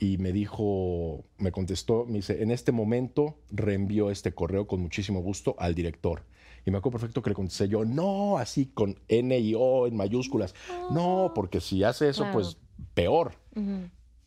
Y 0.00 0.18
me 0.18 0.32
dijo, 0.32 1.24
me 1.38 1.50
contestó, 1.50 2.04
me 2.06 2.14
dice, 2.14 2.42
en 2.42 2.50
este 2.50 2.72
momento 2.72 3.36
reenvío 3.50 4.10
este 4.10 4.32
correo 4.32 4.66
con 4.66 4.80
muchísimo 4.80 5.20
gusto 5.20 5.56
al 5.58 5.74
director. 5.74 6.22
Y 6.64 6.70
me 6.70 6.78
acuerdo 6.78 6.98
perfecto 6.98 7.22
que 7.22 7.30
le 7.30 7.34
contesté 7.34 7.68
yo, 7.68 7.84
no, 7.84 8.38
así 8.38 8.66
con 8.66 9.00
N 9.08 9.38
y 9.38 9.54
O 9.56 9.86
en 9.86 9.96
mayúsculas. 9.96 10.54
No, 10.90 11.32
porque 11.34 11.60
si 11.60 11.82
hace 11.82 12.10
eso, 12.10 12.26
pues 12.32 12.58
peor. 12.94 13.32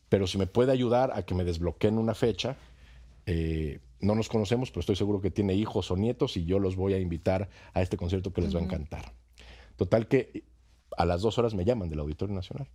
Pero 0.08 0.26
si 0.26 0.38
me 0.38 0.46
puede 0.46 0.72
ayudar 0.72 1.12
a 1.14 1.22
que 1.22 1.34
me 1.34 1.44
desbloqueen 1.44 1.98
una 1.98 2.14
fecha, 2.14 2.56
eh, 3.26 3.80
no 4.00 4.14
nos 4.14 4.28
conocemos, 4.28 4.70
pero 4.70 4.80
estoy 4.80 4.96
seguro 4.96 5.20
que 5.20 5.30
tiene 5.30 5.54
hijos 5.54 5.90
o 5.90 5.96
nietos 5.96 6.36
y 6.36 6.44
yo 6.44 6.58
los 6.58 6.76
voy 6.76 6.94
a 6.94 6.98
invitar 6.98 7.48
a 7.72 7.80
este 7.80 7.96
concierto 7.96 8.32
que 8.32 8.42
les 8.42 8.54
va 8.54 8.60
a 8.60 8.64
encantar. 8.64 9.12
Total 9.76 10.08
que 10.08 10.44
a 10.96 11.06
las 11.06 11.22
dos 11.22 11.38
horas 11.38 11.54
me 11.54 11.64
llaman 11.64 11.88
del 11.88 12.00
Auditorio 12.00 12.34
Nacional. 12.34 12.68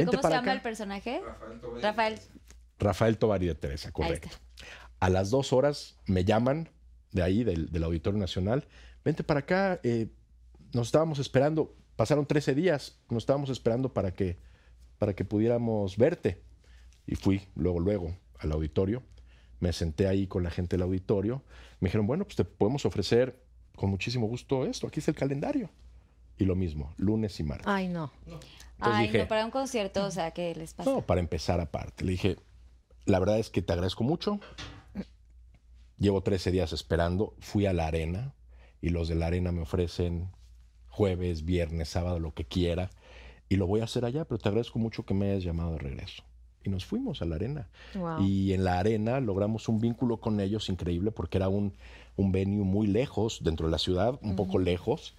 ¿Qué, 0.00 0.04
¿Cómo 0.06 0.18
se 0.18 0.22
para 0.22 0.36
llama 0.36 0.44
acá. 0.44 0.52
el 0.52 0.62
personaje? 0.62 1.20
Rafael. 1.24 1.82
Rafael. 1.82 2.20
Rafael 2.78 3.18
Tovari 3.18 3.46
de 3.46 3.54
Teresa, 3.54 3.90
correcto. 3.92 4.28
A 5.00 5.08
las 5.08 5.30
dos 5.30 5.52
horas 5.52 5.98
me 6.06 6.24
llaman 6.24 6.68
de 7.12 7.22
ahí, 7.22 7.44
del, 7.44 7.72
del 7.72 7.84
Auditorio 7.84 8.18
Nacional. 8.18 8.66
Vente 9.04 9.24
para 9.24 9.40
acá, 9.40 9.80
eh, 9.82 10.08
nos 10.74 10.88
estábamos 10.88 11.18
esperando, 11.18 11.74
pasaron 11.96 12.26
13 12.26 12.54
días, 12.54 12.98
nos 13.08 13.22
estábamos 13.22 13.50
esperando 13.50 13.94
para 13.94 14.12
que, 14.12 14.38
para 14.98 15.14
que 15.14 15.24
pudiéramos 15.24 15.96
verte. 15.96 16.42
Y 17.06 17.14
fui 17.14 17.42
luego, 17.54 17.80
luego 17.80 18.16
al 18.38 18.52
auditorio. 18.52 19.02
Me 19.60 19.72
senté 19.72 20.06
ahí 20.06 20.26
con 20.26 20.42
la 20.42 20.50
gente 20.50 20.76
del 20.76 20.82
auditorio. 20.82 21.42
Me 21.80 21.88
dijeron, 21.88 22.06
bueno, 22.06 22.24
pues 22.24 22.36
te 22.36 22.44
podemos 22.44 22.84
ofrecer 22.84 23.42
con 23.76 23.90
muchísimo 23.90 24.26
gusto 24.26 24.66
esto. 24.66 24.86
Aquí 24.86 25.00
es 25.00 25.08
el 25.08 25.14
calendario. 25.14 25.70
Y 26.38 26.44
lo 26.44 26.54
mismo, 26.54 26.92
lunes 26.98 27.38
y 27.40 27.44
martes. 27.44 27.66
Ay, 27.66 27.88
no. 27.88 28.12
Ay, 28.78 29.06
dije- 29.06 29.18
no, 29.20 29.28
para 29.28 29.44
un 29.44 29.50
concierto, 29.50 30.04
o 30.04 30.10
sea, 30.10 30.32
¿qué 30.32 30.54
les 30.54 30.74
pasa? 30.74 30.90
No, 30.90 31.00
para 31.00 31.20
empezar 31.20 31.60
aparte. 31.60 32.04
Le 32.04 32.12
dije, 32.12 32.36
la 33.06 33.18
verdad 33.18 33.38
es 33.38 33.48
que 33.50 33.62
te 33.62 33.72
agradezco 33.72 34.04
mucho. 34.04 34.38
Llevo 35.98 36.22
13 36.22 36.50
días 36.50 36.72
esperando. 36.72 37.34
Fui 37.40 37.64
a 37.66 37.72
la 37.72 37.86
arena 37.86 38.34
y 38.82 38.90
los 38.90 39.08
de 39.08 39.14
la 39.14 39.26
arena 39.28 39.50
me 39.52 39.62
ofrecen 39.62 40.28
jueves, 40.88 41.44
viernes, 41.44 41.88
sábado, 41.88 42.20
lo 42.20 42.34
que 42.34 42.44
quiera. 42.44 42.90
Y 43.48 43.56
lo 43.56 43.66
voy 43.66 43.80
a 43.80 43.84
hacer 43.84 44.04
allá, 44.04 44.24
pero 44.26 44.38
te 44.38 44.48
agradezco 44.48 44.78
mucho 44.78 45.04
que 45.04 45.14
me 45.14 45.30
hayas 45.30 45.44
llamado 45.44 45.72
de 45.72 45.78
regreso. 45.78 46.22
Y 46.64 46.68
nos 46.68 46.84
fuimos 46.84 47.22
a 47.22 47.24
la 47.26 47.36
arena. 47.36 47.68
Wow. 47.94 48.20
Y 48.22 48.52
en 48.52 48.64
la 48.64 48.78
arena 48.78 49.20
logramos 49.20 49.68
un 49.68 49.80
vínculo 49.80 50.18
con 50.18 50.40
ellos 50.40 50.68
increíble 50.68 51.12
porque 51.12 51.38
era 51.38 51.48
un, 51.48 51.72
un 52.16 52.32
venue 52.32 52.64
muy 52.64 52.88
lejos, 52.88 53.38
dentro 53.42 53.66
de 53.66 53.70
la 53.72 53.78
ciudad, 53.78 54.18
un 54.20 54.36
poco 54.36 54.58
lejos. 54.58 55.14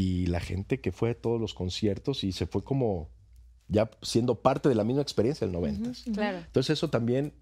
Y 0.00 0.26
la 0.26 0.38
gente 0.38 0.80
que 0.80 0.92
fue 0.92 1.10
a 1.10 1.14
todos 1.20 1.40
los 1.40 1.54
conciertos 1.54 2.22
y 2.22 2.30
se 2.30 2.46
fue 2.46 2.62
como 2.62 3.10
ya 3.66 3.90
siendo 4.00 4.36
parte 4.36 4.68
de 4.68 4.76
la 4.76 4.84
misma 4.84 5.02
experiencia 5.02 5.44
del 5.44 5.52
90. 5.54 5.90
Claro. 6.14 6.38
Entonces 6.38 6.70
eso 6.78 6.88
también 6.88 7.34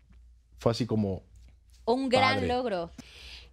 fue 0.58 0.72
así 0.72 0.86
como, 0.86 1.22
Un 1.84 2.08
gran 2.08 2.36
Padre. 2.36 2.48
logro. 2.48 2.90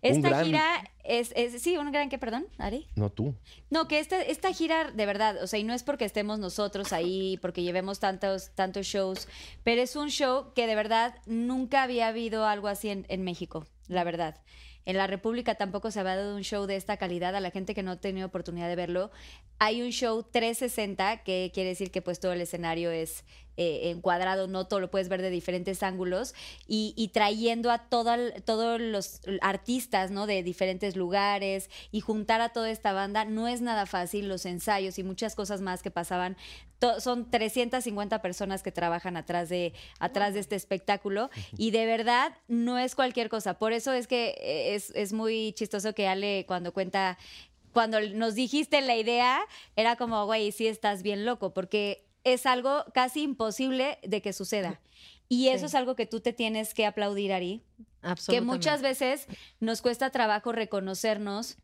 Esta 0.01 0.30
gran- 0.30 0.45
gira 0.45 0.91
es, 1.04 1.34
es- 1.36 1.62
sí, 1.62 1.78
un 1.78 1.91
gran 1.91 2.08
que, 2.10 2.18
perdón, 2.18 2.45
Ari. 2.58 2.88
no 2.95 3.10
tú. 3.12 3.36
No, 3.70 3.88
que 3.89 3.99
esta, 3.99 4.22
esta 4.22 4.51
gira, 4.54 4.89
de 4.91 5.06
verdad, 5.06 5.41
o 5.43 5.47
sea, 5.47 5.60
y 5.60 5.64
no 5.66 5.74
es 5.74 5.84
porque 5.84 6.06
estemos 6.06 6.39
nosotros 6.39 6.91
ahí, 6.93 7.38
porque 7.41 7.62
llevemos 7.64 7.99
tantos, 7.99 8.51
tantos 8.56 8.86
shows, 8.86 9.28
pero 9.64 9.82
es 9.82 9.95
un 9.97 10.10
show 10.10 10.54
que 10.56 10.66
de 10.68 10.76
verdad 10.76 11.16
nunca 11.26 11.84
había 11.84 12.08
habido 12.08 12.45
algo 12.45 12.68
así 12.70 12.89
en, 12.89 13.06
en 13.10 13.24
México, 13.24 13.66
la 13.88 14.04
verdad. 14.06 14.41
En 14.86 14.98
la 14.98 15.08
República 15.08 15.56
tampoco 15.56 15.92
se 15.92 16.00
había 16.00 16.18
dado 16.18 16.36
un 16.36 16.44
show 16.44 16.66
de 16.66 16.76
esta 16.76 16.98
calidad 16.98 17.36
a 17.36 17.40
la 17.40 17.52
gente 17.52 17.74
que 17.74 17.84
no 17.84 17.92
ha 17.92 17.96
tenido 17.96 18.28
oportunidad 18.28 18.68
de 18.68 18.76
verlo. 18.76 19.12
Hay 19.60 19.82
un 19.82 19.92
show 19.92 20.24
360, 20.24 21.24
que 21.24 21.52
quiere 21.54 21.70
decir 21.70 21.92
que 21.92 22.02
pues 22.02 22.20
todo 22.20 22.34
el 22.34 22.42
escenario 22.42 22.92
es 22.92 23.24
eh, 23.58 23.89
encuadrado, 23.91 24.47
no 24.47 24.66
todo 24.68 24.80
lo 24.80 24.89
puedes 24.91 25.10
ver 25.10 25.22
de 25.22 25.30
diferentes 25.30 25.84
ángulos, 25.84 26.34
y, 26.68 26.93
y 26.97 27.10
trayendo 27.10 27.72
a 27.72 27.88
todos 27.88 28.80
los 28.82 29.22
artistas, 29.41 30.12
¿no? 30.12 30.26
De 30.28 30.43
diferentes 30.43 30.95
lugares 30.95 31.70
y 31.91 31.99
juntar 32.01 32.41
a 32.41 32.49
toda 32.49 32.70
esta 32.72 32.93
banda 32.93 33.26
no 33.26 33.47
es 33.47 33.62
nada 33.62 33.86
fácil, 33.86 34.28
los 34.28 34.45
ensayos 34.45 34.97
y 34.99 35.04
muchas 35.04 35.36
cosas 35.36 35.62
más 35.62 35.82
que 35.84 35.91
pasaban. 35.91 36.38
To- 36.80 36.99
son 36.99 37.30
350 37.30 38.22
personas 38.22 38.64
que 38.64 38.72
trabajan 38.72 39.16
atrás 39.18 39.49
de, 39.49 39.74
atrás 39.99 40.34
de 40.34 40.39
este 40.41 40.56
espectáculo 40.56 41.30
y 41.58 41.72
de 41.72 41.86
verdad 41.86 42.34
no 42.47 42.78
es 42.78 42.95
cualquier 42.95 43.30
cosa. 43.30 43.58
Por 43.60 43.74
eso 43.74 43.93
es 43.93 44.08
que 44.08 44.36
eh, 44.41 44.76
es, 44.76 44.91
es 44.95 45.14
muy 45.14 45.54
chistoso 45.54 45.93
que 45.93 46.08
Ale 46.08 46.45
cuando 46.47 46.74
cuenta 46.74 47.18
cuando 47.72 47.99
nos 48.01 48.36
dijiste 48.36 48.82
la 48.82 48.95
idea, 48.95 49.39
era 49.76 49.95
como, 49.95 50.26
güey, 50.28 50.51
sí 50.51 50.68
estás 50.68 51.01
bien 51.01 51.26
loco, 51.26 51.56
porque 51.56 52.06
es 52.24 52.45
algo 52.45 52.86
casi 52.93 53.21
imposible 53.24 53.99
de 54.03 54.21
que 54.21 54.34
suceda. 54.34 54.80
Y 55.30 55.47
eso 55.49 55.59
Sí. 55.61 55.65
es 55.65 55.76
algo 55.76 55.95
que 55.95 56.05
tú 56.05 56.19
te 56.19 56.34
tienes 56.34 56.74
que 56.74 56.86
aplaudir, 56.86 57.34
Ari, 57.34 57.63
que 58.28 58.41
muchas 58.41 58.82
veces 58.82 59.28
nos 59.59 59.82
cuesta 59.82 60.09
trabajo 60.11 60.51
reconocernos, 60.51 61.57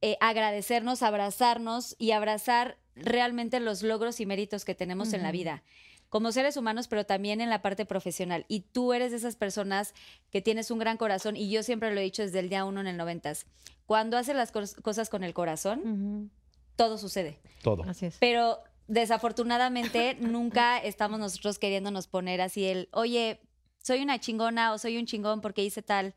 eh, 0.00 0.16
agradecernos, 0.20 1.02
abrazarnos 1.02 1.94
y 1.98 2.12
abrazar 2.12 2.78
realmente 2.94 3.60
los 3.60 3.82
logros 3.82 4.20
y 4.20 4.26
méritos 4.26 4.64
que 4.64 4.74
tenemos 4.74 5.12
en 5.12 5.22
la 5.22 5.32
vida. 5.32 5.62
Como 6.08 6.32
seres 6.32 6.56
humanos, 6.56 6.88
pero 6.88 7.04
también 7.04 7.40
en 7.42 7.50
la 7.50 7.60
parte 7.60 7.84
profesional. 7.84 8.46
Y 8.48 8.60
tú 8.60 8.94
eres 8.94 9.10
de 9.10 9.18
esas 9.18 9.36
personas 9.36 9.92
que 10.30 10.40
tienes 10.40 10.70
un 10.70 10.78
gran 10.78 10.96
corazón, 10.96 11.36
y 11.36 11.50
yo 11.50 11.62
siempre 11.62 11.92
lo 11.94 12.00
he 12.00 12.04
dicho 12.04 12.22
desde 12.22 12.38
el 12.40 12.48
día 12.48 12.64
uno 12.64 12.80
en 12.80 12.86
el 12.86 12.96
noventas. 12.96 13.44
Cuando 13.86 14.16
haces 14.16 14.34
las 14.34 14.52
cos- 14.52 14.80
cosas 14.80 15.10
con 15.10 15.22
el 15.22 15.34
corazón, 15.34 16.30
todo 16.76 16.96
sucede. 16.96 17.38
Todo. 17.62 17.82
Así 17.84 18.06
es. 18.06 18.16
Pero 18.20 18.58
desafortunadamente 18.88 20.16
nunca 20.18 20.78
estamos 20.78 21.20
nosotros 21.20 21.58
queriéndonos 21.58 22.08
poner 22.08 22.40
así 22.40 22.64
el, 22.66 22.88
oye, 22.92 23.40
soy 23.82 24.02
una 24.02 24.18
chingona 24.18 24.72
o 24.72 24.78
soy 24.78 24.96
un 24.98 25.06
chingón 25.06 25.40
porque 25.40 25.62
hice 25.62 25.82
tal. 25.82 26.14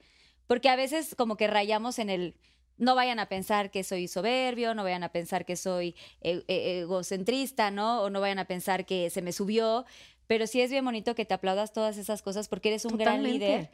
Porque 0.48 0.70
a 0.70 0.76
veces 0.76 1.16
como 1.16 1.38
que 1.38 1.48
rayamos 1.48 2.00
en 2.00 2.10
el, 2.10 2.36
no 2.78 2.96
vayan 2.96 3.20
a 3.20 3.28
pensar 3.28 3.72
que 3.72 3.84
soy 3.84 4.08
soberbio, 4.08 4.74
no 4.74 4.84
vayan 4.84 5.04
a 5.04 5.12
pensar 5.12 5.46
que 5.46 5.56
soy 5.56 5.96
e- 6.22 6.44
e- 6.48 6.80
egocentrista, 6.80 7.72
¿no? 7.72 8.02
O 8.02 8.10
no 8.10 8.20
vayan 8.22 8.40
a 8.40 8.46
pensar 8.46 8.86
que 8.86 9.10
se 9.10 9.22
me 9.22 9.32
subió. 9.32 9.86
Pero 10.28 10.48
sí 10.48 10.62
es 10.62 10.72
bien 10.72 10.84
bonito 10.86 11.14
que 11.14 11.26
te 11.26 11.34
aplaudas 11.34 11.74
todas 11.74 11.98
esas 11.98 12.22
cosas 12.22 12.48
porque 12.48 12.70
eres 12.70 12.86
un 12.86 12.98
gran 12.98 13.22
líder 13.22 13.70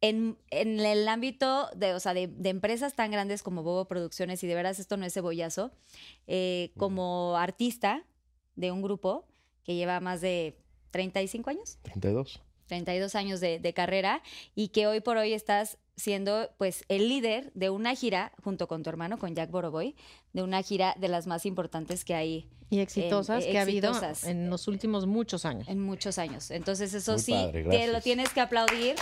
en, 0.00 0.38
en 0.50 0.80
el 0.80 1.06
ámbito 1.06 1.68
de, 1.76 1.92
o 1.94 2.00
sea, 2.00 2.14
de, 2.14 2.28
de 2.28 2.48
empresas 2.48 2.94
tan 2.94 3.10
grandes 3.10 3.42
como 3.42 3.62
Bobo 3.62 3.86
Producciones, 3.86 4.42
y 4.42 4.46
de 4.46 4.54
veras 4.54 4.78
esto 4.78 4.96
no 4.96 5.04
es 5.04 5.12
cebollazo, 5.12 5.70
eh, 6.26 6.72
como 6.76 7.36
artista 7.36 8.04
de 8.58 8.70
un 8.72 8.82
grupo 8.82 9.24
que 9.64 9.74
lleva 9.74 10.00
más 10.00 10.20
de 10.20 10.58
35 10.90 11.50
años, 11.50 11.78
32. 11.82 12.40
32 12.66 13.14
años 13.14 13.40
de, 13.40 13.58
de 13.58 13.72
carrera, 13.72 14.22
y 14.54 14.68
que 14.68 14.86
hoy 14.86 15.00
por 15.00 15.16
hoy 15.16 15.32
estás 15.32 15.78
siendo 15.96 16.50
pues 16.58 16.84
el 16.88 17.08
líder 17.08 17.50
de 17.54 17.70
una 17.70 17.94
gira, 17.94 18.32
junto 18.44 18.68
con 18.68 18.82
tu 18.82 18.90
hermano, 18.90 19.18
con 19.18 19.34
Jack 19.34 19.50
Boroboy, 19.50 19.96
de 20.32 20.42
una 20.42 20.62
gira 20.62 20.94
de 20.98 21.08
las 21.08 21.26
más 21.26 21.44
importantes 21.46 22.04
que 22.04 22.14
hay 22.14 22.48
Y 22.70 22.80
exitosas 22.80 23.44
eh, 23.44 23.50
que 23.50 23.58
ha 23.58 23.62
habido 23.62 23.90
exitosas. 23.90 24.24
en 24.24 24.48
los 24.50 24.68
últimos 24.68 25.06
muchos 25.06 25.44
años. 25.44 25.66
en 25.68 25.80
muchos 25.80 26.18
años. 26.18 26.50
Entonces 26.50 26.92
eso 26.94 27.12
Muy 27.12 27.20
sí, 27.20 27.32
padre, 27.32 27.64
te 27.64 27.86
lo 27.88 28.00
tienes 28.00 28.28
que 28.30 28.40
aplaudir. 28.40 28.94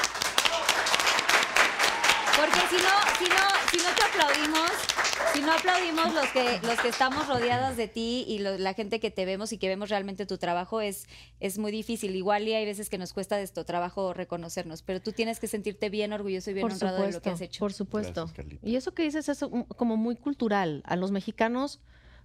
Porque 2.37 2.61
si 2.71 2.77
no, 2.77 2.95
si 3.19 3.25
no, 3.25 3.45
si 3.71 3.77
no 3.79 3.95
te 3.95 4.03
aplaudimos, 4.05 4.71
si 5.37 5.43
no 5.43 5.53
aplaudimos 5.53 6.15
los 6.15 6.27
que, 6.31 6.61
los 6.67 6.81
que 6.81 6.89
estamos 6.89 7.29
rodeados 7.29 7.77
de 7.77 7.89
ti 7.89 8.25
y 8.27 8.39
lo- 8.39 8.59
la 8.59 8.75
gente 8.75 8.99
que 9.01 9.11
te 9.11 9.25
vemos 9.25 9.53
y 9.53 9.59
que 9.59 9.69
vemos 9.69 9.89
realmente 9.91 10.27
tu 10.27 10.39
trabajo, 10.39 10.81
es, 10.81 11.07
es 11.41 11.59
muy 11.59 11.71
difícil. 11.73 12.15
Igual 12.17 12.49
y 12.49 12.55
hay 12.55 12.65
veces 12.65 12.89
que 12.89 12.99
nos 12.99 13.13
cuesta 13.13 13.37
de 13.37 13.43
esto 13.43 13.65
trabajo 13.65 14.13
reconocernos, 14.15 14.83
pero 14.83 15.01
tú 15.01 15.13
tienes 15.13 15.39
que 15.41 15.47
sentirte 15.49 15.91
bien 15.91 16.13
orgulloso 16.13 16.51
y 16.51 16.55
bien 16.55 16.63
Por 16.63 16.73
honrado 16.73 16.97
de 17.03 17.13
lo 17.13 17.21
que 17.21 17.31
supuesto, 17.31 17.31
has 17.35 17.41
hecho. 17.41 17.59
por 17.61 17.73
supuesto. 17.73 18.31
Gracias, 18.35 18.59
y 18.63 18.77
eso 18.77 18.95
que 18.95 19.03
dices 19.03 19.29
es 19.29 19.45
como 19.77 19.97
muy 19.97 20.17
cultural. 20.17 20.83
A 20.87 20.97
los 20.97 21.11
mexicanos, 21.11 21.81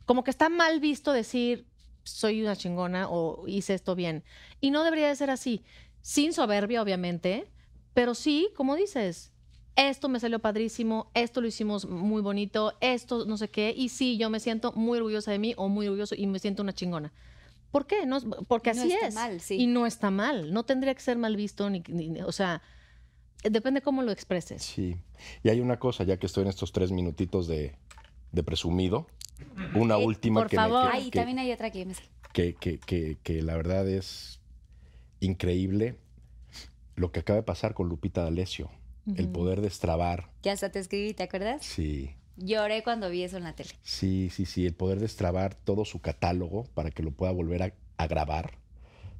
como 0.05 0.23
que 0.23 0.31
está 0.31 0.49
mal 0.49 0.79
visto 0.79 1.11
decir 1.13 1.65
soy 2.03 2.41
una 2.41 2.55
chingona 2.55 3.07
o 3.09 3.47
hice 3.47 3.73
esto 3.75 3.93
bien. 3.95 4.23
Y 4.59 4.71
no 4.71 4.83
debería 4.83 5.07
de 5.07 5.15
ser 5.15 5.29
así. 5.29 5.63
Sin 6.01 6.33
soberbia, 6.33 6.81
obviamente, 6.81 7.47
pero 7.93 8.15
sí, 8.15 8.49
como 8.55 8.75
dices, 8.75 9.31
esto 9.75 10.09
me 10.09 10.19
salió 10.19 10.39
padrísimo, 10.39 11.09
esto 11.13 11.41
lo 11.41 11.47
hicimos 11.47 11.87
muy 11.87 12.21
bonito, 12.21 12.73
esto 12.81 13.25
no 13.25 13.37
sé 13.37 13.49
qué, 13.49 13.73
y 13.75 13.89
sí, 13.89 14.17
yo 14.17 14.29
me 14.29 14.39
siento 14.39 14.71
muy 14.73 14.97
orgullosa 14.97 15.31
de 15.31 15.39
mí 15.39 15.53
o 15.57 15.69
muy 15.69 15.87
orgulloso 15.87 16.15
y 16.15 16.27
me 16.27 16.39
siento 16.39 16.61
una 16.63 16.73
chingona. 16.73 17.11
¿Por 17.71 17.87
qué? 17.87 18.05
No, 18.05 18.19
porque 18.47 18.73
No 18.73 18.81
así 18.81 18.91
está 18.91 19.07
es. 19.07 19.13
mal, 19.15 19.39
sí. 19.39 19.55
Y 19.55 19.67
no 19.67 19.85
está 19.85 20.11
mal. 20.11 20.51
No 20.51 20.63
tendría 20.63 20.93
que 20.93 20.99
ser 21.01 21.17
mal 21.17 21.37
visto, 21.37 21.69
ni, 21.69 21.81
ni- 21.87 22.21
o 22.21 22.33
sea, 22.33 22.61
depende 23.43 23.81
cómo 23.81 24.01
lo 24.03 24.11
expreses. 24.11 24.61
Sí. 24.61 24.97
Y 25.41 25.49
hay 25.49 25.61
una 25.61 25.79
cosa, 25.79 26.03
ya 26.03 26.17
que 26.17 26.25
estoy 26.25 26.43
en 26.43 26.49
estos 26.49 26.73
tres 26.73 26.91
minutitos 26.91 27.47
de, 27.47 27.73
de 28.33 28.43
presumido, 28.43 29.07
una 29.73 29.97
Eh, 29.97 30.05
última 30.05 30.41
por 30.41 30.49
que, 30.49 30.57
me- 30.57 30.63
favor. 30.63 30.91
que- 30.91 30.97
Ay, 30.97 31.09
que- 31.11 31.19
también 31.19 31.39
hay 31.39 31.51
otra 31.53 31.71
que 31.71 31.85
me 31.85 31.93
sé. 31.93 32.03
que, 32.33 32.55
que- 32.55 32.77
que- 32.77 33.17
que 33.23 33.41
la 33.41 33.55
verdad 33.55 33.87
es 33.87 34.41
increíble 35.21 35.95
lo 36.95 37.11
que 37.11 37.21
acaba 37.21 37.37
de 37.37 37.43
pasar 37.43 37.73
con 37.73 37.87
Lupita 37.87 38.21
D'Alessio. 38.23 38.69
El 39.15 39.29
poder 39.29 39.61
destrabar. 39.61 40.29
Ya 40.43 40.51
hasta 40.53 40.69
te 40.69 40.79
escribí, 40.79 41.13
¿te 41.13 41.23
acuerdas? 41.23 41.65
Sí, 41.65 42.11
Lloré 42.37 42.81
cuando 42.83 43.09
vi 43.09 43.23
eso 43.23 43.37
en 43.37 43.43
la 43.43 43.53
tele. 43.53 43.71
sí, 43.83 44.29
sí, 44.31 44.45
sí. 44.45 44.65
El 44.65 44.73
poder 44.73 44.99
destrabar 44.99 45.53
todo 45.55 45.85
su 45.85 45.99
catálogo 45.99 46.63
para 46.73 46.89
que 46.91 47.03
lo 47.03 47.11
pueda 47.11 47.31
volver 47.31 47.61
a, 47.63 47.73
a 47.97 48.07
grabar 48.07 48.57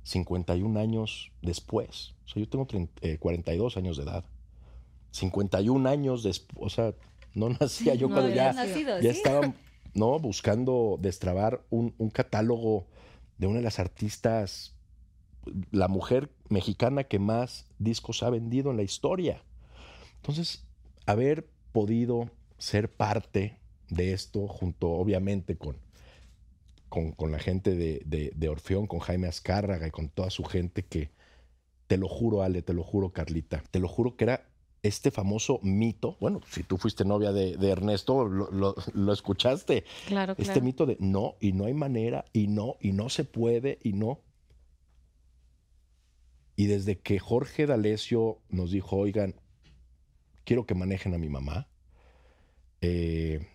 51 0.03 0.79
años 0.79 1.31
después. 1.41 2.13
O 2.25 2.29
sea, 2.29 2.41
yo 2.41 2.49
tengo 2.49 2.65
30, 2.65 3.07
eh, 3.07 3.17
42 3.19 3.77
años 3.77 3.97
de 3.97 4.03
edad. 4.03 4.23
51 5.11 5.87
años 5.89 6.23
después. 6.23 6.57
O 6.65 6.69
sea, 6.69 6.93
no 7.33 7.49
nacía 7.49 7.95
yo 7.95 8.07
No 8.09 8.15
cuando 8.15 8.33
ya, 8.33 8.53
nacido, 8.53 8.99
ya 8.99 9.11
¿sí? 9.11 9.17
estaba 9.17 9.53
¿no? 9.93 10.19
buscando 10.19 10.97
destrabar 10.99 11.61
un, 11.69 11.93
un 11.97 12.09
catálogo 12.09 12.87
de 13.37 13.47
una 13.47 13.57
de 13.57 13.63
las 13.63 13.79
artistas, 13.79 14.73
la 15.71 15.87
mujer 15.87 16.29
mexicana 16.49 17.03
que 17.03 17.19
más 17.19 17.67
discos 17.79 18.23
ha 18.23 18.29
vendido 18.29 18.71
en 18.71 18.77
la 18.77 18.83
historia. 18.83 19.43
Entonces, 20.21 20.65
haber 21.05 21.47
podido 21.71 22.29
ser 22.57 22.91
parte 22.91 23.57
de 23.89 24.13
esto, 24.13 24.47
junto 24.47 24.89
obviamente 24.91 25.57
con, 25.57 25.77
con, 26.89 27.11
con 27.13 27.31
la 27.31 27.39
gente 27.39 27.75
de, 27.75 28.01
de- 28.05 28.31
de 28.35 28.49
Orfeón, 28.49 28.87
con 28.87 28.99
Jaime 28.99 29.27
Azcárraga 29.27 29.87
y 29.87 29.91
con 29.91 30.09
toda 30.09 30.29
su 30.29 30.43
gente 30.43 30.83
que, 30.85 31.09
te 31.87 31.97
lo 31.97 32.07
juro, 32.07 32.41
Ale, 32.43 32.61
te 32.61 32.73
lo 32.73 32.83
juro, 32.83 33.11
Carlita, 33.11 33.63
te 33.71 33.79
lo 33.79 33.87
juro 33.89 34.15
que 34.15 34.23
era 34.25 34.47
este 34.83 35.11
famoso 35.11 35.59
mito. 35.61 36.15
Bueno, 36.21 36.39
si 36.49 36.63
tú 36.63 36.77
fuiste 36.77 37.03
novia 37.03 37.33
de, 37.33 37.57
de 37.57 37.69
Ernesto, 37.69 38.25
lo, 38.25 38.49
lo- 38.51 38.75
lo 38.93 39.11
escuchaste. 39.13 39.83
Claro, 40.07 40.33
Este 40.33 40.45
claro. 40.45 40.61
mito 40.61 40.85
de 40.85 40.97
no, 40.99 41.35
y 41.41 41.51
no 41.51 41.65
hay 41.65 41.73
manera, 41.73 42.25
y 42.31 42.47
no, 42.47 42.77
y 42.79 42.93
no 42.93 43.09
se 43.09 43.25
puede, 43.25 43.79
y 43.83 43.93
no. 43.93 44.21
Y 46.55 46.67
desde 46.67 46.99
que 46.99 47.19
Jorge 47.19 47.65
D'Alessio 47.65 48.39
nos 48.49 48.71
dijo, 48.71 48.97
oigan, 48.97 49.35
quiero 50.43 50.65
que 50.65 50.75
manejen 50.75 51.13
a 51.13 51.17
mi 51.17 51.29
mamá, 51.29 51.67
eh, 52.81 53.47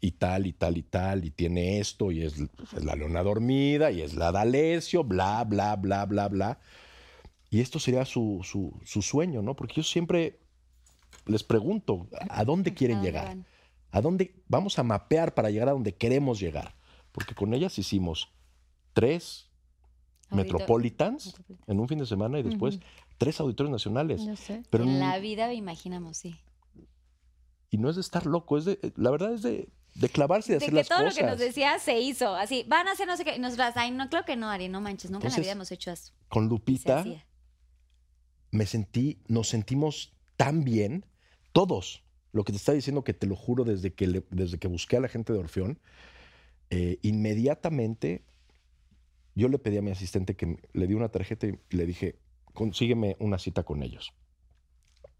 y 0.00 0.12
tal, 0.12 0.46
y 0.46 0.52
tal, 0.52 0.76
y 0.76 0.82
tal, 0.82 1.24
y 1.24 1.30
tiene 1.30 1.78
esto, 1.80 2.10
y 2.10 2.22
es, 2.22 2.34
es 2.76 2.84
la 2.84 2.94
leona 2.94 3.22
dormida, 3.22 3.90
y 3.90 4.02
es 4.02 4.14
la 4.14 4.32
D'Alessio, 4.32 5.04
bla, 5.04 5.44
bla, 5.44 5.76
bla, 5.76 6.04
bla, 6.04 6.28
bla. 6.28 6.58
Y 7.50 7.60
esto 7.60 7.78
sería 7.78 8.04
su, 8.04 8.40
su, 8.42 8.78
su 8.84 9.00
sueño, 9.00 9.40
¿no? 9.40 9.56
Porque 9.56 9.76
yo 9.76 9.82
siempre 9.82 10.40
les 11.26 11.42
pregunto, 11.42 12.08
¿a 12.28 12.44
dónde 12.44 12.74
quieren 12.74 12.98
¿A 12.98 13.00
dónde 13.00 13.10
llegar? 13.10 13.36
¿A 13.92 14.00
dónde 14.00 14.34
vamos 14.48 14.78
a 14.78 14.82
mapear 14.82 15.34
para 15.34 15.50
llegar 15.50 15.68
a 15.68 15.72
donde 15.72 15.94
queremos 15.94 16.40
llegar? 16.40 16.74
Porque 17.12 17.34
con 17.34 17.54
ellas 17.54 17.78
hicimos 17.78 18.32
tres 18.92 19.50
Metropolitans. 20.30 21.36
en 21.66 21.80
un 21.80 21.88
fin 21.88 21.98
de 21.98 22.06
semana 22.06 22.38
y 22.38 22.42
después 22.42 22.80
tres 23.18 23.40
auditorios 23.40 23.70
nacionales. 23.72 24.24
Yo 24.24 24.36
sé. 24.36 24.62
Pero 24.70 24.84
en 24.84 24.98
la 25.00 25.18
vida 25.18 25.46
me 25.48 25.54
imaginamos, 25.54 26.16
sí. 26.18 26.36
y 27.70 27.78
no 27.78 27.88
es 27.90 27.96
de 27.96 28.00
estar 28.02 28.26
loco, 28.26 28.56
es 28.58 28.64
de 28.64 28.78
la 28.96 29.10
verdad 29.10 29.32
es 29.34 29.42
de, 29.42 29.68
de 29.94 30.08
clavarse 30.08 30.52
y 30.52 30.54
de 30.54 30.58
De 30.58 30.64
hacer 30.64 30.70
que 30.70 30.76
las 30.76 30.88
todo 30.88 30.98
cosas. 31.04 31.14
lo 31.16 31.20
que 31.20 31.30
nos 31.30 31.38
decías 31.38 31.82
se 31.82 31.98
hizo. 32.00 32.34
Así, 32.36 32.64
van 32.68 32.86
a 32.88 32.92
hacer 32.92 33.06
no 33.06 33.16
sé 33.16 33.24
qué. 33.24 33.36
Y 33.36 33.38
nosotras, 33.38 33.74
ay, 33.76 33.90
no, 33.90 34.08
creo 34.10 34.24
que 34.24 34.36
no, 34.36 34.48
Ari, 34.50 34.68
no 34.68 34.80
manches. 34.80 35.10
Nunca 35.10 35.26
en 35.26 35.30
la 35.30 35.34
Entonces, 35.36 35.44
vida 35.44 35.52
hemos 35.52 35.72
hecho 35.72 35.90
eso. 35.90 36.12
Con 36.28 36.48
Lupita 36.48 37.04
me 38.50 38.66
sentí, 38.66 39.20
nos 39.28 39.48
sentimos 39.48 40.12
tan 40.36 40.62
bien, 40.64 41.04
todos. 41.52 42.04
Lo 42.32 42.44
que 42.44 42.52
te 42.52 42.56
está 42.58 42.72
diciendo 42.72 43.04
que 43.04 43.14
te 43.14 43.26
lo 43.26 43.36
juro 43.36 43.64
desde 43.64 43.92
que, 43.94 44.06
le- 44.06 44.24
desde 44.30 44.58
que 44.58 44.68
busqué 44.68 44.96
a 44.96 45.00
la 45.00 45.08
gente 45.08 45.32
de 45.32 45.38
Orfeón, 45.38 45.78
eh, 46.70 46.98
inmediatamente 47.02 48.24
yo 49.34 49.48
le 49.48 49.58
pedí 49.58 49.76
a 49.78 49.82
mi 49.82 49.90
asistente 49.90 50.36
que 50.36 50.46
me- 50.46 50.58
le 50.72 50.86
di 50.86 50.94
una 50.94 51.08
tarjeta 51.10 51.46
y 51.46 51.58
le 51.70 51.86
dije, 51.86 52.18
consígueme 52.54 53.16
una 53.20 53.38
cita 53.38 53.64
con 53.64 53.82
ellos. 53.82 54.14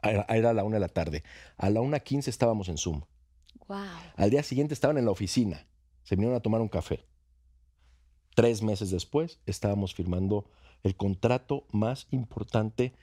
Era, 0.02 0.24
era 0.28 0.51
a 0.51 0.55
la 0.55 0.65
una 0.65 0.77
de 0.77 0.81
la 0.81 0.89
tarde. 0.89 1.23
A 1.56 1.69
la 1.69 1.81
una 1.81 2.01
quince 2.01 2.31
estábamos 2.31 2.69
en 2.69 2.78
Zoom. 2.78 3.02
Wow. 3.69 3.78
Al 4.16 4.31
día 4.31 4.43
siguiente 4.43 4.74
estaban 4.74 4.98
en 4.98 5.05
la 5.05 5.11
oficina. 5.11 5.66
Se 6.02 6.16
vinieron 6.16 6.36
a 6.36 6.40
tomar 6.40 6.61
un 6.61 6.69
café. 6.69 7.06
Tres 8.35 8.62
meses 8.62 8.90
después 8.90 9.40
estábamos 9.47 9.94
firmando 9.94 10.51
el 10.82 10.97
contrato 10.97 11.66
más 11.73 12.06
importante 12.11 12.94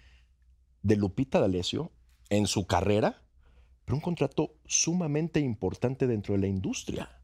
de 0.84 0.96
Lupita 0.96 1.40
D'Alessio 1.40 1.92
en 2.30 2.48
su 2.48 2.68
carrera, 2.68 3.24
pero 3.86 3.96
un 3.96 4.02
contrato 4.02 4.56
sumamente 4.66 5.40
importante 5.40 6.08
dentro 6.08 6.34
de 6.34 6.42
la 6.42 6.48
industria, 6.48 7.22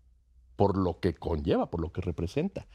por 0.55 0.77
lo 0.77 0.99
que 0.99 1.13
conlleva, 1.13 1.69
por 1.69 1.81
lo 1.81 1.91
que 1.91 2.01
representa. 2.01 2.67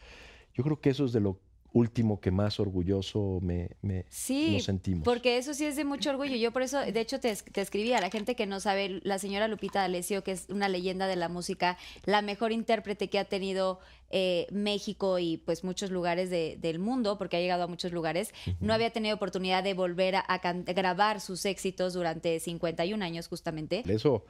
Yo 0.54 0.64
creo 0.64 0.80
que 0.80 0.90
eso 0.90 1.04
es 1.04 1.12
de 1.12 1.20
lo 1.20 1.40
último 1.74 2.20
que 2.20 2.30
más 2.30 2.60
orgulloso 2.60 3.38
me, 3.42 3.70
me- 3.82 4.04
Sí, 4.10 4.52
nos 4.54 4.64
sentimos. 4.64 5.04
porque 5.04 5.38
eso 5.38 5.54
sí 5.54 5.64
es 5.64 5.76
de 5.76 5.84
mucho 5.84 6.10
orgullo. 6.10 6.36
Yo 6.36 6.52
por 6.52 6.62
eso, 6.62 6.78
de 6.80 7.00
hecho, 7.00 7.18
te, 7.20 7.30
es- 7.30 7.44
te 7.44 7.60
escribí 7.60 7.92
a 7.92 8.00
la 8.00 8.10
gente 8.10 8.34
que 8.36 8.46
no 8.46 8.60
sabe, 8.60 9.00
la 9.04 9.18
señora 9.18 9.48
Lupita 9.48 9.80
D'Alessio, 9.80 10.22
que 10.22 10.32
es 10.32 10.46
una 10.50 10.68
leyenda 10.68 11.06
de 11.06 11.16
la 11.16 11.28
música, 11.28 11.78
la 12.04 12.20
mejor 12.22 12.52
intérprete 12.52 13.08
que 13.08 13.18
ha 13.18 13.24
tenido 13.24 13.80
eh, 14.14 14.46
México 14.52 15.18
y 15.18 15.38
pues 15.38 15.64
muchos 15.64 15.90
lugares 15.90 16.28
de- 16.28 16.58
del 16.60 16.78
mundo, 16.78 17.16
porque 17.16 17.38
ha 17.38 17.40
llegado 17.40 17.62
a 17.62 17.66
muchos 17.66 17.92
lugares, 17.92 18.34
no 18.60 18.74
había 18.74 18.90
tenido 18.90 19.16
oportunidad 19.16 19.64
de 19.64 19.72
volver 19.72 20.16
a, 20.16 20.20
a 20.28 20.52
grabar 20.52 21.20
sus 21.22 21.46
éxitos 21.46 21.94
durante 21.94 22.38
51 22.38 23.02
años 23.02 23.28
justamente. 23.28 23.82
Eso, 23.86 24.26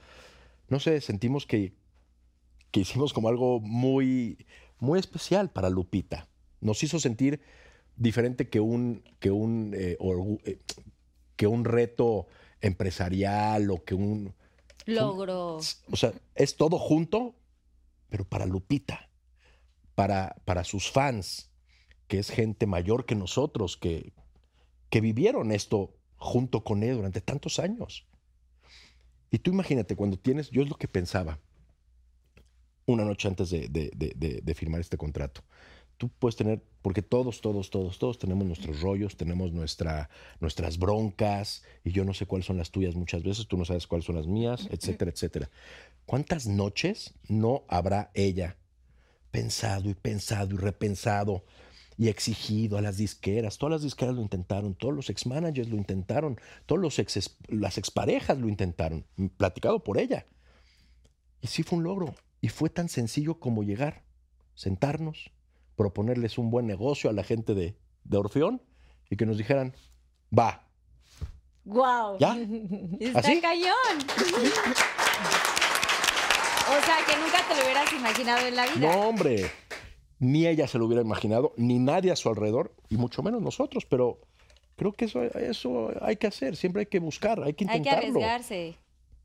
no 0.68 0.78
sé, 0.78 1.00
sentimos 1.00 1.46
que, 1.46 1.72
que 2.70 2.78
hicimos 2.80 3.12
como 3.12 3.28
algo 3.28 3.58
muy, 3.58 4.46
muy 4.78 5.00
especial 5.00 5.50
para 5.50 5.68
Lupita. 5.68 6.28
Nos 6.62 6.82
hizo 6.82 6.98
sentir 6.98 7.40
diferente 7.96 8.48
que 8.48 8.60
un, 8.60 9.02
que 9.18 9.30
un, 9.30 9.74
eh, 9.76 9.98
eh, 10.44 10.58
que 11.36 11.46
un 11.46 11.64
reto 11.66 12.26
empresarial 12.60 13.70
o 13.70 13.84
que 13.84 13.94
un... 13.94 14.32
Logro. 14.86 15.56
O 15.56 15.96
sea, 15.96 16.12
es 16.34 16.56
todo 16.56 16.78
junto, 16.78 17.34
pero 18.08 18.24
para 18.24 18.46
Lupita, 18.46 19.08
para, 19.94 20.36
para 20.44 20.64
sus 20.64 20.90
fans, 20.90 21.50
que 22.08 22.18
es 22.18 22.30
gente 22.30 22.66
mayor 22.66 23.04
que 23.06 23.14
nosotros, 23.14 23.76
que, 23.76 24.12
que 24.88 25.00
vivieron 25.00 25.52
esto 25.52 25.94
junto 26.16 26.62
con 26.64 26.82
él 26.84 26.96
durante 26.96 27.20
tantos 27.20 27.58
años. 27.58 28.06
Y 29.30 29.38
tú 29.38 29.50
imagínate, 29.50 29.96
cuando 29.96 30.16
tienes, 30.18 30.50
yo 30.50 30.62
es 30.62 30.68
lo 30.68 30.76
que 30.76 30.88
pensaba 30.88 31.38
una 32.86 33.04
noche 33.04 33.28
antes 33.28 33.50
de- 33.50 33.68
de- 33.68 34.40
de 34.42 34.54
firmar 34.54 34.80
este 34.80 34.96
contrato. 34.96 35.42
Tú 36.02 36.08
puedes 36.08 36.34
tener, 36.34 36.60
porque 36.82 37.00
todos, 37.00 37.40
todos, 37.40 37.70
todos, 37.70 37.96
todos 37.96 38.18
tenemos 38.18 38.44
nuestros 38.44 38.80
rollos, 38.80 39.16
tenemos 39.16 39.52
nuestra, 39.52 40.10
nuestras 40.40 40.76
broncas, 40.76 41.62
y 41.84 41.92
yo 41.92 42.04
no 42.04 42.12
sé 42.12 42.26
cuáles 42.26 42.44
son 42.44 42.56
las 42.56 42.72
tuyas 42.72 42.96
muchas 42.96 43.22
veces, 43.22 43.46
tú 43.46 43.56
no 43.56 43.64
sabes 43.64 43.86
cuáles 43.86 44.06
son 44.06 44.16
las 44.16 44.26
mías, 44.26 44.66
etcétera, 44.72 45.12
etcétera. 45.12 45.48
¿Cuántas 46.04 46.48
noches 46.48 47.14
no 47.28 47.62
habrá 47.68 48.10
ella 48.14 48.56
pensado 49.30 49.88
y 49.90 49.94
pensado 49.94 50.56
y 50.56 50.56
repensado 50.56 51.44
y 51.96 52.08
exigido 52.08 52.78
a 52.78 52.82
las 52.82 52.96
disqueras? 52.96 53.56
Todas 53.56 53.74
las 53.74 53.82
disqueras 53.82 54.16
lo 54.16 54.22
intentaron, 54.22 54.74
todos 54.74 54.92
los 54.92 55.08
ex-managers 55.08 55.68
lo 55.68 55.76
intentaron, 55.76 56.40
todos 56.66 56.82
los 56.82 56.98
ex, 56.98 57.38
las 57.46 57.78
exparejas 57.78 58.38
lo 58.38 58.48
intentaron, 58.48 59.06
platicado 59.36 59.84
por 59.84 59.98
ella. 59.98 60.26
Y 61.40 61.46
sí 61.46 61.62
fue 61.62 61.78
un 61.78 61.84
logro. 61.84 62.12
Y 62.40 62.48
fue 62.48 62.70
tan 62.70 62.88
sencillo 62.88 63.38
como 63.38 63.62
llegar, 63.62 64.02
sentarnos, 64.56 65.30
proponerles 65.76 66.38
un 66.38 66.50
buen 66.50 66.66
negocio 66.66 67.08
a 67.10 67.12
la 67.12 67.24
gente 67.24 67.54
de, 67.54 67.76
de 68.04 68.16
Orfeón 68.16 68.62
y 69.10 69.16
que 69.16 69.26
nos 69.26 69.38
dijeran, 69.38 69.74
va, 70.36 70.66
¡Wow! 71.64 72.18
¿ya? 72.18 72.36
Está 73.00 73.20
¿Así? 73.20 73.40
cañón. 73.40 73.72
O 76.68 76.84
sea, 76.84 76.96
que 77.06 77.16
nunca 77.20 77.38
te 77.48 77.54
lo 77.56 77.62
hubieras 77.64 77.92
imaginado 77.92 78.46
en 78.46 78.56
la 78.56 78.66
vida. 78.66 78.78
No, 78.94 79.08
hombre. 79.08 79.50
Ni 80.18 80.46
ella 80.46 80.68
se 80.68 80.78
lo 80.78 80.86
hubiera 80.86 81.02
imaginado, 81.02 81.52
ni 81.56 81.78
nadie 81.80 82.12
a 82.12 82.16
su 82.16 82.28
alrededor, 82.28 82.74
y 82.88 82.96
mucho 82.96 83.22
menos 83.24 83.42
nosotros, 83.42 83.84
pero 83.86 84.20
creo 84.76 84.92
que 84.92 85.06
eso, 85.06 85.22
eso 85.24 85.90
hay 86.00 86.16
que 86.16 86.28
hacer, 86.28 86.54
siempre 86.56 86.80
hay 86.82 86.86
que 86.86 87.00
buscar, 87.00 87.42
hay 87.42 87.54
que 87.54 87.64
Hay 87.64 87.82
que 87.82 87.88
intentarlo. 87.88 87.98
arriesgarse. 88.20 88.76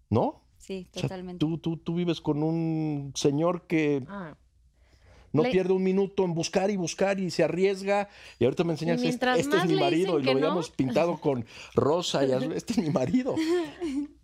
¿No? 0.09 0.41
Sí, 0.57 0.87
O 0.89 0.93
sea, 0.93 1.03
totalmente. 1.03 1.39
tú, 1.39 1.59
tú, 1.59 1.77
tú 1.77 1.93
vives 1.93 2.19
con 2.19 2.41
un 2.41 3.11
señor 3.15 3.67
que 3.67 4.03
Ah. 4.09 4.35
No 5.37 5.43
Le- 5.43 5.51
pierde 5.51 5.73
un 5.73 5.83
minuto 5.83 6.25
en 6.25 6.33
buscar 6.33 6.69
y 6.69 6.75
buscar 6.75 7.19
y 7.19 7.29
se 7.31 7.43
arriesga. 7.43 8.09
Y 8.39 8.43
ahorita 8.45 8.63
me 8.63 8.73
enseñas, 8.73 9.01
este, 9.01 9.39
este 9.39 9.57
es 9.57 9.65
mi 9.65 9.75
marido, 9.75 10.19
y 10.19 10.23
lo 10.23 10.33
no. 10.33 10.37
habíamos 10.39 10.69
pintado 10.71 11.19
con 11.19 11.45
rosa 11.75 12.25
y 12.25 12.31
azul. 12.31 12.53
Este 12.53 12.73
es 12.73 12.79
mi 12.79 12.89
marido. 12.89 13.35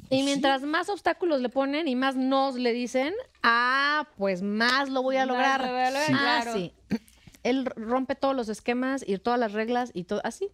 Y 0.10 0.22
mientras 0.24 0.62
más 0.62 0.90
obstáculos 0.90 1.42
le 1.42 1.50
ponen 1.50 1.88
y 1.88 1.96
más 1.96 2.16
nos 2.16 2.56
le 2.56 2.72
dicen, 2.74 3.14
ah, 3.42 4.08
pues 4.18 4.44
más 4.44 4.90
lo 4.90 5.02
voy 5.02 5.16
a 5.16 5.26
lograr. 5.26 5.62
lo 5.62 5.72
voy 5.72 5.82
a 5.82 5.90
lograr, 5.92 6.12
Ah, 6.14 6.42
claro. 6.44 6.54
sí. 6.60 6.74
Él 7.42 7.66
rompe 7.66 8.14
todos 8.14 8.36
los 8.36 8.48
esquemas 8.50 9.04
y 9.08 9.18
todas 9.18 9.40
las 9.40 9.54
reglas 9.54 9.90
y 9.94 10.04
todo 10.04 10.22
así. 10.24 10.50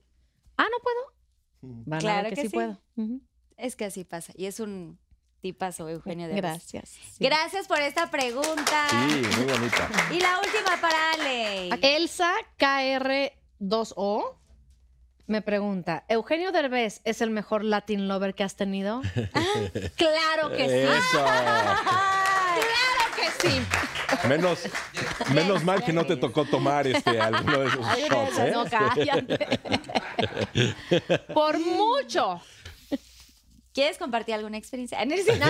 Ah, 0.55 0.65
no 0.71 0.77
puedo. 0.81 1.73
Van 1.85 1.93
a 1.93 1.95
ver 1.95 1.99
Claro 1.99 2.29
que, 2.29 2.35
que 2.35 2.41
sí, 2.43 2.47
sí. 2.49 2.53
puedo. 2.53 2.77
Es 3.57 3.75
que 3.75 3.85
así 3.85 4.05
pasa. 4.05 4.31
Y 4.37 4.45
es 4.45 4.59
un 4.61 4.97
tipazo, 5.41 5.87
Eugenio 5.89 6.27
de 6.27 6.35
Gracias. 6.35 6.89
sí. 6.89 7.23
Gracias 7.23 7.67
por 7.67 7.79
esta 7.79 8.09
pregunta. 8.11 8.87
Sí, 8.89 9.21
muy 9.37 9.45
bonita. 9.45 9.89
Y 10.11 10.19
la 10.19 10.39
última 10.39 10.79
para 10.81 11.13
Ale. 11.13 11.69
Elsa 11.81 12.31
KR2O 12.57 14.35
me 15.29 15.41
pregunta, 15.43 16.05
¿Eugenio 16.07 16.51
Derbez 16.51 17.01
es 17.03 17.21
el 17.21 17.29
mejor 17.29 17.63
Latin 17.63 18.07
lover 18.07 18.33
que 18.33 18.43
has 18.43 18.55
tenido? 18.55 19.01
claro 19.95 20.49
que 20.49 20.67
sí. 20.67 20.75
Eso. 20.75 21.23
Claro 21.23 21.79
que 23.15 23.47
sí. 23.47 23.61
Menos, 24.27 24.59
menos 25.31 25.63
mal 25.63 25.83
que 25.83 25.93
no 25.93 26.03
te 26.05 26.17
tocó 26.17 26.45
tomar 26.45 26.87
este, 26.87 27.21
alguno 27.21 27.59
de 27.59 27.67
esos 27.67 27.85
shots, 27.85 28.39
¿eh? 28.39 28.51
No, 28.51 28.65
cállate. 28.65 29.59
Por 31.31 31.59
mucho. 31.59 32.41
¿Quieres 33.73 33.97
compartir 33.97 34.35
alguna 34.35 34.57
experiencia? 34.57 35.01
En 35.01 35.11
el 35.11 35.23
cine. 35.23 35.45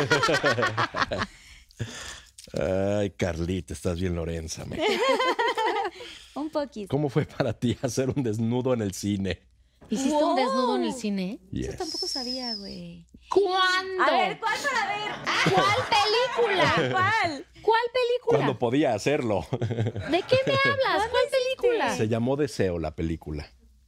Ay, 2.53 3.11
Carlita, 3.11 3.73
estás 3.73 3.99
bien 3.99 4.15
Lorenza. 4.15 4.65
me- 4.65 4.79
un 6.35 6.49
poquito. 6.49 6.87
¿Cómo 6.89 7.09
fue 7.09 7.25
para 7.25 7.53
ti 7.53 7.77
hacer 7.81 8.09
un 8.09 8.23
desnudo 8.23 8.73
en 8.73 8.81
el 8.81 8.93
cine? 8.93 9.41
¿Hiciste 9.89 10.23
un 10.23 10.35
desnudo 10.35 10.75
en 10.75 10.83
el 10.83 10.93
cine? 10.93 11.39
Yo 11.51 11.61
Yes. 11.67 11.77
tampoco 11.77 12.07
sabía, 12.07 12.55
güey. 12.55 13.05
¿Cuándo? 13.29 14.03
A 14.03 14.11
ver, 14.11 14.39
¿cuál 14.39 14.57
para 14.63 14.87
ver? 14.87 15.53
¿Cuál 15.53 15.75
película? 15.89 16.73
¿Cuál? 16.91 17.45
¿Cuál 17.61 17.81
película? 17.93 18.37
Cuando 18.37 18.59
podía 18.59 18.93
hacerlo. 18.93 19.45
¿De 19.51 20.23
qué 20.23 20.37
me 20.45 20.53
hablas? 20.65 21.07
¿Cuál 21.09 21.23
película? 21.31 21.95
Se 21.97 22.07
llamó 22.07 22.35
Deseo 22.35 22.77
la 22.79 22.95
película. 22.95 23.47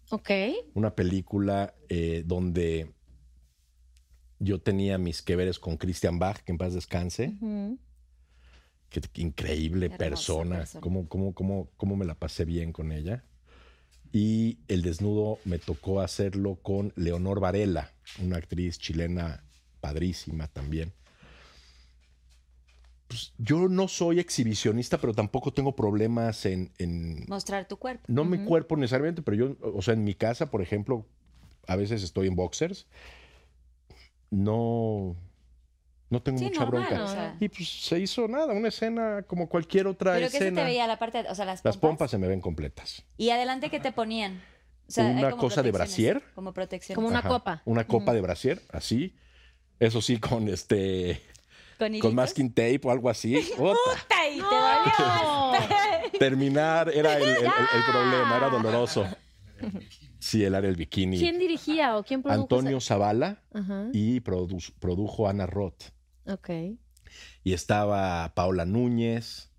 Ok. 0.10 0.30
Una 0.74 0.94
película 0.95 1.74
eh, 1.90 2.24
donde 2.26 2.94
yo 4.43 4.59
tenía 4.59 4.97
mis 4.97 5.22
que 5.22 5.35
veres 5.35 5.59
con 5.59 5.77
Christian 5.77 6.18
Bach, 6.19 6.39
que 6.43 6.51
en 6.51 6.57
paz 6.57 6.73
descanse. 6.73 7.35
Ujú. 7.39 7.77
Qué, 8.89 8.99
qué 9.01 9.22
increíble 9.22 9.85
Hermosa 9.85 9.97
persona. 9.99 10.57
persona. 10.57 10.81
Cómo, 10.81 11.07
cómo, 11.07 11.34
cómo, 11.34 11.69
cómo 11.77 11.95
me 11.95 12.05
la 12.05 12.15
pasé 12.15 12.43
bien 12.43 12.73
con 12.73 12.91
ella. 12.91 13.23
Y 14.11 14.57
el 14.68 14.81
desnudo 14.81 15.38
me 15.45 15.59
tocó 15.59 16.01
hacerlo 16.01 16.55
con 16.61 16.91
Leonor 16.97 17.39
Varela, 17.39 17.93
una 18.22 18.38
actriz 18.38 18.77
chilena 18.80 19.43
padrísima 19.80 20.47
también. 20.47 20.91
Pues, 23.07 23.34
yo 23.38 23.68
no 23.68 23.88
soy 23.88 24.19
exhibicionista, 24.19 24.97
pero 24.99 25.13
tampoco 25.13 25.53
tengo 25.53 25.76
problemas 25.76 26.45
en, 26.45 26.72
en- 26.77 27.26
Mostrar 27.27 27.68
tu 27.68 27.77
cuerpo. 27.77 28.03
no 28.07 28.26
mi 28.26 28.39
cuerpo 28.45 28.76
necesariamente, 28.77 29.22
pero 29.22 29.38
yo, 29.38 29.57
o 29.76 29.81
sea, 29.81 29.93
en 29.93 30.03
mi 30.03 30.15
casa, 30.15 30.49
por 30.49 30.61
ejemplo, 30.61 31.05
a 31.68 31.76
veces 31.76 32.03
estoy 32.03 32.27
en 32.27 32.35
boxers. 32.35 32.88
No, 34.32 35.16
no 36.10 36.22
tengo 36.22 36.40
Sí, 36.40 36.45
mucha 36.45 36.62
normal, 36.62 36.86
bronca. 36.88 37.03
o 37.03 37.08
sea. 37.08 37.36
Y 37.40 37.49
pues 37.49 37.70
se 37.70 37.99
hizo 37.99 38.28
nada, 38.28 38.53
una 38.53 38.70
escena 38.70 39.24
como 39.28 39.48
cualquier 39.48 39.88
otra 39.88 40.14
Pero 40.14 40.26
que 40.28 40.32
se 40.32 40.38
te 40.40 40.44
escena. 40.45 40.64
veía 40.64 40.88
la 40.88 40.98
parte, 40.98 41.20
o 41.30 41.36
sea, 41.36 41.45
las 41.45 41.62
pompas. 41.62 41.66
Las 41.66 41.78
pompas 41.78 42.12
se 42.12 42.18
me 42.18 42.28
ven 42.28 42.41
completas. 42.41 43.03
Y 43.18 43.30
adelante, 43.30 43.70
¿qué 43.70 43.80
te 43.80 43.91
ponían? 43.91 44.41
O 44.88 44.91
sea, 44.91 45.06
hay 45.08 45.16
Una 45.24 45.32
cosa 45.32 45.62
de 45.62 45.72
brasier. 45.72 46.24
Como 46.34 46.53
protección. 46.53 46.95
Como 46.95 47.08
una 47.08 47.22
copa. 47.22 47.62
Una 47.66 47.86
copa 47.86 48.14
de 48.14 48.22
brasier, 48.22 48.62
así. 48.72 49.16
Eso 49.80 50.02
sí, 50.02 50.18
con 50.20 50.48
este, 50.49 51.22
Con, 51.78 51.98
con 51.99 52.16
masking 52.16 52.49
tape 52.53 52.82
o 52.84 52.91
algo 52.91 53.10
así. 53.10 53.36
Puta, 53.58 53.74
¡Puta! 53.74 54.28
Y 54.30 54.38
te 54.38 54.44
dolió. 55.03 56.20
Terminar 56.20 56.90
era 56.94 57.18
el, 57.18 57.24
el- 57.24 57.30
el- 57.38 57.45
el 57.45 57.84
problema, 57.91 58.38
era 58.38 58.49
doloroso. 58.49 59.06
Sí, 60.22 60.43
el 60.45 60.53
área 60.56 60.68
del 60.69 60.77
bikini. 60.77 61.18
¿Quién 61.19 61.39
dirigía 61.39 61.98
o 61.98 62.03
quién 62.03 62.22
produjo? 62.22 62.41
Antonio 62.43 62.77
esa- 62.77 62.89
Zavala 62.95 63.41
Ajá. 63.53 63.88
y 63.91 64.22
produ- 64.22 64.72
produjo 64.80 65.27
Ana 65.27 65.48
Roth. 65.48 65.85
Ok. 66.27 66.49
Y 67.43 67.53
estaba 67.53 68.31
Paola 68.35 68.65
Núñez, 68.65 69.52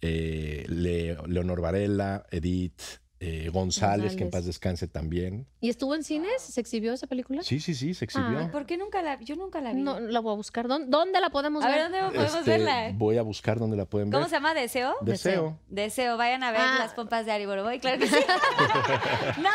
eh, 0.00 0.64
Le- 0.68 1.16
Leonor 1.26 1.60
Varela, 1.60 2.24
Edith 2.30 2.80
eh, 3.18 3.48
González, 3.50 4.14
que 4.14 4.24
en 4.24 4.30
paz 4.30 4.44
descanse 4.44 4.86
también. 4.88 5.48
¿Y 5.60 5.70
estuvo 5.70 5.94
en 5.94 6.04
cines? 6.04 6.40
¿Se 6.42 6.60
exhibió 6.60 6.92
esa 6.92 7.06
película? 7.06 7.42
Sí, 7.42 7.60
sí, 7.60 7.74
sí, 7.74 7.94
se 7.94 8.04
exhibió. 8.04 8.38
Ah, 8.38 8.50
¿Por 8.52 8.66
qué 8.66 8.76
nunca 8.76 9.00
la 9.02 9.18
Yo 9.20 9.36
nunca 9.36 9.60
la 9.62 9.72
vi. 9.72 9.80
No, 9.82 9.98
la 9.98 10.20
voy 10.20 10.34
a 10.34 10.36
buscar. 10.36 10.68
¿Dónde, 10.68 10.88
dónde 10.90 11.18
la 11.20 11.30
podemos 11.30 11.64
a 11.64 11.68
ver, 11.68 11.90
ver? 11.90 12.02
¿dónde 12.02 12.14
podemos 12.18 12.36
Este, 12.38 12.50
verla? 12.50 12.90
voy 12.94 13.16
a 13.16 13.22
buscar 13.22 13.58
dónde 13.58 13.76
la 13.76 13.86
pueden 13.86 14.10
ver. 14.10 14.20
¿Cómo 14.20 14.28
se 14.28 14.36
llama? 14.36 14.52
¿Deseo? 14.54 14.94
Deseo. 15.00 15.58
Deseo, 15.68 16.16
vayan 16.18 16.42
a 16.44 16.52
ver 16.52 16.60
Ah. 16.60 16.76
las 16.78 16.92
pompas 16.94 17.24
de 17.26 17.32
Ari 17.32 17.46
Boroboy, 17.46 17.80
claro 17.80 17.98
que 17.98 18.06
sí. 18.06 18.14
¡No! 19.42 19.48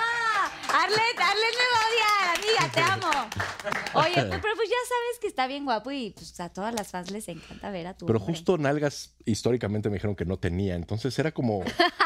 Arlet, 0.73 1.19
Arlet 1.19 1.55
me 1.57 1.67
va 1.73 1.79
a 1.81 1.87
odiar, 1.89 2.37
amiga, 2.37 2.71
te 2.73 2.81
amo. 2.81 3.29
Oye, 3.93 4.15
pero 4.41 4.55
pues 4.55 4.69
ya 4.69 4.75
sabes 4.87 5.19
que 5.19 5.27
está 5.27 5.47
bien 5.47 5.65
guapo 5.65 5.91
y 5.91 6.11
pues 6.11 6.39
a 6.39 6.49
todas 6.49 6.73
las 6.73 6.89
fans 6.89 7.11
les 7.11 7.27
encanta 7.27 7.69
ver 7.71 7.87
a 7.87 7.93
tu 7.95 8.05
Pero 8.05 8.19
hombre. 8.19 8.33
justo 8.33 8.57
nalgas 8.57 9.13
históricamente 9.25 9.89
me 9.89 9.95
dijeron 9.95 10.15
que 10.15 10.25
no 10.25 10.37
tenía. 10.37 10.75
Entonces 10.75 11.17
era 11.19 11.31
como, 11.31 11.63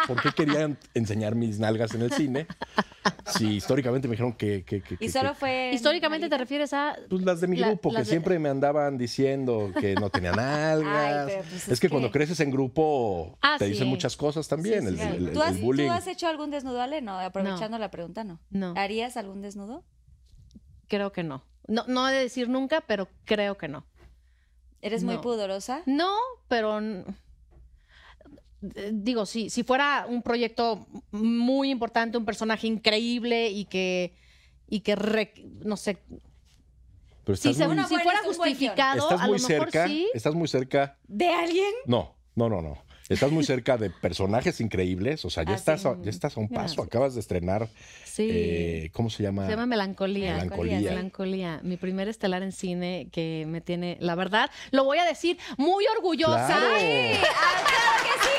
¿por 0.07 0.21
qué 0.21 0.31
querían 0.31 0.77
enseñar 0.93 1.35
mis 1.35 1.59
nalgas 1.59 1.93
en 1.93 2.01
el 2.01 2.11
cine? 2.11 2.47
Si 3.37 3.55
históricamente 3.57 4.07
me 4.07 4.13
dijeron 4.13 4.33
que... 4.33 4.63
que- 4.63 4.81
que- 4.81 4.95
Y 4.95 4.97
que- 4.97 5.09
solo 5.11 5.29
que- 5.29 5.35
fue... 5.35 5.71
Históricamente 5.73 6.27
te 6.29 6.37
refieres 6.37 6.73
a... 6.73 6.95
Pues 7.09 7.23
las 7.23 7.41
de 7.41 7.47
mi 7.47 7.57
La- 7.57 7.67
grupo, 7.67 7.91
que 7.91 7.99
de- 7.99 8.05
siempre 8.05 8.39
me 8.39 8.49
andaban 8.49 8.97
diciendo 8.97 9.71
que 9.79 9.95
no 9.95 10.09
tenía 10.09 10.31
nalgas. 10.31 11.25
pero 11.27 11.41
pues 11.43 11.53
es, 11.63 11.69
es 11.69 11.79
que, 11.79 11.87
que- 11.87 11.91
cuando 11.91 12.11
creces 12.11 12.39
en 12.39 12.51
grupo 12.51 13.37
Ah, 13.41 13.55
te 13.59 13.65
dicen 13.65 13.85
sí. 13.85 13.89
muchas 13.89 14.15
cosas 14.17 14.47
también. 14.47 14.81
Sí, 14.81 14.87
el, 14.87 14.97
sí. 14.97 15.03
el- 15.03 15.27
el- 15.27 15.33
¿Tú 15.33 15.41
has, 15.41 15.51
el 15.51 15.59
tú 15.59 15.65
bullying. 15.65 15.89
has 15.89 16.07
hecho 16.07 16.27
algún 16.27 16.49
desnudo, 16.51 16.81
Ale? 16.81 17.01
No, 17.01 17.19
aprovechando 17.19 17.77
la 17.77 17.91
pregunta, 17.91 18.23
no. 18.23 18.39
No. 18.49 18.73
¿Harías 18.77 19.17
algún 19.17 19.41
desnudo? 19.41 19.83
Creo 20.87 21.11
que 21.11 21.23
no. 21.23 21.43
No, 21.67 21.83
no 21.87 22.07
he 22.07 22.13
de 22.13 22.19
decir 22.19 22.47
nunca, 22.49 22.81
pero 22.81 23.07
creo 23.25 23.57
que 23.57 23.67
no. 23.67 23.85
¿Eres 24.81 25.03
muy 25.03 25.17
pudorosa? 25.17 25.81
No, 25.87 26.11
pero 26.47 26.79
digo, 28.61 29.25
si, 29.25 29.49
si 29.49 29.63
fuera 29.63 30.05
un 30.09 30.21
proyecto 30.21 30.87
muy 31.11 31.69
importante, 31.69 32.17
un 32.17 32.25
personaje 32.25 32.67
increíble 32.67 33.49
y 33.49 33.65
que, 33.65 34.15
y 34.67 34.79
que 34.81 34.95
re- 34.95 35.33
no 35.63 35.77
sé, 35.77 35.97
Pero 37.23 37.35
si, 37.35 37.49
muy, 37.49 37.83
si 37.83 37.97
fuera 37.97 38.19
justificado, 38.23 39.03
estás 39.03 39.21
a 39.21 39.27
lo 39.27 39.33
muy 39.33 39.41
mejor 39.41 39.71
cerca. 39.71 39.87
sí. 39.87 40.09
Estás 40.13 40.35
muy 40.35 40.47
cerca. 40.47 40.97
¿De 41.07 41.27
alguien? 41.29 41.71
No, 41.85 42.15
no, 42.35 42.49
no, 42.49 42.61
no. 42.61 42.84
Estás 43.07 43.31
muy 43.31 43.43
cerca 43.43 43.77
de 43.77 43.91
personajes 43.91 44.59
increíbles. 44.61 45.25
O 45.25 45.29
sea, 45.29 45.43
ya, 45.43 45.51
Ah, 45.51 45.55
estás, 45.55 45.81
sí. 45.83 45.87
a, 45.87 45.95
ya 46.01 46.09
estás 46.09 46.35
a 46.37 46.39
un 46.39 46.47
paso. 46.49 46.57
Gracias. 46.75 46.87
Acabas 46.87 47.13
de 47.13 47.19
estrenar. 47.19 47.67
Sí. 48.03 48.27
eh, 48.31 48.89
¿Cómo 48.93 49.09
se 49.11 49.21
llama? 49.21 49.45
Se 49.45 49.51
llama 49.51 49.67
Melancolía. 49.67 50.33
Melancolía. 50.33 50.79
Melancolía. 50.79 51.59
Mi 51.63 51.77
primer 51.77 52.07
estelar 52.07 52.41
en 52.41 52.51
cine 52.51 53.09
que 53.11 53.45
me 53.47 53.61
tiene, 53.61 53.97
la 53.99 54.15
verdad, 54.15 54.49
lo 54.71 54.83
voy 54.85 54.97
a 54.97 55.05
decir, 55.05 55.37
muy 55.57 55.85
orgullosa. 55.95 56.47
Claro. 56.47 56.65
¡Ah, 56.65 57.63
claro 57.67 58.03
que 58.03 58.27
sí! 58.27 58.37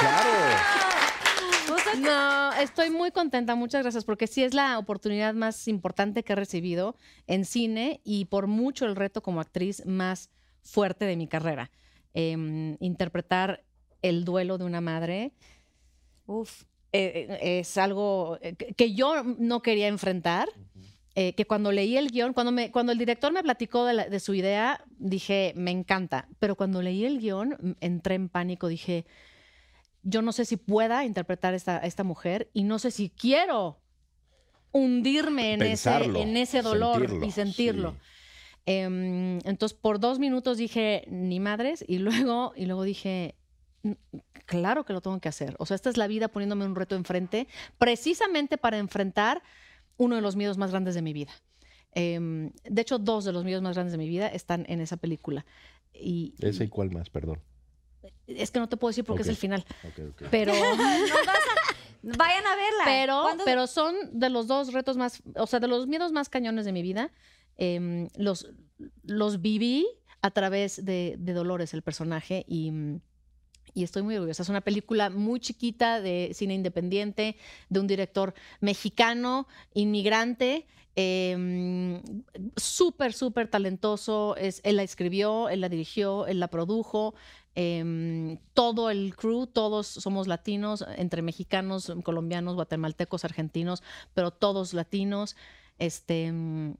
¡Bravo! 0.00 0.30
Claro. 0.30 1.74
Justo 1.74 1.90
No, 2.00 2.52
estoy 2.60 2.90
muy 2.90 3.12
contenta, 3.12 3.54
muchas 3.54 3.82
gracias, 3.82 4.04
porque 4.04 4.26
sí 4.26 4.42
es 4.44 4.52
la 4.52 4.78
oportunidad 4.78 5.32
más 5.32 5.68
importante 5.68 6.22
que 6.22 6.34
he 6.34 6.36
recibido 6.36 6.96
en 7.26 7.46
cine 7.46 8.00
y 8.04 8.26
por 8.26 8.46
mucho 8.46 8.84
el 8.84 8.94
reto 8.96 9.22
como 9.22 9.40
actriz 9.40 9.86
más 9.86 10.28
fuerte 10.62 11.06
de 11.06 11.16
mi 11.16 11.28
carrera. 11.28 11.70
Em, 12.14 12.76
interpretar 12.80 13.64
el 14.02 14.24
duelo 14.24 14.58
de 14.58 14.64
una 14.64 14.80
madre 14.80 15.32
Uf. 16.26 16.62
eh, 16.92 17.26
eh, 17.40 17.58
es 17.60 17.76
algo 17.78 18.38
eh, 18.42 18.54
que 18.54 18.92
yo 18.94 19.22
no 19.24 19.62
quería 19.62 19.88
enfrentar. 19.88 20.48
eh, 21.14 21.34
que 21.34 21.44
cuando 21.44 21.72
leí 21.72 21.96
el 21.98 22.10
guion, 22.10 22.32
cuando, 22.32 22.52
me, 22.52 22.70
cuando 22.70 22.90
el 22.92 22.96
director 22.98 23.32
me 23.32 23.42
platicó 23.42 23.84
de, 23.84 23.92
la- 23.92 24.08
de 24.08 24.18
su 24.18 24.32
idea, 24.32 24.82
dije, 24.98 25.52
me 25.56 25.70
encanta. 25.70 26.26
Pero 26.38 26.54
cuando 26.56 26.80
leí 26.80 27.04
el 27.04 27.18
guion, 27.20 27.76
entré 27.80 28.14
en 28.14 28.30
pánico. 28.30 28.66
Dije, 28.68 29.04
yo 30.02 30.22
no 30.22 30.32
sé 30.32 30.44
si 30.46 30.56
pueda 30.56 31.04
interpretar 31.04 31.52
esta, 31.52 31.76
a 31.76 31.86
esta 31.86 32.02
mujer 32.02 32.48
y 32.54 32.64
no 32.64 32.78
sé 32.78 32.90
si 32.90 33.10
quiero 33.10 33.78
hundirme 34.72 35.52
en, 35.52 35.62
ese, 35.62 35.90
en 36.22 36.36
ese 36.36 36.62
dolor 36.62 37.00
sentirlo, 37.00 37.26
y 37.26 37.30
sentirlo. 37.30 37.90
sí. 37.92 37.98
Em, 38.64 39.38
entonces, 39.44 39.76
por 39.76 39.98
dos 40.00 40.18
minutos 40.18 40.56
dije, 40.56 41.04
ni 41.08 41.40
madres, 41.40 41.84
y 41.86 41.98
luego, 41.98 42.52
y 42.56 42.64
luego 42.66 42.84
dije, 42.84 43.34
"N- 43.34 43.34
claro 44.46 44.84
que 44.84 44.92
lo 44.92 45.00
tengo 45.00 45.20
que 45.20 45.28
hacer. 45.28 45.54
O 45.58 45.66
sea, 45.66 45.74
esta 45.74 45.90
es 45.90 45.96
la 45.96 46.06
vida 46.06 46.28
poniéndome 46.28 46.64
un 46.64 46.74
reto 46.74 46.94
enfrente, 46.96 47.48
precisamente 47.78 48.58
para 48.58 48.78
enfrentar 48.78 49.42
uno 49.96 50.16
de 50.16 50.22
los 50.22 50.36
miedos 50.36 50.58
más 50.58 50.70
grandes 50.70 50.94
de 50.94 51.02
mi 51.02 51.12
vida. 51.12 51.32
Em, 51.94 52.52
de 52.64 52.82
hecho, 52.82 52.98
dos 52.98 53.24
de 53.24 53.32
los 53.32 53.44
miedos 53.44 53.62
más 53.62 53.74
grandes 53.74 53.92
de 53.92 53.98
mi 53.98 54.08
vida 54.08 54.28
están 54.28 54.64
en 54.68 54.80
esa 54.80 54.96
película. 54.96 55.44
Y 55.92 56.34
¿Ese 56.40 56.64
y 56.64 56.68
cuál 56.68 56.90
más? 56.90 57.10
Perdón. 57.10 57.40
es 58.26 58.50
que 58.50 58.58
no 58.60 58.68
te 58.68 58.76
puedo 58.76 58.90
decir 58.90 59.04
porque 59.04 59.22
es 59.22 59.28
el 59.28 59.36
final. 59.36 59.64
Ok, 59.84 60.04
ok. 60.10 60.22
Pero, 60.30 60.52
Vayan 62.02 62.46
a 62.46 62.56
verla. 62.56 62.84
pero, 62.84 63.22
¿Cuándo- 63.22 63.44
pero 63.44 63.66
son 63.68 63.94
de 64.12 64.28
los 64.28 64.48
dos 64.48 64.72
retos 64.72 64.96
más, 64.96 65.22
o 65.36 65.46
sea, 65.46 65.60
de 65.60 65.68
los 65.68 65.86
miedos 65.86 66.10
más 66.12 66.28
cañones 66.28 66.64
de 66.64 66.72
mi 66.72 66.82
vida. 66.82 67.12
Em, 67.56 68.08
los, 68.16 68.50
los 69.04 69.40
viví 69.40 69.86
a 70.20 70.30
través 70.32 70.84
de, 70.84 71.14
de 71.18 71.32
Dolores, 71.32 71.74
el 71.74 71.82
personaje, 71.82 72.44
y, 72.48 72.72
mm, 72.72 73.00
y 73.74 73.84
estoy 73.84 74.02
muy 74.02 74.16
orgullosa. 74.16 74.42
Es 74.42 74.48
una 74.48 74.60
película 74.60 75.10
muy 75.10 75.40
chiquita 75.40 76.00
de 76.00 76.30
cine 76.34 76.54
independiente, 76.54 77.36
de 77.68 77.80
un 77.80 77.86
director 77.86 78.34
mexicano, 78.60 79.46
inmigrante, 79.74 80.66
em, 80.94 82.02
súper, 82.56 83.12
súper 83.12 83.48
talentoso. 83.48 84.36
Es, 84.36 84.60
él 84.64 84.76
la 84.76 84.82
escribió, 84.82 85.48
él 85.48 85.60
la 85.60 85.68
dirigió, 85.68 86.26
él 86.26 86.40
la 86.40 86.48
produjo. 86.48 87.14
em, 87.54 88.38
todo 88.54 88.88
el 88.88 89.14
crew, 89.14 89.46
todos 89.46 89.86
somos 89.86 90.26
latinos, 90.26 90.86
entre 90.96 91.20
mexicanos, 91.20 91.92
colombianos, 92.02 92.54
guatemaltecos, 92.54 93.26
argentinos, 93.26 93.82
pero 94.14 94.30
todos 94.30 94.72
latinos. 94.72 95.36
Este, 95.78 96.32
mm, 96.32 96.74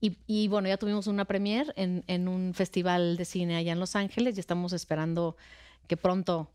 y, 0.00 0.48
bueno, 0.48 0.68
ya 0.68 0.76
tuvimos 0.76 1.06
una 1.06 1.24
premiere 1.24 1.72
en, 1.76 2.04
en 2.06 2.28
un 2.28 2.54
festival 2.54 3.16
de 3.16 3.24
cine 3.24 3.56
allá 3.56 3.72
en 3.72 3.80
Los 3.80 3.96
Ángeles 3.96 4.36
y 4.36 4.40
estamos 4.40 4.72
esperando 4.72 5.36
que 5.88 5.96
pronto 5.96 6.50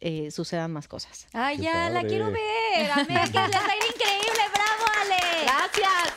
eh, 0.00 0.30
sucedan 0.30 0.72
más 0.72 0.88
cosas. 0.88 1.26
Ay, 1.32 1.58
Qué 1.58 1.64
ya, 1.64 1.90
la 1.90 2.02
quiero 2.02 2.30
ver. 2.32 2.90
Amé, 2.90 3.06
que 3.06 3.14
les 3.14 3.32
va 3.34 3.44
a 3.44 3.76
ir 3.76 3.84
increíble. 3.94 4.42
¡Bravo, 4.52 4.84
Ale! 5.02 5.44
Gracias. 5.44 6.14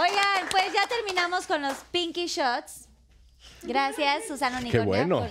Oigan, 0.00 0.48
pues 0.50 0.72
ya 0.72 0.86
terminamos 0.88 1.46
con 1.46 1.62
los 1.62 1.76
Pinky 1.92 2.26
Shots. 2.26 2.88
Gracias, 3.62 4.26
Susana 4.26 4.58
Unicornio. 4.58 4.86
bueno. 4.86 5.18
por- 5.20 5.30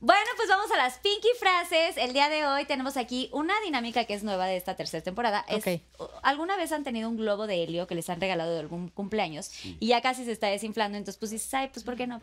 Bueno, 0.00 0.26
pues 0.36 0.48
vamos 0.48 0.70
a 0.70 0.76
las 0.76 0.98
Pinky 0.98 1.28
Frases. 1.40 1.96
El 1.96 2.12
día 2.12 2.28
de 2.28 2.44
hoy 2.46 2.64
tenemos 2.66 2.96
aquí 2.96 3.28
una 3.32 3.54
dinámica 3.64 4.04
que 4.04 4.14
es 4.14 4.22
nueva 4.22 4.46
de 4.46 4.56
esta 4.56 4.76
tercera 4.76 5.02
temporada. 5.02 5.44
Es, 5.48 5.66
Ok. 5.66 6.10
¿Alguna 6.22 6.56
vez 6.56 6.70
han 6.72 6.84
tenido 6.84 7.08
un 7.08 7.16
globo 7.16 7.46
de 7.46 7.62
helio 7.64 7.86
que 7.86 7.94
les 7.94 8.08
han 8.10 8.20
regalado 8.20 8.52
de 8.52 8.60
algún 8.60 8.88
cumpleaños 8.88 9.50
y 9.64 9.86
ya 9.88 10.02
casi 10.02 10.24
se 10.26 10.32
está 10.32 10.48
desinflando? 10.48 10.98
Entonces, 10.98 11.18
pues 11.18 11.30
dices, 11.30 11.52
ay, 11.54 11.68
pues 11.72 11.84
¿por 11.84 11.96
qué 11.96 12.06
no? 12.06 12.20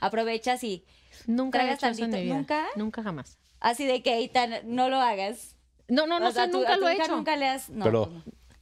Aprovechas 0.00 0.62
y 0.64 0.84
Nunca 1.26 1.58
he 1.58 1.62
¿Tragas 1.62 1.78
hecho 1.78 1.86
eso 1.86 2.04
en 2.04 2.10
tantito? 2.10 2.16
mi 2.18 2.24
vida. 2.24 2.34
¿Nunca? 2.36 2.66
Nunca 2.76 3.02
jamás. 3.02 3.38
Así 3.62 3.86
de 3.86 4.02
que 4.02 4.14
Eitan, 4.16 4.60
no 4.64 4.88
lo 4.90 4.98
hagas. 5.00 5.56
No, 5.88 6.06
no, 6.06 6.20
no 6.20 6.28
O 6.28 6.32
sea, 6.32 6.44
sé, 6.46 6.50
tú- 6.52 6.58
nunca 6.58 6.76
lo 6.76 6.88
he 6.88 6.94
hecho. 6.94 7.16
Nunca 7.16 7.36
le 7.36 7.48
has... 7.48 7.68
No, 7.70 7.84
Pero 7.84 8.12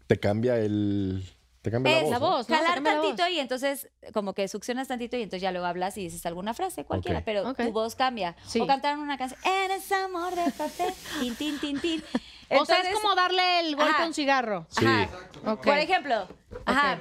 te 0.07 0.19
cambia 0.19 0.57
el. 0.59 1.23
Te 1.63 1.71
cambia 1.71 2.01
Es 2.01 2.09
la 2.09 2.19
voz. 2.19 2.49
¿no? 2.49 2.57
la 2.61 2.75
tantito 2.83 3.23
voz. 3.23 3.31
y 3.31 3.39
entonces 3.39 3.91
como 4.15 4.33
que 4.33 4.49
succionas 4.49 4.89
tantito 4.89 5.19
y 5.19 5.23
entonces 5.23 5.43
ya 5.43 5.53
luego 5.53 5.67
hablas 5.67 5.99
y 5.99 6.05
dices 6.05 6.25
alguna 6.25 6.55
frase 6.55 6.85
cualquiera, 6.85 7.19
Ok. 7.19 7.25
pero 7.27 7.49
Ok. 7.51 7.59
tu 7.59 7.73
voz 7.73 7.95
cambia. 7.97 8.35
Sí. 8.47 8.61
O 8.61 8.67
cantaron 8.67 9.01
una 9.01 9.19
canción, 9.19 9.39
eres 9.45 9.93
amor 9.93 10.35
de 10.35 10.51
papel, 10.53 10.95
tin, 11.21 11.35
tin, 11.37 11.61
tin, 11.61 11.79
tin. 11.81 12.01
o 12.51 12.65
sea, 12.65 12.79
Entonces, 12.79 12.87
es 12.89 12.95
como 12.95 13.15
darle 13.15 13.61
el 13.61 13.77
golpe 13.77 13.91
Ajá. 13.93 14.05
a 14.05 14.07
un 14.07 14.15
cigarro. 14.15 14.67
Sí. 14.71 14.87
Ajá. 14.87 15.11
Ok. 15.53 15.65
Por 15.67 15.77
ejemplo, 15.79 16.27
ajá. 16.65 16.99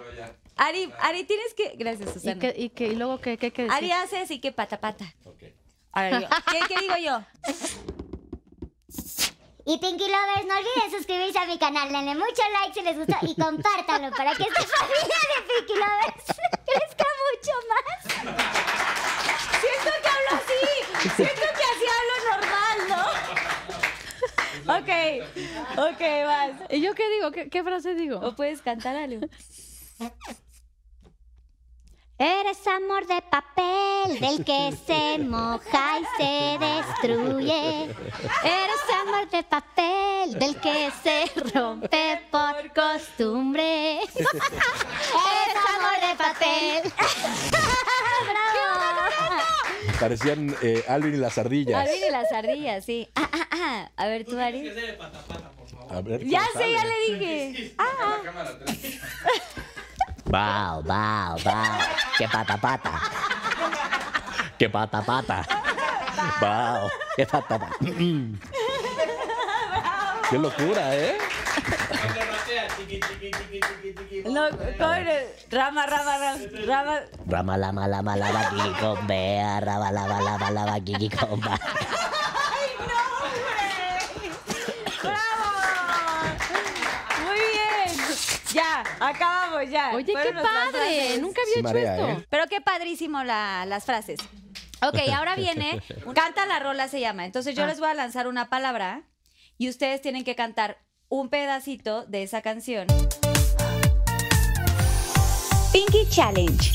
Ari, 0.58 0.92
Ari, 1.00 1.24
tienes 1.24 1.54
que... 1.54 1.76
Gracias, 1.78 2.10
¿Y, 2.10 2.14
Susana. 2.14 2.40
qué, 2.42 2.54
y, 2.58 2.70
qué- 2.70 2.88
y 2.90 2.96
luego 2.96 3.22
qué, 3.22 3.38
qué, 3.38 3.52
qué 3.52 3.62
decir? 3.64 3.78
Ari 3.78 3.92
hace 3.94 4.18
así 4.20 4.42
que 4.42 4.52
pata, 4.52 4.78
pata. 4.82 5.06
Ahora 5.91 6.30
¿Qué, 6.52 6.60
qué 6.68 6.80
digo 6.82 6.95
yo? 6.98 7.24
Y 9.66 9.78
Pinky 9.78 10.07
Lovers, 10.07 10.45
no 10.48 10.56
olviden 10.57 10.91
suscribirse 10.91 11.38
a 11.38 11.45
mi 11.45 11.60
canal, 11.60 11.91
denle 11.91 12.16
mucho 12.16 12.41
like 12.53 12.74
si 12.74 12.82
les 12.82 12.98
gustó 12.98 13.16
y 13.22 13.36
compártanlo 13.36 14.10
para 14.16 14.34
que 14.34 14.44
esta 14.44 14.64
familia 14.78 15.20
de 15.36 15.41
Pinky 15.48 15.74
Lovers 15.74 16.26
crezca 16.66 17.06
mucho 17.30 17.53
más. 17.70 17.99
Siento 19.61 19.91
que 20.02 20.10
hablo 20.10 20.32
así. 20.41 20.61
Siento 21.16 21.48
que 21.57 21.66
así 21.72 21.86
hablo 21.98 22.16
normal, 22.32 22.78
¿no? 22.90 23.03
Ok, 24.76 25.94
ok, 25.94 26.02
vas. 26.26 26.52
¿Y 26.72 26.82
yo 26.82 26.94
qué 26.95 27.10
digo? 27.10 27.32
¿Qué, 27.32 27.49
qué 27.49 27.64
frase 27.64 27.94
digo? 27.94 28.20
O 28.20 28.36
puedes 28.36 28.61
cantar 28.61 28.95
algo. 28.95 29.28
Eres 32.22 32.68
amor 32.68 33.08
de 33.08 33.22
papel 33.22 34.20
del 34.20 34.44
que 34.44 34.74
se 34.86 35.20
moja 35.20 36.00
y 36.00 36.06
se 36.22 36.58
destruye. 36.60 37.84
Eres 38.44 38.84
amor 39.02 39.30
de 39.30 39.44
papel 39.44 40.38
del 40.38 40.60
que 40.60 40.91
se 41.02 41.26
rompe 41.54 42.22
por 42.30 42.74
costumbre. 42.74 44.00
Eres 44.02 44.36
amor 45.78 46.10
de 46.10 46.16
papel. 46.18 46.94
¡Bravo! 47.52 49.44
Parecían 49.98 50.56
eh, 50.62 50.84
Alvin 50.90 51.14
y 51.14 51.18
las 51.18 51.38
ardillas. 51.38 51.88
Ari 51.88 52.00
de 52.00 52.12
las 52.12 52.32
ardillas, 52.34 52.84
sí. 52.86 53.08
Ah, 53.16 53.30
ah, 53.32 53.48
ah. 53.52 53.90
A 53.96 54.08
ver, 54.08 54.26
tú, 54.26 54.38
Ari. 54.38 54.70
A 55.90 56.02
ver, 56.02 56.26
Ya 56.26 56.46
¿cómo 56.54 56.66
sé, 56.66 56.72
ya 56.74 56.84
le 56.86 57.00
dije. 57.14 57.74
Ah, 57.78 58.18
La 58.18 58.24
cámara 58.24 58.60
tres. 58.60 59.00
Bao, 60.30 60.85
bao, 60.85 61.34
bao. 61.41 61.77
Que 62.14 62.27
pata 62.30 62.53
pata. 62.53 62.93
Que 64.61 64.69
pata 64.69 65.01
pata. 65.01 65.41
Bao. 66.38 66.85
Que 67.18 67.26
pata 67.26 67.57
pata. 67.57 67.73
Qué 70.30 70.38
locura, 70.38 70.93
¿eh? 70.93 71.18
no, 74.30 74.53
cobre. 74.77 75.34
Rama, 75.49 75.89
rama, 75.89 76.14
rama, 76.22 76.45
rama. 76.61 76.95
Lama 77.26 77.57
lama 77.57 78.14
lama 78.14 78.41
kiki 78.53 78.72
con 78.77 79.07
bea. 79.10 79.60
Rama 79.65 79.89
lama 79.89 80.22
lama 80.22 80.47
lama 80.53 80.77
kiki 80.80 81.10
con 81.10 81.41
ba. 81.41 81.57
¡Bravo! 85.01 85.59
Ya, 88.54 88.84
acabamos 89.00 89.70
ya. 89.70 89.92
Oye, 89.94 90.06
qué 90.06 90.12
Fueron 90.14 90.44
padre. 90.44 91.18
Nunca 91.20 91.42
había 91.42 91.54
Sí 91.54 91.60
hecho 91.60 91.64
marea, 91.68 91.96
esto. 91.96 92.08
¿eh? 92.22 92.28
Pero 92.30 92.46
qué 92.48 92.62
padrísimo 92.62 93.24
la- 93.24 93.66
las 93.66 93.86
frases. 93.86 94.20
Ok, 94.82 94.98
ahora 95.14 95.36
viene, 95.36 95.82
canta 96.16 96.46
la 96.46 96.60
rola 96.60 96.88
se 96.88 97.00
llama. 97.00 97.26
Entonces 97.26 97.56
yo 97.56 97.64
Ah. 97.64 97.68
les 97.68 97.80
voy 97.80 97.90
a 97.90 97.94
lanzar 97.94 98.28
una 98.28 98.50
palabra 98.50 99.04
y 99.58 99.70
ustedes 99.70 100.02
tienen 100.02 100.24
que 100.24 100.36
cantar 100.36 100.78
un 101.10 101.30
pedacito 101.30 102.06
de 102.06 102.24
esa 102.24 102.42
canción. 102.42 102.88
Pinky 105.72 106.08
Challenge. 106.10 106.72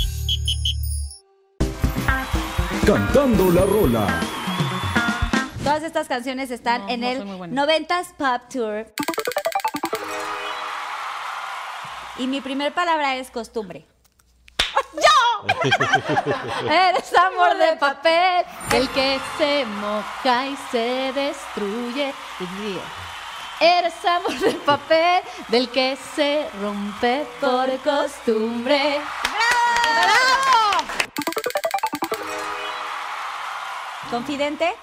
Cantando 2.86 3.50
la 3.50 3.62
rola. 3.62 4.20
Todas 5.62 5.82
estas 5.82 6.06
canciones 6.06 6.50
están 6.50 6.82
No, 6.82 6.88
en 6.90 7.00
no 7.00 7.08
el 7.08 7.16
soy 7.16 7.26
muy 7.26 7.36
buena. 7.36 7.66
90s 7.66 8.12
Pop 8.18 8.42
Tour. 8.52 8.94
Y 12.16 12.26
mi 12.26 12.40
primer 12.40 12.72
palabra 12.72 13.16
es 13.16 13.30
costumbre. 13.30 13.84
¡Yo! 14.94 15.46
Eres 16.70 17.12
amor 17.16 17.56
de 17.56 17.76
papel. 17.76 18.44
El 18.72 18.88
que 18.90 19.20
se 19.36 19.64
moja 19.64 20.46
y 20.46 20.56
se 20.70 21.12
destruye. 21.12 22.14
Eres 23.60 24.04
amor 24.04 24.38
de 24.38 24.52
papel 24.52 25.22
del 25.48 25.68
que 25.70 25.96
se 26.14 26.48
rompe 26.60 27.26
por 27.40 27.68
costumbre. 27.78 29.00
¡Bravo! 30.02 30.84
¿Confidente? 34.10 34.74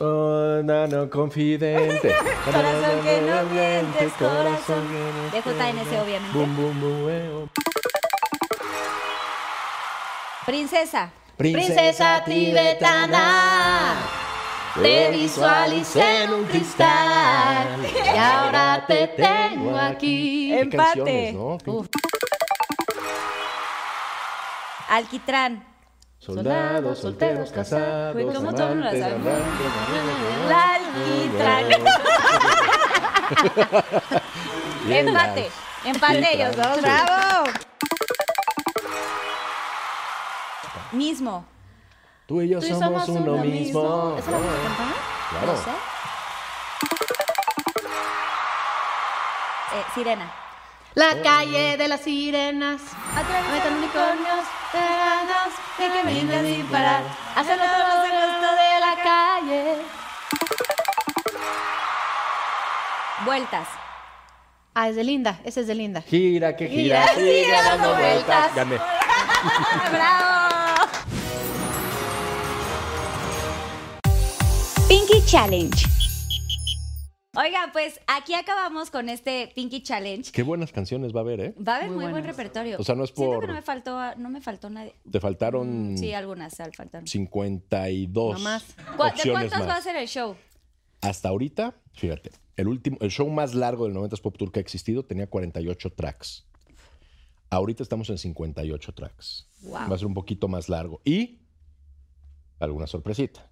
Oh, 0.00 0.62
no, 0.64 0.86
no, 0.86 1.10
confidente. 1.10 2.14
Corazón 2.44 3.02
que 3.04 3.20
no 3.20 3.42
mientes, 3.44 4.12
corazón. 4.14 4.84
De 5.30 5.40
JNS, 5.40 6.02
obviamente. 6.02 6.38
Bum, 6.38 6.56
bum, 6.56 6.80
bum, 6.80 7.08
eh, 7.10 7.30
oh. 7.34 7.48
Princesa. 10.46 11.12
Princesa 11.36 12.22
tibetana, 12.24 13.94
te 14.80 15.10
visualicé 15.10 16.24
en 16.24 16.34
un 16.34 16.44
cristal 16.44 17.80
y 17.84 18.16
ahora 18.16 18.84
te 18.86 19.08
tengo 19.08 19.76
aquí. 19.76 20.52
Empate. 20.52 21.36
Alquitrán. 24.88 25.71
Soldados, 26.24 27.00
solteros, 27.00 27.50
casados, 27.50 28.14
Güey, 28.14 28.26
¿cómo 28.26 28.54
tú 28.54 28.58
no 28.58 28.74
la 28.76 28.90
amantes, 28.90 29.00
sabes? 29.00 29.16
amantes, 29.16 29.72
La. 30.48 30.78
Bien, 34.86 35.08
Empate. 35.08 35.50
Empate 35.84 36.34
ellos 36.34 36.54
dos. 36.54 36.80
¡Bravo! 36.80 37.50
Mismo. 40.92 41.44
Tú 42.26 42.40
y 42.40 42.50
yo 42.50 42.60
Tú 42.60 42.66
y 42.66 42.68
somos, 42.68 43.08
uno, 43.08 43.38
mismo. 43.38 44.16
¿Esa 44.16 44.30
la 44.30 44.38
vas 44.38 44.46
a 44.46 44.62
cantar? 44.62 44.94
Claro. 45.30 45.46
No 45.46 45.56
sé. 45.58 45.70
Eh, 49.74 49.84
sirena. 49.92 50.32
La 50.94 51.20
calle 51.20 51.76
de 51.76 51.88
las 51.88 52.02
sirenas. 52.02 52.80
Atraviesan 53.16 53.74
unicornios, 53.78 54.44
y 55.86 55.90
que 55.92 56.02
brindan 56.02 56.46
sin 56.46 56.66
parar. 56.66 57.02
Hacerlo 57.34 57.64
todo 57.64 58.04
el 58.04 58.10
gusto 58.10 58.48
de 58.52 58.80
la 58.80 58.94
calle. 59.02 59.76
Vueltas. 63.24 63.68
Ah, 64.74 64.88
es 64.88 64.96
de 64.96 65.04
Linda. 65.04 65.38
Ese 65.44 65.60
es 65.60 65.66
de 65.66 65.74
Linda. 65.74 66.02
Gira, 66.02 66.56
que 66.56 66.68
gira, 66.68 67.06
sigue 67.14 67.52
dando 67.52 67.94
vueltas. 67.94 68.54
Gané. 68.54 68.76
¡Bravo! 69.92 70.88
Pinky 74.88 75.24
Challenge. 75.26 75.91
Oigan, 77.34 77.72
pues 77.72 77.98
aquí 78.08 78.34
acabamos 78.34 78.90
con 78.90 79.08
este 79.08 79.50
Pinky 79.54 79.82
Challenge. 79.82 80.30
Qué 80.32 80.42
buenas 80.42 80.70
canciones 80.70 81.14
va 81.14 81.20
a 81.20 81.22
haber, 81.22 81.40
¿eh? 81.40 81.54
Va 81.66 81.74
a 81.74 81.76
haber 81.78 81.88
Muy 81.90 82.04
muy, 82.04 82.12
buen 82.12 82.24
repertorio. 82.24 82.76
O 82.78 82.84
sea, 82.84 82.94
no 82.94 83.04
es 83.04 83.10
Siento 83.10 83.32
por- 83.36 83.40
que 83.40 83.46
no 83.46 83.54
me 83.54 83.62
faltó, 83.62 84.14
no 84.16 84.28
me 84.28 84.42
faltó 84.42 84.68
nadie. 84.68 84.94
Te 85.10 85.18
faltaron 85.18 85.96
Sí, 85.96 86.12
algunas 86.12 86.60
al 86.60 86.74
faltaron. 86.74 87.06
52 87.06 88.34
No 88.34 88.44
más. 88.44 88.64
¿Cu- 88.98 89.04
¿De 89.04 89.08
opciones 89.08 89.32
cuántas 89.32 89.60
va 89.62 89.64
a 89.64 89.68
más. 89.76 89.84
ser 89.84 89.96
el 89.96 90.08
show? 90.08 90.36
Hasta 91.00 91.30
ahorita, 91.30 91.74
fíjate, 91.94 92.32
el 92.58 92.68
último, 92.68 92.98
el 93.00 93.10
show 93.10 93.26
más 93.30 93.54
largo 93.54 93.84
del 93.86 93.94
90s 93.94 94.20
Pop 94.20 94.36
Tour 94.36 94.52
que 94.52 94.60
ha 94.60 94.62
existido 94.62 95.02
tenía 95.02 95.26
48 95.26 95.90
tracks. 95.90 96.44
Ahorita 97.48 97.82
estamos 97.82 98.10
en 98.10 98.18
58 98.18 98.92
tracks. 98.92 99.48
Wow. 99.62 99.72
Va 99.90 99.94
a 99.94 99.98
ser 99.98 100.06
un 100.06 100.14
poquito 100.14 100.48
más 100.48 100.68
largo. 100.68 101.00
Y 101.02 101.38
alguna 102.60 102.86
sorpresita. 102.86 103.50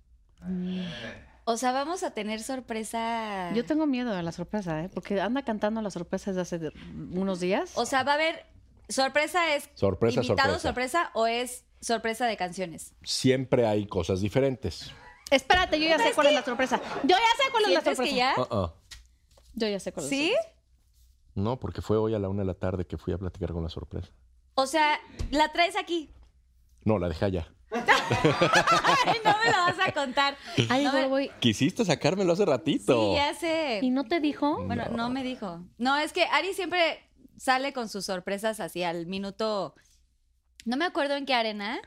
O 1.50 1.56
sea, 1.56 1.72
vamos 1.72 2.04
a 2.04 2.12
tener 2.12 2.40
sorpresa. 2.44 3.52
Yo 3.54 3.64
tengo 3.64 3.84
miedo 3.84 4.14
a 4.14 4.22
la 4.22 4.30
sorpresa, 4.30 4.84
¿eh? 4.84 4.88
Porque 4.88 5.20
anda 5.20 5.42
cantando 5.42 5.82
la 5.82 5.90
sorpresa 5.90 6.32
desde 6.32 6.42
hace 6.42 6.72
unos 7.12 7.40
días. 7.40 7.72
O 7.74 7.86
sea, 7.86 8.04
va 8.04 8.12
a 8.12 8.14
haber. 8.14 8.46
Sorpresa 8.88 9.56
es. 9.56 9.68
Sorpresa, 9.74 10.20
invitado 10.22 10.60
sorpresa. 10.60 11.06
sorpresa 11.06 11.10
o 11.14 11.26
es 11.26 11.64
sorpresa 11.80 12.26
de 12.26 12.36
canciones. 12.36 12.94
Siempre 13.02 13.66
hay 13.66 13.88
cosas 13.88 14.20
diferentes. 14.20 14.92
Espérate, 15.32 15.80
yo 15.80 15.88
ya 15.88 15.98
sé 15.98 16.12
cuál 16.14 16.28
es 16.28 16.34
la 16.34 16.44
sorpresa. 16.44 16.80
Yo 17.02 17.16
ya 17.16 17.44
sé 17.44 17.50
cuál 17.50 17.64
es 17.64 17.70
la 17.72 17.80
¿Sientes 17.80 17.96
sorpresa. 17.96 18.04
que 18.04 18.16
ya? 18.16 18.34
Uh-uh. 18.36 18.70
Yo 19.54 19.66
ya 19.68 19.80
sé 19.80 19.92
cuál 19.92 20.06
es. 20.06 20.12
la 20.12 20.16
¿Sí? 20.16 20.28
sorpresa. 20.32 20.54
No, 21.34 21.58
porque 21.58 21.82
fue 21.82 21.96
hoy 21.96 22.14
a 22.14 22.20
la 22.20 22.28
una 22.28 22.42
de 22.42 22.46
la 22.46 22.54
tarde 22.54 22.86
que 22.86 22.96
fui 22.96 23.12
a 23.12 23.18
platicar 23.18 23.50
con 23.52 23.64
la 23.64 23.70
sorpresa. 23.70 24.12
O 24.54 24.68
sea, 24.68 25.00
la 25.32 25.50
traes 25.50 25.76
aquí. 25.76 26.14
No, 26.84 27.00
la 27.00 27.08
dejé 27.08 27.24
allá. 27.24 27.52
Ay, 27.72 29.16
no 29.24 29.34
me 29.44 29.50
la 29.50 29.60
vas 29.66 29.76
a 29.88 29.92
contar. 29.92 30.36
Ay, 30.68 30.84
No 30.84 30.92
me- 30.92 31.00
voy, 31.06 31.08
voy. 31.28 31.30
Quisiste 31.40 31.84
sacármelo 31.84 32.32
hace 32.32 32.44
ratito. 32.44 33.10
Sí, 33.10 33.16
ya 33.16 33.34
sé. 33.34 33.80
¿Y 33.82 33.90
no 33.90 34.04
te 34.04 34.20
dijo? 34.20 34.64
Bueno, 34.64 34.84
no. 34.94 35.10
me 35.10 35.22
dijo. 35.22 35.62
No, 35.78 35.96
es 35.96 36.12
que 36.12 36.24
Ari 36.24 36.52
siempre 36.54 37.00
sale 37.36 37.72
con 37.72 37.88
sus 37.88 38.04
sorpresas 38.06 38.60
así 38.60 38.82
al 38.82 39.06
minuto. 39.06 39.74
No 40.64 40.76
me 40.76 40.84
acuerdo 40.84 41.14
en 41.16 41.24
qué 41.24 41.34
arena, 41.34 41.80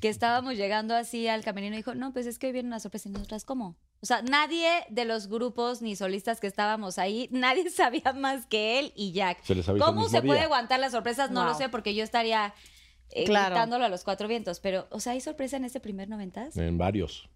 que 0.00 0.08
estábamos 0.08 0.54
llegando 0.54 0.94
así 0.94 1.26
al 1.26 1.42
camerino 1.42 1.74
y 1.74 1.78
dijo, 1.78 1.94
no, 1.94 2.12
pues 2.12 2.26
es 2.26 2.38
que 2.38 2.46
hoy 2.46 2.52
viene 2.52 2.68
una 2.68 2.78
sorpresa 2.78 3.08
y 3.08 3.12
nosotras, 3.12 3.44
¿cómo? 3.44 3.76
O 4.00 4.06
sea, 4.06 4.22
nadie 4.22 4.68
de 4.90 5.04
los 5.04 5.26
grupos 5.26 5.82
ni 5.82 5.96
solistas 5.96 6.38
que 6.38 6.46
estábamos 6.46 6.98
ahí, 6.98 7.28
nadie 7.32 7.68
sabía 7.70 8.12
más 8.12 8.46
que 8.46 8.78
él 8.78 8.92
y 8.94 9.10
Jack. 9.12 9.42
Se 9.42 9.54
les 9.56 9.66
¿Cómo 9.66 10.08
se 10.08 10.22
puede 10.22 10.42
aguantar 10.42 10.78
las 10.78 10.92
sorpresas? 10.92 11.30
No 11.32 11.44
lo 11.44 11.54
sé, 11.54 11.68
porque 11.68 11.94
yo 11.94 12.04
estaría 12.04 12.54
eh, 13.10 13.24
Claro. 13.24 13.46
gritándolo 13.54 13.84
a 13.84 13.88
los 13.88 14.04
cuatro 14.04 14.28
vientos. 14.28 14.60
Pero, 14.60 14.86
o 14.90 15.00
sea, 15.00 15.12
¿hay 15.12 15.20
sorpresa 15.20 15.56
en 15.56 15.64
este 15.64 15.80
primer 15.80 16.08
noventas? 16.08 16.56
En 16.56 16.76
varios. 16.78 17.28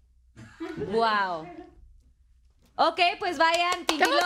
Wow. 0.91 1.47
Ok, 2.75 2.99
pues 3.19 3.37
vayan, 3.37 3.85
Pinky 3.85 4.03
Lovers. 4.03 4.21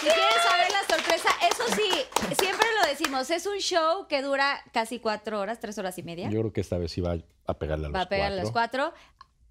Si 0.00 0.06
quieren 0.06 0.24
saber 0.48 0.68
la 0.72 0.96
sorpresa, 0.96 1.28
eso 1.50 1.62
sí, 1.76 2.34
siempre 2.38 2.66
lo 2.80 2.88
decimos, 2.88 3.30
es 3.30 3.44
un 3.46 3.58
show 3.58 4.06
que 4.08 4.22
dura 4.22 4.62
casi 4.72 4.98
cuatro 4.98 5.38
horas, 5.38 5.60
tres 5.60 5.76
horas 5.76 5.98
y 5.98 6.02
media. 6.02 6.30
Yo 6.30 6.40
creo 6.40 6.52
que 6.54 6.62
esta 6.62 6.78
vez 6.78 6.90
sí 6.92 7.02
va 7.02 7.16
a 7.46 7.54
pegarle 7.58 7.86
a 7.86 7.88
los 7.90 7.96
Va 7.98 8.02
a 8.04 8.08
pegar 8.08 8.32
a 8.32 8.36
cuatro. 8.36 8.42
las 8.44 8.50
cuatro. 8.52 8.94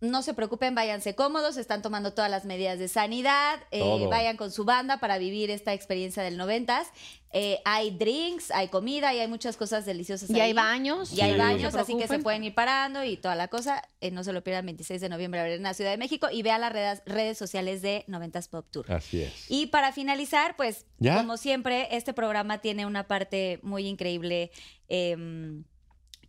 No 0.02 0.22
se 0.22 0.34
preocupen, 0.34 0.76
váyanse 0.76 1.14
cómodos, 1.14 1.58
están 1.58 1.82
tomando 1.82 2.14
todas 2.14 2.32
las 2.32 2.46
medidas 2.46 2.80
de 2.80 2.88
sanidad, 2.88 3.60
eh, 3.72 4.08
vayan 4.10 4.38
con 4.38 4.50
su 4.50 4.64
banda 4.64 4.98
para 4.98 5.18
vivir 5.18 5.52
esta 5.52 5.74
experiencia 5.74 6.24
del 6.24 6.38
noventas. 6.38 6.88
Eh, 7.32 7.60
hay 7.66 7.92
drinks, 7.92 8.50
hay 8.52 8.70
comida 8.70 9.14
y 9.14 9.20
hay 9.20 9.28
muchas 9.28 9.58
cosas 9.58 9.86
deliciosas. 9.86 10.30
Y 10.30 10.36
ahí. 10.36 10.42
hay 10.42 10.54
baños. 10.54 11.14
Y 11.14 11.22
hay 11.22 11.38
baños, 11.38 11.76
así 11.76 11.98
que 11.98 12.08
se 12.08 12.20
pueden 12.20 12.46
ir 12.46 12.56
parando 12.56 13.04
y 13.04 13.18
toda 13.18 13.36
la 13.36 13.50
cosa. 13.50 13.84
Eh, 14.00 14.10
no 14.10 14.24
se 14.24 14.32
lo 14.32 14.42
pierdan 14.42 14.66
26 14.66 15.02
de 15.02 15.10
noviembre 15.10 15.54
en 15.54 15.64
la 15.64 15.74
Ciudad 15.74 15.92
de 15.92 15.98
México 15.98 16.28
y 16.32 16.44
vean 16.44 16.62
las 16.62 16.72
redes, 16.72 17.02
redes 17.06 17.38
sociales 17.38 17.82
de 17.82 18.06
90s 18.08 18.50
Pop 18.50 18.68
Tour. 18.72 18.92
Así 18.92 19.22
es. 19.22 19.46
Y 19.50 19.68
para 19.68 19.92
finalizar, 19.92 20.56
pues, 20.56 20.86
¿Ya? 20.98 21.18
como 21.18 21.36
siempre, 21.36 21.90
este 21.92 22.14
programa 22.14 22.60
tiene 22.60 22.86
una 22.86 23.08
parte 23.08 23.60
muy 23.64 23.86
increíble 23.86 24.52
em, 24.88 25.66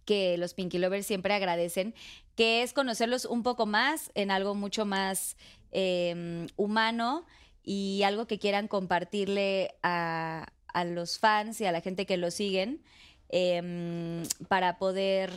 que 0.05 0.37
los 0.39 0.55
Pinky 0.55 0.79
Lovers 0.79 1.07
siempre 1.07 1.33
agradecen, 1.33 1.95
que 2.41 2.62
es 2.62 2.73
conocerlos 2.73 3.27
un 3.27 3.43
poco 3.43 3.67
más 3.67 4.11
en 4.15 4.31
algo 4.31 4.55
mucho 4.55 4.87
más 4.87 5.37
em, 5.73 6.47
humano 6.57 7.27
y 7.62 8.01
algo 8.03 8.27
que 8.27 8.39
quieran 8.39 8.67
compartirle 8.67 9.75
a, 9.83 10.47
a 10.69 10.85
los 10.87 11.19
fans 11.19 11.61
y 11.61 11.67
a 11.67 11.73
la 11.73 11.83
gente 11.83 12.07
que 12.07 12.17
los 12.17 12.33
siguen 12.33 12.83
em, 13.29 14.23
para 14.49 14.79
poder, 14.79 15.31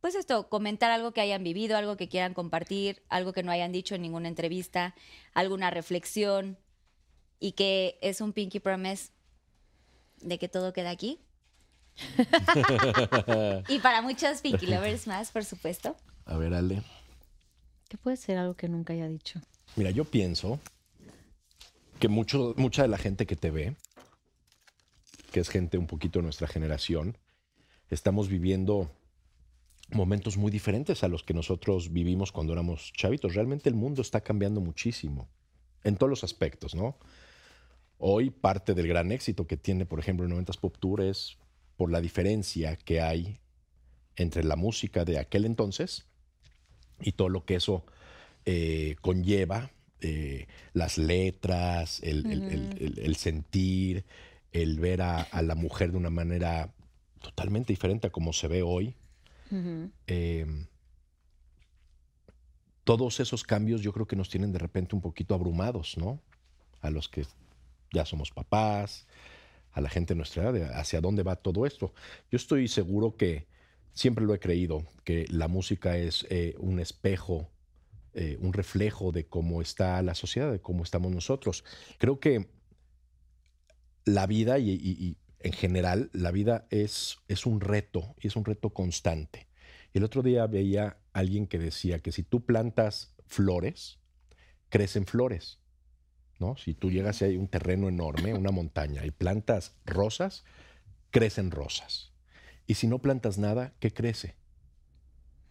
pues 0.00 0.14
esto, 0.14 0.48
comentar 0.48 0.90
algo 0.90 1.12
que 1.12 1.20
hayan 1.20 1.44
vivido, 1.44 1.76
algo 1.76 1.98
que 1.98 2.08
quieran 2.08 2.32
compartir, 2.32 3.02
algo 3.10 3.34
que 3.34 3.42
no 3.42 3.52
hayan 3.52 3.70
dicho 3.70 3.94
en 3.94 4.00
ninguna 4.00 4.28
entrevista, 4.28 4.94
alguna 5.34 5.68
reflexión 5.68 6.56
y 7.38 7.52
que 7.52 7.98
es 8.00 8.22
un 8.22 8.32
pinky 8.32 8.60
promise 8.60 9.10
de 10.22 10.38
que 10.38 10.48
todo 10.48 10.72
queda 10.72 10.88
aquí. 10.88 11.20
y 13.68 13.78
para 13.80 14.00
muchos 14.00 14.40
pinky 14.40 14.64
lovers 14.64 15.06
más, 15.06 15.30
por 15.30 15.44
supuesto. 15.44 15.94
A 16.26 16.36
ver, 16.36 16.54
Ale. 16.54 16.82
¿Qué 17.88 17.96
puede 17.96 18.16
ser 18.16 18.36
algo 18.36 18.54
que 18.54 18.68
nunca 18.68 18.92
haya 18.92 19.08
dicho? 19.08 19.40
Mira, 19.76 19.90
yo 19.92 20.04
pienso 20.04 20.58
que 22.00 22.08
mucho, 22.08 22.52
mucha 22.56 22.82
de 22.82 22.88
la 22.88 22.98
gente 22.98 23.26
que 23.26 23.36
te 23.36 23.52
ve, 23.52 23.76
que 25.30 25.38
es 25.38 25.48
gente 25.48 25.78
un 25.78 25.86
poquito 25.86 26.18
de 26.18 26.24
nuestra 26.24 26.48
generación, 26.48 27.16
estamos 27.88 28.28
viviendo 28.28 28.90
momentos 29.92 30.36
muy 30.36 30.50
diferentes 30.50 31.04
a 31.04 31.08
los 31.08 31.22
que 31.22 31.32
nosotros 31.32 31.92
vivimos 31.92 32.32
cuando 32.32 32.52
éramos 32.52 32.92
chavitos. 32.92 33.34
Realmente 33.34 33.68
el 33.68 33.76
mundo 33.76 34.02
está 34.02 34.20
cambiando 34.20 34.60
muchísimo 34.60 35.28
en 35.84 35.96
todos 35.96 36.10
los 36.10 36.24
aspectos, 36.24 36.74
¿no? 36.74 36.98
Hoy 37.98 38.30
parte 38.30 38.74
del 38.74 38.88
gran 38.88 39.12
éxito 39.12 39.46
que 39.46 39.56
tiene, 39.56 39.86
por 39.86 40.00
ejemplo, 40.00 40.26
el 40.26 40.32
90s 40.32 40.58
Pop 40.58 40.76
Tour 40.78 41.02
es 41.02 41.38
por 41.76 41.92
la 41.92 42.00
diferencia 42.00 42.76
que 42.76 43.00
hay 43.00 43.38
entre 44.16 44.42
la 44.42 44.56
música 44.56 45.04
de 45.04 45.20
aquel 45.20 45.44
entonces 45.44 46.06
y 47.00 47.12
todo 47.12 47.28
lo 47.28 47.44
que 47.44 47.56
eso 47.56 47.84
eh, 48.44 48.96
conlleva, 49.00 49.70
eh, 50.00 50.46
las 50.72 50.98
letras, 50.98 52.00
el, 52.02 52.26
el- 52.26 52.42
el- 52.44 52.76
el- 52.80 52.98
el 53.00 53.16
sentir, 53.16 54.04
el 54.52 54.78
ver 54.80 55.02
a, 55.02 55.22
a 55.22 55.42
la 55.42 55.54
mujer 55.54 55.90
de 55.92 55.96
una 55.98 56.10
manera 56.10 56.72
totalmente 57.20 57.72
diferente 57.72 58.06
a 58.06 58.10
como 58.10 58.32
se 58.32 58.48
ve 58.48 58.62
hoy. 58.62 58.94
Eh, 60.06 60.46
todos 62.84 63.18
esos 63.20 63.42
cambios 63.42 63.80
yo 63.80 63.92
creo 63.92 64.06
que 64.06 64.16
nos 64.16 64.28
tienen 64.28 64.52
de 64.52 64.58
repente 64.58 64.94
un 64.94 65.02
poquito 65.02 65.34
abrumados, 65.34 65.96
¿no? 65.98 66.20
A 66.82 66.90
los 66.90 67.08
que 67.08 67.24
ya 67.92 68.04
somos 68.04 68.30
papás, 68.30 69.06
a 69.72 69.80
la 69.80 69.88
gente 69.88 70.14
de 70.14 70.18
nuestra 70.18 70.48
edad, 70.50 70.78
hacia 70.78 71.00
dónde 71.00 71.22
va 71.22 71.36
todo 71.36 71.66
esto. 71.66 71.92
Yo 72.30 72.36
estoy 72.36 72.68
seguro 72.68 73.16
que 73.16 73.46
siempre 73.96 74.24
lo 74.24 74.34
he 74.34 74.38
creído, 74.38 74.84
que 75.04 75.26
la 75.30 75.48
música 75.48 75.96
es 75.98 76.26
eh, 76.30 76.54
un 76.58 76.78
espejo, 76.80 77.50
eh, 78.14 78.38
un 78.40 78.52
reflejo 78.52 79.10
de 79.10 79.26
cómo 79.26 79.62
está 79.62 80.00
la 80.02 80.14
sociedad, 80.14 80.52
de 80.52 80.60
cómo 80.60 80.84
estamos 80.84 81.12
nosotros. 81.12 81.64
Creo 81.98 82.20
que 82.20 82.48
la 84.04 84.26
vida 84.26 84.58
y, 84.58 84.70
y- 84.70 84.76
y 84.98 85.16
en 85.40 85.52
general, 85.52 86.10
la 86.12 86.30
vida 86.30 86.66
es, 86.70 87.18
es 87.28 87.46
un 87.46 87.60
reto 87.60 88.14
y 88.20 88.28
es 88.28 88.36
un 88.36 88.44
reto 88.44 88.70
constante. 88.70 89.48
Y 89.92 89.98
el 89.98 90.04
otro 90.04 90.22
día 90.22 90.46
veía 90.46 90.98
a 91.12 91.18
alguien 91.20 91.46
que 91.46 91.58
decía 91.58 92.00
que 92.00 92.12
si 92.12 92.22
tú 92.22 92.44
plantas 92.44 93.14
flores, 93.26 93.98
crecen 94.68 95.06
flores. 95.06 95.60
¿no? 96.38 96.56
Si 96.56 96.74
tú 96.74 96.90
llegas 96.90 97.22
a 97.22 97.26
un 97.26 97.48
terreno 97.48 97.88
enorme, 97.88 98.34
una 98.34 98.50
montaña, 98.50 99.06
y 99.06 99.10
plantas 99.10 99.74
rosas, 99.86 100.44
crecen 101.10 101.50
rosas. 101.50 102.12
Y 102.66 102.74
si 102.74 102.86
no 102.86 102.98
plantas 102.98 103.38
nada, 103.38 103.72
¿qué 103.80 103.92
crece? 103.92 104.34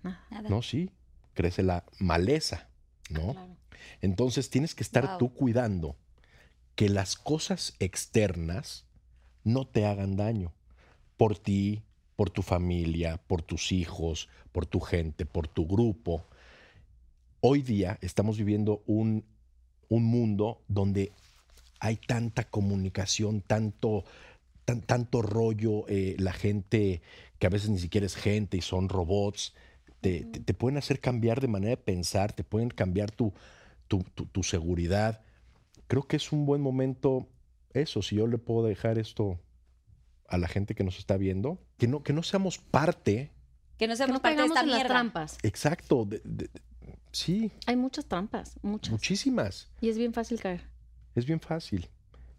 Nada. 0.03 0.49
No, 0.49 0.61
sí, 0.61 0.91
crece 1.33 1.63
la 1.63 1.85
maleza, 1.99 2.67
¿no? 3.09 3.35
Entonces 4.01 4.49
tienes 4.49 4.75
que 4.75 4.83
estar 4.83 5.07
Wow. 5.07 5.17
tú 5.17 5.33
cuidando 5.33 5.95
que 6.75 6.89
las 6.89 7.15
cosas 7.15 7.75
externas 7.79 8.85
no 9.43 9.65
te 9.65 9.85
hagan 9.85 10.15
daño 10.15 10.53
por 11.17 11.37
ti, 11.37 11.83
por 12.15 12.29
tu 12.29 12.41
familia, 12.41 13.17
por 13.27 13.41
tus 13.41 13.71
hijos, 13.71 14.29
por 14.51 14.65
tu 14.65 14.79
gente, 14.79 15.25
por 15.25 15.47
tu 15.47 15.67
grupo. 15.67 16.25
Hoy 17.41 17.61
día 17.61 17.97
estamos 18.01 18.37
viviendo 18.37 18.83
un, 18.87 19.25
un 19.87 20.03
mundo 20.03 20.61
donde 20.67 21.11
hay 21.79 21.97
tanta 21.97 22.45
comunicación, 22.45 23.41
tanto, 23.41 24.03
tan- 24.65 24.81
tanto 24.81 25.21
rollo, 25.21 25.87
eh, 25.87 26.15
la 26.19 26.33
gente 26.33 27.01
que 27.39 27.47
a 27.47 27.49
veces 27.49 27.69
ni 27.69 27.79
siquiera 27.79 28.05
es 28.05 28.15
gente 28.15 28.57
y 28.57 28.61
son 28.61 28.89
robots, 28.89 29.53
te, 30.01 30.25
te- 30.25 30.39
te 30.39 30.53
pueden 30.53 30.77
hacer 30.77 30.99
cambiar 30.99 31.39
de 31.41 31.47
manera 31.47 31.71
de 31.71 31.77
pensar, 31.77 32.33
te 32.33 32.43
pueden 32.43 32.69
cambiar 32.69 33.11
tu, 33.11 33.33
tu, 33.87 34.03
tu- 34.15 34.25
tu 34.25 34.43
seguridad. 34.43 35.21
Creo 35.87 36.03
que 36.03 36.15
es 36.17 36.31
un 36.31 36.45
buen 36.45 36.61
momento 36.61 37.27
eso, 37.73 38.01
si 38.01 38.15
yo 38.15 38.25
le 38.27 38.37
puedo 38.37 38.65
dejar 38.67 38.97
esto 38.97 39.39
a 40.27 40.37
la 40.37 40.47
gente 40.47 40.73
que 40.75 40.83
nos 40.83 40.97
está 40.97 41.17
viendo, 41.17 41.59
que 41.77 41.87
no, 41.87 42.01
que 42.03 42.13
no 42.13 42.23
seamos 42.23 42.57
parte, 42.57 43.31
Que 43.77 43.87
no 43.87 43.93
Que 43.93 43.97
seamos 43.97 44.13
no 44.15 44.21
parte 44.21 44.41
de 44.41 44.47
esta 44.47 44.61
en 44.61 44.69
las 44.71 44.85
trampas. 44.85 45.37
exacto, 45.43 46.05
de- 46.05 46.21
de- 46.23 46.45
de- 46.47 46.61
sí, 47.11 47.51
Hay 47.67 47.75
muchas 47.75 48.05
trampas, 48.05 48.57
muchas. 48.61 48.91
muchísimas. 48.91 49.69
Y 49.81 49.89
es 49.89 49.97
bien 49.97 50.13
fácil 50.13 50.39
caer. 50.39 50.61
Es 51.13 51.25
bien 51.25 51.39
fácil. 51.41 51.89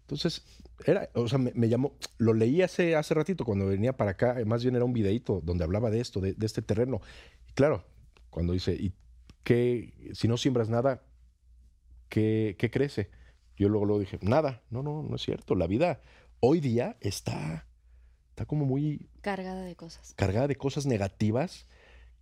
Entonces, 0.07 0.45
era, 0.85 1.09
o 1.15 1.27
sea, 1.27 1.37
me, 1.37 1.51
me 1.53 1.67
llamó, 1.67 1.91
lo 2.17 2.33
leí 2.33 2.61
hace, 2.61 2.95
hace 2.95 3.13
ratito 3.13 3.43
cuando 3.43 3.65
venía 3.65 3.97
para 3.97 4.11
acá, 4.11 4.39
eh, 4.39 4.45
más 4.45 4.63
bien 4.63 4.73
era 4.77 4.85
un 4.85 4.93
videito 4.93 5.41
donde 5.43 5.65
hablaba 5.65 5.89
de 5.89 5.99
esto, 5.99 6.21
de, 6.21 6.33
de 6.33 6.45
este 6.45 6.61
terreno. 6.61 7.01
Y 7.49 7.51
claro, 7.51 7.83
cuando 8.29 8.53
dice, 8.53 8.73
¿y 8.73 8.93
qué, 9.43 10.11
si 10.13 10.29
no 10.29 10.37
siembras 10.37 10.69
nada, 10.69 11.03
qué, 12.07 12.55
qué 12.57 12.71
crece? 12.71 13.09
Yo 13.57 13.67
luego, 13.67 13.85
luego 13.85 13.99
dije, 13.99 14.17
nada, 14.21 14.61
no, 14.69 14.81
no, 14.81 15.03
no 15.03 15.15
es 15.17 15.21
cierto. 15.23 15.55
La 15.55 15.67
vida 15.67 15.99
hoy 16.39 16.61
día 16.61 16.95
está, 17.01 17.67
está 18.29 18.45
como 18.45 18.65
muy 18.65 19.09
Cargada 19.19 19.63
de 19.63 19.75
cosas. 19.75 20.13
cargada 20.15 20.47
de 20.47 20.55
cosas 20.55 20.85
negativas 20.85 21.67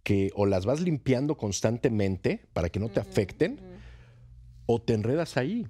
que 0.02 0.32
o 0.34 0.48
las 0.48 0.66
vas 0.66 0.82
limpiando 0.82 1.38
constantemente 1.38 2.48
para 2.53 2.70
que 2.70 2.80
no 2.80 2.90
te 2.90 2.99
afecten 2.99 3.60
o 4.66 4.82
te 4.82 4.94
enredas 4.94 5.38
ahí. 5.38 5.68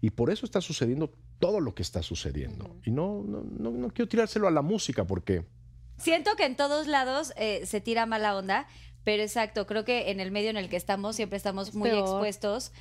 Y 0.00 0.10
por 0.10 0.30
eso 0.30 0.44
está 0.44 0.60
sucediendo 0.60 1.12
todo 1.38 1.60
lo 1.60 1.74
que 1.74 1.82
está 1.82 2.02
sucediendo. 2.02 2.76
Y 2.84 2.90
no, 2.90 3.22
no, 3.22 3.42
no, 3.42 3.70
no 3.70 3.88
quiero 3.88 4.08
tirárselo 4.08 4.48
a 4.48 4.50
la 4.50 4.62
música 4.62 5.04
porque 5.06 5.44
Siento 5.96 6.34
que 6.36 6.44
en 6.44 6.56
todos 6.56 6.86
lados 6.86 7.32
eh, 7.36 7.66
se 7.66 7.80
tira 7.80 8.06
mala 8.06 8.36
onda, 8.36 8.66
pero 9.04 9.22
exacto, 9.22 9.66
creo 9.66 9.84
que 9.84 10.10
en 10.10 10.20
el 10.20 10.30
medio 10.30 10.50
en 10.50 10.56
el 10.56 10.68
que 10.68 10.76
estamos 10.76 11.16
siempre 11.16 11.36
estamos 11.36 11.74
muy 11.74 11.90
peor. 11.90 12.00
expuestos 12.00 12.72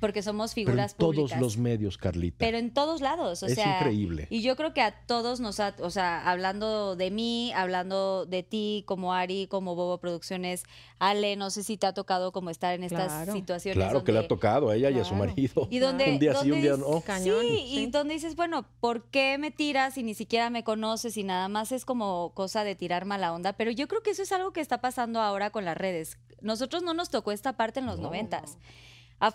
porque 0.00 0.22
somos 0.22 0.52
pero 0.54 0.60
en 0.62 0.66
figuras 0.66 0.96
todos 0.96 1.36
los 1.38 1.56
medios, 1.56 1.98
Carlita. 1.98 2.36
Pero 2.38 2.58
en 2.58 2.72
todos 2.72 3.00
lados, 3.00 3.42
o 3.42 3.46
Es 3.46 3.54
sea, 3.54 3.78
increíble. 3.78 4.26
Y 4.30 4.42
yo 4.42 4.54
creo 4.56 4.72
que 4.74 4.80
a 4.82 4.92
todos 5.06 5.40
nos 5.40 5.60
ha, 5.60 5.74
o 5.80 5.90
sea, 5.90 6.28
hablando 6.30 6.94
de 6.96 7.10
mí, 7.10 7.52
hablando 7.54 8.26
de 8.26 8.42
ti, 8.42 8.84
como 8.86 9.14
Ari, 9.14 9.46
como 9.48 9.74
Bobo 9.74 9.98
Producciones, 9.98 10.64
Ale, 10.98 11.36
no 11.36 11.50
sé 11.50 11.62
si 11.64 11.76
te 11.76 11.86
ha 11.86 11.94
tocado 11.94 12.32
como 12.32 12.50
estar 12.50 12.74
en 12.74 12.84
estas 12.84 13.06
Claro. 13.12 13.32
situaciones. 13.32 13.76
claro 13.82 14.04
que 14.04 14.12
le 14.12 14.18
ha 14.20 14.28
tocado 14.28 14.68
a 14.70 14.76
ella 14.76 14.90
y 14.90 14.98
a 14.98 15.04
su 15.04 15.14
marido. 15.14 15.66
Y 15.70 15.78
donde, 15.78 16.12
un 16.12 16.18
día 16.18 16.34
sí, 16.34 16.50
un 16.50 16.60
día 16.60 16.72
dices- 16.76 16.78
no. 16.88 17.00
Cañón, 17.00 17.40
sí, 17.42 17.48
sí. 17.56 17.80
y 17.80 17.86
donde 17.86 18.14
dices, 18.14 18.36
bueno, 18.36 18.66
¿por 18.80 19.04
qué 19.10 19.38
me 19.38 19.50
tiras 19.50 19.94
si 19.94 20.02
ni 20.02 20.14
siquiera 20.14 20.50
me 20.50 20.64
conoces 20.64 21.16
y 21.16 21.24
nada 21.24 21.48
más 21.48 21.72
es 21.72 21.84
como 21.84 22.32
cosa 22.34 22.62
de 22.64 22.74
tirar 22.74 23.04
mala 23.04 23.32
onda? 23.32 23.52
Pero 23.54 23.70
yo 23.70 23.88
creo 23.88 24.02
que 24.02 24.10
eso 24.10 24.22
es 24.22 24.32
algo 24.32 24.52
que 24.52 24.60
está 24.60 24.80
pasando 24.80 25.20
ahora 25.20 25.50
con 25.50 25.64
las 25.64 25.76
redes. 25.76 26.18
Nosotros 26.40 26.82
no 26.82 26.94
nos 26.94 27.10
tocó 27.10 27.32
esta 27.32 27.56
parte 27.56 27.80
en 27.80 27.86
los 27.86 27.98
noventas. 27.98 28.56
Af- 28.56 28.58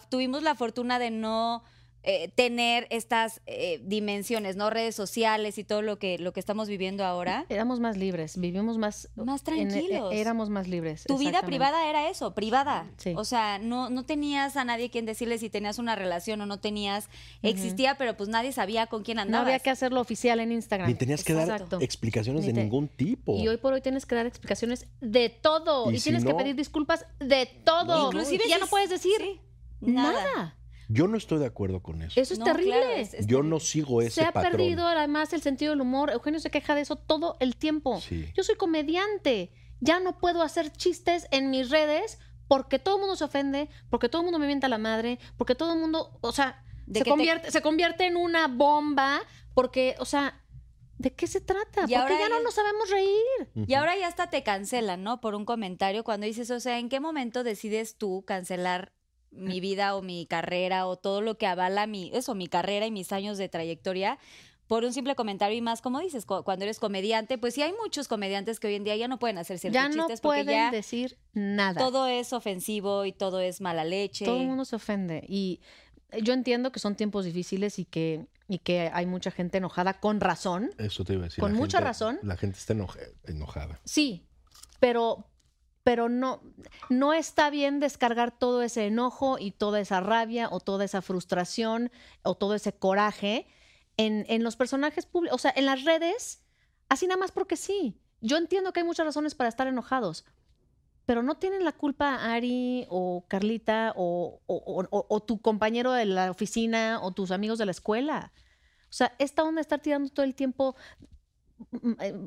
Tuvimos 0.09 0.43
la 0.43 0.55
fortuna 0.55 0.99
de 0.99 1.11
no 1.11 1.63
eh, 2.05 2.27
tener 2.35 2.85
estas 2.89 3.39
eh, 3.45 3.79
dimensiones, 3.85 4.57
¿no? 4.57 4.69
Redes 4.69 4.93
sociales 4.93 5.57
y 5.57 5.63
todo 5.63 5.81
lo 5.81 5.99
que, 5.99 6.17
lo 6.19 6.33
que 6.33 6.41
estamos 6.41 6.67
viviendo 6.67 7.05
ahora. 7.05 7.45
Éramos 7.47 7.79
más 7.79 7.95
libres, 7.95 8.37
vivimos 8.37 8.77
más... 8.77 9.07
Más 9.15 9.41
en- 9.47 9.53
e- 9.53 9.65
tranquilos. 9.71 10.13
éramos 10.13 10.49
más 10.49 10.67
libres. 10.67 11.05
Tu 11.05 11.17
vida 11.17 11.41
privada 11.43 11.87
era 11.89 12.09
eso, 12.09 12.35
privada. 12.35 12.91
Sí. 12.97 13.13
O 13.15 13.23
sea, 13.23 13.57
no, 13.57 13.89
no 13.89 14.03
tenías 14.03 14.57
a 14.57 14.65
nadie 14.65 14.89
quien 14.89 15.05
decirle 15.05 15.37
si 15.37 15.49
tenías 15.49 15.79
una 15.79 15.95
relación 15.95 16.41
o 16.41 16.45
no 16.45 16.59
tenías. 16.59 17.07
Existía, 17.41 17.95
pero 17.97 18.17
pues 18.17 18.27
nadie 18.27 18.51
sabía 18.51 18.87
con 18.87 19.03
quién 19.03 19.15
No 19.15 19.21
andabas. 19.21 19.47
había 19.47 19.59
que 19.59 19.69
hacerlo 19.69 20.01
oficial 20.01 20.41
en 20.41 20.51
Instagram. 20.51 20.89
Ni 20.89 20.95
tenías 20.95 21.23
que 21.23 21.31
dar 21.33 21.65
explicaciones 21.79 22.41
Ni 22.41 22.47
de 22.47 22.53
te- 22.53 22.63
ningún 22.63 22.89
tipo. 22.89 23.37
Y 23.37 23.47
hoy 23.47 23.55
por 23.55 23.71
hoy 23.71 23.79
tienes 23.81 24.05
que 24.05 24.15
dar 24.15 24.25
explicaciones 24.25 24.87
de 24.99 25.29
todo. 25.29 25.89
Y 25.89 25.95
Y, 25.95 25.99
si 25.99 26.03
tienes 26.09 26.25
que 26.25 26.31
no- 26.31 26.37
pedir 26.37 26.55
disculpas 26.57 27.05
de 27.21 27.45
todo. 27.63 28.07
Inclusive 28.07 28.43
ya 28.49 28.55
si 28.55 28.59
no 28.59 28.65
es- 28.65 28.69
puedes 28.71 28.89
decir 28.89 29.13
sí, 29.21 29.39
nada. 29.91 30.11
nada. 30.35 30.57
Yo 30.89 31.07
no 31.07 31.17
estoy 31.17 31.39
de 31.39 31.45
acuerdo 31.45 31.81
con 31.81 32.01
eso. 32.01 32.19
Eso 32.19 32.33
es 32.33 32.39
No, 32.39 32.45
terrible. 32.45 32.73
claro, 32.77 32.89
es- 32.91 33.13
es 33.13 33.21
Yo 33.25 33.37
terrible. 33.37 33.49
no 33.49 33.59
sigo 33.59 34.01
ese 34.01 34.21
Se 34.21 34.25
ha 34.25 34.31
patrón. 34.31 34.51
perdido 34.51 34.85
además 34.87 35.31
el 35.33 35.41
sentido 35.41 35.71
del 35.71 35.81
humor. 35.81 36.11
Eugenio 36.11 36.39
se 36.39 36.51
queja 36.51 36.75
de 36.75 36.81
eso 36.81 36.95
todo 36.97 37.37
el 37.39 37.55
tiempo. 37.55 37.99
Sí. 38.01 38.27
Yo 38.35 38.43
soy 38.43 38.55
comediante. 38.55 39.51
Ya 39.79 39.99
no 39.99 40.17
puedo 40.19 40.41
hacer 40.43 40.71
chistes 40.71 41.27
en 41.31 41.49
mis 41.49 41.69
redes 41.69 42.19
porque 42.47 42.79
todo 42.79 42.95
el 42.95 43.01
mundo 43.01 43.15
se 43.15 43.23
ofende, 43.23 43.69
porque 43.89 44.09
todo 44.09 44.21
el 44.21 44.25
mundo 44.25 44.39
me 44.39 44.45
mienta 44.45 44.67
la 44.67 44.77
madre, 44.77 45.19
porque 45.37 45.55
todo 45.55 45.73
el 45.73 45.79
mundo, 45.79 46.17
o 46.21 46.31
sea, 46.31 46.63
De 46.85 46.99
se 46.99 47.03
te- 47.05 47.09
convierte, 47.09 47.49
se 47.51 47.61
convierte 47.61 48.05
en 48.05 48.17
una 48.17 48.47
bomba, 48.47 49.21
porque, 49.53 49.95
o 49.99 50.05
sea, 50.05 50.41
¿de 50.97 51.13
qué 51.13 51.27
se 51.27 51.41
trata? 51.41 51.81
Y 51.81 51.83
porque 51.83 51.95
ahora 51.95 52.19
ya 52.19 52.29
no 52.29 52.41
nos 52.41 52.53
sabemos 52.53 52.89
reír. 52.89 53.67
Y 53.67 53.73
ahora 53.73 53.97
ya 53.97 54.07
hasta 54.07 54.29
te 54.29 54.43
cancelan, 54.43 55.01
¿no? 55.03 55.21
Por 55.21 55.33
un 55.33 55.45
comentario 55.45 56.03
cuando 56.03 56.25
dices, 56.27 56.51
o 56.51 56.59
sea, 56.59 56.77
¿en 56.79 56.89
qué 56.89 56.99
momento 56.99 57.43
decides 57.43 57.97
tú 57.97 58.23
cancelar 58.27 58.91
mi 59.35 59.59
vida 59.59 59.95
o 59.95 60.01
mi 60.01 60.25
carrera 60.25 60.87
o 60.87 60.95
todo 60.97 61.21
lo 61.21 61.37
que 61.37 61.47
avala 61.47 61.87
mi, 61.87 62.11
eso, 62.13 62.35
mi 62.35 62.47
carrera 62.47 62.85
y 62.85 62.91
mis 62.91 63.11
años 63.11 63.37
de 63.37 63.49
trayectoria? 63.49 64.17
Por 64.67 64.85
un 64.85 64.93
simple 64.93 65.13
comentario 65.15 65.57
y 65.57 65.61
más, 65.61 65.81
como 65.81 65.99
dices, 65.99 66.25
cu- 66.25 66.43
cuando 66.43 66.63
eres 66.63 66.79
comediante, 66.79 67.37
pues 67.37 67.53
sí 67.53 67.61
hay 67.61 67.73
muchos 67.73 68.07
comediantes 68.07 68.59
que 68.61 68.67
hoy 68.67 68.75
en 68.75 68.85
día 68.85 68.95
ya 68.95 69.09
no 69.09 69.19
pueden 69.19 69.37
hacer 69.37 69.59
ciertos 69.59 69.75
Ya 69.75 69.89
no 69.89 69.95
chistes 70.07 70.21
porque 70.21 70.43
pueden 70.45 70.55
ya 70.59 70.71
decir 70.71 71.17
nada. 71.33 71.77
todo 71.79 72.07
es 72.07 72.31
ofensivo 72.31 73.03
y 73.05 73.11
todo 73.11 73.41
es 73.41 73.59
mala 73.59 73.83
leche. 73.83 74.23
Todo 74.23 74.39
el 74.39 74.47
mundo 74.47 74.63
se 74.63 74.77
ofende. 74.77 75.23
Y 75.27 75.59
yo 76.21 76.33
entiendo 76.33 76.71
que 76.71 76.79
son 76.79 76.95
tiempos 76.95 77.25
difíciles 77.25 77.77
y 77.77 77.83
que, 77.85 78.25
y 78.47 78.59
que 78.59 78.89
hay 78.93 79.05
mucha 79.05 79.31
gente 79.31 79.57
enojada 79.57 79.99
con 79.99 80.21
razón. 80.21 80.71
Eso 80.77 81.03
te 81.03 81.13
iba 81.13 81.23
a 81.23 81.25
decir. 81.25 81.41
Con 81.41 81.53
mucha 81.53 81.79
gente- 81.79 81.87
razón. 81.89 82.19
La 82.23 82.37
gente 82.37 82.57
está 82.57 82.73
enoja- 82.73 82.99
enojada. 83.25 83.81
Sí, 83.83 84.25
pero, 84.79 85.27
pero 85.83 86.09
no, 86.09 86.41
no 86.89 87.13
está 87.13 87.49
bien 87.49 87.79
descargar 87.79 88.31
todo 88.37 88.61
ese 88.61 88.87
enojo 88.87 89.37
y 89.39 89.51
toda 89.51 89.79
esa 89.79 89.99
rabia 89.99 90.47
o 90.51 90.59
toda 90.59 90.85
esa 90.85 91.01
frustración 91.01 91.91
o 92.23 92.35
todo 92.35 92.55
ese 92.55 92.73
coraje 92.73 93.47
en, 93.97 94.25
en 94.29 94.43
los 94.43 94.55
personajes 94.55 95.05
públicos, 95.05 95.35
o 95.35 95.39
sea, 95.39 95.53
en 95.55 95.65
las 95.65 95.83
redes, 95.83 96.41
así 96.89 97.05
nada 97.07 97.19
más 97.19 97.31
porque 97.31 97.57
sí. 97.57 97.99
Yo 98.21 98.37
entiendo 98.37 98.71
que 98.71 98.79
hay 98.79 98.85
muchas 98.85 99.05
razones 99.05 99.35
para 99.35 99.49
estar 99.49 99.67
enojados, 99.67 100.23
pero 101.05 101.21
no 101.21 101.35
tienen 101.35 101.65
la 101.65 101.73
culpa 101.73 102.33
Ari 102.33 102.87
o 102.89 103.25
Carlita 103.27 103.91
o, 103.97 104.39
o- 104.45 104.87
o- 104.89 105.05
o- 105.09 105.19
tu 105.19 105.41
compañero 105.41 105.91
de 105.91 106.05
la 106.05 106.31
oficina 106.31 106.99
o 107.01 107.11
tus 107.11 107.31
amigos 107.31 107.59
de 107.59 107.65
la 107.65 107.71
escuela. 107.71 108.31
O 108.83 108.93
sea, 108.95 109.13
esta 109.19 109.43
onda 109.43 109.57
de 109.59 109.63
estar 109.63 109.81
tirando 109.81 110.09
todo 110.09 110.25
el 110.25 110.33
tiempo 110.35 110.77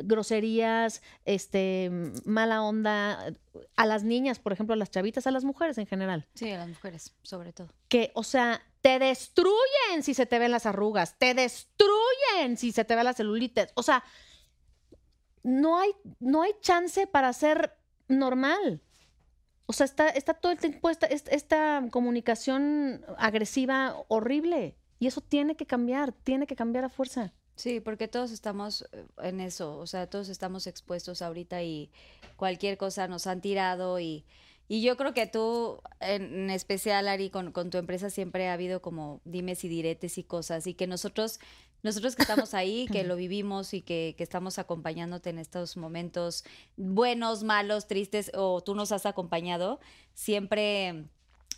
groserías, 0.05 1.03
este, 1.24 1.90
mala 2.24 2.62
onda 2.62 3.32
a 3.77 3.86
las 3.86 4.03
niñas, 4.05 4.39
por 4.39 4.53
ejemplo, 4.53 4.74
a 4.74 4.77
las 4.77 4.90
chavitas, 4.90 5.27
a 5.27 5.31
las 5.31 5.44
mujeres 5.44 5.78
en 5.78 5.86
general. 5.86 6.27
Sí, 6.35 6.51
a 6.51 6.59
las 6.59 6.69
mujeres, 6.69 7.15
sobre 7.23 7.53
todo. 7.53 7.69
Que, 7.89 8.12
o 8.15 8.23
sea, 8.24 8.61
te 8.81 8.98
destruyen 8.98 10.03
si 10.03 10.15
se 10.15 10.27
te 10.27 10.39
ven 10.39 10.51
las 10.53 10.66
arrugas, 10.66 11.19
te 11.19 11.35
destruyen 11.35 12.57
si 12.57 12.73
se 12.73 12.85
te 12.85 12.94
ve 12.97 13.05
la 13.05 13.12
celulitis. 13.15 13.66
O 13.74 13.82
sea, 13.82 14.05
no 15.43 15.78
hay, 15.78 15.90
no 16.20 16.43
hay 16.43 16.53
chance 16.61 17.07
para 17.07 17.32
ser 17.32 17.77
normal. 18.09 18.81
O 19.66 19.73
sea, 19.73 19.85
está, 19.86 20.09
está 20.09 20.35
todo 20.35 20.53
el 20.53 20.59
tiempo 20.59 20.90
esta- 20.90 21.07
esta 21.07 21.85
comunicación 21.90 23.05
agresiva 23.19 23.97
horrible. 24.09 24.77
Y 24.98 25.09
eso 25.09 25.20
tiene 25.20 25.57
que 25.57 25.66
cambiar, 25.66 26.12
tiene 26.12 26.47
que 26.47 26.57
cambiar 26.57 26.85
a 26.85 26.89
fuerza. 26.89 27.32
Sí, 27.57 27.81
porque 27.81 28.07
todos 28.07 28.33
estamos 28.33 28.87
eh, 28.93 29.05
en 29.23 29.41
eso, 29.41 29.78
o 29.78 29.87
sea, 29.87 30.09
todos 30.09 30.28
estamos 30.28 30.66
expuestos 30.66 31.23
ahorita 31.23 31.62
y 31.62 31.91
cualquier 32.37 32.77
cosa 32.77 33.09
nos 33.09 33.27
han 33.27 33.41
tirado 33.41 33.99
y, 33.99 34.24
y 34.69 34.83
yo 34.83 34.99
creo 34.99 35.15
que 35.15 35.27
tú, 35.27 35.81
en, 36.01 36.23
en 36.23 36.51
especial, 36.51 37.09
Ari, 37.09 37.31
con, 37.31 37.53
con 37.53 37.70
tu 37.70 37.78
empresa 37.78 38.11
siempre 38.11 38.49
ha 38.49 38.53
habido 38.53 38.83
como 38.83 39.23
dimes 39.24 39.65
y 39.65 39.69
diretes 39.69 40.19
y 40.19 40.23
cosas 40.23 40.66
y 40.66 40.74
que 40.74 40.87
nosotros, 40.87 41.41
nosotros 41.83 42.15
que 42.15 42.23
estamos 42.23 42.53
ahí, 42.53 42.89
que 42.93 43.05
lo 43.05 43.16
vivimos 43.16 43.73
y 43.73 43.81
que, 43.81 44.15
que 44.19 44.23
estamos 44.23 44.59
acompañándote 44.59 45.31
en 45.31 45.39
estos 45.39 45.78
momentos 45.78 46.45
buenos, 46.77 47.43
malos, 47.43 47.87
tristes 47.87 48.31
o 48.35 48.61
tú 48.61 48.74
nos 48.74 48.93
has 48.93 49.07
acompañado, 49.07 49.81
siempre 50.12 51.07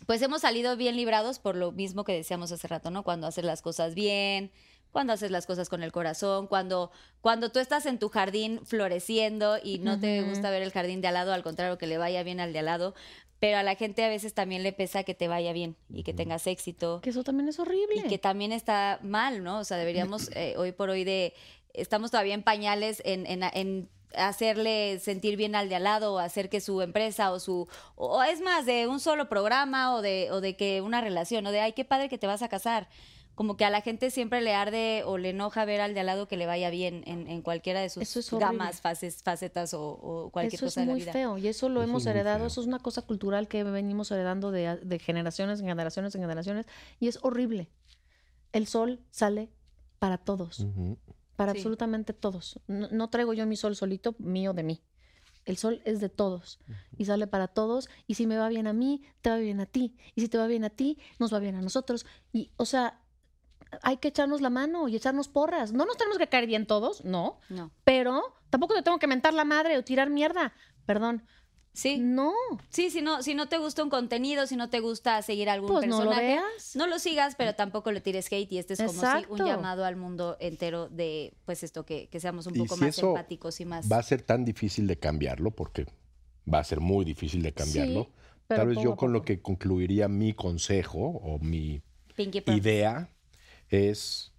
pues 0.05 0.21
hemos 0.21 0.41
salido 0.41 0.77
bien 0.77 0.95
librados 0.95 1.39
por 1.39 1.57
lo 1.57 1.73
mismo 1.73 2.05
que 2.05 2.13
decíamos 2.13 2.53
hace 2.53 2.69
rato, 2.69 2.89
¿no? 2.89 3.03
Cuando 3.03 3.27
haces 3.27 3.43
las 3.43 3.61
cosas 3.61 3.95
bien, 3.95 4.49
cuando 4.91 5.13
haces 5.13 5.31
las 5.31 5.45
cosas 5.45 5.69
con 5.69 5.83
el 5.83 5.91
corazón, 5.91 6.47
cuando, 6.47 6.91
cuando 7.21 7.51
tú 7.51 7.59
estás 7.59 7.85
en 7.85 7.99
tu 7.99 8.09
jardín 8.09 8.59
floreciendo 8.65 9.57
y 9.63 9.79
no 9.79 9.99
te 9.99 10.21
gusta 10.23 10.49
ver 10.49 10.61
el 10.63 10.71
jardín 10.71 11.01
de 11.01 11.07
al 11.09 11.13
lado, 11.13 11.33
al 11.33 11.43
contrario, 11.43 11.77
que 11.77 11.87
le 11.87 11.97
vaya 11.97 12.23
bien 12.23 12.39
al 12.39 12.53
de 12.53 12.59
al 12.59 12.65
lado, 12.65 12.95
pero 13.39 13.57
a 13.57 13.63
la 13.63 13.75
gente 13.75 14.03
a 14.03 14.09
veces 14.09 14.33
también 14.33 14.63
le 14.63 14.73
pesa 14.73 15.03
que 15.03 15.13
te 15.13 15.27
vaya 15.27 15.53
bien 15.53 15.75
y 15.89 16.03
que 16.03 16.13
tengas 16.13 16.45
éxito 16.47 16.99
Que 17.01 17.11
eso 17.11 17.23
también 17.23 17.47
es 17.47 17.59
horrible. 17.59 18.01
y 18.05 18.09
que 18.09 18.17
también 18.17 18.51
está 18.51 18.99
mal, 19.01 19.43
¿no? 19.43 19.59
O 19.59 19.63
sea, 19.63 19.77
deberíamos 19.77 20.29
eh, 20.35 20.55
hoy 20.57 20.71
por 20.73 20.89
hoy 20.89 21.03
de 21.03 21.33
estamos 21.73 22.11
todavía 22.11 22.33
en 22.33 22.43
pañales 22.43 23.01
en, 23.05 23.25
en- 23.27 23.43
en 23.53 23.89
hacerle 24.15 24.99
sentir 24.99 25.37
bien 25.37 25.55
al 25.55 25.69
de 25.69 25.75
al 25.75 25.83
lado 25.83 26.15
o 26.15 26.19
hacer 26.19 26.49
que 26.49 26.61
su 26.61 26.81
empresa 26.81 27.31
o 27.31 27.39
su 27.39 27.67
o 27.95 28.23
es 28.23 28.41
más 28.41 28.65
de 28.65 28.87
un 28.87 28.99
solo 28.99 29.29
programa 29.29 29.93
o 29.95 30.01
de 30.01 30.29
o 30.31 30.41
de 30.41 30.55
que 30.55 30.81
una 30.81 30.99
relación 30.99 31.45
o 31.45 31.51
de 31.51 31.59
ay 31.61 31.73
qué 31.73 31.85
padre 31.85 32.09
que 32.09 32.17
te 32.17 32.25
vas 32.27 32.41
a 32.41 32.49
casar 32.49 32.87
como 33.39 33.55
que 33.55 33.63
a 33.63 33.69
la 33.69 33.79
gente 33.79 34.11
siempre 34.11 34.41
le 34.41 34.53
arde 34.53 35.03
o 35.05 35.17
le 35.17 35.29
enoja 35.29 35.63
ver 35.63 35.79
al 35.79 35.93
de 35.93 36.01
al 36.01 36.07
lado 36.07 36.27
que 36.27 36.35
le 36.35 36.45
vaya 36.45 36.69
bien 36.69 37.03
en, 37.05 37.25
en 37.29 37.41
cualquiera 37.41 37.79
de 37.79 37.87
sus 37.87 38.03
Eso 38.03 38.19
es 38.19 38.29
gamas 38.31 38.81
fases 38.81 39.23
facetas 39.23 39.73
o, 39.73 39.91
o 39.91 40.29
cualquier 40.29 40.55
Eso 40.55 40.65
es 40.65 40.73
cosa 40.73 40.81
de 40.81 40.87
la 40.87 40.91
muy 40.91 40.99
vida 40.99 41.13
feo 41.13 41.37
y 41.37 41.47
eso 41.47 41.69
lo 41.69 41.79
Eso 41.81 41.89
hemos 41.89 42.01
es 42.01 42.07
muy 42.07 42.11
heredado, 42.19 42.39
feo. 42.39 42.47
eso 42.47 42.59
es 42.59 42.67
una 42.67 42.79
cosa 42.79 43.01
cultural 43.03 43.47
que 43.47 43.63
venimos 43.63 44.11
heredando 44.11 44.51
de, 44.51 44.75
de 44.83 44.99
generaciones 44.99 45.61
en 45.61 45.67
generaciones 45.67 46.13
en 46.15 46.21
generaciones 46.21 46.65
y 46.99 47.07
es 47.07 47.17
horrible. 47.21 47.69
El 48.51 48.67
sol 48.67 48.99
sale 49.09 49.49
para 49.99 50.17
todos, 50.17 50.67
para 51.37 51.53
Sí. 51.53 51.59
absolutamente 51.59 52.11
todos. 52.11 52.59
No, 52.67 52.89
no 52.91 53.09
traigo 53.09 53.33
yo 53.33 53.45
mi 53.45 53.55
sol 53.55 53.73
solito, 53.77 54.15
mío 54.19 54.51
de 54.51 54.63
mí. 54.63 54.81
El 55.45 55.55
sol 55.55 55.81
es 55.85 56.01
de 56.01 56.09
todos 56.09 56.59
y 56.97 57.05
sale 57.05 57.25
para 57.25 57.47
todos 57.47 57.87
y 58.05 58.15
si 58.15 58.27
me 58.27 58.35
va 58.37 58.49
bien 58.49 58.67
a 58.67 58.73
mí, 58.73 59.01
te 59.21 59.29
va 59.29 59.37
bien 59.37 59.61
a 59.61 59.65
ti 59.65 59.95
y 60.13 60.19
si 60.19 60.27
te 60.27 60.37
va 60.37 60.45
bien 60.47 60.65
a 60.65 60.69
ti, 60.69 60.97
nos 61.19 61.33
va 61.33 61.39
bien 61.39 61.55
a 61.55 61.61
nosotros 61.61 62.05
y 62.33 62.51
o 62.57 62.65
sea, 62.65 62.99
hay 63.83 63.97
que 63.97 64.07
echarnos 64.09 64.41
la 64.41 64.49
mano 64.49 64.87
y 64.87 64.95
echarnos 64.95 65.27
porras. 65.27 65.73
No 65.73 65.85
nos 65.85 65.97
tenemos 65.97 66.17
que 66.17 66.27
caer 66.27 66.47
bien 66.47 66.65
todos, 66.65 67.03
no, 67.05 67.39
no 67.49 67.71
pero 67.83 68.23
tampoco 68.49 68.73
te 68.73 68.81
tengo 68.81 68.99
que 68.99 69.07
mentar 69.07 69.33
la 69.33 69.45
madre 69.45 69.77
o 69.77 69.83
tirar 69.83 70.09
mierda. 70.09 70.53
Perdón. 70.85 71.23
sí 71.73 71.97
No, 71.99 72.33
sí 72.69 72.89
si 72.89 73.01
no 73.01 73.21
si 73.21 73.35
no 73.35 73.47
te 73.47 73.59
gusta 73.59 73.83
un 73.83 73.91
contenido 73.91 74.47
si 74.47 74.55
no 74.55 74.69
te 74.71 74.79
gusta 74.79 75.21
seguir 75.21 75.49
algún 75.49 75.69
pues 75.69 75.87
no 75.87 76.03
lo 76.03 76.09
personaje 76.09 76.39
veas. 76.39 76.75
no 76.75 76.87
lo 76.87 76.97
sigas, 76.97 77.35
pero 77.35 77.53
tampoco 77.53 77.91
le 77.91 78.01
tires 78.01 78.25
hate 78.31 78.51
y 78.51 78.57
este 78.57 78.73
es 78.73 78.81
como 78.81 79.01
un 79.29 79.45
llamado 79.45 79.85
al 79.85 79.95
mundo 79.95 80.35
entero 80.39 80.89
de, 80.89 81.33
pues 81.45 81.63
esto, 81.63 81.85
que, 81.85 82.09
que 82.09 82.19
seamos 82.19 82.47
un 82.47 82.55
Y 82.55 82.59
poco 82.59 82.75
si 82.75 82.81
más 82.81 82.97
eso 82.97 83.09
empáticos 83.09 83.59
y 83.61 83.65
más... 83.65 83.91
Va 83.91 83.97
a 83.97 84.03
ser 84.03 84.23
tan 84.23 84.43
difícil 84.45 84.87
de 84.87 84.97
cambiarlo, 84.97 85.51
porque 85.51 85.85
va 86.51 86.59
a 86.59 86.63
ser 86.63 86.79
muy 86.79 87.05
difícil 87.05 87.43
de 87.43 87.53
cambiarlo. 87.53 88.05
Sí, 88.05 88.09
pero 88.47 88.61
Tal 88.61 88.69
vez 88.69 88.83
yo 88.83 88.95
con 88.95 89.13
lo 89.13 89.21
que 89.21 89.41
concluiría 89.41 90.07
mi 90.07 90.33
consejo 90.33 90.99
o 90.99 91.37
mi 91.37 91.83
idea 92.47 93.11
es 93.69 94.31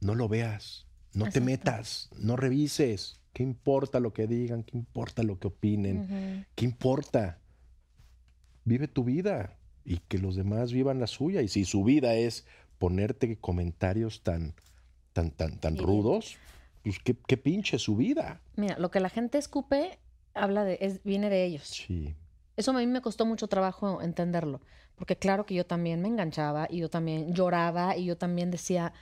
no 0.00 0.14
lo 0.14 0.28
veas, 0.28 0.86
no 1.14 1.28
te 1.30 1.40
metas, 1.40 2.10
no 2.18 2.36
revises. 2.36 3.20
¿Qué 3.32 3.42
importa 3.42 4.00
lo 4.00 4.12
que 4.12 4.26
digan? 4.26 4.62
¿Qué 4.62 4.76
importa 4.76 5.22
lo 5.22 5.38
que 5.38 5.48
opinen? 5.48 6.46
¿Qué 6.54 6.64
importa? 6.64 7.38
Vive 8.64 8.88
tu 8.88 9.04
vida 9.04 9.58
y 9.84 9.98
que 9.98 10.18
los 10.18 10.36
demás 10.36 10.72
vivan 10.72 11.00
la 11.00 11.06
suya. 11.06 11.42
Y 11.42 11.48
si 11.48 11.64
su 11.64 11.84
vida 11.84 12.14
es 12.14 12.46
ponerte 12.78 13.36
comentarios 13.38 14.22
tan, 14.22 14.54
tan, 15.12 15.30
tan, 15.30 15.58
tan 15.58 15.76
rudos, 15.76 16.36
pues 16.82 16.98
qué, 16.98 17.16
qué 17.26 17.36
pinche 17.36 17.78
su 17.78 17.96
vida. 17.96 18.40
Mira, 18.56 18.78
lo 18.78 18.90
que 18.90 19.00
la 19.00 19.10
gente 19.10 19.38
escupe 19.38 19.98
habla 20.34 20.64
de, 20.64 20.78
es, 20.80 21.02
viene 21.02 21.28
de 21.28 21.44
ellos. 21.44 21.64
Sí. 21.64 22.14
Eso 22.56 22.70
a 22.70 22.74
mí 22.74 22.86
me 22.86 23.02
costó 23.02 23.26
mucho 23.26 23.48
trabajo 23.48 24.00
entenderlo, 24.00 24.60
porque 24.94 25.16
claro 25.16 25.44
que 25.44 25.54
yo 25.54 25.66
también 25.66 26.00
me 26.00 26.08
enganchaba 26.08 26.66
y 26.70 26.78
yo 26.78 26.88
también 26.88 27.34
lloraba 27.34 27.96
y 27.96 28.06
yo 28.06 28.16
también 28.16 28.50
decía, 28.50 28.92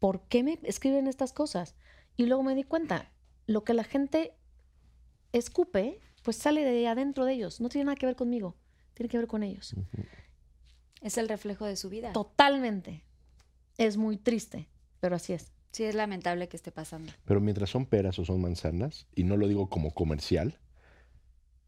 ¿por 0.00 0.22
qué 0.22 0.42
me 0.42 0.58
escriben 0.64 1.06
estas 1.06 1.32
cosas? 1.32 1.76
Y 2.16 2.26
luego 2.26 2.42
me 2.42 2.54
di 2.54 2.64
cuenta, 2.64 3.10
lo 3.46 3.64
que 3.64 3.74
la 3.74 3.84
gente 3.84 4.34
escupe, 5.32 6.00
pues 6.22 6.36
sale 6.36 6.64
de 6.64 6.88
adentro 6.88 7.24
de 7.24 7.34
ellos, 7.34 7.60
no 7.60 7.68
tiene 7.68 7.86
nada 7.86 7.96
que 7.96 8.06
ver 8.06 8.16
conmigo, 8.16 8.56
tiene 8.94 9.08
que 9.08 9.18
ver 9.18 9.28
con 9.28 9.42
ellos. 9.42 9.74
Es 11.00 11.16
el 11.16 11.28
reflejo 11.28 11.64
de 11.64 11.76
su 11.76 11.88
vida. 11.88 12.12
Totalmente. 12.12 13.04
Es 13.78 13.96
muy 13.96 14.16
triste, 14.16 14.68
pero 14.98 15.16
así 15.16 15.32
es. 15.32 15.52
Sí, 15.70 15.84
es 15.84 15.94
lamentable 15.94 16.48
que 16.48 16.56
esté 16.56 16.72
pasando. 16.72 17.12
Pero 17.24 17.40
mientras 17.40 17.70
son 17.70 17.86
peras 17.86 18.18
o 18.18 18.24
son 18.24 18.40
manzanas, 18.40 19.06
y 19.14 19.22
no 19.22 19.36
lo 19.36 19.46
digo 19.46 19.68
como 19.68 19.92
comercial, 19.92 20.58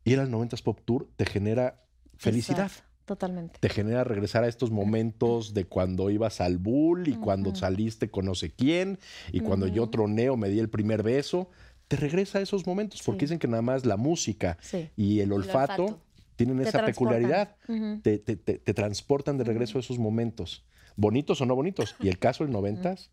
ir 0.05 0.21
al 0.21 0.31
90s 0.31 0.63
Pop 0.63 0.81
Tour 0.85 1.09
te 1.17 1.25
genera 1.27 1.83
felicidad. 2.17 2.67
Exacto, 2.67 2.89
Totalmente. 3.05 3.59
Te 3.61 3.69
genera 3.69 4.05
regresar 4.05 4.45
a 4.45 4.49
estos 4.49 4.71
momentos 4.71 5.55
de 5.55 5.65
cuando 5.65 6.09
ibas 6.11 6.41
al 6.41 6.59
bull 6.59 7.09
y 7.09 7.15
cuando 7.15 7.53
saliste 7.55 8.11
con 8.11 8.25
no 8.27 8.35
sé 8.37 8.53
quién 8.53 8.99
y 9.33 9.41
cuando 9.41 9.67
yo 9.67 9.83
Ujú. 9.83 9.91
troné 9.91 10.31
o 10.31 10.37
me 10.37 10.49
di 10.49 10.61
el 10.61 10.71
primer 10.71 11.03
beso. 11.03 11.51
Te 11.89 11.97
regresa 11.97 12.39
a 12.39 12.43
esos 12.43 12.65
momentos 12.67 13.03
porque 13.03 13.21
Sí. 13.21 13.25
dicen 13.27 13.39
que 13.41 13.49
nada 13.49 13.61
más 13.61 13.85
la 13.85 13.97
música 13.97 14.57
Sí. 14.61 14.89
y 14.97 15.19
el 15.21 15.33
olfato, 15.33 15.83
olfato. 15.85 16.01
tienen 16.37 16.57
Te 16.59 16.63
esa 16.69 16.79
transportan. 16.79 17.23
peculiaridad. 17.23 17.57
Te- 18.03 18.19
te- 18.19 18.37
te 18.37 18.75
transportan 18.75 19.37
de 19.37 19.45
regreso 19.45 19.79
a 19.79 19.81
esos 19.81 19.99
momentos, 19.99 20.65
bonitos 20.97 21.41
o 21.41 21.45
no 21.47 21.57
bonitos. 21.57 21.97
Y 22.01 22.09
el 22.09 22.19
caso 22.21 22.45
del 22.45 22.53
90s, 22.53 23.11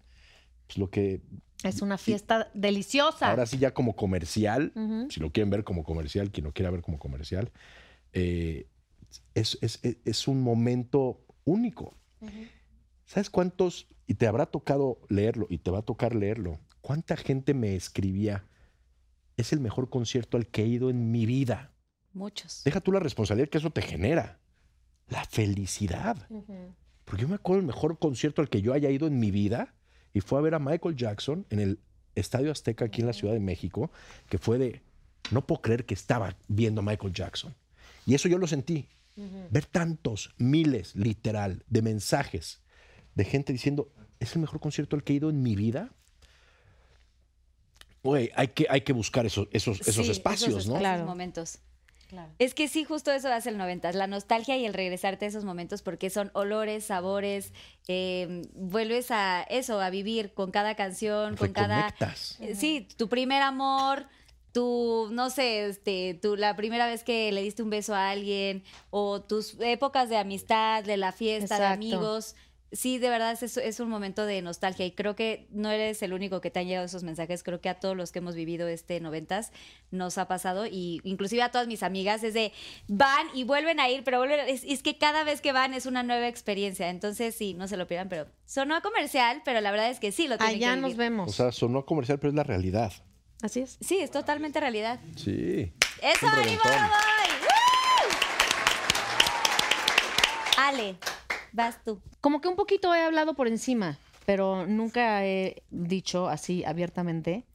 pues 0.69 0.77
lo 0.77 0.91
que 0.91 1.21
Es 1.63 1.81
una 1.81 1.97
fiesta 1.97 2.51
deliciosa. 2.53 3.27
ahora 3.31 3.47
sí 3.47 3.57
ya 3.57 3.73
como 3.73 3.95
comercial, 3.95 4.71
si 5.09 5.19
lo 5.19 5.31
quieren 5.31 5.49
ver 5.49 5.63
como 5.63 5.83
comercial, 5.83 6.29
quien 6.31 6.45
lo 6.45 6.53
quiera 6.53 6.69
ver 6.69 6.81
como 6.83 6.99
comercial, 6.99 7.51
eh, 8.13 8.67
es, 9.33 9.57
es- 9.61 9.79
es- 9.81 9.97
es 10.05 10.27
un 10.27 10.41
momento 10.43 11.25
único. 11.45 11.97
¿Sabes 13.05 13.31
cuántos? 13.31 13.87
Y 14.05 14.13
te 14.13 14.27
habrá 14.27 14.45
tocado 14.45 14.99
leerlo, 15.09 15.47
y 15.49 15.57
te 15.57 15.71
va 15.71 15.79
a 15.79 15.81
tocar 15.81 16.13
leerlo. 16.15 16.59
¿Cuánta 16.81 17.17
gente 17.17 17.55
me 17.55 17.75
escribía? 17.75 18.45
Es 19.35 19.51
el 19.51 19.59
mejor 19.59 19.89
concierto 19.89 20.37
al 20.37 20.45
que 20.47 20.61
he 20.63 20.67
ido 20.67 20.91
en 20.91 21.11
mi 21.11 21.25
vida. 21.25 21.73
Muchos. 22.13 22.61
Deja 22.63 22.79
tú 22.81 22.91
la 22.91 22.99
responsabilidad 22.99 23.49
que 23.49 23.57
eso 23.57 23.71
te 23.71 23.81
genera. 23.81 24.39
La 25.07 25.25
felicidad. 25.25 26.27
Porque 27.05 27.23
yo 27.23 27.27
me 27.27 27.35
acuerdo 27.35 27.61
el 27.61 27.65
mejor 27.65 27.97
concierto 27.97 28.41
al 28.43 28.49
que 28.49 28.61
yo 28.61 28.73
haya 28.73 28.91
ido 28.91 29.07
en 29.07 29.19
mi 29.19 29.31
vida 29.31 29.73
y 30.13 30.21
fue 30.21 30.39
a 30.39 30.41
ver 30.41 30.55
a 30.55 30.59
Michael 30.59 30.95
Jackson 30.95 31.45
en 31.49 31.59
el 31.59 31.79
Estadio 32.15 32.51
Azteca 32.51 32.85
aquí 32.85 33.01
en 33.01 33.07
la 33.07 33.13
Ciudad 33.13 33.33
de 33.33 33.39
México, 33.39 33.91
que 34.29 34.37
fue 34.37 34.57
de, 34.57 34.81
no 35.31 35.45
puedo 35.45 35.61
creer 35.61 35.85
que 35.85 35.93
estaba 35.93 36.35
viendo 36.47 36.81
a 36.81 36.83
Michael 36.83 37.13
Jackson. 37.13 37.55
Y 38.05 38.15
eso 38.15 38.27
yo 38.27 38.37
lo 38.37 38.47
sentí. 38.47 38.87
Ver 39.51 39.65
tantos, 39.65 40.33
miles, 40.37 40.95
literal, 40.95 41.65
de 41.67 41.81
mensajes 41.81 42.61
de 43.15 43.25
gente 43.25 43.51
diciendo, 43.51 43.91
es 44.21 44.33
el 44.35 44.41
mejor 44.41 44.61
concierto 44.61 44.95
al 44.95 45.03
que 45.03 45.11
he 45.11 45.17
ido 45.17 45.29
en 45.29 45.43
mi 45.43 45.57
vida. 45.57 45.91
Güey, 48.01 48.31
hay 48.33 48.47
que, 48.49 48.65
hay 48.69 48.81
que 48.81 48.93
buscar 48.93 49.25
esos, 49.25 49.49
esos, 49.51 49.85
esos 49.85 50.07
espacios, 50.07 50.49
esos 50.51 50.67
¿no? 50.67 50.77
Claro. 50.77 51.05
momentos. 51.05 51.59
Es 52.39 52.53
que 52.53 52.67
sí, 52.67 52.83
justo 52.83 53.11
eso 53.11 53.31
hace 53.31 53.49
el 53.49 53.57
90, 53.57 53.91
la 53.93 54.07
nostalgia 54.07 54.57
y 54.57 54.65
el 54.65 54.73
regresarte 54.73 55.25
a 55.25 55.27
esos 55.27 55.45
momentos 55.45 55.81
porque 55.81 56.09
son 56.09 56.31
olores, 56.33 56.85
sabores, 56.85 57.53
eh, 57.87 58.41
vuelves 58.53 59.11
a 59.11 59.43
eso, 59.43 59.79
a 59.79 59.89
vivir 59.89 60.33
con 60.33 60.51
cada 60.51 60.75
canción, 60.75 61.35
con 61.35 61.53
cada... 61.53 61.93
Eh, 62.39 62.55
Sí, 62.55 62.87
tu 62.97 63.09
primer 63.09 63.41
amor, 63.41 64.07
tu, 64.51 65.09
no 65.11 65.29
sé, 65.29 65.65
este, 65.65 66.15
tu, 66.21 66.35
la 66.35 66.55
primera 66.55 66.87
vez 66.87 67.03
que 67.03 67.31
le 67.31 67.41
diste 67.43 67.63
un 67.63 67.69
beso 67.69 67.93
a 67.93 68.09
alguien, 68.09 68.63
o 68.89 69.21
tus 69.21 69.57
épocas 69.59 70.09
de 70.09 70.17
amistad, 70.17 70.83
de 70.83 70.97
la 70.97 71.11
fiesta, 71.11 71.59
de 71.59 71.65
amigos. 71.65 72.35
Sí, 72.71 72.99
de 72.99 73.09
verdad 73.09 73.31
es, 73.41 73.57
es 73.57 73.79
un 73.79 73.89
momento 73.89 74.25
de 74.27 74.41
nostalgia 74.43 74.85
y 74.85 74.91
creo 74.91 75.15
que 75.15 75.47
no 75.49 75.71
eres 75.71 76.03
el 76.03 76.13
único 76.13 76.39
que 76.39 76.51
te 76.51 76.59
han 76.59 76.67
llegado 76.67 76.85
esos 76.85 77.03
mensajes. 77.03 77.41
Creo 77.41 77.61
que 77.61 77.69
a 77.69 77.79
todos 77.79 77.97
los 77.97 78.11
que 78.11 78.19
hemos 78.19 78.35
vivido 78.35 78.67
este 78.67 78.99
noventas 78.99 79.51
nos 79.89 80.19
ha 80.19 80.27
pasado 80.27 80.67
y 80.67 81.01
inclusive 81.03 81.41
a 81.41 81.49
todas 81.49 81.67
mis 81.67 81.81
amigas 81.81 82.23
es 82.23 82.35
de 82.35 82.53
van 82.87 83.27
y 83.33 83.43
vuelven 83.43 83.79
a 83.79 83.89
ir, 83.89 84.03
pero 84.03 84.19
vuelven, 84.19 84.41
es, 84.47 84.63
es 84.63 84.83
que 84.83 84.97
cada 84.99 85.23
vez 85.23 85.41
que 85.41 85.51
van 85.51 85.73
es 85.73 85.87
una 85.87 86.03
nueva 86.03 86.27
experiencia. 86.27 86.89
Entonces 86.89 87.33
sí, 87.33 87.55
no 87.55 87.67
se 87.67 87.75
lo 87.75 87.87
pierdan, 87.87 88.07
pero 88.07 88.27
sonó 88.45 88.75
a 88.75 88.81
comercial, 88.81 89.41
pero 89.43 89.61
la 89.61 89.71
verdad 89.71 89.89
es 89.89 89.99
que 89.99 90.11
sí 90.11 90.27
lo 90.27 90.37
tienen 90.37 90.55
Allá 90.57 90.75
que 90.75 90.81
nos 90.81 90.95
vemos. 90.95 91.29
O 91.29 91.33
sea, 91.33 91.51
sonó 91.51 91.85
comercial, 91.85 92.19
pero 92.19 92.29
es 92.29 92.35
la 92.35 92.43
realidad. 92.43 92.93
Así 93.41 93.61
es. 93.61 93.77
Sí, 93.81 93.97
es 93.99 94.11
totalmente 94.11 94.59
realidad. 94.59 94.99
Sí. 95.15 95.73
¡Eso, 96.01 96.27
ánimo, 96.27 96.61
voy! 96.63 96.71
¡Woo! 97.41 98.09
Ale, 100.57 100.95
vas 101.53 101.83
tú. 101.83 102.01
Como 102.21 102.41
que 102.41 102.47
un 102.47 102.55
poquito 102.55 102.93
he 102.93 103.01
hablado 103.01 103.33
por 103.33 103.47
encima, 103.47 103.97
pero 104.25 104.65
nunca 104.65 105.25
he 105.25 105.63
dicho 105.69 106.27
así 106.27 106.63
abiertamente 106.63 107.45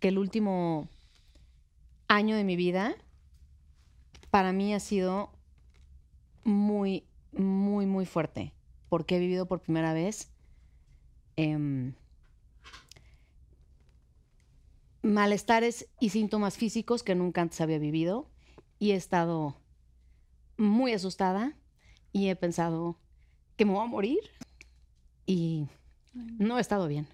que 0.00 0.08
el 0.08 0.18
último 0.18 0.88
año 2.08 2.36
de 2.36 2.44
mi 2.44 2.56
vida 2.56 2.94
para 4.30 4.52
mí 4.52 4.74
ha 4.74 4.80
sido 4.80 5.30
muy, 6.44 7.04
muy, 7.32 7.86
muy 7.86 8.06
fuerte, 8.06 8.52
porque 8.88 9.16
he 9.16 9.18
vivido 9.18 9.46
por 9.46 9.60
primera 9.60 9.92
vez 9.92 10.30
em, 11.36 11.94
malestares 15.02 15.88
y 16.00 16.10
síntomas 16.10 16.56
físicos 16.56 17.02
que 17.02 17.14
nunca 17.14 17.42
antes 17.42 17.60
había 17.60 17.78
vivido 17.78 18.28
y 18.78 18.92
he 18.92 18.94
estado 18.94 19.56
muy 20.56 20.92
asustada 20.92 21.56
y 22.12 22.28
he 22.28 22.36
pensado 22.36 22.98
que 23.62 23.66
me 23.66 23.72
voy 23.74 23.84
a 23.84 23.86
morir 23.86 24.18
y 25.24 25.66
no 26.14 26.58
he 26.58 26.60
estado 26.60 26.88
bien. 26.88 27.06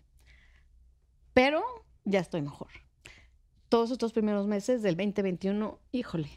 Pero 1.35 1.63
ya 2.05 2.21
estoy 2.21 2.41
mejor. 2.41 2.69
Todos 3.69 3.91
estos 3.91 4.13
primeros 4.15 4.47
meses 4.47 4.81
del 4.83 4.97
2021, 4.97 5.79
híjole, 5.93 6.31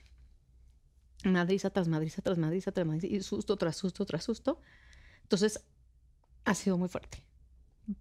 madriza 1.23 1.69
tras 1.69 1.87
madriza 1.87 2.21
tras 2.21 2.37
madriza 2.37 2.73
tras 2.73 2.85
madriza 2.85 3.07
y 3.07 3.21
susto 3.21 3.55
tras 3.55 3.77
susto 3.77 4.05
tras 4.05 4.23
susto. 4.25 4.59
Entonces, 5.23 5.63
ha 6.43 6.53
sido 6.55 6.77
muy 6.77 6.89
fuerte. 6.89 7.23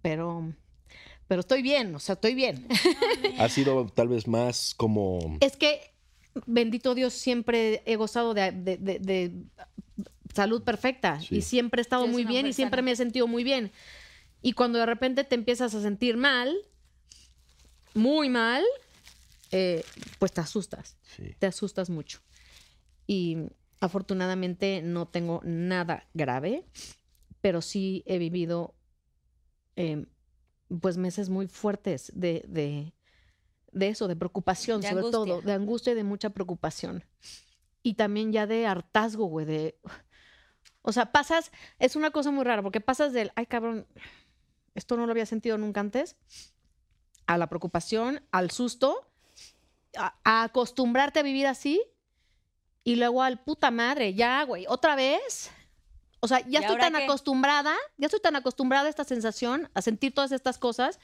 Pero, 0.01 0.53
pero 1.27 1.39
estoy 1.39 1.61
bien, 1.61 1.95
o 1.95 1.99
sea, 1.99 2.13
estoy 2.13 2.35
bien. 2.35 2.67
Ha 3.39 3.47
sido 3.47 3.85
tal 3.87 4.09
vez 4.09 4.27
más 4.27 4.75
como... 4.75 5.37
Es 5.39 5.55
que, 5.55 5.79
bendito 6.45 6.93
Dios, 6.93 7.13
siempre 7.13 7.83
he 7.85 7.95
gozado 7.95 8.33
de, 8.33 8.51
de- 8.51 8.77
de- 8.77 8.99
de 8.99 9.43
salud 10.33 10.63
perfecta 10.63 11.19
Sí. 11.19 11.37
y 11.37 11.41
siempre 11.41 11.81
he 11.81 11.83
estado 11.83 12.05
es 12.05 12.11
muy 12.11 12.25
bien 12.25 12.45
y 12.47 12.53
siempre 12.53 12.77
sana. 12.77 12.85
me 12.85 12.91
he 12.91 12.95
sentido 12.95 13.27
muy 13.27 13.43
bien. 13.43 13.71
Y 14.41 14.53
cuando 14.53 14.79
de 14.79 14.85
repente 14.85 15.23
te 15.23 15.35
empiezas 15.35 15.75
a 15.75 15.81
sentir 15.81 16.17
mal, 16.17 16.55
muy 17.93 18.29
mal, 18.29 18.63
eh, 19.51 19.83
pues 20.19 20.31
te 20.31 20.41
asustas, 20.41 20.97
Sí. 21.15 21.35
te 21.37 21.47
asustas 21.47 21.89
mucho. 21.89 22.19
Y 23.07 23.37
afortunadamente 23.79 24.81
no 24.83 25.07
tengo 25.07 25.41
nada 25.43 26.07
grave, 26.13 26.65
pero 27.41 27.61
sí 27.61 28.03
he 28.05 28.17
vivido 28.17 28.73
eh, 29.75 30.05
pues 30.81 30.97
meses 30.97 31.29
muy 31.29 31.47
fuertes 31.47 32.11
de, 32.15 32.43
de, 32.47 32.93
de 33.71 33.87
eso, 33.89 34.07
de 34.07 34.15
preocupación, 34.15 34.81
De 34.81 34.87
sobre 34.89 34.99
angustia. 34.99 35.17
todo, 35.19 35.41
de 35.41 35.53
angustia 35.53 35.91
y 35.93 35.95
de 35.95 36.03
mucha 36.03 36.29
preocupación. 36.29 37.03
Y 37.83 37.95
también 37.95 38.31
ya 38.31 38.45
de 38.47 38.65
hartazgo, 38.67 39.25
güey, 39.25 39.45
de... 39.45 39.75
O 40.81 40.91
sea, 40.91 41.11
pasas, 41.11 41.51
es 41.79 41.95
una 41.95 42.11
cosa 42.11 42.31
muy 42.31 42.43
rara, 42.43 42.61
porque 42.61 42.81
pasas 42.81 43.13
del, 43.13 43.31
ay 43.35 43.45
cabrón, 43.45 43.87
esto 44.73 44.97
no 44.97 45.05
lo 45.05 45.11
había 45.11 45.25
sentido 45.25 45.57
nunca 45.57 45.79
antes, 45.79 46.15
a 47.27 47.37
la 47.37 47.47
preocupación, 47.47 48.23
al 48.31 48.51
susto, 48.51 49.07
a, 49.95 50.15
a 50.23 50.43
acostumbrarte 50.43 51.19
a 51.19 51.23
vivir 51.23 51.47
así, 51.47 51.81
y 52.83 52.95
luego 52.95 53.21
al 53.21 53.39
puta 53.39 53.69
madre, 53.71 54.13
ya, 54.13 54.43
güey, 54.43 54.65
otra 54.67 54.95
vez. 54.95 55.51
O 56.19 56.27
sea, 56.27 56.39
ya 56.41 56.59
¿Y 56.59 56.63
estoy 56.63 56.77
tan 56.77 56.93
qué? 56.93 57.03
acostumbrada, 57.03 57.75
ya 57.97 58.05
estoy 58.05 58.19
tan 58.19 58.35
acostumbrada 58.35 58.87
a 58.87 58.89
esta 58.89 59.03
sensación, 59.03 59.69
a 59.73 59.81
sentir 59.81 60.13
todas 60.13 60.31
estas 60.31 60.57
cosas, 60.57 60.99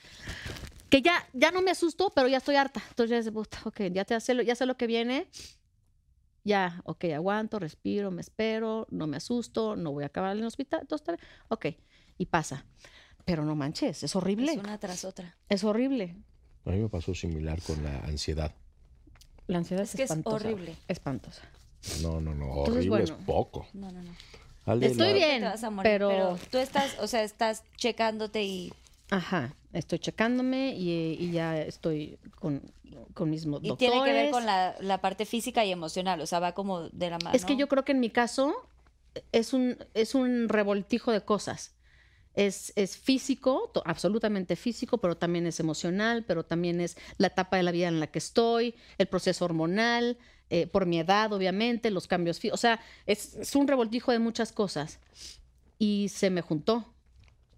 que 0.89 1.01
ya, 1.01 1.27
ya 1.33 1.51
no 1.51 1.61
me 1.61 1.71
asusto, 1.71 2.11
pero 2.15 2.27
ya 2.27 2.37
estoy 2.37 2.55
harta. 2.55 2.81
Entonces 2.89 3.25
ya 3.25 3.31
ok, 3.65 3.81
ya, 3.91 4.05
te 4.05 4.19
sé 4.19 4.33
lo, 4.33 4.43
ya 4.43 4.55
sé 4.55 4.65
lo 4.65 4.77
que 4.77 4.87
viene. 4.87 5.27
Ya, 6.47 6.81
ok, 6.85 7.05
aguanto, 7.15 7.59
respiro, 7.59 8.09
me 8.09 8.21
espero, 8.21 8.87
no 8.89 9.05
me 9.05 9.17
asusto, 9.17 9.75
no 9.75 9.91
voy 9.91 10.03
a 10.03 10.07
acabar 10.07 10.31
en 10.31 10.39
el 10.39 10.45
hospital. 10.47 10.87
Bien. 10.89 11.19
ok, 11.49 11.65
y 12.17 12.25
pasa. 12.27 12.65
Pero 13.25 13.43
no 13.43 13.55
manches, 13.55 14.03
es 14.03 14.15
horrible. 14.15 14.53
Es 14.53 14.57
una 14.57 14.77
tras 14.79 15.03
otra. 15.03 15.35
Es 15.49 15.63
horrible. 15.65 16.15
A 16.65 16.69
mí 16.71 16.77
me 16.79 16.87
pasó 16.89 17.13
similar 17.13 17.61
con 17.61 17.83
la 17.83 17.99
ansiedad. 17.99 18.53
La 19.47 19.57
ansiedad 19.57 19.83
Es 19.83 19.89
es, 19.91 19.95
que 19.97 20.03
es 20.03 20.09
espantosa. 20.11 20.35
horrible. 20.37 20.75
Espantosa. 20.87 21.41
No, 22.01 22.21
no, 22.21 22.33
no. 22.33 22.45
Entonces, 22.59 22.75
Horrible 22.87 23.03
es 23.03 23.11
poco. 23.11 23.67
No, 23.73 23.91
no, 23.91 24.01
no. 24.01 24.11
Ale, 24.65 24.87
Estoy 24.87 25.07
la- 25.09 25.13
bien. 25.13 25.39
Te 25.41 25.45
vas 25.47 25.63
a 25.63 25.69
morir, 25.69 25.91
pero- 25.91 26.07
pero... 26.09 26.39
tú 26.51 26.57
estás, 26.57 26.97
o 26.99 27.07
sea, 27.07 27.23
estás 27.23 27.63
checándote 27.75 28.43
y, 28.43 28.73
Ajá, 29.09 29.55
estoy 29.73 29.99
checándome 29.99 30.75
y, 30.75 31.17
y 31.19 31.31
ya 31.31 31.57
estoy 31.61 32.19
con, 32.39 32.61
con 33.13 33.29
mis 33.29 33.45
mo- 33.45 33.59
y 33.61 33.69
doctores. 33.69 33.77
tiene 33.77 34.03
que 34.05 34.13
ver 34.13 34.31
con 34.31 34.45
la, 34.45 34.75
la 34.81 34.99
parte 34.99 35.25
física 35.25 35.63
y 35.63 35.71
emocional, 35.71 36.19
o 36.21 36.25
sea, 36.27 36.39
va 36.39 36.53
como 36.53 36.89
de 36.89 37.09
la 37.09 37.17
mano. 37.19 37.35
Es 37.35 37.45
que 37.45 37.55
yo 37.55 37.67
creo 37.67 37.85
que 37.85 37.93
en 37.93 37.99
mi 38.01 38.09
caso 38.09 38.53
es 39.31 39.53
un, 39.53 39.77
es 39.93 40.13
un 40.13 40.49
revoltijo 40.49 41.11
de 41.11 41.21
cosas. 41.21 41.73
Es, 42.33 42.71
es 42.75 42.97
físico, 42.97 43.71
absolutamente 43.85 44.55
físico, 44.55 44.99
pero 44.99 45.17
también 45.17 45.47
es 45.47 45.59
emocional, 45.59 46.23
pero 46.27 46.45
también 46.45 46.81
es 46.81 46.95
la 47.17 47.27
etapa 47.27 47.57
de 47.57 47.63
la 47.63 47.71
vida 47.71 47.87
en 47.87 47.99
la 47.99 48.07
que 48.07 48.19
estoy, 48.19 48.75
el 48.99 49.07
proceso 49.07 49.43
hormonal, 49.45 50.19
eh, 50.51 50.67
por 50.67 50.85
mi 50.85 50.99
edad, 50.99 51.33
obviamente, 51.33 51.89
los 51.89 52.05
cambios. 52.05 52.39
O 52.51 52.57
sea, 52.57 52.79
es, 53.07 53.35
es 53.37 53.55
un 53.55 53.67
revoltijo 53.67 54.11
de 54.11 54.19
muchas 54.19 54.51
cosas. 54.51 54.99
Y 55.79 56.09
se 56.09 56.29
me 56.29 56.41
juntó 56.41 56.93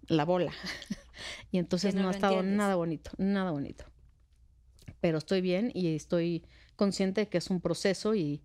la 0.06 0.24
bola. 0.24 0.52
y 1.50 1.58
entonces 1.58 1.94
no 1.94 2.02
no, 2.02 2.08
ha 2.08 2.12
estado 2.12 2.34
entiendes. 2.34 2.56
nada 2.58 2.74
bonito, 2.76 3.10
nada 3.18 3.50
bonito. 3.50 3.84
Pero 5.00 5.18
estoy 5.18 5.40
bien 5.40 5.70
y 5.74 5.94
estoy 5.94 6.44
consciente 6.76 7.22
de 7.22 7.28
que 7.28 7.38
es 7.38 7.48
un 7.50 7.60
proceso 7.60 8.14
y, 8.14 8.42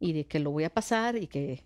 y 0.00 0.12
de 0.12 0.26
que 0.26 0.38
lo 0.38 0.50
voy 0.50 0.64
a 0.64 0.70
pasar 0.70 1.16
y 1.16 1.26
que 1.26 1.64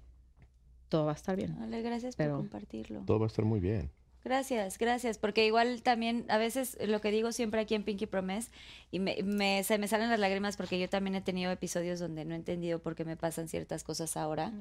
todo 0.89 1.05
va 1.07 1.13
a 1.13 1.15
estar 1.15 1.37
bien. 1.37 1.57
Ale, 1.63 1.83
gracias 1.83 2.17
Pero- 2.17 2.33
por 2.37 2.41
compartirlo. 2.41 3.03
Todo 3.07 3.19
va 3.21 3.27
a 3.27 3.29
estar 3.29 3.45
muy 3.45 3.61
bien. 3.61 3.91
Gracias, 4.25 4.77
gracias, 4.79 5.17
porque 5.17 5.47
igual 5.47 5.81
también 5.83 6.27
a 6.29 6.37
veces 6.39 6.77
lo 6.87 7.01
que 7.01 7.11
digo 7.11 7.33
siempre 7.33 7.61
aquí 7.61 7.75
en 7.75 7.85
Pinky 7.85 8.05
Promise 8.07 8.51
y 8.91 8.99
me, 8.99 9.23
me- 9.23 9.63
se 9.65 9.79
me 9.79 9.87
salen 9.89 10.11
las 10.11 10.19
lágrimas 10.19 10.57
porque 10.57 10.79
yo 10.79 10.89
también 10.89 11.15
he 11.15 11.23
tenido 11.23 11.51
episodios 11.53 11.99
donde 12.01 12.25
no 12.27 12.35
he 12.35 12.37
entendido 12.37 12.81
por 12.81 12.95
qué 12.95 13.05
me 13.07 13.17
pasan 13.17 13.49
ciertas 13.49 13.85
cosas 13.85 14.17
ahora. 14.19 14.53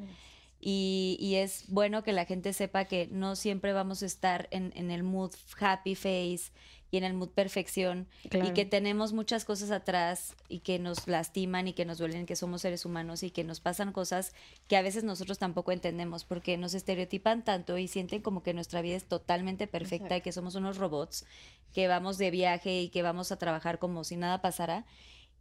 Y, 0.59 1.17
y 1.19 1.35
es 1.35 1.65
bueno 1.67 2.03
que 2.03 2.13
la 2.13 2.25
gente 2.25 2.51
sepa 2.51 2.85
que 2.85 3.07
no 3.11 3.35
siempre 3.35 3.73
vamos 3.73 4.01
a 4.01 4.07
estar 4.07 4.47
en, 4.51 4.73
en 4.75 4.89
el 4.89 5.03
mood 5.03 5.31
happy 5.59 5.95
face 5.95 6.51
y 6.89 6.97
en 6.97 7.03
el 7.03 7.13
mood 7.13 7.29
perfección 7.29 8.07
y 8.23 8.53
que 8.53 8.65
tenemos 8.65 9.11
muchas 9.11 9.43
cosas 9.43 9.71
atrás 9.71 10.35
y 10.47 10.59
que 10.59 10.79
nos 10.79 11.07
lastiman 11.07 11.67
y 11.67 11.73
que 11.73 11.85
nos 11.85 11.97
duelen, 11.97 12.25
que 12.25 12.35
somos 12.35 12.61
seres 12.61 12.85
humanos 12.85 13.23
y 13.23 13.31
que 13.31 13.43
nos 13.43 13.59
pasan 13.59 13.91
cosas 13.91 14.33
que 14.67 14.77
a 14.77 14.81
veces 14.81 15.03
nosotros 15.03 15.37
tampoco 15.37 15.73
entendemos 15.73 16.23
porque 16.23 16.57
nos 16.57 16.73
estereotipan 16.73 17.43
tanto 17.43 17.77
y 17.77 17.87
sienten 17.87 18.21
como 18.21 18.41
que 18.41 18.53
nuestra 18.53 18.81
vida 18.81 18.95
es 18.95 19.05
totalmente 19.05 19.67
perfecta 19.67 20.15
y 20.15 20.21
que 20.21 20.31
somos 20.31 20.55
unos 20.55 20.77
robots 20.77 21.25
que 21.73 21.87
vamos 21.87 22.17
de 22.17 22.31
viaje 22.31 22.81
y 22.81 22.89
que 22.89 23.01
vamos 23.01 23.31
a 23.31 23.37
trabajar 23.37 23.79
como 23.79 24.05
si 24.05 24.15
nada 24.15 24.41
pasara 24.41 24.85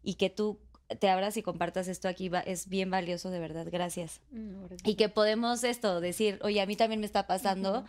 y 0.02 0.14
que 0.14 0.30
tú 0.30 0.58
te 1.00 1.08
abras 1.08 1.36
y 1.36 1.42
compartas 1.42 1.88
esto 1.88 2.08
aquí 2.08 2.28
va- 2.28 2.40
es 2.40 2.68
bien 2.68 2.90
valioso 2.90 3.30
de 3.30 3.38
verdad, 3.40 3.66
gracias. 3.70 4.20
Y 4.84 4.94
que 4.94 5.08
podemos 5.08 5.64
esto, 5.64 6.00
decir, 6.00 6.38
oye, 6.42 6.60
a 6.60 6.66
mí 6.66 6.76
también 6.76 7.00
me 7.00 7.06
está 7.06 7.26
pasando, 7.26 7.84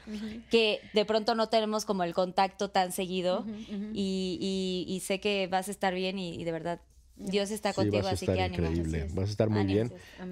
que 0.49 0.89
de 0.93 1.05
pronto 1.05 1.35
no 1.35 1.47
tenemos 1.49 1.85
como 1.85 2.03
el 2.03 2.13
contacto 2.13 2.69
tan 2.69 2.91
seguido 2.91 3.45
y, 3.93 4.85
y- 4.87 4.91
y 4.93 4.99
sé 5.01 5.19
que 5.19 5.47
vas 5.47 5.67
a 5.67 5.71
estar 5.71 5.93
bien 5.93 6.17
y, 6.19 6.35
y 6.35 6.43
de 6.43 6.51
verdad 6.51 6.81
Dios 7.15 7.51
está 7.51 7.71
Sí, 7.71 7.75
contigo, 7.77 7.97
vas 8.03 8.07
a 8.07 8.11
así 8.15 8.25
que 8.27 8.41
ánimo. 8.41 8.67
increíble. 8.67 8.97
Así 8.99 9.07
es. 9.07 9.15
Vas 9.15 9.27
a 9.27 9.31
estar 9.31 9.49
muy 9.49 9.65
bien. 9.65 9.91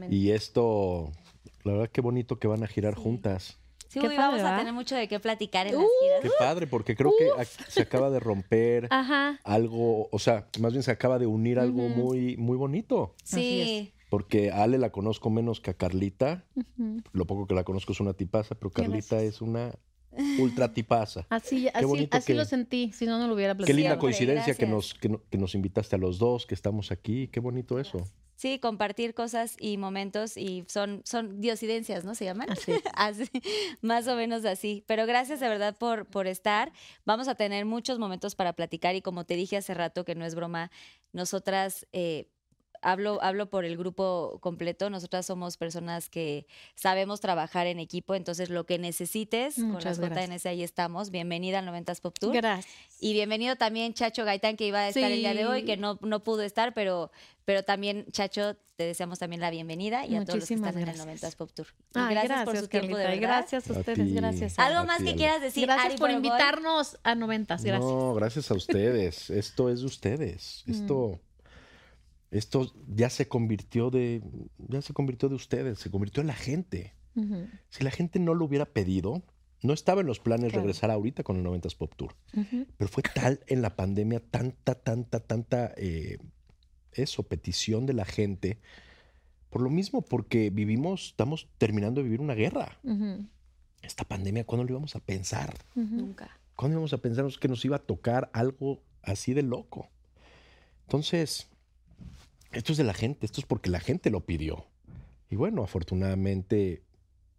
Y 0.10 0.32
esto, 0.32 1.12
la 1.64 1.74
verdad, 1.74 1.90
qué 1.92 2.02
bonito 2.02 2.38
que 2.40 2.48
van 2.48 2.64
a 2.64 2.68
girar 2.68 2.94
juntas. 2.96 3.58
Sí, 3.96 4.02
Qué 4.02 4.08
uy, 4.10 4.16
padre, 4.18 4.42
vamos 4.42 4.52
a 4.54 4.58
tener 4.58 4.74
mucho 4.74 4.94
de 4.94 5.08
qué 5.08 5.22
platicar 5.22 5.68
en 5.68 5.76
las 5.76 5.86
giras. 6.02 6.20
Qué 6.22 6.30
padre, 6.38 6.68
porque 6.68 6.98
creo 6.98 7.14
que 7.18 7.30
se 7.70 7.82
acaba 7.82 8.10
de 8.10 8.20
romper 8.20 8.88
Ajá. 8.92 9.40
algo, 9.46 10.10
o 10.12 10.20
sea, 10.20 10.48
más 10.60 10.74
bien 10.74 10.84
se 10.84 10.92
acaba 10.92 11.18
de 11.18 11.28
unir 11.28 11.60
algo 11.60 11.88
muy, 11.88 12.36
muy 12.36 12.58
bonito. 12.58 13.16
Sí, 13.24 13.94
Porque 14.10 14.52
a 14.52 14.64
Ale 14.64 14.78
la 14.80 14.92
conozco 14.92 15.30
menos 15.30 15.62
que 15.62 15.72
a 15.72 15.76
Carlita. 15.76 16.44
Lo 17.14 17.26
poco 17.26 17.48
que 17.48 17.56
la 17.56 17.64
conozco 17.64 17.94
es 17.94 18.02
una 18.02 18.14
tipaza, 18.14 18.56
pero 18.56 18.70
Carlita 18.70 19.22
es 19.22 19.42
una 19.42 19.72
ultra 20.40 20.74
tipaza. 20.74 21.26
Así, 21.30 21.70
así, 21.74 22.08
así 22.12 22.28
que- 22.28 22.34
lo 22.38 22.44
sentí, 22.46 22.92
si 22.92 23.06
no, 23.06 23.18
no 23.18 23.28
lo 23.28 23.34
hubiera 23.34 23.54
Qué 23.54 23.58
platicado. 23.60 23.78
linda 23.78 23.90
Siempre, 23.92 24.02
coincidencia 24.02 24.54
que 24.56 24.68
nos, 24.68 24.94
que, 24.94 25.08
no- 25.10 25.22
que 25.30 25.38
nos 25.38 25.56
invitaste 25.56 25.96
a 25.96 26.00
los 26.00 26.20
dos, 26.20 26.46
que 26.46 26.54
estamos 26.54 26.92
aquí. 26.92 27.30
Qué 27.30 27.40
bonito 27.40 27.80
eso. 27.80 28.06
Sí, 28.36 28.60
compartir 28.60 29.14
cosas 29.14 29.56
y 29.60 29.78
momentos 29.78 30.38
y 30.38 30.66
son, 30.68 31.02
son 31.06 31.42
diosidencias, 31.42 32.04
¿no? 32.06 32.16
Se 32.16 32.26
llaman. 32.26 32.50
Así. 32.52 32.74
Así, 32.94 33.30
más 33.82 34.08
o 34.08 34.16
menos 34.16 34.46
así. 34.46 34.84
Pero 34.88 35.06
gracias 35.06 35.40
de 35.40 35.48
verdad 35.50 35.76
por, 35.78 36.06
por 36.06 36.28
estar. 36.28 36.72
Vamos 37.06 37.28
a 37.28 37.36
tener 37.36 37.66
muchos 37.66 38.00
momentos 38.00 38.36
para 38.36 38.54
platicar 38.54 38.96
y 38.96 39.02
como 39.02 39.26
te 39.26 39.36
dije 39.36 39.58
hace 39.58 39.74
rato, 39.74 40.06
que 40.06 40.16
no 40.16 40.26
es 40.26 40.36
broma, 40.36 40.72
nosotras... 41.12 41.88
eh, 41.92 42.30
Hablo, 42.86 43.18
hablo 43.24 43.50
por 43.50 43.66
el 43.66 43.78
grupo 43.78 44.38
completo. 44.42 44.90
Nosotras 44.92 45.26
somos 45.26 45.58
personas 45.58 46.08
que 46.08 46.46
sabemos 46.76 47.20
trabajar 47.20 47.66
en 47.66 47.80
equipo. 47.80 48.14
Entonces, 48.14 48.50
lo 48.50 48.66
que 48.66 48.78
necesites 48.78 49.58
Muchas 49.58 49.98
con 50.00 50.10
las. 50.12 50.30
JNS, 50.30 50.46
ahí 50.46 50.62
estamos. 50.62 51.10
Bienvenida 51.10 51.60
al 51.60 51.68
90s 51.68 52.00
Pop 52.02 52.16
Tour. 52.20 52.34
Gracias. 52.36 52.74
Y 53.00 53.14
bienvenido 53.14 53.56
también 53.56 53.94
Chacho 53.94 54.24
Gaitán, 54.24 54.56
que 54.56 54.68
iba 54.68 54.80
a 54.80 54.90
estar 54.90 55.12
el 55.12 55.18
día 55.18 55.34
de 55.34 55.46
hoy, 55.46 55.64
que 55.64 55.78
no, 55.78 55.98
no 56.02 56.24
pudo 56.24 56.44
estar, 56.44 56.74
pero, 56.76 57.12
pero 57.44 57.64
también, 57.64 58.06
Chacho, 58.12 58.56
te 58.76 58.84
deseamos 58.84 59.18
también 59.20 59.42
la 59.42 59.50
bienvenida 59.50 60.06
y 60.06 60.16
a 60.16 60.24
todos 60.26 60.40
los 60.40 60.48
que 60.48 60.54
están 60.54 60.74
gracias. 60.76 61.00
en 61.00 61.10
el 61.10 61.18
90s 61.20 61.36
Pop 61.36 61.50
Tour. 61.54 61.68
Gracias, 61.94 62.44
por 62.46 62.58
su 62.58 62.68
tiempo, 62.68 62.98
de 62.98 63.04
verdad. 63.04 63.22
Gracias 63.22 63.70
a 63.70 63.74
ustedes, 63.80 64.14
gracias. 64.14 64.60
¿Algo 64.60 64.80
A 64.80 64.84
más 64.84 64.98
ti, 65.00 65.04
que 65.06 65.10
Ale. 65.12 65.18
quieras 65.18 65.42
decir, 65.42 65.66
Gracias 65.66 65.86
Ari 65.88 65.98
por 65.98 66.12
Borgoy? 66.12 66.28
invitarnos 66.28 66.98
a 67.04 67.16
noventas, 67.16 67.64
gracias. 67.64 67.90
No, 67.92 68.14
gracias 68.14 68.52
a 68.52 68.54
ustedes. 68.54 69.30
Esto 69.30 69.70
es 69.70 69.80
de 69.80 69.86
ustedes. 69.88 70.64
Esto, 70.68 71.20
esto 72.32 72.74
ya 72.88 73.10
se 73.10 73.28
convirtió 73.28 73.90
de, 73.90 74.22
ya 74.70 74.82
se 74.82 74.94
convirtió 74.94 75.30
de 75.30 75.36
ustedes, 75.36 75.80
se 75.80 75.90
convirtió 75.92 76.22
en 76.22 76.28
la 76.28 76.34
gente. 76.36 76.94
Si 77.70 77.84
la 77.86 77.92
gente 77.92 78.20
no 78.20 78.34
lo 78.34 78.44
hubiera 78.44 78.66
pedido, 78.66 79.24
no 79.62 79.72
estaba 79.72 80.02
en 80.02 80.08
los 80.08 80.20
planes 80.20 80.52
Claro. 80.52 80.64
regresar 80.64 80.92
ahorita 80.92 81.24
con 81.24 81.38
el 81.38 81.44
90s 81.46 81.76
Pop 81.78 81.94
Tour. 81.96 82.16
Pero 82.78 82.90
fue 82.90 83.04
tal 83.04 83.40
en 83.48 83.62
la 83.62 83.76
pandemia, 83.76 84.20
tanta, 84.20 84.76
tanta, 84.76 85.22
tanta, 85.22 85.74
eh, 85.78 86.18
eso, 86.92 87.24
petición 87.24 87.86
de 87.86 87.94
la 87.94 88.04
gente. 88.06 88.60
Por 89.50 89.62
lo 89.62 89.70
mismo, 89.70 90.02
porque 90.02 90.50
vivimos, 90.50 91.08
estamos 91.12 91.48
terminando 91.58 92.02
de 92.02 92.04
vivir 92.04 92.20
una 92.20 92.34
guerra. 92.36 92.78
Esta 93.82 94.04
pandemia, 94.04 94.44
¿cuándo 94.46 94.66
lo 94.66 94.72
íbamos 94.72 94.96
a 94.98 95.00
pensar? 95.00 95.54
Nunca. 95.74 96.38
¿Cuándo 96.58 96.76
íbamos 96.76 96.92
a 96.94 96.98
pensar 96.98 97.26
que 97.40 97.48
nos 97.48 97.64
iba 97.64 97.78
a 97.78 97.80
tocar 97.80 98.30
algo 98.34 98.82
así 99.04 99.34
de 99.34 99.44
loco? 99.44 99.90
Entonces, 100.82 101.50
esto 102.56 102.72
es 102.72 102.78
de 102.78 102.84
la 102.84 102.94
gente, 102.94 103.26
esto 103.26 103.42
es 103.42 103.46
porque 103.46 103.70
la 103.70 103.80
gente 103.80 104.10
lo 104.10 104.26
pidió. 104.26 104.66
Y 105.30 105.36
bueno, 105.36 105.64
afortunadamente 105.64 106.84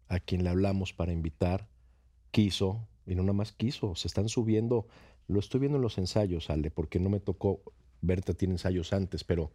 a 0.09 0.21
quien 0.21 0.45
le 0.45 0.51
hablamos 0.51 0.93
para 0.93 1.13
invitar 1.13 1.69
quiso, 2.31 2.87
y 3.07 3.15
no 3.15 3.23
nada 3.23 3.33
más 3.33 3.53
quiso, 3.53 3.95
se 3.95 4.09
están 4.09 4.29
subiendo 4.29 4.87
Lo 5.29 5.41
estoy 5.41 5.61
viendo 5.61 5.77
en 5.77 5.83
los 5.83 5.99
ensayos, 5.99 6.51
Ale, 6.51 6.71
porque 6.71 7.01
no 7.01 7.09
me 7.09 7.19
tocó. 7.19 7.61
Berta 8.01 8.35
tiene 8.35 8.55
ensayos 8.55 8.93
antes, 8.93 9.25
pero 9.25 9.51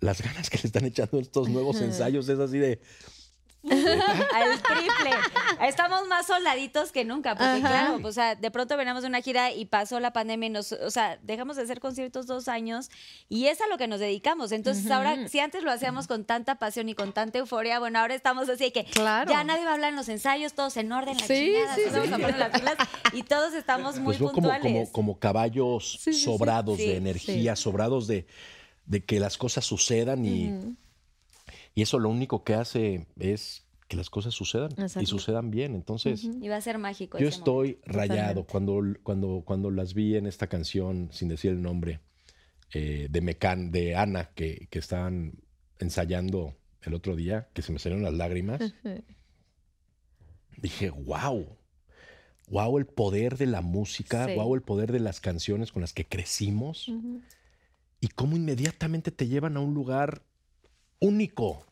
las 0.00 0.20
ganas 0.20 0.50
que 0.50 0.58
le 0.58 0.66
están 0.66 0.84
echando 0.84 1.18
estos 1.18 1.48
nuevos 1.48 1.80
ensayos 1.80 2.28
es 2.28 2.38
así 2.38 2.58
de. 2.58 2.80
al 4.34 4.62
triple. 4.62 5.10
Estamos 5.66 6.06
más 6.08 6.26
soldaditos 6.26 6.92
que 6.92 7.04
nunca, 7.04 7.30
porque 7.34 7.44
Ajá. 7.64 7.68
claro, 7.68 8.00
o 8.02 8.12
sea, 8.12 8.34
de 8.34 8.50
pronto 8.50 8.76
veníamos 8.76 9.02
de 9.02 9.08
una 9.08 9.20
gira 9.20 9.52
y 9.52 9.64
pasó 9.66 10.00
la 10.00 10.12
pandemia 10.12 10.46
y 10.46 10.50
nos, 10.50 10.72
o 10.72 10.90
sea, 10.90 11.18
dejamos 11.22 11.56
de 11.56 11.62
hacer 11.62 11.80
conciertos 11.80 12.26
dos 12.26 12.48
años 12.48 12.90
y 13.28 13.46
es 13.46 13.60
a 13.60 13.66
lo 13.68 13.78
que 13.78 13.88
nos 13.88 14.00
dedicamos. 14.00 14.52
Entonces 14.52 14.90
ahora, 14.90 15.28
si 15.28 15.40
antes 15.40 15.62
lo 15.62 15.70
hacíamos 15.72 16.06
con 16.06 16.24
tanta 16.24 16.56
pasión 16.56 16.88
y 16.88 16.94
con 16.94 17.12
tanta 17.12 17.38
euforia, 17.38 17.78
bueno, 17.78 17.98
ahora 17.98 18.14
estamos 18.14 18.48
así 18.48 18.70
que 18.70 18.84
Claro. 18.84 19.30
ya 19.30 19.42
nadie 19.44 19.64
va 19.64 19.70
a 19.70 19.74
hablar 19.74 19.90
en 19.90 19.96
los 19.96 20.08
ensayos, 20.08 20.54
todos 20.54 20.76
en 20.76 20.92
orden, 20.92 21.16
la 21.16 21.26
Sí, 21.26 21.34
chingada, 21.52 21.74
sí, 21.74 21.80
vamos 21.92 22.06
sí. 22.08 22.12
a 22.14 22.16
poner 22.18 22.38
las 22.38 22.50
pilas 22.60 22.76
y 23.12 23.22
todos 23.22 23.54
estamos 23.54 23.98
muy 23.98 24.16
como, 24.16 24.32
puntuales. 24.32 24.62
como, 24.62 24.92
como 24.92 25.18
caballos 25.18 25.98
Sí, 26.00 26.12
sí, 26.12 26.18
sí. 26.18 26.24
sobrados 26.24 26.76
Sí, 26.76 26.86
de 26.88 26.96
energía, 26.96 27.56
sobrados 27.56 28.06
de, 28.06 28.26
de 28.86 29.04
que 29.04 29.18
las 29.20 29.36
cosas 29.36 29.64
sucedan 29.64 30.24
y, 30.24 30.52
y 31.76 31.82
eso 31.82 32.00
lo 32.00 32.08
único 32.08 32.42
que 32.42 32.54
hace 32.54 33.06
es 33.20 33.62
que 33.86 33.96
las 33.96 34.10
cosas 34.10 34.34
sucedan 34.34 34.70
y 35.00 35.06
sucedan 35.06 35.52
bien. 35.52 35.76
Entonces, 35.76 36.24
Y 36.24 36.48
va 36.48 36.56
a 36.56 36.60
ser 36.60 36.78
mágico. 36.78 37.18
yo 37.18 37.26
momento. 37.26 37.38
estoy 37.38 37.78
rayado 37.84 38.44
cuando, 38.44 38.82
cuando, 39.04 39.42
cuando 39.44 39.70
las 39.70 39.94
vi 39.94 40.16
en 40.16 40.26
esta 40.26 40.48
canción, 40.48 41.08
sin 41.12 41.28
decir 41.28 41.52
el 41.52 41.62
nombre, 41.62 42.00
eh, 42.72 43.06
de 43.08 43.20
Mecan, 43.20 43.70
de 43.70 43.94
Ana, 43.94 44.30
que, 44.34 44.66
que 44.70 44.80
estaban 44.80 45.34
ensayando 45.78 46.56
el 46.82 46.94
otro 46.94 47.14
día, 47.14 47.48
que 47.52 47.62
se 47.62 47.72
me 47.72 47.78
salieron 47.78 48.02
las 48.02 48.14
lágrimas. 48.14 48.60
Dije, 50.56 50.90
wow. 50.90 51.56
Wow, 52.48 52.78
el 52.78 52.86
poder 52.86 53.36
de 53.36 53.46
la 53.46 53.60
música, 53.60 54.26
Sí. 54.26 54.34
wow, 54.34 54.54
el 54.54 54.62
poder 54.62 54.92
de 54.92 55.00
las 55.00 55.20
canciones 55.20 55.72
con 55.72 55.82
las 55.82 55.92
que 55.92 56.06
crecimos 56.06 56.90
y 58.00 58.08
cómo 58.08 58.36
inmediatamente 58.36 59.10
te 59.10 59.26
llevan 59.26 59.56
a 59.56 59.60
un 59.60 59.74
lugar 59.74 60.22
único. 61.00 61.64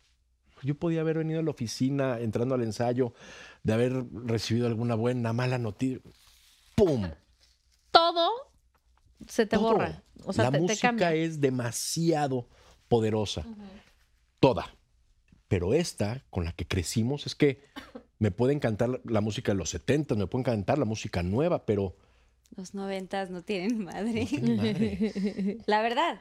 Yo 0.62 0.74
podía 0.76 1.02
haber 1.02 1.18
venido 1.18 1.40
a 1.40 1.42
la 1.42 1.50
oficina 1.50 2.18
entrando 2.20 2.54
al 2.54 2.62
ensayo, 2.62 3.12
de 3.62 3.72
haber 3.74 4.04
recibido 4.24 4.66
alguna 4.66 4.94
buena, 4.94 5.32
mala 5.32 5.58
noticia. 5.58 6.00
¡Pum! 6.74 7.06
Todo 7.90 8.30
se 9.26 9.46
te 9.46 9.56
Todo. 9.56 9.72
borra. 9.74 10.02
O 10.24 10.32
sea, 10.32 10.44
la 10.44 10.50
te, 10.52 10.56
te 10.56 10.62
música 10.62 10.88
cambia. 10.88 11.14
es 11.14 11.40
demasiado 11.40 12.48
poderosa. 12.88 13.44
Toda. 14.40 14.74
Pero 15.48 15.74
esta, 15.74 16.24
con 16.30 16.44
la 16.44 16.52
que 16.52 16.66
crecimos, 16.66 17.26
es 17.26 17.34
que 17.34 17.62
me 18.18 18.30
puede 18.30 18.54
encantar 18.54 19.00
la- 19.04 19.20
música 19.20 19.52
de 19.52 19.58
los 19.58 19.70
70, 19.70 20.14
me 20.14 20.26
puede 20.26 20.42
encantar 20.42 20.78
la 20.78 20.84
música 20.86 21.22
nueva, 21.22 21.66
pero 21.66 21.96
Los 22.56 22.74
noventas 22.74 23.30
no 23.30 23.42
tienen 23.42 23.84
madre. 23.84 24.22
no 24.22 24.26
tiene 24.26 24.56
madre. 24.56 25.58
La 25.66 25.82
verdad. 25.82 26.20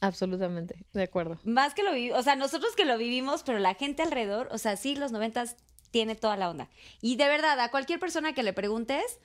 Absolutamente, 0.00 0.84
de 0.92 1.02
acuerdo. 1.02 1.38
Más 1.44 1.74
que 1.74 1.82
lo 1.82 1.92
vivimos, 1.92 2.18
o 2.18 2.22
sea, 2.22 2.36
nosotros 2.36 2.74
que 2.76 2.84
lo 2.84 2.98
vivimos, 2.98 3.42
pero 3.42 3.58
la 3.58 3.74
gente 3.74 4.02
alrededor, 4.02 4.48
o 4.52 4.58
sea, 4.58 4.76
sí, 4.76 4.94
los 4.94 5.10
noventas 5.12 5.56
tiene 5.90 6.14
toda 6.14 6.36
la 6.36 6.50
onda. 6.50 6.68
Y 7.00 7.16
de 7.16 7.26
verdad, 7.28 7.58
a 7.60 7.70
cualquier 7.70 7.98
persona 7.98 8.32
que 8.34 8.42
le 8.42 8.52
preguntes, 8.52 9.18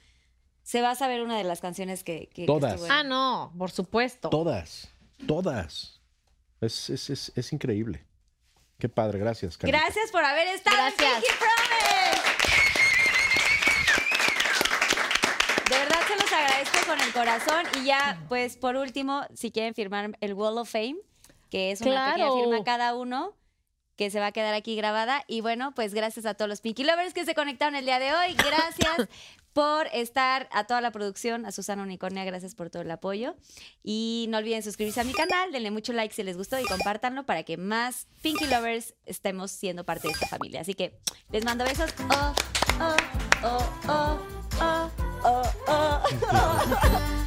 se 0.64 0.82
va 0.82 0.92
a 0.92 0.96
saber 0.96 1.22
una 1.24 1.38
de 1.38 1.44
las 1.44 1.60
canciones 1.60 2.04
que... 2.04 2.30
que- 2.34 2.46
Todas. 2.46 2.82
Ah, 2.90 3.04
no, 3.04 3.52
por 3.58 3.72
supuesto. 3.72 4.30
Todas, 4.30 4.90
todas. 5.28 6.00
Es, 6.62 6.90
es- 6.90 7.10
es- 7.10 7.32
es 7.36 7.52
increíble. 7.54 8.06
Qué 8.80 8.88
padre, 8.90 9.20
gracias, 9.20 9.58
Carlita. 9.58 9.78
Gracias 9.80 10.10
por 10.12 10.24
haber 10.24 10.48
estado 10.48 10.76
Gracias. 10.78 11.16
en 11.16 11.22
Pinky 11.22 11.36
Promise. 11.38 12.22
De 15.70 15.78
verdad 15.78 16.00
se 16.08 16.16
los 16.16 16.32
agradezco 16.32 16.78
con 16.88 17.00
el 17.12 17.14
corazón. 17.14 17.66
Y 17.82 17.86
ya, 17.86 18.24
pues, 18.30 18.58
por 18.58 18.76
último, 18.76 19.24
si 19.34 19.52
quieren 19.52 19.74
firmar 19.74 20.12
el 20.22 20.34
Wall 20.34 20.58
of 20.58 20.70
Fame, 20.70 20.96
que 21.50 21.72
es 21.72 21.82
una 21.82 22.12
pequeña 22.12 22.28
Claro. 22.28 22.36
firma 22.50 22.64
cada 22.64 22.96
uno, 22.96 23.36
que 23.98 24.10
se 24.10 24.20
va 24.20 24.28
a 24.28 24.32
quedar 24.32 24.54
aquí 24.54 24.76
grabada. 24.76 25.24
Y 25.28 25.42
bueno, 25.42 25.74
pues 25.76 25.94
gracias 25.94 26.26
a 26.26 26.34
todos 26.34 26.50
los 26.50 26.62
Pinky 26.62 26.84
Lovers 26.84 27.14
que 27.14 27.26
se 27.26 27.36
conectaron 27.36 27.76
el 27.76 27.86
día 27.86 28.00
de 28.00 28.14
hoy. 28.14 28.34
Gracias 28.34 29.08
por 29.54 29.88
estar, 29.94 30.48
a 30.52 30.64
toda 30.66 30.80
la 30.82 30.92
producción, 30.92 31.46
a 31.46 31.52
Susana 31.52 31.84
Unicornia, 31.84 32.24
gracias 32.24 32.56
por 32.56 32.70
todo 32.70 32.82
el 32.82 32.90
apoyo. 32.90 33.36
Y 33.84 34.26
no 34.30 34.38
olviden 34.38 34.64
suscribirse 34.64 35.02
a 35.02 35.04
mi 35.04 35.14
canal, 35.14 35.52
denle 35.52 35.72
mucho 35.72 35.92
like 35.94 36.16
si 36.16 36.24
les 36.24 36.38
gustó 36.38 36.58
y 36.60 36.64
compártanlo 36.64 37.26
para 37.26 37.44
que 37.44 37.58
más 37.58 38.08
Pinky 38.24 38.48
Lovers 38.48 38.96
estemos 39.06 39.52
siendo 39.52 39.84
parte 39.84 40.08
de 40.08 40.14
esta 40.14 40.28
familia. 40.28 40.62
Así 40.62 40.74
que 40.74 40.98
les 41.32 41.44
mando 41.44 41.66
besos. 41.66 41.94
Oh, 42.10 42.34
oh, 42.80 42.96
oh, 43.44 43.70
oh, 43.90 44.20
oh, 44.62 45.11
oh, 45.24 45.54
oh, 45.68 46.04
oh. 46.24 47.18